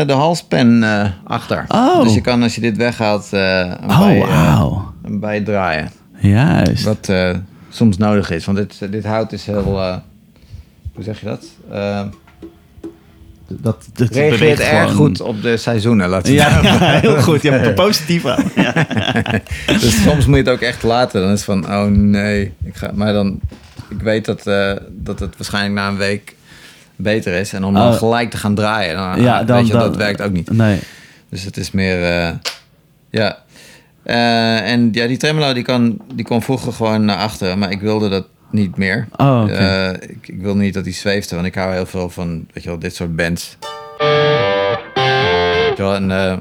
de 0.08 0.14
halspen 0.14 0.84
eh, 0.84 1.10
achter. 1.24 1.66
Oh. 1.68 2.04
Dus 2.04 2.14
je 2.14 2.22
kan 2.22 2.44
als 2.44 2.56
je 2.56 2.62
dit 2.62 2.78
weghaalt, 2.78 3.34
eh 3.34 3.60
een 3.60 3.90
Oh, 3.90 4.00
bij, 4.00 4.22
eh, 4.22 4.28
wauw. 4.28 4.94
een 5.04 5.20
bij 5.20 5.42
draaien. 5.42 5.90
Juist. 6.20 6.84
Wat 6.84 7.10
eh, 7.10 7.36
soms 7.70 7.98
nodig 7.98 8.30
is. 8.30 8.46
Want 8.46 8.58
dit, 8.58 8.92
dit 8.92 9.06
hout 9.06 9.32
is 9.32 9.46
heel... 9.46 9.82
eh, 9.82 9.96
hoe 10.94 11.04
zeg 11.04 11.20
je 11.20 11.26
dat? 11.26 11.46
Dat, 13.48 13.86
dat 13.94 14.10
reageert 14.10 14.60
erg 14.60 14.70
gewoon. 14.70 14.96
goed 14.96 15.22
op 15.22 15.42
de 15.42 15.58
seizoenen. 15.58 16.10
Laten 16.10 16.32
we 16.32 16.38
Ja, 16.38 16.60
heel 17.02 17.22
goed. 17.22 17.42
Je 17.42 17.52
hebt 17.52 17.66
er 17.66 17.74
positief 17.74 18.26
aan. 18.26 18.52
Ja. 18.56 18.74
Dus 19.66 20.04
soms 20.04 20.26
moet 20.26 20.36
je 20.38 20.44
het 20.44 20.50
ook 20.52 20.60
echt 20.62 20.84
laten. 20.84 21.22
Dan 21.22 21.32
is 21.32 21.46
het 21.46 21.46
van, 21.46 21.66
oh 21.74 21.86
nee. 21.86 22.54
Ik 22.64 22.76
ga, 22.76 22.92
maar 22.94 23.14
dan, 23.14 23.40
ik 23.90 24.02
weet 24.02 24.26
dat, 24.26 24.48
eh, 24.48 24.72
dat 24.90 25.20
het 25.20 25.34
waarschijnlijk 25.38 25.74
na 25.76 25.88
een 25.88 25.98
week 25.98 26.36
beter 26.96 27.34
is. 27.34 27.54
En 27.54 27.64
om 27.64 27.74
dan 27.74 27.88
Oh. 27.92 27.98
gelijk 27.98 28.30
te 28.32 28.38
gaan 28.38 28.56
draaien, 28.56 28.96
dan, 28.96 29.22
Ja, 29.22 29.44
dan- 29.44 29.58
weet 29.58 29.68
je, 29.68 29.74
dan- 29.74 29.82
dat 29.82 29.96
werkt 29.96 30.22
ook 30.22 30.32
niet. 30.32 30.52
Nee. 30.52 30.80
Dus 31.30 31.44
het 31.44 31.58
is 31.58 31.72
meer, 31.72 32.04
eh, 32.04 32.30
ja. 33.10 33.38
Eh, 34.04 34.72
en 34.72 34.90
ja, 34.92 35.08
die 35.08 35.18
tremolo 35.18 35.54
die 35.54 35.64
kan, 35.64 35.98
die 36.14 36.26
kon 36.26 36.42
vroeger 36.42 36.74
gewoon 36.74 37.06
naar 37.06 37.18
achteren, 37.18 37.60
maar 37.60 37.72
ik 37.72 37.82
wilde 37.82 38.10
dat 38.10 38.26
niet 38.50 38.78
meer. 38.78 39.08
Oh. 39.16 39.46
Eh, 39.50 39.94
ik, 39.94 40.28
ik 40.28 40.42
wilde 40.42 40.60
niet 40.60 40.74
dat 40.74 40.84
hij 40.84 40.94
zweefde, 40.94 41.36
want 41.36 41.48
ik 41.48 41.56
hou 41.56 41.74
heel 41.74 41.86
veel 41.86 42.10
van, 42.10 42.48
weet 42.54 42.64
je 42.64 42.70
wel, 42.70 42.80
dit 42.80 42.96
soort 42.96 43.16
bands. 43.16 43.58
Weet 45.68 45.78
je 45.78 45.84
wel, 45.84 45.96
en, 45.96 46.12
eh, 46.12 46.38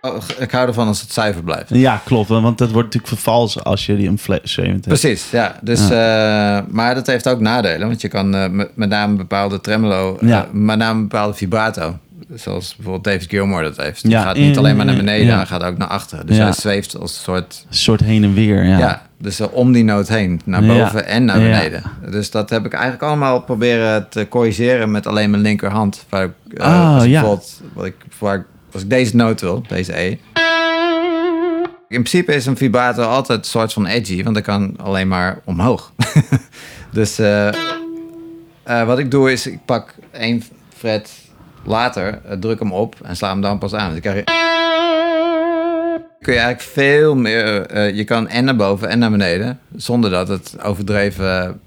oh, 0.00 0.16
ik 0.38 0.50
hou 0.50 0.66
ervan 0.68 0.86
als 0.86 1.00
het 1.00 1.12
zuiver 1.12 1.42
blijft. 1.42 1.68
Ja, 1.68 2.00
klopt. 2.04 2.28
Want 2.28 2.58
dat 2.58 2.70
wordt 2.70 2.86
natuurlijk 2.94 3.14
vervals 3.14 3.64
als 3.64 3.86
je 3.86 3.96
die 3.96 4.08
een 4.08 4.18
flat 4.18 4.40
70 4.42 4.72
hebt. 4.74 5.00
Precies, 5.00 5.30
ja. 5.30 5.58
Dus, 5.62 5.80
eh, 5.90 6.58
maar 6.68 6.94
dat 6.94 7.06
heeft 7.06 7.28
ook 7.28 7.40
nadelen. 7.40 7.88
Want 7.88 8.00
je 8.00 8.08
kan 8.08 8.30
met, 8.74 8.88
name 8.88 9.10
een 9.10 9.16
bepaalde 9.16 9.60
tremolo, 9.60 10.16
Ja. 10.20 10.48
met 10.52 10.78
name 10.78 10.94
een 11.00 11.08
bepaalde 11.08 11.34
vibrato. 11.34 11.98
Zoals 12.34 12.74
bijvoorbeeld 12.76 13.04
David 13.04 13.28
Gilmour 13.30 13.62
dat 13.62 13.76
heeft. 13.76 14.02
Die 14.02 14.10
Ja. 14.10 14.22
gaat 14.22 14.36
niet 14.36 14.58
alleen 14.58 14.76
maar 14.76 14.86
naar 14.86 14.96
beneden, 14.96 15.26
Ja. 15.26 15.36
hij 15.36 15.46
gaat 15.46 15.62
ook 15.62 15.78
naar 15.78 15.88
achteren. 15.88 16.26
Dus 16.26 16.36
Ja. 16.36 16.42
hij 16.42 16.52
zweeft 16.52 16.98
als 16.98 17.16
een 17.16 17.22
soort... 17.22 17.64
Een 17.68 17.74
soort 17.76 18.00
heen 18.00 18.24
en 18.24 18.34
weer, 18.34 18.64
ja. 18.64 19.02
Dus 19.24 19.40
eh, 19.40 19.46
om 19.52 19.72
die 19.72 19.84
noot 19.84 20.08
heen, 20.08 20.40
naar 20.44 20.64
Ja. 20.64 20.78
boven 20.84 21.06
en 21.06 21.24
naar 21.24 21.40
Ja. 21.40 21.44
beneden. 21.50 21.82
Dus 22.10 22.30
dat 22.30 22.50
heb 22.50 22.64
ik 22.66 22.72
eigenlijk 22.72 23.02
allemaal 23.02 23.40
proberen 23.42 24.08
te 24.08 24.28
corrigeren 24.28 24.90
met 24.90 25.06
alleen 25.06 25.30
mijn 25.30 25.42
linkerhand. 25.42 26.04
Waar 26.08 26.24
ik, 26.24 26.58
eh, 26.58 26.66
Ah, 26.66 26.94
als 26.94 27.04
ik 27.04 27.10
ja. 27.10 27.20
bijvoorbeeld, 27.20 27.60
wat 27.72 27.84
ik, 27.84 27.94
waar 28.18 28.34
ik- 28.36 28.44
als 28.72 28.82
ik 28.82 28.90
deze 28.90 29.16
noot 29.16 29.40
wil, 29.40 29.62
deze 29.68 29.98
E. 30.00 30.08
In 31.88 32.02
principe 32.02 32.34
is 32.34 32.46
een 32.46 32.56
vibrato 32.56 33.02
altijd 33.02 33.38
een 33.38 33.44
soort 33.44 33.72
van 33.72 33.86
edgy, 33.86 34.22
want 34.24 34.36
ik 34.36 34.42
kan 34.42 34.74
alleen 34.82 35.08
maar 35.08 35.38
omhoog. 35.44 35.92
dus 36.92 37.18
eh, 37.18 37.50
wat 38.86 38.98
ik 38.98 39.10
doe 39.10 39.32
is, 39.32 39.46
ik 39.46 39.58
pak 39.64 39.94
één 40.10 40.42
fret 40.76 41.10
later, 41.64 42.20
druk 42.40 42.58
hem 42.58 42.72
op 42.72 42.94
en 43.02 43.16
sla 43.16 43.28
hem 43.30 43.40
dan 43.40 43.58
pas 43.58 43.74
aan. 43.74 43.92
Dus 43.92 44.02
dan 44.02 44.12
krijg 44.12 44.16
je 44.24 44.32
kun 46.24 46.32
je 46.32 46.38
eigenlijk 46.38 46.70
veel 46.72 47.14
meer. 47.14 47.66
eh, 47.66 47.96
je 47.96 48.04
kan 48.04 48.28
en 48.28 48.44
naar 48.44 48.56
boven 48.56 48.88
en 48.88 48.98
naar 48.98 49.10
beneden. 49.10 49.60
Zonder 49.76 50.10
dat 50.10 50.28
het 50.28 50.56
overdreven 50.62 51.60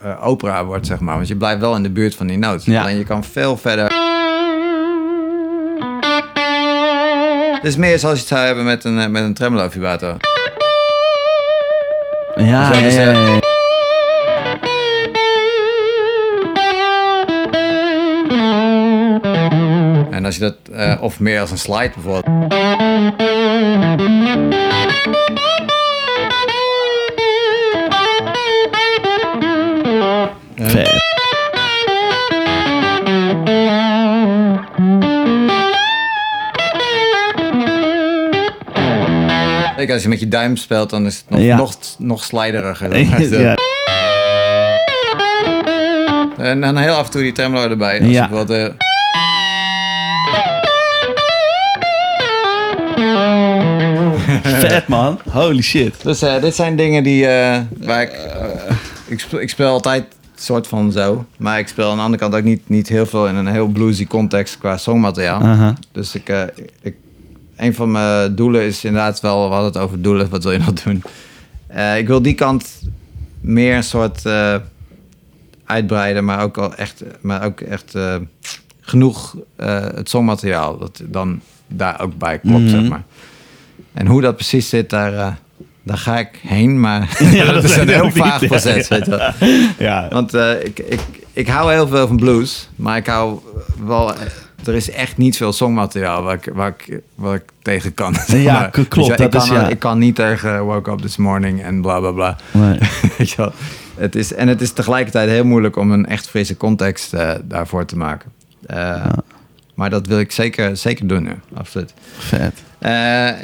eh, 0.00 0.26
opera 0.26 0.64
wordt, 0.64 0.86
zeg 0.86 1.00
maar. 1.00 1.14
Want 1.16 1.28
je 1.28 1.36
blijft 1.36 1.60
wel 1.60 1.76
in 1.76 1.82
de 1.82 1.90
buurt 1.90 2.14
van 2.14 2.26
die 2.26 2.38
noot. 2.38 2.64
Ja. 2.64 2.82
Alleen 2.82 2.98
je 2.98 3.04
kan 3.04 3.24
veel 3.24 3.56
verder. 3.56 3.92
Het 7.54 7.64
is 7.64 7.76
meer 7.76 7.98
zoals 7.98 8.14
je 8.14 8.20
het 8.20 8.28
zou 8.28 8.46
hebben 8.46 8.64
met 8.64 8.84
een, 8.84 8.98
eh, 8.98 9.06
met 9.06 9.22
een 9.22 9.34
tremolo 9.34 9.68
vibrato. 9.68 10.16
Ja, 12.36 12.44
ja, 12.72 12.80
dus, 12.80 12.94
ja, 12.94 13.10
ja. 13.10 13.38
Als 20.30 20.38
je 20.38 20.54
dat, 20.68 20.74
eh, 20.76 21.02
of 21.02 21.20
meer 21.20 21.40
als 21.40 21.50
een 21.50 21.58
slide 21.58 21.90
bijvoorbeeld. 21.94 22.58
Kijk, 39.76 39.90
als 39.92 40.02
je 40.02 40.08
met 40.08 40.20
je 40.20 40.28
duim 40.28 40.56
speelt, 40.56 40.90
dan 40.90 41.06
is 41.06 41.16
het 41.16 41.24
nog, 41.30 41.40
Ja. 41.40 41.56
nog, 41.56 41.74
nog 41.98 42.24
slideriger. 42.24 42.96
je- 42.98 43.38
ja. 43.48 43.54
En 46.44 46.60
dan 46.60 46.76
heel 46.76 46.94
af 46.94 47.04
en 47.04 47.10
toe 47.10 47.22
die 47.22 47.32
tremolo 47.32 47.70
erbij. 47.70 48.00
Als 48.00 48.08
Ja. 48.10 48.22
ik 48.24 48.30
bijvoorbeeld, 48.30 48.70
eh, 48.70 48.74
Vet, 54.68 54.88
man. 54.88 55.18
Holy 55.30 55.62
shit. 55.62 55.94
Dus 56.02 56.22
eh, 56.22 56.40
dit 56.40 56.54
zijn 56.54 56.76
dingen 56.76 57.02
die, 57.02 57.26
eh, 57.26 57.60
waar 57.78 58.02
ik, 58.02 58.10
eh, 58.12 58.76
ik, 59.06 59.20
speel, 59.20 59.40
ik 59.40 59.50
speel 59.50 59.68
altijd 59.68 60.04
soort 60.34 60.66
van 60.66 60.92
zo. 60.92 61.24
Maar 61.36 61.58
ik 61.58 61.68
speel 61.68 61.90
aan 61.90 61.96
de 61.96 62.02
andere 62.02 62.22
kant 62.22 62.34
ook 62.34 62.42
niet, 62.44 62.68
niet 62.68 62.88
heel 62.88 63.06
veel 63.06 63.28
in 63.28 63.34
een 63.34 63.46
heel 63.46 63.66
bluesy 63.66 64.06
context 64.06 64.58
qua 64.58 64.76
songmateriaal. 64.76 65.74
Dus 65.92 66.14
ik, 66.14 66.52
ik, 66.82 66.94
een 67.56 67.74
van 67.74 67.90
mijn 67.90 68.34
doelen 68.34 68.62
is 68.62 68.84
inderdaad 68.84 69.20
wel, 69.20 69.48
we 69.48 69.54
hadden 69.54 69.72
het 69.72 69.82
over 69.82 70.02
doelen, 70.02 70.28
wat 70.30 70.42
wil 70.42 70.52
je 70.52 70.58
nog 70.58 70.72
doen? 70.72 71.02
Ik 71.96 72.06
wil 72.06 72.22
die 72.22 72.34
kant 72.34 72.80
meer 73.40 73.76
een 73.76 73.82
soort 73.84 74.22
uitbreiden, 75.64 76.24
maar 76.24 76.42
ook, 76.42 76.58
al 76.58 76.74
echt, 76.74 77.02
maar 77.20 77.44
ook 77.44 77.60
echt 77.60 77.94
genoeg 78.80 79.36
het 79.94 80.08
songmateriaal 80.08 80.78
dat 80.78 81.02
dan 81.04 81.40
daar 81.68 82.00
ook 82.00 82.18
bij 82.18 82.38
klopt, 82.38 82.58
Mhm. 82.58 82.68
zeg 82.68 82.88
maar. 82.88 83.02
En 83.92 84.06
hoe 84.06 84.20
dat 84.20 84.34
precies 84.34 84.68
zit, 84.68 84.90
daar, 84.90 85.14
eh, 85.14 85.32
daar 85.82 85.98
ga 85.98 86.18
ik 86.18 86.40
heen, 86.46 86.80
maar 86.80 87.16
Ja, 87.32 87.44
dat 87.44 87.54
dat 87.62 87.64
is 87.64 87.76
een 87.76 87.88
heel 87.88 88.04
niet, 88.04 88.16
vaag 88.16 88.46
proces, 88.46 88.88
ja. 88.88 88.96
weet 88.96 89.06
je 89.06 89.10
wel. 89.10 89.48
Ja. 89.88 90.08
Want 90.10 90.34
eh, 90.34 90.64
ik, 90.64 90.78
ik, 90.78 91.00
ik 91.32 91.48
hou 91.48 91.72
heel 91.72 91.88
veel 91.88 92.06
van 92.06 92.16
blues, 92.16 92.68
maar 92.76 92.96
ik 92.96 93.06
hou 93.06 93.38
wel. 93.86 94.12
Er 94.64 94.74
is 94.74 94.90
echt 94.90 95.16
niet 95.16 95.36
veel 95.36 95.52
songmateriaal 95.52 96.22
waar 96.22 96.34
ik, 96.34 96.50
waar 96.54 96.68
ik, 96.68 97.00
waar 97.14 97.34
ik 97.34 97.44
tegen 97.62 97.94
kan. 97.94 98.16
Ja, 98.26 98.52
maar. 98.52 98.70
klopt, 98.70 98.94
wel, 98.94 99.08
dat 99.08 99.20
ik, 99.20 99.34
is, 99.34 99.48
kan, 99.48 99.56
ja. 99.56 99.68
ik 99.68 99.78
kan 99.78 99.98
niet 99.98 100.14
tegen 100.14 100.62
Woke 100.62 100.90
Up 100.90 100.98
This 100.98 101.16
Morning 101.16 101.62
en 101.62 101.80
bla 101.80 101.98
bla 101.98 102.10
bla. 102.10 102.36
Nee. 102.52 102.78
Weet 103.18 103.30
je 103.30 103.36
wel. 103.36 103.52
Het 103.96 104.14
is, 104.14 104.32
en 104.32 104.48
het 104.48 104.60
is 104.60 104.72
tegelijkertijd 104.72 105.28
heel 105.28 105.44
moeilijk 105.44 105.76
om 105.76 105.90
een 105.90 106.06
echt 106.06 106.28
frisse 106.28 106.56
context 106.56 107.14
eh, 107.14 107.30
daarvoor 107.44 107.84
te 107.84 107.96
maken. 107.96 108.32
Maar 109.80 109.90
dat 109.90 110.06
wil 110.06 110.18
ik 110.18 110.32
zeker, 110.32 110.76
zeker 110.76 111.06
doen 111.06 111.22
nu, 111.22 111.32
absoluut. 111.54 111.92
Vet. 112.18 112.52
Eh, 112.78 112.90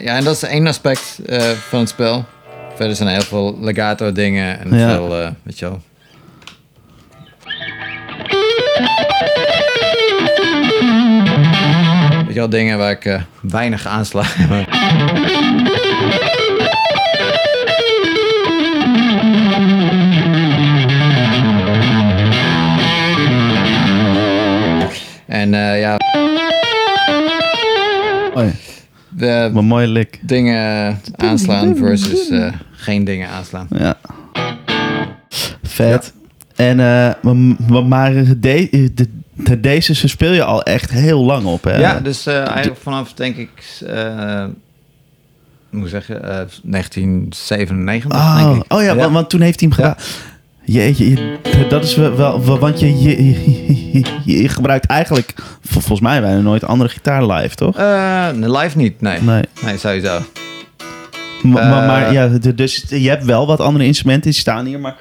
ja, 0.03 0.17
en 0.17 0.25
dat 0.25 0.35
is 0.35 0.43
één 0.43 0.67
aspect 0.67 1.19
eh, 1.27 1.41
van 1.51 1.79
het 1.81 1.89
spel. 1.89 2.25
Verder 2.75 2.97
zijn 2.97 3.09
er 3.09 3.15
heel 3.15 3.25
veel 3.25 3.59
legato 3.61 4.13
dingen 4.13 4.61
en 4.61 4.79
Ja. 4.79 4.95
veel, 4.95 5.21
eh, 5.21 5.29
weet 5.43 5.59
je 5.59 5.65
wel. 5.65 5.83
Weet 12.25 12.35
je 12.35 12.35
wel, 12.35 12.49
dingen 12.49 12.79
waar 12.79 12.91
ik 12.91 13.21
weinig 13.41 13.87
aansla. 13.87 14.23
en 25.27 25.55
eh, 25.55 25.81
ja, 25.81 25.97
Oh, 28.37 28.45
ja. 28.45 28.51
de 29.09 29.51
Wat 29.53 29.63
mooie 29.63 29.87
lik. 29.87 30.19
dingen 30.23 31.01
aanslaan 31.17 31.77
versus 31.77 32.29
eh, 32.29 32.53
geen 32.73 33.05
dingen 33.05 33.29
aanslaan. 33.29 33.67
Ja. 33.71 33.97
Vet. 35.63 36.13
En, 36.57 36.81
eh, 36.81 37.33
maar- 37.87 38.13
de, 38.13 38.39
de, 38.39 39.09
de- 39.35 39.61
deze 39.61 40.09
speel 40.09 40.33
je 40.33 40.45
al 40.45 40.63
echt 40.63 40.91
heel 40.91 41.25
lang 41.25 41.45
op, 41.45 41.65
hè? 41.65 41.77
Ja, 41.79 42.01
dus 42.01 42.27
eh, 42.27 42.47
eigenlijk 42.47 42.81
vanaf 42.83 43.13
denk 43.13 43.37
ik, 43.37 43.51
eh 43.87 44.45
hoe 45.71 45.89
zeg 45.89 46.07
je, 46.07 46.15
eh, 46.15 46.45
1997 46.63 48.13
Oh, 48.21 48.37
denk 48.51 48.65
ik. 48.65 48.73
oh 48.73 48.83
ja, 48.83 48.95
Want, 48.95 49.13
want 49.13 49.31
toen 49.31 49.41
heeft 49.41 49.61
hij 49.61 49.69
hem 49.69 49.79
gedaan. 49.79 49.97
Jeetje, 50.67 51.09
je- 51.11 51.67
dat 51.69 51.85
is 51.85 51.95
wel, 51.97 52.59
want 52.59 52.81
je, 52.81 53.03
je, 53.03 53.25
je, 53.93 54.05
je 54.25 54.49
gebruikt 54.49 54.87
eigenlijk 54.87 55.35
vol- 55.65 55.81
volgens 55.81 56.01
mij 56.01 56.21
bijna 56.21 56.41
nooit 56.41 56.65
andere 56.65 56.89
gitaar 56.91 57.27
live, 57.27 57.55
toch? 57.55 57.77
Eh, 57.77 58.29
nee, 58.31 58.51
live 58.51 58.77
niet, 58.79 59.01
nee. 59.01 59.21
Nee. 59.21 59.43
Nee, 59.65 59.79
sowieso. 59.79 60.19
Maar, 61.43 61.67
maar, 61.69 61.81
Eh, 61.83 61.87
maar 61.89 62.13
ja, 62.13 62.29
dus 62.55 62.85
je 62.89 63.09
hebt 63.09 63.25
wel 63.25 63.47
wat 63.47 63.61
andere 63.61 63.85
instrumenten 63.85 64.31
die 64.31 64.41
staan 64.41 64.65
hier, 64.67 64.81
maar 64.81 64.97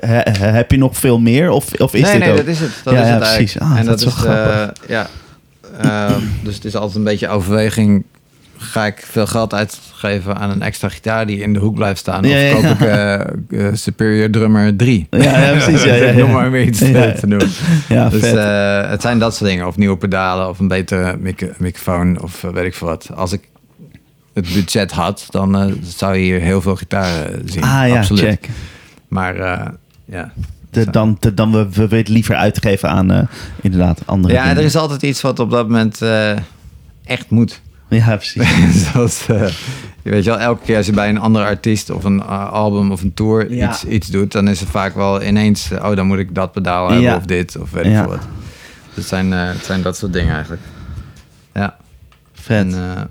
he- 0.00 0.20
he- 0.30 0.46
heb 0.46 0.70
je 0.70 0.78
nog 0.78 0.96
veel 0.96 1.18
meer? 1.18 1.50
Of, 1.50 1.72
of 1.80 1.94
is 1.94 2.00
nee, 2.02 2.10
dit 2.12 2.20
nee, 2.20 2.30
ook? 2.30 2.36
dat 2.36 2.46
is 2.46 2.60
het. 2.60 2.70
Dat 2.84 2.94
Ja, 2.94 3.00
is 3.00 3.06
ja, 3.06 3.12
het 3.14 3.22
precies. 3.22 3.58
Ah, 3.58 3.70
en 3.78 3.84
dat 3.86 3.98
dat, 3.98 4.08
is 4.08 4.14
is, 4.16 4.22
wel 4.22 4.32
eh, 4.34 4.68
ja. 4.88 5.06
Eh, 5.80 6.10
dus 6.42 6.54
het 6.54 6.64
is 6.64 6.74
altijd 6.76 6.96
een 6.96 7.04
beetje 7.04 7.28
overweging 7.28 8.04
ga 8.62 8.86
ik 8.86 9.06
veel 9.10 9.26
geld 9.26 9.54
uitgeven 9.54 10.36
aan 10.36 10.50
een 10.50 10.62
extra 10.62 10.88
gitaar 10.88 11.26
die 11.26 11.38
in 11.40 11.52
de 11.52 11.58
hoek 11.58 11.74
blijft 11.74 11.98
staan? 12.00 12.24
Ja, 12.24 12.56
of 12.56 12.62
koop 12.66 12.78
ja. 12.80 13.26
ik 13.26 13.50
eh, 13.50 13.66
eh, 13.66 13.74
Superior 13.74 14.30
Drummer 14.30 14.76
3? 14.76 15.06
Ja, 15.10 15.18
ja, 15.40 15.52
precies. 15.64 15.82
Ja, 15.82 15.94
ja. 15.94 16.24
Om 16.24 16.30
maar 16.30 16.50
weer 16.50 16.64
iets 16.64 16.78
Ja. 16.80 17.12
te 17.12 17.26
doen. 17.26 17.48
Ja, 17.88 18.08
dus 18.08 18.20
vet. 18.20 18.36
eh, 18.36 18.90
het 18.90 19.02
zijn 19.02 19.18
dat 19.18 19.36
soort 19.36 19.50
dingen. 19.50 19.66
Of 19.66 19.76
nieuwe 19.76 19.96
pedalen 19.96 20.48
of 20.48 20.58
een 20.58 20.68
betere 20.68 21.16
mic- 21.16 21.58
microfoon 21.58 22.20
of 22.22 22.44
eh, 22.44 22.50
weet 22.50 22.64
ik 22.64 22.74
veel 22.74 22.88
wat. 22.88 23.10
Als 23.14 23.32
ik 23.32 23.48
het 24.34 24.52
budget 24.54 24.90
had, 24.92 25.26
dan 25.30 25.56
eh, 25.58 25.72
zou 25.82 26.14
je 26.16 26.22
hier 26.22 26.40
heel 26.40 26.60
veel 26.60 26.76
gitaren 26.76 27.42
zien. 27.44 27.62
ah 27.62 27.88
ja, 27.88 27.98
Absoluut. 27.98 28.24
check. 28.24 28.48
Maar 29.08 29.36
eh, 29.36 29.66
ja. 30.04 30.32
De, 30.70 30.90
dan, 30.90 31.16
de, 31.20 31.34
dan 31.34 31.52
we, 31.52 31.88
we 31.88 31.96
het 31.96 32.08
liever 32.08 32.34
uitgeven 32.34 32.88
aan 32.88 33.10
eh, 33.12 33.22
inderdaad 33.60 34.00
andere 34.06 34.34
Ja, 34.34 34.42
dingen. 34.42 34.56
er 34.58 34.64
is 34.64 34.76
altijd 34.76 35.02
iets 35.02 35.20
wat 35.20 35.38
op 35.38 35.50
dat 35.50 35.66
moment 35.66 36.02
eh, 36.02 36.30
echt 37.04 37.30
moet. 37.30 37.60
Ja, 37.90 38.16
precies. 38.16 38.42
Zoals, 38.92 39.26
eh, 39.28 39.48
je 40.02 40.10
weet 40.10 40.24
je 40.24 40.30
wel, 40.30 40.38
elke 40.38 40.64
keer 40.64 40.76
als 40.76 40.86
je 40.86 40.92
bij 40.92 41.08
een 41.08 41.18
andere 41.18 41.44
artiest 41.44 41.90
of 41.90 42.04
een 42.04 42.20
eh, 42.20 42.52
album 42.52 42.92
of 42.92 43.02
een 43.02 43.14
tour 43.14 43.52
Ja. 43.54 43.70
iets, 43.70 43.84
iets 43.84 44.08
doet, 44.08 44.32
dan 44.32 44.48
is 44.48 44.60
het 44.60 44.68
vaak 44.68 44.94
wel 44.94 45.22
ineens, 45.22 45.70
eh, 45.70 45.84
oh, 45.90 45.96
dan 45.96 46.06
moet 46.06 46.18
ik 46.18 46.34
dat 46.34 46.52
pedaal 46.52 46.84
hebben 46.86 47.02
Ja. 47.04 47.16
of 47.16 47.24
dit 47.24 47.56
of 47.58 47.70
weet 47.70 47.84
ik 47.86 47.92
veel 47.94 48.06
wat. 48.06 48.20
Dus 48.20 48.94
het 48.94 49.06
zijn, 49.06 49.32
eh, 49.32 49.48
het 49.48 49.64
zijn 49.64 49.82
dat 49.82 49.96
soort 49.96 50.12
dingen 50.12 50.32
eigenlijk. 50.34 50.62
Ja. 51.54 51.76
Vet. 52.32 52.56
En, 52.56 52.74
eh, 52.74 53.02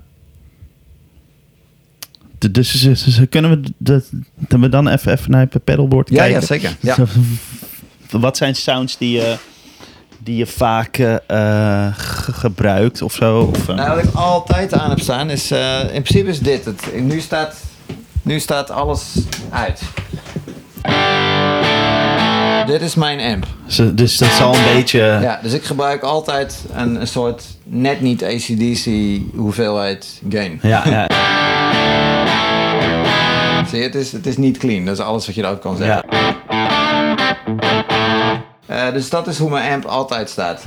dus 2.50 2.74
ze- 2.80 2.96
ze- 2.96 3.26
kunnen 3.26 3.50
we, 3.50 3.72
dat 3.78 4.04
we 4.48 4.68
dan 4.68 4.88
even, 4.88 5.12
even 5.12 5.30
naar 5.30 5.46
het 5.50 5.64
pedalboard 5.64 6.08
ja, 6.10 6.16
kijken? 6.16 6.40
ja, 6.40 6.46
zeker. 6.46 6.76
Ja. 6.80 6.96
Wat 8.10 8.36
zijn 8.36 8.54
sounds 8.54 8.98
die 8.98 9.22
die 10.22 10.36
je 10.36 10.46
vaak 10.46 10.96
eh, 10.98 11.16
ge- 11.96 12.32
gebruikt 12.32 13.02
of 13.02 13.12
zo? 13.12 13.50
Of, 13.54 13.68
eh? 13.68 13.74
Nou, 13.76 13.94
wat 13.96 14.04
ik 14.04 14.14
altijd 14.14 14.72
aan 14.74 14.90
heb 14.90 15.00
staan 15.00 15.30
is, 15.30 15.50
eh, 15.50 15.78
in 15.80 16.02
principe 16.02 16.28
is 16.28 16.38
dit 16.38 16.64
het. 16.64 16.82
Nu 17.02 17.20
staat, 17.20 17.56
nu 18.22 18.40
staat 18.40 18.70
alles 18.70 19.02
uit. 19.50 19.82
Dit 22.66 22.80
is 22.82 22.94
mijn 22.94 23.20
amp. 23.34 23.46
Dus 23.96 24.18
dat 24.18 24.28
zal 24.30 24.54
een 24.54 24.64
beetje... 24.74 24.98
Ja, 25.22 25.38
dus 25.42 25.52
ik 25.52 25.64
gebruik 25.64 26.02
altijd 26.02 26.64
een, 26.74 27.00
een 27.00 27.06
soort 27.06 27.42
net 27.64 28.00
niet 28.00 28.24
ACDC 28.24 28.86
hoeveelheid 29.36 30.20
gain. 30.28 30.58
Ja, 30.62 30.82
ja, 30.88 31.06
Zie 33.68 33.78
je, 33.78 33.84
het 33.84 33.94
is, 33.94 34.12
het 34.12 34.26
is 34.26 34.36
niet 34.36 34.58
clean. 34.58 34.84
Dat 34.84 34.94
is 34.98 35.04
alles 35.04 35.26
wat 35.26 35.34
je 35.34 35.40
eruit 35.40 35.58
kan 35.58 35.76
zeggen. 35.76 36.04
ja. 36.10 36.18
Eh, 38.86 38.92
dus 38.92 39.10
dat 39.10 39.26
is 39.26 39.38
hoe 39.38 39.50
mijn 39.50 39.72
amp 39.72 39.84
altijd 39.84 40.30
staat. 40.30 40.62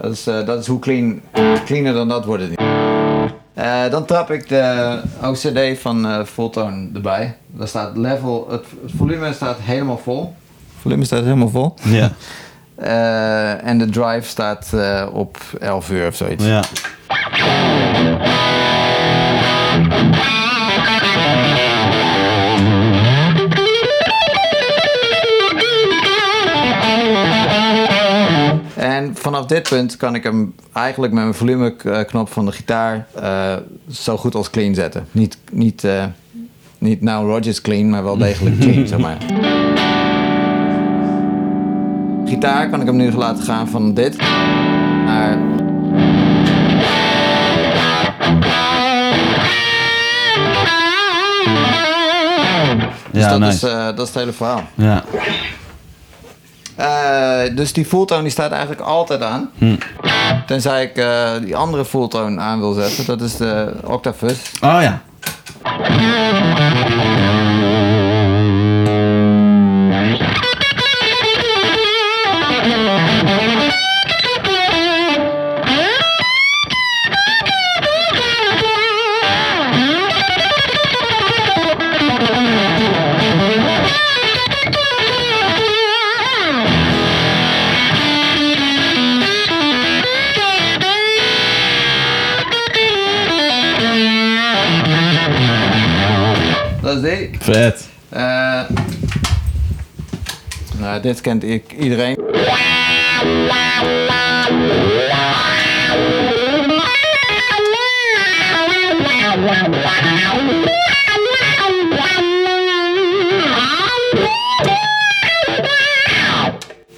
Dat 0.00 0.12
is, 0.12 0.26
eh, 0.26 0.46
dat 0.46 0.60
is 0.60 0.66
hoe 0.66 0.78
clean, 0.78 1.20
cleaner 1.64 1.92
dan 1.92 2.08
dat 2.08 2.24
wordt 2.24 2.42
het 2.42 2.50
niet. 2.50 2.60
Eh, 3.54 3.90
dan 3.90 4.04
trap 4.04 4.30
ik 4.30 4.48
de 4.48 5.00
OCD 5.22 5.80
van 5.80 6.26
Fulltone 6.26 6.88
erbij. 6.94 7.36
Daar 7.46 7.68
staat 7.68 7.96
level, 7.96 8.46
het, 8.50 8.64
het 8.82 8.92
volume 8.96 9.32
staat 9.32 9.56
helemaal 9.60 9.98
vol. 9.98 10.34
Het 10.72 10.80
volume 10.80 11.04
staat 11.04 11.22
helemaal 11.22 11.48
vol. 11.48 11.74
ja. 11.84 12.10
En 13.62 13.78
de 13.78 13.88
drive 13.90 14.28
staat 14.28 14.74
op 15.12 15.36
11 15.60 15.90
uur 15.90 16.06
of 16.06 16.16
zoiets. 16.16 16.44
ja. 16.44 16.62
En 29.00 29.16
vanaf 29.16 29.46
dit 29.46 29.68
punt 29.68 29.96
kan 29.96 30.14
ik 30.14 30.22
hem 30.22 30.54
eigenlijk 30.72 31.12
met 31.12 31.22
mijn 31.22 31.34
volumeknop 31.34 32.28
van 32.28 32.44
de 32.46 32.52
gitaar 32.52 33.06
eh, 33.14 33.56
zo 33.90 34.16
goed 34.16 34.34
als 34.34 34.50
clean 34.50 34.74
zetten. 34.74 35.06
Niet, 35.12 35.38
niet, 35.52 35.84
eh, 35.84 36.04
niet 36.78 37.00
nou 37.00 37.26
Rogers 37.26 37.60
clean, 37.60 37.90
maar 37.90 38.04
wel 38.04 38.16
degelijk 38.16 38.58
clean, 38.60 38.86
zeg 38.86 38.98
maar. 38.98 39.16
Gitaar 42.26 42.70
kan 42.70 42.80
ik 42.80 42.86
hem 42.86 42.96
nu 42.96 43.12
laten 43.12 43.44
gaan 43.44 43.68
van 43.68 43.94
dit 43.94 44.16
naar... 45.06 45.38
Dus 53.12 53.22
Ja, 53.22 53.28
dat, 53.28 53.38
nice. 53.38 53.66
is, 53.66 53.72
eh, 53.72 53.84
dat 53.84 53.98
is 53.98 54.06
het 54.06 54.14
hele 54.14 54.32
verhaal. 54.32 54.62
ja. 54.74 55.04
Eh, 56.80 57.56
dus 57.56 57.72
die 57.72 57.84
fulltone 57.84 58.22
die 58.22 58.30
staat 58.30 58.50
eigenlijk 58.50 58.80
altijd 58.80 59.22
aan. 59.22 59.50
Hm. 59.58 59.76
Tenzij 60.46 60.82
ik 60.82 60.96
eh, 60.96 61.30
die 61.42 61.56
andere 61.56 61.84
fulltone 61.84 62.40
aan 62.40 62.58
wil 62.60 62.72
zetten. 62.72 63.06
Dat 63.06 63.20
is 63.20 63.36
de 63.36 63.72
Octavus. 63.84 64.52
Oh 64.60 64.78
ja. 64.80 65.02
Die. 97.00 97.30
Vet. 97.38 97.88
Eh, 98.08 98.62
nou, 100.78 101.00
dit 101.00 101.20
kent 101.20 101.42
iedereen. 101.78 102.18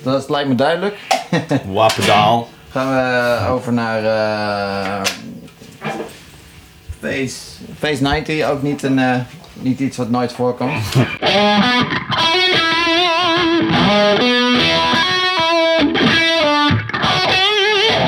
Dat 0.03 0.29
lijkt 0.29 0.49
me 0.49 0.55
duidelijk. 0.55 0.97
Wappedaal. 1.73 2.49
Gaan 2.71 2.95
we 2.95 3.49
over 3.49 3.73
naar 3.73 4.05
eh 4.05 5.03
Phase, 7.01 7.39
Phase 7.79 8.03
90. 8.03 8.45
Ook 8.45 8.63
niet, 8.63 8.83
een, 8.83 8.99
eh, 8.99 9.17
niet 9.61 9.81
iets 9.81 9.97
wat 9.97 10.11
nooit 10.11 10.33
voorkomt. 10.33 10.73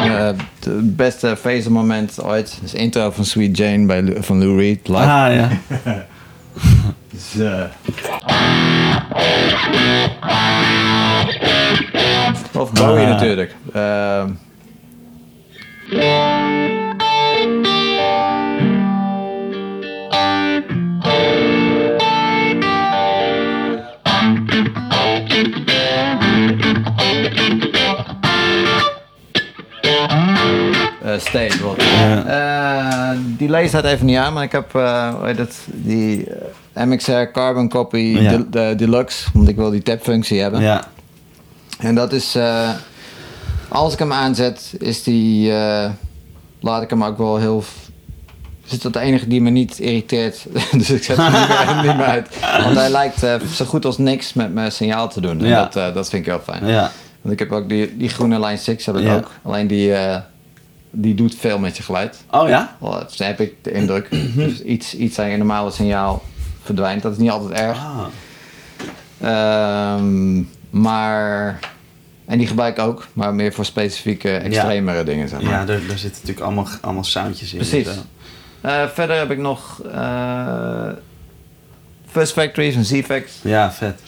Eh, 0.04 0.26
Het 0.64 0.96
beste 0.96 1.36
Phase 1.36 1.70
moment 1.70 2.22
ooit 2.22 2.60
is 2.64 2.74
intro 2.74 3.10
van 3.10 3.24
Sweet 3.24 3.56
Jane 3.56 3.86
bij 3.86 4.02
Lou- 4.02 4.22
van 4.22 4.38
Lou 4.38 4.58
Reed 4.58 4.88
live. 4.88 5.00
Ah 5.00 5.34
ja. 5.34 5.48
Dus, 7.10 7.40
eh, 7.40 7.64
Of 12.60 12.72
Bowie 12.72 13.04
Ah. 13.04 13.08
natuurlijk. 13.08 13.54
Ehm, 13.72 14.28
eh, 31.34 33.10
die 33.36 33.48
lees 33.50 33.68
staat 33.68 33.84
even 33.84 34.06
niet 34.06 34.16
aan, 34.16 34.32
maar 34.32 34.42
ik 34.42 34.52
heb 34.52 34.72
hoe 34.72 35.18
heet 35.22 35.38
het, 35.38 35.58
die 35.66 36.26
eh, 36.72 36.84
MXR 36.84 37.22
Carbon 37.32 37.68
Copy 37.68 37.98
Ja. 37.98 38.30
de, 38.30 38.48
de- 38.50 38.74
Deluxe, 38.76 39.28
want 39.32 39.48
ik 39.48 39.56
wil 39.56 39.70
die 39.70 39.82
tapfunctie 39.82 40.40
hebben. 40.40 40.60
Ja. 40.60 40.84
En 41.78 41.94
dat 41.94 42.12
is, 42.12 42.36
als 43.68 43.92
ik 43.92 43.98
hem 43.98 44.12
aanzet, 44.12 44.74
is 44.78 45.02
die, 45.02 45.52
laat 46.60 46.82
ik 46.82 46.90
hem 46.90 47.04
ook 47.04 47.18
wel 47.18 47.36
heel... 47.38 47.64
Is 48.70 48.80
dat 48.80 48.92
de 48.92 48.98
enige 49.00 49.26
die 49.28 49.40
me 49.40 49.50
niet 49.50 49.78
irriteert. 49.78 50.46
dus 50.72 50.90
ik 50.90 51.02
zet 51.04 51.16
hem 51.16 51.32
niet 51.32 51.48
meer, 51.48 51.76
niet 51.86 51.96
meer 51.96 52.06
uit. 52.06 52.28
Want 52.62 52.76
hij 52.76 52.90
lijkt 52.90 53.18
zo 53.54 53.64
goed 53.64 53.84
als 53.84 53.98
niks 53.98 54.32
met 54.32 54.54
mijn 54.54 54.72
signaal 54.72 55.08
te 55.08 55.20
doen. 55.20 55.40
En 55.40 55.46
Ja. 55.46 55.68
dat, 55.72 55.94
dat 55.94 56.08
vind 56.08 56.26
ik 56.26 56.32
heel 56.32 56.40
fijn. 56.44 56.66
Ja. 56.66 56.90
Want 57.20 57.32
ik 57.34 57.38
heb 57.38 57.52
ook 57.52 57.68
die, 57.68 57.96
die 57.96 58.08
groene 58.08 58.40
Line 58.40 58.56
6 58.56 58.86
heb 58.86 58.96
ik 58.96 59.02
Ja. 59.04 59.14
ook. 59.16 59.30
Alleen 59.42 59.66
die, 59.66 59.92
die 60.94 61.14
doet 61.14 61.34
veel 61.34 61.58
met 61.58 61.76
je 61.76 61.82
geluid. 61.82 62.24
Oh 62.30 62.48
ja? 62.48 62.76
Dat 62.80 63.14
heb 63.16 63.40
ik 63.40 63.54
de 63.62 63.72
indruk. 63.72 64.08
dus 64.36 64.62
iets, 64.62 64.96
iets 64.96 65.18
aan 65.18 65.28
je 65.28 65.36
normale 65.36 65.70
signaal 65.70 66.22
verdwijnt. 66.62 67.02
Dat 67.02 67.12
is 67.12 67.18
niet 67.18 67.30
altijd 67.30 67.60
erg. 67.60 67.78
Ah. 67.78 68.06
Ehm, 69.20 70.42
maar... 70.70 71.58
En 72.24 72.38
die 72.38 72.46
gebruik 72.46 72.78
ik 72.78 72.84
ook, 72.84 73.06
maar 73.12 73.34
meer 73.34 73.52
voor 73.52 73.64
specifieke, 73.64 74.36
extremere 74.36 75.04
dingen, 75.04 75.28
zeg 75.28 75.40
maar. 75.40 75.50
Ja, 75.50 75.64
daar, 75.64 75.80
daar 75.88 75.98
zitten 75.98 76.20
natuurlijk 76.20 76.40
allemaal, 76.46 76.66
allemaal 76.80 77.04
soundjes 77.04 77.52
in. 77.52 77.58
Precies. 77.58 77.84
Dus, 77.84 77.96
eh, 78.60 78.88
verder 78.88 79.16
heb 79.16 79.30
ik 79.30 79.38
nog 79.38 79.82
eh 79.92 80.88
First 82.14 82.32
Factory 82.32 82.72
van 82.72 82.84
Z-Facts. 82.84 83.32
Ja, 83.42 83.72
vet. 83.72 84.00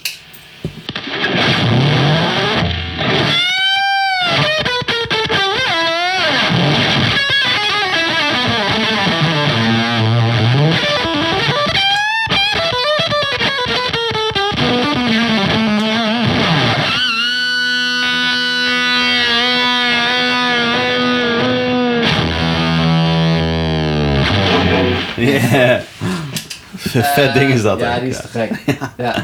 Vet 27.15 27.33
ding 27.33 27.53
is 27.53 27.61
dat. 27.61 27.79
Ja, 27.79 27.99
die 27.99 28.09
is 28.09 28.17
te 28.21 28.27
gek. 28.27 28.51
Ja. 28.97 29.15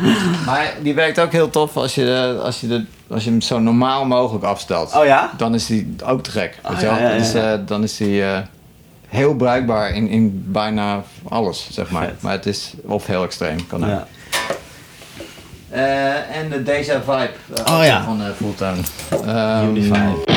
Maar 0.46 0.74
die 0.82 0.94
werkt 0.94 1.20
ook 1.20 1.32
heel 1.32 1.50
tof 1.50 1.78
als 1.78 1.96
je, 1.96 2.40
als 2.44 2.60
je, 2.60 2.68
de, 2.68 2.86
als 3.10 3.24
je 3.24 3.30
hem 3.30 3.42
zo 3.42 3.60
normaal 3.60 4.06
mogelijk 4.06 4.46
afstelt. 4.46 4.96
Oh 4.96 5.06
ja? 5.06 5.32
Dan 5.38 5.54
is 5.54 5.66
die 5.66 5.96
ook 6.06 6.24
te 6.24 6.32
gek. 6.32 6.58
Oh, 6.64 6.70
weet 6.72 6.80
je 6.80 6.86
wel? 6.86 6.96
ja, 6.96 7.02
ja, 7.02 7.10
ja, 7.10 7.18
Dus, 7.18 7.34
eh, 7.34 7.54
dan 7.66 7.84
is 7.84 7.98
die 7.98 8.24
eh, 8.24 8.38
heel 9.08 9.36
bruikbaar 9.36 9.90
in, 9.96 10.08
in 10.08 10.44
bijna 10.48 11.04
alles, 11.30 11.68
zeg 11.72 11.90
maar. 11.90 12.06
Vet. 12.06 12.22
Maar 12.22 12.32
het 12.32 12.46
is 12.46 12.74
of 12.86 13.06
heel 13.06 13.24
extreem. 13.24 13.68
Kan 13.68 13.84
ook. 13.84 13.90
Ja. 13.90 14.08
Eh, 15.70 16.38
en 16.38 16.50
de 16.50 16.64
Deja 16.64 17.02
Vibe 17.02 17.32
Oh, 17.66 18.06
van 18.06 18.22
Fulltone. 18.36 18.82
Ehm, 19.26 19.68
Unified. 19.68 20.32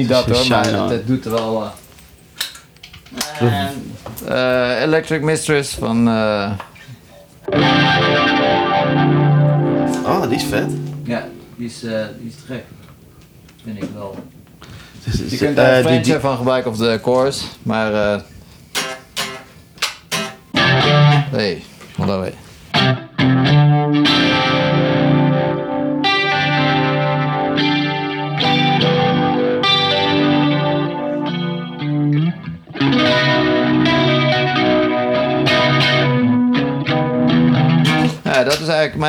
Niet 0.00 0.08
dat 0.08 0.24
hoor, 0.36 0.46
maar 0.48 0.64
het, 0.66 0.90
het 0.90 1.06
doet 1.06 1.24
er 1.24 1.30
wel. 1.30 1.62
eh. 3.40 3.68
Eh, 4.26 4.82
Electric 4.82 5.22
Mistress 5.22 5.74
van. 5.74 6.08
eh, 6.08 6.50
Oh, 10.04 10.22
die 10.28 10.36
is 10.36 10.44
vet. 10.44 10.70
ja, 11.04 11.24
die 11.56 11.66
is, 11.66 11.82
eh, 11.84 12.04
die 12.18 12.28
is 12.28 12.34
te 12.34 12.52
gek. 12.52 12.64
Vind 13.64 13.82
ik 13.82 13.88
wel. 13.94 14.16
Je 15.28 15.36
kunt 15.36 15.56
daar 15.56 15.74
die- 15.74 15.82
French 15.84 16.04
die- 16.04 16.18
van 16.18 16.36
gebruiken 16.36 16.70
of 16.70 16.76
de 16.76 16.98
chorus, 17.02 17.44
maar. 17.62 18.22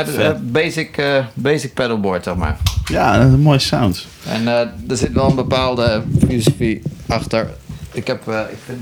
Eh, 0.10 0.32
basic, 0.42 0.98
eh, 0.98 1.26
basic 1.34 1.74
pedalboard, 1.74 2.24
zeg 2.24 2.36
maar. 2.36 2.58
Ja, 2.86 3.18
dat 3.18 3.28
is 3.28 3.34
een 3.34 3.40
mooie 3.40 3.60
sound. 3.60 4.06
En 4.26 4.48
eh, 4.48 4.60
er 4.90 4.98
zit 4.98 5.12
wel 5.12 5.30
een 5.30 5.36
bepaalde 5.36 6.04
filosofie 6.28 6.82
achter. 7.08 7.50
Ik 7.92 8.08
heb. 8.08 8.28
eh, 8.28 8.40
ik, 8.52 8.58
vind... 8.66 8.80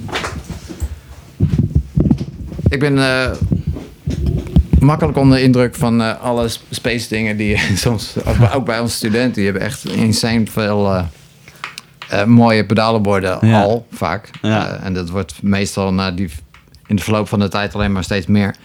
ik 2.69 2.79
ben 2.79 2.97
makkelijk 4.79 5.17
onder 5.17 5.37
de 5.37 5.43
indruk 5.43 5.75
van 5.75 6.01
eh, 6.01 6.21
alle 6.21 6.47
sp- 6.47 6.63
space 6.69 7.07
dingen 7.09 7.37
die 7.37 7.47
je 7.49 7.71
soms. 7.85 8.13
Ook 8.53 8.65
bij, 8.65 8.79
onze 8.79 8.95
studenten. 8.95 9.33
Die 9.33 9.43
hebben 9.43 9.61
echt 9.61 9.85
insane 9.85 10.43
veel. 10.47 11.05
mooie 12.25 12.65
pedalenborden 12.65 13.37
Ja. 13.47 13.61
al, 13.61 13.85
vaak. 13.91 14.29
Ja. 14.41 14.79
En 14.83 14.93
dat 14.93 15.09
wordt 15.09 15.33
meestal 15.41 15.93
na 15.93 16.11
die, 16.11 16.29
in 16.87 16.95
de 16.95 17.01
verloop 17.03 17.27
van 17.27 17.39
de 17.39 17.47
tijd 17.47 17.75
alleen 17.75 17.91
maar 17.91 18.03
steeds 18.03 18.25
meer. 18.27 18.55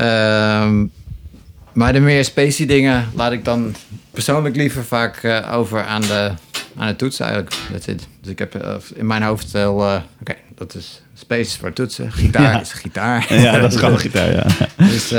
Ehm, 0.00 0.84
maar 1.72 1.92
de 1.92 2.00
meer 2.00 2.24
spacey 2.24 2.66
dingen 2.66 3.08
laat 3.14 3.32
ik 3.32 3.44
dan 3.44 3.74
persoonlijk 4.10 4.56
liever 4.56 4.84
vaak 4.84 5.16
eh, 5.16 5.52
over 5.56 5.84
aan 5.84 6.00
de, 6.00 6.30
aan 6.76 6.88
de 6.88 6.96
toetsen 6.96 7.24
eigenlijk. 7.26 7.56
That's 7.72 7.86
it. 7.86 8.08
Dus 8.20 8.30
ik 8.30 8.38
heb 8.38 8.54
eh, 8.54 8.74
in 8.94 9.06
mijn 9.06 9.22
hoofd 9.22 9.50
wel, 9.50 9.82
eh, 9.86 10.00
oké, 10.20 10.34
dat 10.54 10.74
is 10.74 11.02
space 11.14 11.58
voor 11.58 11.72
toetsen. 11.72 12.12
Gitaar 12.12 12.42
Ja. 12.52 12.60
is 12.60 12.72
gitaar. 12.72 13.26
Ja, 13.42 13.58
dat 13.58 13.72
is 13.72 13.78
gewoon 13.78 13.98
gitaar, 14.08 14.32
ja. 14.32 14.46
Dus 14.76 15.10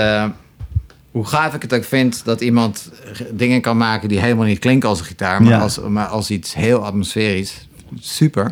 hoe 1.11 1.25
gaaf 1.25 1.53
ik 1.53 1.61
het 1.61 1.73
ook 1.73 1.83
vind 1.83 2.25
dat 2.25 2.41
iemand 2.41 2.91
dingen 3.31 3.61
kan 3.61 3.77
maken 3.77 4.09
die 4.09 4.19
helemaal 4.19 4.45
niet 4.45 4.59
klinken 4.59 4.89
als 4.89 4.99
een 4.99 5.05
gitaar, 5.05 5.41
maar, 5.41 5.51
Ja. 5.51 5.59
als, 5.59 5.79
maar 5.79 6.05
als 6.07 6.29
iets 6.29 6.53
heel 6.53 6.85
atmosferisch. 6.85 7.67
Super. 7.99 8.51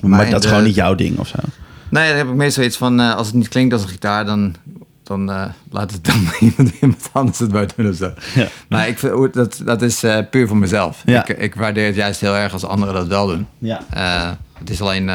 Maar, 0.00 0.24
dat 0.30 0.34
is 0.34 0.40
de- 0.42 0.48
gewoon 0.48 0.64
niet 0.64 0.74
jouw 0.74 0.94
ding 0.94 1.18
of 1.18 1.28
zo. 1.28 1.36
Nee, 1.88 2.08
dan 2.08 2.16
heb 2.16 2.28
ik 2.28 2.34
meestal 2.34 2.64
iets 2.64 2.76
van, 2.76 3.00
als 3.00 3.26
het 3.26 3.36
niet 3.36 3.48
klinkt 3.48 3.72
als 3.72 3.82
een 3.82 3.88
gitaar, 3.88 4.24
dan, 4.24 4.54
dan 5.04 5.30
eh, 5.30 5.44
laat 5.70 5.92
het 5.92 6.04
dan 6.04 6.26
iemand, 6.80 7.08
anders 7.12 7.38
het 7.38 7.52
maar 7.52 7.68
doen 7.76 7.88
of 7.88 7.96
zo. 7.96 8.12
Ja. 8.34 8.48
Maar 8.68 8.88
ik 8.88 8.98
vind, 8.98 9.34
dat, 9.34 9.60
dat 9.64 9.82
is 9.82 10.02
eh, 10.02 10.18
puur 10.30 10.48
voor 10.48 10.56
mezelf. 10.56 11.02
Ja. 11.06 11.28
Ik, 11.28 11.38
ik 11.38 11.54
waardeer 11.54 11.86
het 11.86 11.94
juist 11.94 12.20
heel 12.20 12.36
erg 12.36 12.52
als 12.52 12.64
anderen 12.64 12.94
dat 12.94 13.06
wel 13.06 13.26
doen. 13.26 13.46
Ja. 13.58 13.84
Eh, 13.90 14.30
het 14.58 14.70
is 14.70 14.80
alleen 14.80 15.10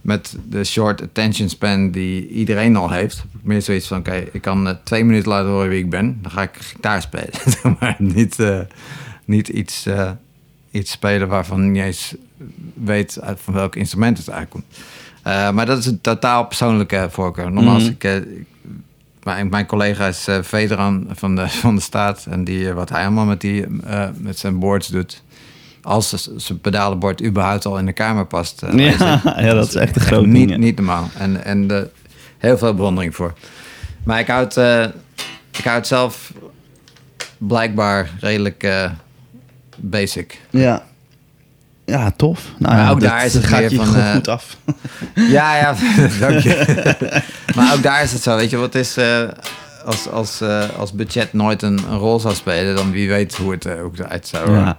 met 0.00 0.36
de 0.48 0.64
short 0.64 1.02
attention 1.02 1.48
span 1.48 1.90
die 1.90 2.28
iedereen 2.28 2.76
al 2.76 2.90
heeft. 2.90 3.16
heb 3.16 3.26
ik 3.40 3.46
Meer 3.46 3.62
zoiets 3.62 3.86
van, 3.86 3.98
oké, 3.98 4.24
ik 4.32 4.40
kan 4.40 4.78
twee 4.84 5.04
minuten 5.04 5.28
laten 5.28 5.50
horen 5.50 5.68
wie 5.68 5.84
ik 5.84 5.90
ben. 5.90 6.18
Dan 6.22 6.30
ga 6.30 6.42
ik 6.42 6.56
gitaar 6.58 7.02
spelen. 7.02 7.30
Maar 7.80 7.96
niet, 7.98 8.38
niet 9.24 9.48
iets, 9.48 9.86
iets 10.70 10.90
spelen 10.90 11.28
waarvan 11.28 11.62
je 11.62 11.68
niet 11.68 11.82
eens 11.82 12.14
weet 12.74 13.18
van 13.36 13.54
welk 13.54 13.76
instrument 13.76 14.18
het 14.18 14.28
eigenlijk 14.28 14.66
komt. 14.66 14.86
Eh, 15.28 15.50
maar 15.50 15.66
dat 15.66 15.78
is 15.78 15.86
een 15.86 16.00
totaal 16.00 16.44
persoonlijke 16.46 17.06
voorkeur. 17.10 17.52
Normaal 17.52 17.74
als 17.74 17.82
Mhm. 17.82 17.92
ik... 17.92 18.04
eh, 18.04 18.16
ik- 18.16 18.46
mijn, 19.22 19.48
mijn 19.48 19.66
collega 19.66 20.06
is 20.06 20.26
eh 20.28 20.38
Vedran 20.42 21.06
van 21.10 21.34
de, 21.36 21.48
van 21.48 21.74
de 21.74 21.80
staat. 21.80 22.26
En 22.30 22.44
die, 22.44 22.72
wat 22.72 22.88
hij 22.88 23.02
allemaal 23.02 23.24
met, 23.24 23.40
die, 23.40 23.64
met 24.16 24.38
zijn 24.38 24.58
boards 24.58 24.88
doet. 24.88 25.22
Als 25.82 26.28
zijn 26.36 26.60
pedalenbord 26.60 27.22
überhaupt 27.24 27.66
al 27.66 27.78
in 27.78 27.86
de 27.86 27.92
kamer 27.92 28.26
past. 28.26 28.62
Ja, 28.76 29.20
dat 29.54 29.68
is 29.68 29.74
echt 29.74 29.96
een 29.96 30.02
groot 30.02 30.26
niet, 30.26 30.56
niet 30.58 30.76
normaal. 30.76 31.08
En, 31.18 31.44
en 31.44 31.90
heel 32.38 32.58
veel 32.58 32.74
bewondering 32.74 33.14
voor. 33.14 33.32
Maar 34.04 34.18
ik 34.20 34.26
houd, 34.26 34.56
eh, 34.56 34.84
ik 35.58 35.64
houd 35.64 35.86
zelf 35.86 36.32
blijkbaar 37.38 38.10
redelijk 38.20 38.88
basic. 39.76 40.40
Ja. 40.50 40.86
Ja, 41.88 42.10
tof. 42.16 42.44
Nou, 42.58 42.74
Maar 42.74 42.84
ja, 42.84 42.90
ook 42.90 43.00
dat 43.00 43.08
daar 43.08 43.24
is 43.24 43.34
het 43.34 43.44
gaat 43.46 43.70
je 43.70 43.76
van, 43.76 43.86
goed, 43.86 43.96
eh, 43.96 44.12
goed 44.12 44.28
af. 44.28 44.56
Ja, 45.14 45.56
ja, 45.56 45.74
dank 46.20 46.38
je. 46.38 46.94
maar 47.56 47.74
ook 47.74 47.82
daar 47.82 48.02
is 48.02 48.12
het 48.12 48.22
zo, 48.22 48.36
weet 48.36 48.50
je, 48.50 48.56
wat 48.56 48.74
is... 48.74 48.96
eh, 48.96 49.28
als, 49.84 50.08
als, 50.08 50.40
eh, 50.40 50.68
als 50.78 50.92
budget 50.92 51.32
nooit 51.32 51.62
een, 51.62 51.78
een 51.90 51.98
rol 51.98 52.20
zou 52.20 52.34
spelen, 52.34 52.76
dan 52.76 52.90
wie 52.90 53.08
weet 53.08 53.36
hoe 53.36 53.50
het, 53.50 53.64
hoe 53.64 53.90
het 53.90 53.98
eruit 54.00 54.26
zou. 54.26 54.50
Ja. 54.50 54.76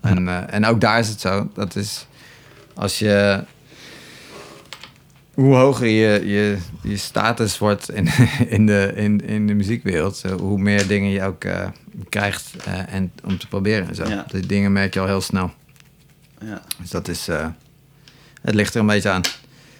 En, 0.00 0.50
en 0.50 0.66
ook 0.66 0.80
daar 0.80 0.98
is 0.98 1.08
het 1.08 1.20
zo. 1.20 1.48
Dat 1.54 1.76
is 1.76 2.06
als 2.74 2.98
je. 2.98 3.44
Hoe 5.34 5.54
hoger 5.54 5.86
je, 5.86 6.26
je, 6.26 6.56
je 6.82 6.96
status 6.96 7.58
wordt 7.58 7.90
in, 7.90 8.08
in, 8.48 8.66
de, 8.66 8.92
in, 8.94 9.20
in 9.26 9.46
de 9.46 9.54
muziekwereld, 9.54 10.22
hoe 10.40 10.58
meer 10.58 10.86
dingen 10.86 11.10
je 11.10 11.22
ook 11.22 11.44
krijgt 12.08 12.50
en 12.88 13.12
om 13.24 13.38
te 13.38 13.46
proberen. 13.48 13.88
en 13.88 13.94
Zo. 13.94 14.08
Ja. 14.08 14.24
Die 14.32 14.46
dingen 14.46 14.72
merk 14.72 14.94
je 14.94 15.00
al 15.00 15.06
heel 15.06 15.20
snel. 15.20 15.50
Ja, 16.40 16.62
Dus 16.80 16.90
dat 16.90 17.08
is. 17.08 17.28
eh, 17.28 17.46
het 18.42 18.54
ligt 18.54 18.74
er 18.74 18.80
een 18.80 18.86
beetje 18.86 19.10
aan. 19.10 19.22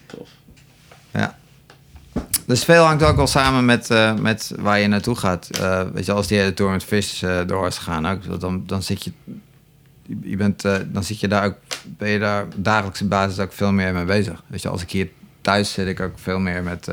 tof. 0.05 0.29
Ja. 1.11 1.37
Dus 2.45 2.63
veel 2.63 2.83
hangt 2.83 3.03
ook 3.03 3.15
wel 3.15 3.27
samen 3.27 3.65
met, 3.65 3.89
eh, 3.89 4.13
met 4.15 4.51
waar 4.59 4.79
je 4.79 4.87
naartoe 4.87 5.15
gaat. 5.15 5.49
Eh, 5.49 5.81
weet 5.93 6.05
je, 6.05 6.11
als 6.11 6.27
die 6.27 6.37
hele 6.37 6.53
tour 6.53 6.71
met 6.71 7.19
eh, 7.23 7.39
door 7.47 7.67
is 7.67 7.77
gegaan, 7.77 8.07
ook, 8.07 8.39
dan, 8.39 8.63
dan 8.65 8.83
zit 8.83 9.03
je, 9.03 9.11
je 10.21 10.37
bent, 10.37 10.61
dan 10.85 11.03
zit 11.03 11.19
je 11.19 11.27
daar 11.27 11.45
ook, 11.45 11.55
ben 11.85 12.09
je 12.09 12.19
daar 12.19 12.45
dagelijkse 12.55 13.05
basis 13.05 13.39
ook 13.39 13.53
veel 13.53 13.71
meer 13.71 13.93
mee 13.93 14.05
bezig. 14.05 14.43
Weet 14.47 14.61
je, 14.61 14.69
als 14.69 14.81
ik 14.81 14.91
hier 14.91 15.09
thuis 15.41 15.71
zit, 15.71 15.87
ik 15.87 15.99
ook 15.99 16.19
veel 16.19 16.39
meer 16.39 16.63
met 16.63 16.87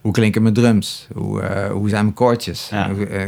hoe 0.00 0.12
klinken 0.12 0.42
mijn 0.42 0.54
drums? 0.54 1.06
Hoe, 1.14 1.44
hoe 1.72 1.88
zijn 1.88 2.02
mijn 2.04 2.14
koortjes? 2.14 2.68
Ja. 2.68 2.86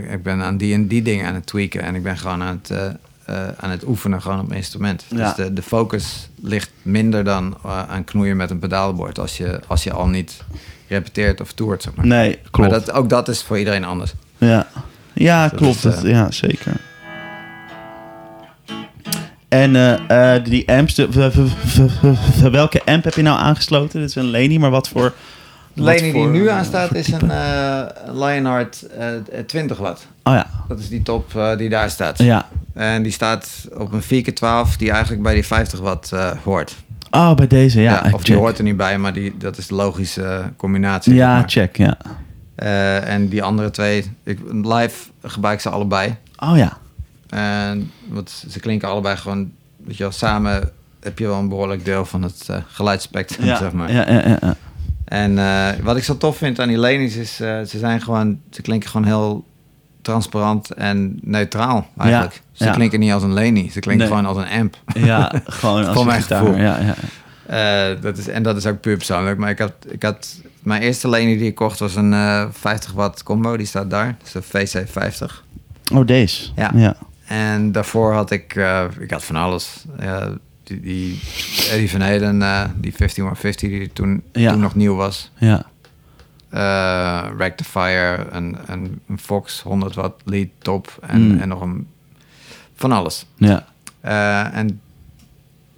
Ik 0.09 0.23
ben 0.23 0.43
aan 0.43 0.57
die 0.57 0.75
en 0.75 0.87
die 0.89 1.03
dingen 1.03 1.27
aan 1.27 1.35
het 1.35 1.47
tweaken. 1.47 1.83
En 1.83 1.95
ik 1.95 2.03
ben 2.03 2.17
gewoon 2.19 2.43
aan 2.43 2.61
het, 2.63 2.97
eh, 3.29 3.49
aan 3.57 3.71
het 3.71 3.85
oefenen 3.87 4.23
gewoon 4.23 4.41
op 4.41 4.53
instrument. 4.53 5.05
Ja. 5.09 5.17
Dus 5.17 5.35
de, 5.35 5.53
de 5.53 5.63
focus 5.63 6.29
ligt 6.43 6.71
minder 6.83 7.25
dan 7.25 7.57
eh, 7.65 7.89
aan 7.89 8.05
knoeien 8.05 8.37
met 8.37 8.51
een 8.51 8.59
pedaalbord... 8.59 9.19
als 9.19 9.37
je, 9.37 9.61
als 9.67 9.85
je 9.85 9.93
al 9.93 10.07
niet 10.07 10.45
repeteert 10.87 11.41
of 11.41 11.53
toert, 11.53 11.83
zeg 11.83 11.95
maar. 11.95 12.07
Nee, 12.07 12.39
klopt. 12.51 12.71
Maar 12.71 12.81
dat, 12.81 12.93
ook 12.93 13.09
dat 13.09 13.29
is 13.29 13.43
voor 13.43 13.59
iedereen 13.59 13.85
anders. 13.85 14.13
Ja, 14.39 14.67
ja 15.13 15.49
klopt. 15.49 15.83
dat, 15.83 16.05
eh, 16.05 16.11
ja, 16.11 16.31
zeker. 16.31 16.73
En 19.49 19.73
die 20.45 20.69
amps, 20.69 20.95
de, 20.95 21.49
welke 22.51 22.85
amp 22.85 23.05
heb 23.05 23.15
je 23.15 23.23
nou 23.23 23.39
aangesloten? 23.39 24.01
Dit 24.01 24.09
is 24.09 24.15
een 24.15 24.31
Leni, 24.31 24.59
maar 24.59 24.71
wat 24.71 24.89
voor... 24.89 25.15
De 25.79 25.85
lening 25.85 26.15
die 26.15 26.27
nu 26.27 26.47
eh, 26.49 26.57
aanstaat 26.57 26.89
voor 26.89 26.97
is 26.97 27.13
een 27.13 27.31
eh 27.31 27.83
Lionheart 28.13 28.87
eh, 28.99 29.41
20 29.47 29.79
watt. 29.79 30.07
Oh 30.23 30.35
ja, 30.35 30.47
Dat 30.69 30.79
is 30.79 30.89
die 30.89 31.03
top 31.03 31.35
eh, 31.37 31.57
die 31.57 31.69
daar 31.69 31.91
staat. 31.91 32.19
ja. 32.19 32.49
En 32.75 33.03
die 33.03 33.13
staat 33.13 33.69
op 33.77 33.93
een 33.93 34.03
4x12 34.03 34.77
die 34.77 34.91
eigenlijk 34.91 35.23
bij 35.23 35.35
die 35.35 35.47
50 35.47 35.81
watt 35.81 36.13
eh, 36.13 36.31
hoort. 36.45 36.77
Oh, 37.11 37.35
bij 37.35 37.47
deze, 37.47 37.81
ja. 37.81 37.93
Ja, 37.93 38.11
of 38.13 38.23
die 38.23 38.33
check. 38.35 38.37
hoort 38.45 38.59
er 38.59 38.65
niet 38.65 38.77
bij, 38.77 38.99
maar 38.99 39.13
die, 39.13 39.37
dat 39.37 39.57
is 39.59 39.67
de 39.67 39.75
logische 39.75 40.23
eh, 40.25 40.45
combinatie. 40.57 41.13
zeg 41.13 41.21
Ja, 41.23 41.35
maar. 41.39 41.49
check, 41.49 41.77
ja. 41.77 41.97
Eh, 42.55 43.09
en 43.13 43.29
die 43.29 43.43
andere 43.43 43.71
twee, 43.71 44.05
ik, 44.23 44.39
live 44.53 45.09
gebruik 45.23 45.55
ik 45.55 45.61
ze 45.61 45.69
allebei. 45.69 46.15
Oh 46.39 46.57
ja, 46.57 46.79
En 47.29 47.91
wat, 48.09 48.45
ze 48.51 48.61
klinken 48.61 48.89
allebei 48.89 49.17
gewoon, 49.17 49.51
weet 49.85 49.97
je 49.97 50.03
wel, 50.03 50.13
samen 50.13 50.71
heb 51.01 51.19
je 51.19 51.27
wel 51.27 51.39
een 51.39 51.49
behoorlijk 51.49 51.85
deel 51.85 52.05
van 52.05 52.23
het 52.23 52.45
eh 52.49 52.57
geluidsspectrum, 52.69 53.47
ja, 53.47 53.57
zeg 53.57 53.73
maar. 53.73 53.93
ja, 53.93 54.11
ja, 54.11 54.29
ja, 54.29 54.37
ja. 54.41 54.57
En 55.09 55.39
eh, 55.39 55.69
wat 55.83 55.97
ik 55.97 56.05
zo 56.05 56.17
tof 56.17 56.37
vind 56.37 56.61
aan 56.61 56.69
die 56.69 56.79
Lenies 56.79 57.17
is, 57.17 57.41
eh, 57.41 57.61
ze 57.63 57.79
zijn 57.79 58.01
gewoon, 58.01 58.41
ze 58.51 58.63
klinken 58.63 58.91
gewoon 58.91 59.07
heel 59.07 59.45
transparant 60.03 60.71
en 60.75 61.19
neutraal 61.23 61.87
eigenlijk. 61.99 62.33
Ja, 62.35 62.41
ze 62.53 62.65
ja. 62.65 62.71
klinken 62.73 63.01
niet 63.01 63.13
als 63.13 63.23
een 63.23 63.33
Leni, 63.33 63.71
ze 63.71 63.81
klinken 63.81 64.09
Nee. 64.09 64.17
gewoon 64.17 64.37
als 64.37 64.37
een 64.37 64.61
amp. 64.61 64.77
Ja, 64.95 65.33
gewoon 65.45 65.85
als 65.85 65.93
Voor 65.93 66.01
een 66.01 66.07
mijn 66.07 66.23
gitaar. 66.23 66.39
gevoel. 66.39 66.57
Ja, 66.57 66.79
ja. 66.79 66.95
Eh, 67.47 68.03
dat 68.03 68.19
is, 68.19 68.29
en 68.29 68.43
dat 68.43 68.57
is 68.57 68.67
ook 68.67 68.81
puur 68.81 68.97
persoonlijk. 68.97 69.39
Maar 69.39 69.51
ik 69.51 69.59
had, 69.59 69.73
ik 69.89 70.03
had 70.03 70.41
mijn 70.63 70.83
eerste 70.83 71.09
Leni 71.09 71.39
die 71.39 71.47
ik 71.49 71.55
kocht 71.55 71.79
was 71.79 71.95
een 71.95 72.13
eh 72.13 72.45
50 72.51 72.93
watt 72.93 73.23
combo. 73.23 73.57
Die 73.57 73.67
staat 73.67 73.91
daar. 73.91 74.17
Dat 74.19 74.43
is 74.43 74.69
een 74.69 74.87
VC50. 74.87 75.45
Oh, 75.95 76.07
deze. 76.07 76.49
Ja. 76.57 76.71
ja. 76.75 76.97
En 77.27 77.73
daarvoor 77.73 78.13
had 78.13 78.31
ik, 78.31 78.55
ik 78.99 79.11
had 79.11 79.25
van 79.25 79.37
alles. 79.37 79.85
Die, 80.69 80.81
die 80.81 81.21
Eddie 81.71 81.91
Van 81.91 82.01
Halen, 82.01 82.43
eh, 82.43 82.65
die 82.77 82.93
15150 82.93 83.69
die 83.71 83.93
toen, 83.93 84.23
Ja. 84.33 84.51
toen 84.51 84.61
nog 84.61 84.75
nieuw 84.75 84.95
was. 84.95 85.31
ja. 85.39 85.65
Eh, 86.51 87.29
Rectifier, 87.39 88.27
een, 88.33 88.57
een, 88.67 89.01
een 89.09 89.19
Fox 89.19 89.63
100 89.63 89.95
watt 89.95 90.23
lead 90.25 90.49
top 90.59 90.99
en, 91.07 91.21
Mm. 91.33 91.39
en 91.41 91.49
nog 91.49 91.61
een 91.61 91.87
van 92.75 92.93
alles. 92.93 93.27
ja. 93.37 93.67
Eh, 94.01 94.55
en 94.57 94.81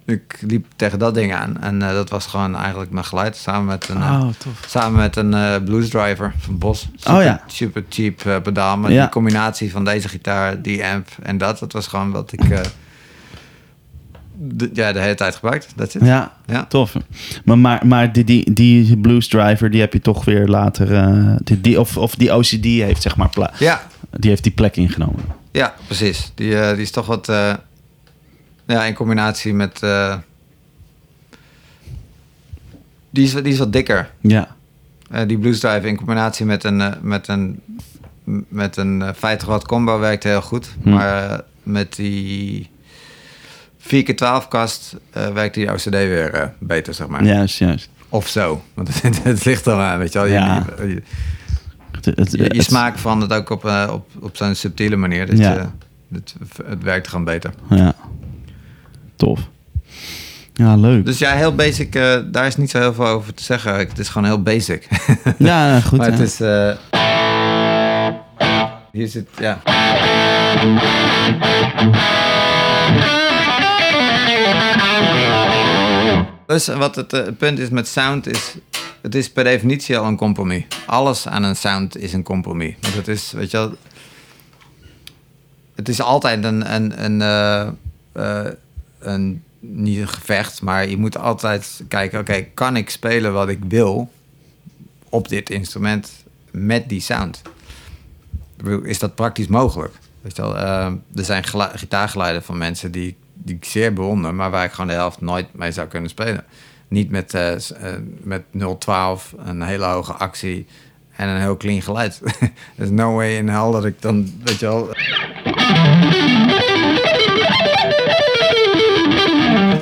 ik 0.05 0.37
liep 0.41 0.65
tegen 0.75 0.99
dat 0.99 1.13
ding 1.13 1.33
aan 1.33 1.61
en 1.61 1.79
dat 1.79 2.09
was 2.09 2.25
gewoon 2.25 2.55
eigenlijk 2.55 2.91
mijn 2.91 3.05
geluid 3.05 3.35
samen 3.35 3.65
met 3.65 3.87
een, 3.89 3.97
Oh, 3.97 4.27
samen 4.67 4.99
met 4.99 5.15
een 5.15 5.63
blues 5.63 5.89
driver 5.89 6.33
van 6.37 6.57
Bos. 6.57 6.87
Super, 6.95 7.15
Oh 7.17 7.23
ja. 7.23 7.43
super 7.47 7.83
cheap 7.89 8.41
pedaal, 8.43 8.77
maar 8.77 8.91
Ja. 8.91 9.01
die 9.01 9.09
combinatie 9.11 9.71
van 9.71 9.85
deze 9.85 10.09
gitaar, 10.09 10.61
die 10.61 10.85
amp 10.85 11.07
en 11.23 11.37
dat, 11.37 11.59
dat 11.59 11.71
was 11.73 11.87
gewoon 11.87 12.11
wat 12.11 12.31
ik 12.31 12.41
de, 14.43 14.69
ja, 14.73 14.91
de 14.91 14.99
hele 14.99 15.15
tijd 15.15 15.35
gebruikt. 15.35 15.67
Dat 15.75 15.95
is 15.95 16.07
Ja, 16.07 16.33
Ja. 16.45 16.65
tof. 16.65 16.93
Maar, 17.45 17.57
maar, 17.57 17.87
maar 17.87 18.13
die, 18.13 18.23
die, 18.23 18.53
die 18.53 18.97
blues 18.97 19.27
driver, 19.27 19.69
die 19.71 19.79
heb 19.79 19.93
je 19.93 20.01
toch 20.01 20.25
weer 20.25 20.47
later... 20.47 20.93
eh, 20.95 21.35
die, 21.43 21.61
die, 21.61 21.79
of, 21.79 21.97
of 21.97 22.15
die 22.15 22.35
OCD 22.35 22.63
heeft 22.63 23.01
zeg 23.01 23.15
maar... 23.15 23.29
pla- 23.29 23.53
Ja, 23.59 23.81
die 24.11 24.29
heeft 24.29 24.43
die 24.43 24.51
plek 24.51 24.75
ingenomen. 24.77 25.23
ja, 25.51 25.73
precies. 25.85 26.31
Die, 26.35 26.57
eh, 26.59 26.73
die 26.73 26.81
is 26.81 26.91
toch 26.91 27.05
wat 27.05 27.29
eh, 27.29 27.53
ja, 28.67 28.83
in 28.85 28.93
combinatie 28.93 29.53
met 29.53 29.79
die, 33.09 33.23
is, 33.23 33.33
die 33.33 33.43
is 33.53 33.57
wat 33.59 33.73
dikker. 33.73 34.09
Ja. 34.21 34.55
Die 35.27 35.37
blues 35.37 35.59
drive 35.59 35.87
in 35.87 35.95
combinatie 35.97 36.45
met 36.45 36.63
een, 36.63 36.83
met 37.01 37.27
een, 37.27 37.59
met 38.49 38.77
een 38.77 39.01
eh, 39.01 39.09
50 39.13 39.47
watt 39.47 39.65
combo 39.67 39.99
werkt 39.99 40.23
heel 40.23 40.41
goed. 40.41 40.69
Hm. 40.83 40.89
Maar 40.89 41.41
met 41.63 41.95
die 41.95 42.69
4x12 43.83 44.47
kast 44.49 44.95
eh, 45.11 45.27
werkt 45.27 45.53
die 45.53 45.71
OCD 45.71 45.89
weer 45.89 46.33
eh, 46.33 46.47
beter, 46.59 46.93
zeg 46.93 47.07
maar. 47.07 47.23
Juist, 47.23 47.57
juist. 47.57 47.89
Of 48.09 48.27
zo. 48.27 48.63
Want 48.73 49.01
het, 49.01 49.23
het 49.23 49.45
ligt 49.45 49.65
er 49.65 49.73
aan, 49.73 49.99
weet 49.99 50.13
je 50.13 50.19
wel. 50.19 50.27
Je, 50.27 50.33
Ja. 50.33 50.65
je, 50.77 50.87
je, 50.87 51.01
Het, 51.91 52.05
het, 52.05 52.31
je, 52.31 52.43
het- 52.43 52.63
smaak 52.63 52.97
van 52.97 53.21
het 53.21 53.33
ook 53.33 53.49
op, 53.49 53.65
eh, 53.65 53.89
op, 53.93 54.09
op 54.19 54.37
zo'n 54.37 54.55
subtiele 54.55 54.95
manier. 54.95 55.25
Dat 55.25 55.37
Ja. 55.37 55.51
je, 55.53 55.65
het, 56.13 56.35
het 56.65 56.83
werkt 56.83 57.07
gewoon 57.07 57.25
beter. 57.25 57.53
Ja. 57.69 57.93
Tof. 59.15 59.39
Ja, 60.53 60.75
leuk. 60.75 61.05
Dus 61.05 61.17
ja, 61.19 61.31
heel 61.33 61.55
basic. 61.55 61.95
eh, 61.95 62.17
daar 62.25 62.45
is 62.47 62.57
niet 62.57 62.69
zo 62.69 62.79
heel 62.79 62.93
veel 62.93 63.07
over 63.07 63.33
te 63.33 63.43
zeggen. 63.43 63.75
Het 63.77 63.99
is 63.99 64.09
gewoon 64.09 64.27
heel 64.27 64.41
basic. 64.43 64.87
ja, 65.37 65.79
goed. 65.79 65.97
maar 65.97 66.11
het 66.11 66.19
is... 66.19 66.39
eh, 66.41 66.71
hier 68.91 69.07
zit... 69.07 69.27
Ja. 69.39 69.59
Dus 76.51 76.67
wat 76.67 76.95
het 76.95 77.13
eh, 77.13 77.27
punt 77.37 77.59
is 77.59 77.69
met 77.69 77.87
sound 77.87 78.27
is... 78.27 78.55
Het 79.01 79.15
is 79.15 79.31
per 79.31 79.43
definitie 79.43 79.97
al 79.97 80.05
een 80.05 80.17
compromis. 80.17 80.63
Alles 80.85 81.27
aan 81.27 81.43
een 81.43 81.55
sound 81.55 81.97
is 81.97 82.13
een 82.13 82.23
compromis. 82.23 82.75
Want 82.81 82.93
het 82.93 83.07
is, 83.07 83.31
weet 83.31 83.51
je 83.51 83.57
wel... 83.57 83.75
Het 85.75 85.89
is 85.89 86.01
altijd 86.01 86.43
een... 86.43 86.73
een, 86.73 87.03
een, 87.03 87.21
eh, 87.21 87.67
eh, 88.11 88.51
een 88.99 89.43
niet 89.59 89.97
een 89.97 90.07
gevecht, 90.07 90.61
maar 90.61 90.87
je 90.87 90.97
moet 90.97 91.17
altijd 91.17 91.83
kijken... 91.87 92.19
Oké, 92.19 92.41
kan 92.41 92.75
ik 92.75 92.89
spelen 92.89 93.33
wat 93.33 93.49
ik 93.49 93.59
wil 93.67 94.11
op 95.09 95.27
dit 95.27 95.49
instrument 95.49 96.11
met 96.51 96.89
die 96.89 97.01
sound? 97.01 97.41
Is 98.83 98.99
dat 98.99 99.15
praktisch 99.15 99.47
mogelijk? 99.47 99.93
Weet 100.21 100.35
je 100.35 100.41
wel, 100.41 100.57
er 101.15 101.25
zijn 101.25 101.43
gelu- 101.43 101.77
gitaargeluiden 101.77 102.43
van 102.43 102.57
mensen 102.57 102.91
die, 102.91 103.15
die 103.43 103.55
ik 103.55 103.65
zeer 103.65 103.93
bewonder, 103.93 104.33
maar 104.35 104.51
waar 104.51 104.65
ik 104.65 104.71
gewoon 104.71 104.87
de 104.87 104.93
helft 104.93 105.21
nooit 105.21 105.45
mee 105.53 105.71
zou 105.71 105.87
kunnen 105.87 106.09
spelen. 106.09 106.43
Niet 106.87 107.09
met, 107.11 107.33
eh, 107.33 107.53
met 108.23 108.41
012, 108.79 109.33
een 109.45 109.61
hele 109.61 109.85
hoge 109.85 110.13
actie 110.13 110.65
en 111.15 111.27
een 111.29 111.39
heel 111.39 111.57
clean 111.57 111.81
geluid. 111.81 112.21
There's 112.75 112.91
no 112.91 113.13
way 113.15 113.35
in 113.35 113.49
hell 113.49 113.71
dat 113.71 113.85
ik 113.85 114.01
dan, 114.01 114.33
weet 114.43 114.59
je 114.59 114.65
wel... 114.65 114.89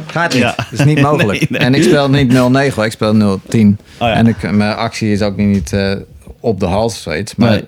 Gaat 0.08 0.34
niet. 0.34 0.42
Ja. 0.42 0.56
Dat 0.56 0.80
is 0.80 0.86
niet 0.86 1.02
mogelijk. 1.10 1.40
Nee, 1.40 1.48
nee. 1.50 1.60
En 1.60 1.76
ik 1.76 1.84
speel 1.84 2.10
niet 2.10 2.32
09, 2.32 2.74
hoor. 2.76 2.86
ik 2.86 2.92
speel 2.92 3.40
010. 3.48 3.80
Oh 4.00 4.08
ja. 4.08 4.14
En 4.14 4.28
ik, 4.28 4.52
mijn 4.52 4.76
actie 4.76 5.12
is 5.12 5.22
ook 5.22 5.38
niet 5.38 5.74
eh, 5.74 5.96
op 6.40 6.60
de 6.60 6.66
hals 6.66 6.94
of 6.94 7.00
zoiets. 7.00 7.36
Maar 7.36 7.50
Nee. 7.50 7.66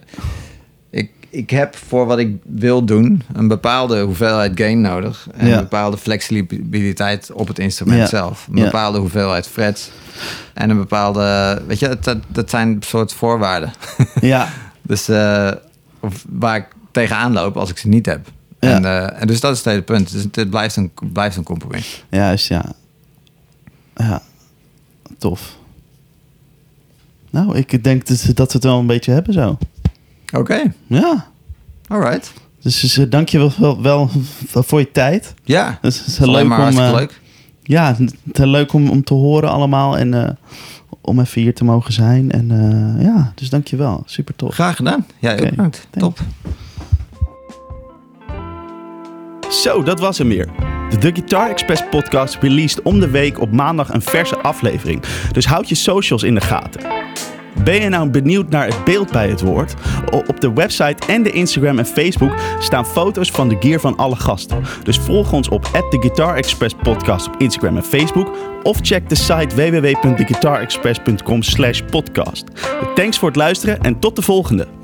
Ik, 1.32 1.50
heb 1.50 1.76
voor 1.76 2.06
wat 2.06 2.20
ik 2.20 2.36
wil 2.46 2.86
doen 2.86 3.22
een 3.34 3.48
bepaalde 3.48 4.02
hoeveelheid 4.02 4.52
gain 4.56 4.82
nodig. 4.82 5.28
En 5.34 5.48
Ja. 5.48 5.54
een 5.54 5.60
bepaalde 5.62 5.98
flexibiliteit 5.98 7.32
op 7.32 7.48
het 7.48 7.60
instrument 7.60 8.00
Ja. 8.00 8.06
zelf. 8.08 8.48
Een 8.52 8.58
Ja. 8.58 8.64
bepaalde 8.64 8.98
hoeveelheid 9.00 9.48
frets. 9.48 9.92
En 10.54 10.70
een 10.70 10.78
bepaalde, 10.78 11.62
weet 11.68 11.80
je, 11.80 11.98
dat- 12.02 12.18
dat, 12.28 12.50
zijn 12.50 12.78
soort 12.86 13.14
voorwaarden. 13.14 13.74
Ja. 14.22 14.50
dus 14.82 15.10
eh, 15.10 15.52
of 16.00 16.26
waar 16.30 16.56
ik 16.58 16.68
tegenaan 16.92 17.34
loop 17.34 17.58
als 17.58 17.70
ik 17.70 17.78
ze 17.78 17.88
niet 17.88 18.06
heb. 18.06 18.28
En, 18.60 18.86
eh, 18.86 19.22
en 19.22 19.28
dus 19.28 19.40
dat 19.40 19.52
is 19.52 19.58
het 19.58 19.68
hele 19.68 19.82
punt. 19.82 20.12
Dus 20.12 20.26
het, 20.32 20.50
blijft, 20.50 20.76
een, 20.76 20.92
blijft 21.14 21.36
een 21.36 21.44
compromis. 21.44 22.04
Juist, 22.10 22.48
ja. 22.48 22.66
Ja. 23.96 24.22
Tof. 25.18 25.56
Nou, 27.30 27.58
ik 27.58 27.84
denk 27.84 28.08
dat, 28.08 28.26
dat 28.34 28.48
we 28.48 28.54
het 28.54 28.64
wel 28.64 28.80
een 28.80 28.86
beetje 28.88 29.12
hebben 29.12 29.34
zo. 29.34 29.58
Oké, 30.32 30.74
Ja. 30.88 31.26
alright. 31.88 32.34
Dus, 32.62 32.80
dus 32.80 32.98
eh, 32.98 33.06
dank 33.10 33.30
je 33.30 33.38
wel, 33.38 33.52
wel, 33.82 33.82
wel 33.82 34.10
voor 34.64 34.80
je 34.80 34.92
tijd. 34.92 35.34
Ja, 35.44 35.78
Het 35.82 35.94
is, 36.08 36.18
heel 36.18 36.32
leuk 36.32 36.44
om, 36.44 36.52
eh, 36.52 36.92
leuk. 36.94 37.20
Ja, 37.64 37.88
het 37.88 38.00
is 38.00 38.38
heel 38.38 38.48
leuk 38.48 38.74
om, 38.74 38.90
om 38.90 39.04
te 39.04 39.14
horen 39.14 39.50
allemaal 39.50 39.98
en 39.98 40.14
eh, 40.14 40.30
om 41.02 41.20
even 41.20 41.42
hier 41.42 41.54
te 41.56 41.64
mogen 41.64 41.94
zijn. 41.94 42.32
En 42.32 42.48
ja, 43.00 43.32
dus 43.36 43.50
dank 43.50 43.68
je 43.68 43.76
wel. 43.76 44.04
Super 44.06 44.36
tof. 44.36 44.54
Graag 44.54 44.76
gedaan. 44.76 45.06
Ja, 45.20 45.36
bedankt. 45.36 45.88
thanks. 45.92 46.18
Top. 46.18 46.20
Zo, 49.52 49.84
dat 49.84 50.00
was 50.00 50.18
hem 50.18 50.28
weer. 50.28 50.50
De 50.90 50.98
The 50.98 51.12
Guitar 51.14 51.50
Express 51.50 51.84
podcast 51.90 52.38
released 52.42 52.82
om 52.82 53.00
de 53.00 53.10
week 53.10 53.40
op 53.40 53.52
maandag 53.52 53.94
een 53.94 54.02
verse 54.02 54.38
aflevering. 54.38 55.02
Dus 55.32 55.46
houd 55.46 55.70
je 55.70 55.76
socials 55.76 56.24
in 56.24 56.34
de 56.36 56.42
gaten. 56.42 56.82
Ben 57.64 57.82
je 57.82 57.90
nou 57.90 58.10
benieuwd 58.10 58.50
naar 58.50 58.66
het 58.66 58.84
beeld 58.84 59.12
bij 59.12 59.30
het 59.30 59.42
woord? 59.42 59.74
Op 60.12 60.40
de 60.40 60.54
website 60.54 61.08
en 61.08 61.24
de 61.24 61.32
Instagram 61.32 61.78
en 61.80 61.86
Facebook 61.86 62.34
staan 62.60 62.86
foto's 62.86 63.32
van 63.32 63.50
de 63.50 63.58
gear 63.60 63.80
van 63.80 63.98
alle 63.98 64.16
gasten. 64.16 64.64
Dus 64.84 64.98
volg 64.98 65.34
ons 65.34 65.50
op 65.50 65.64
The 65.64 65.98
Guitar 66.00 66.40
podcast 66.84 67.28
op 67.28 67.36
Instagram 67.38 67.78
en 67.78 67.84
Facebook. 67.84 68.32
Of 68.64 68.80
check 68.82 69.10
de 69.10 69.16
site 69.16 69.56
www.theguitarexpress.com 69.56 71.42
slash 71.44 71.82
podcast. 71.90 72.44
Thanks 72.96 73.20
voor 73.20 73.28
het 73.28 73.38
luisteren 73.38 73.82
en 73.82 74.00
tot 74.00 74.16
de 74.16 74.22
volgende. 74.22 74.81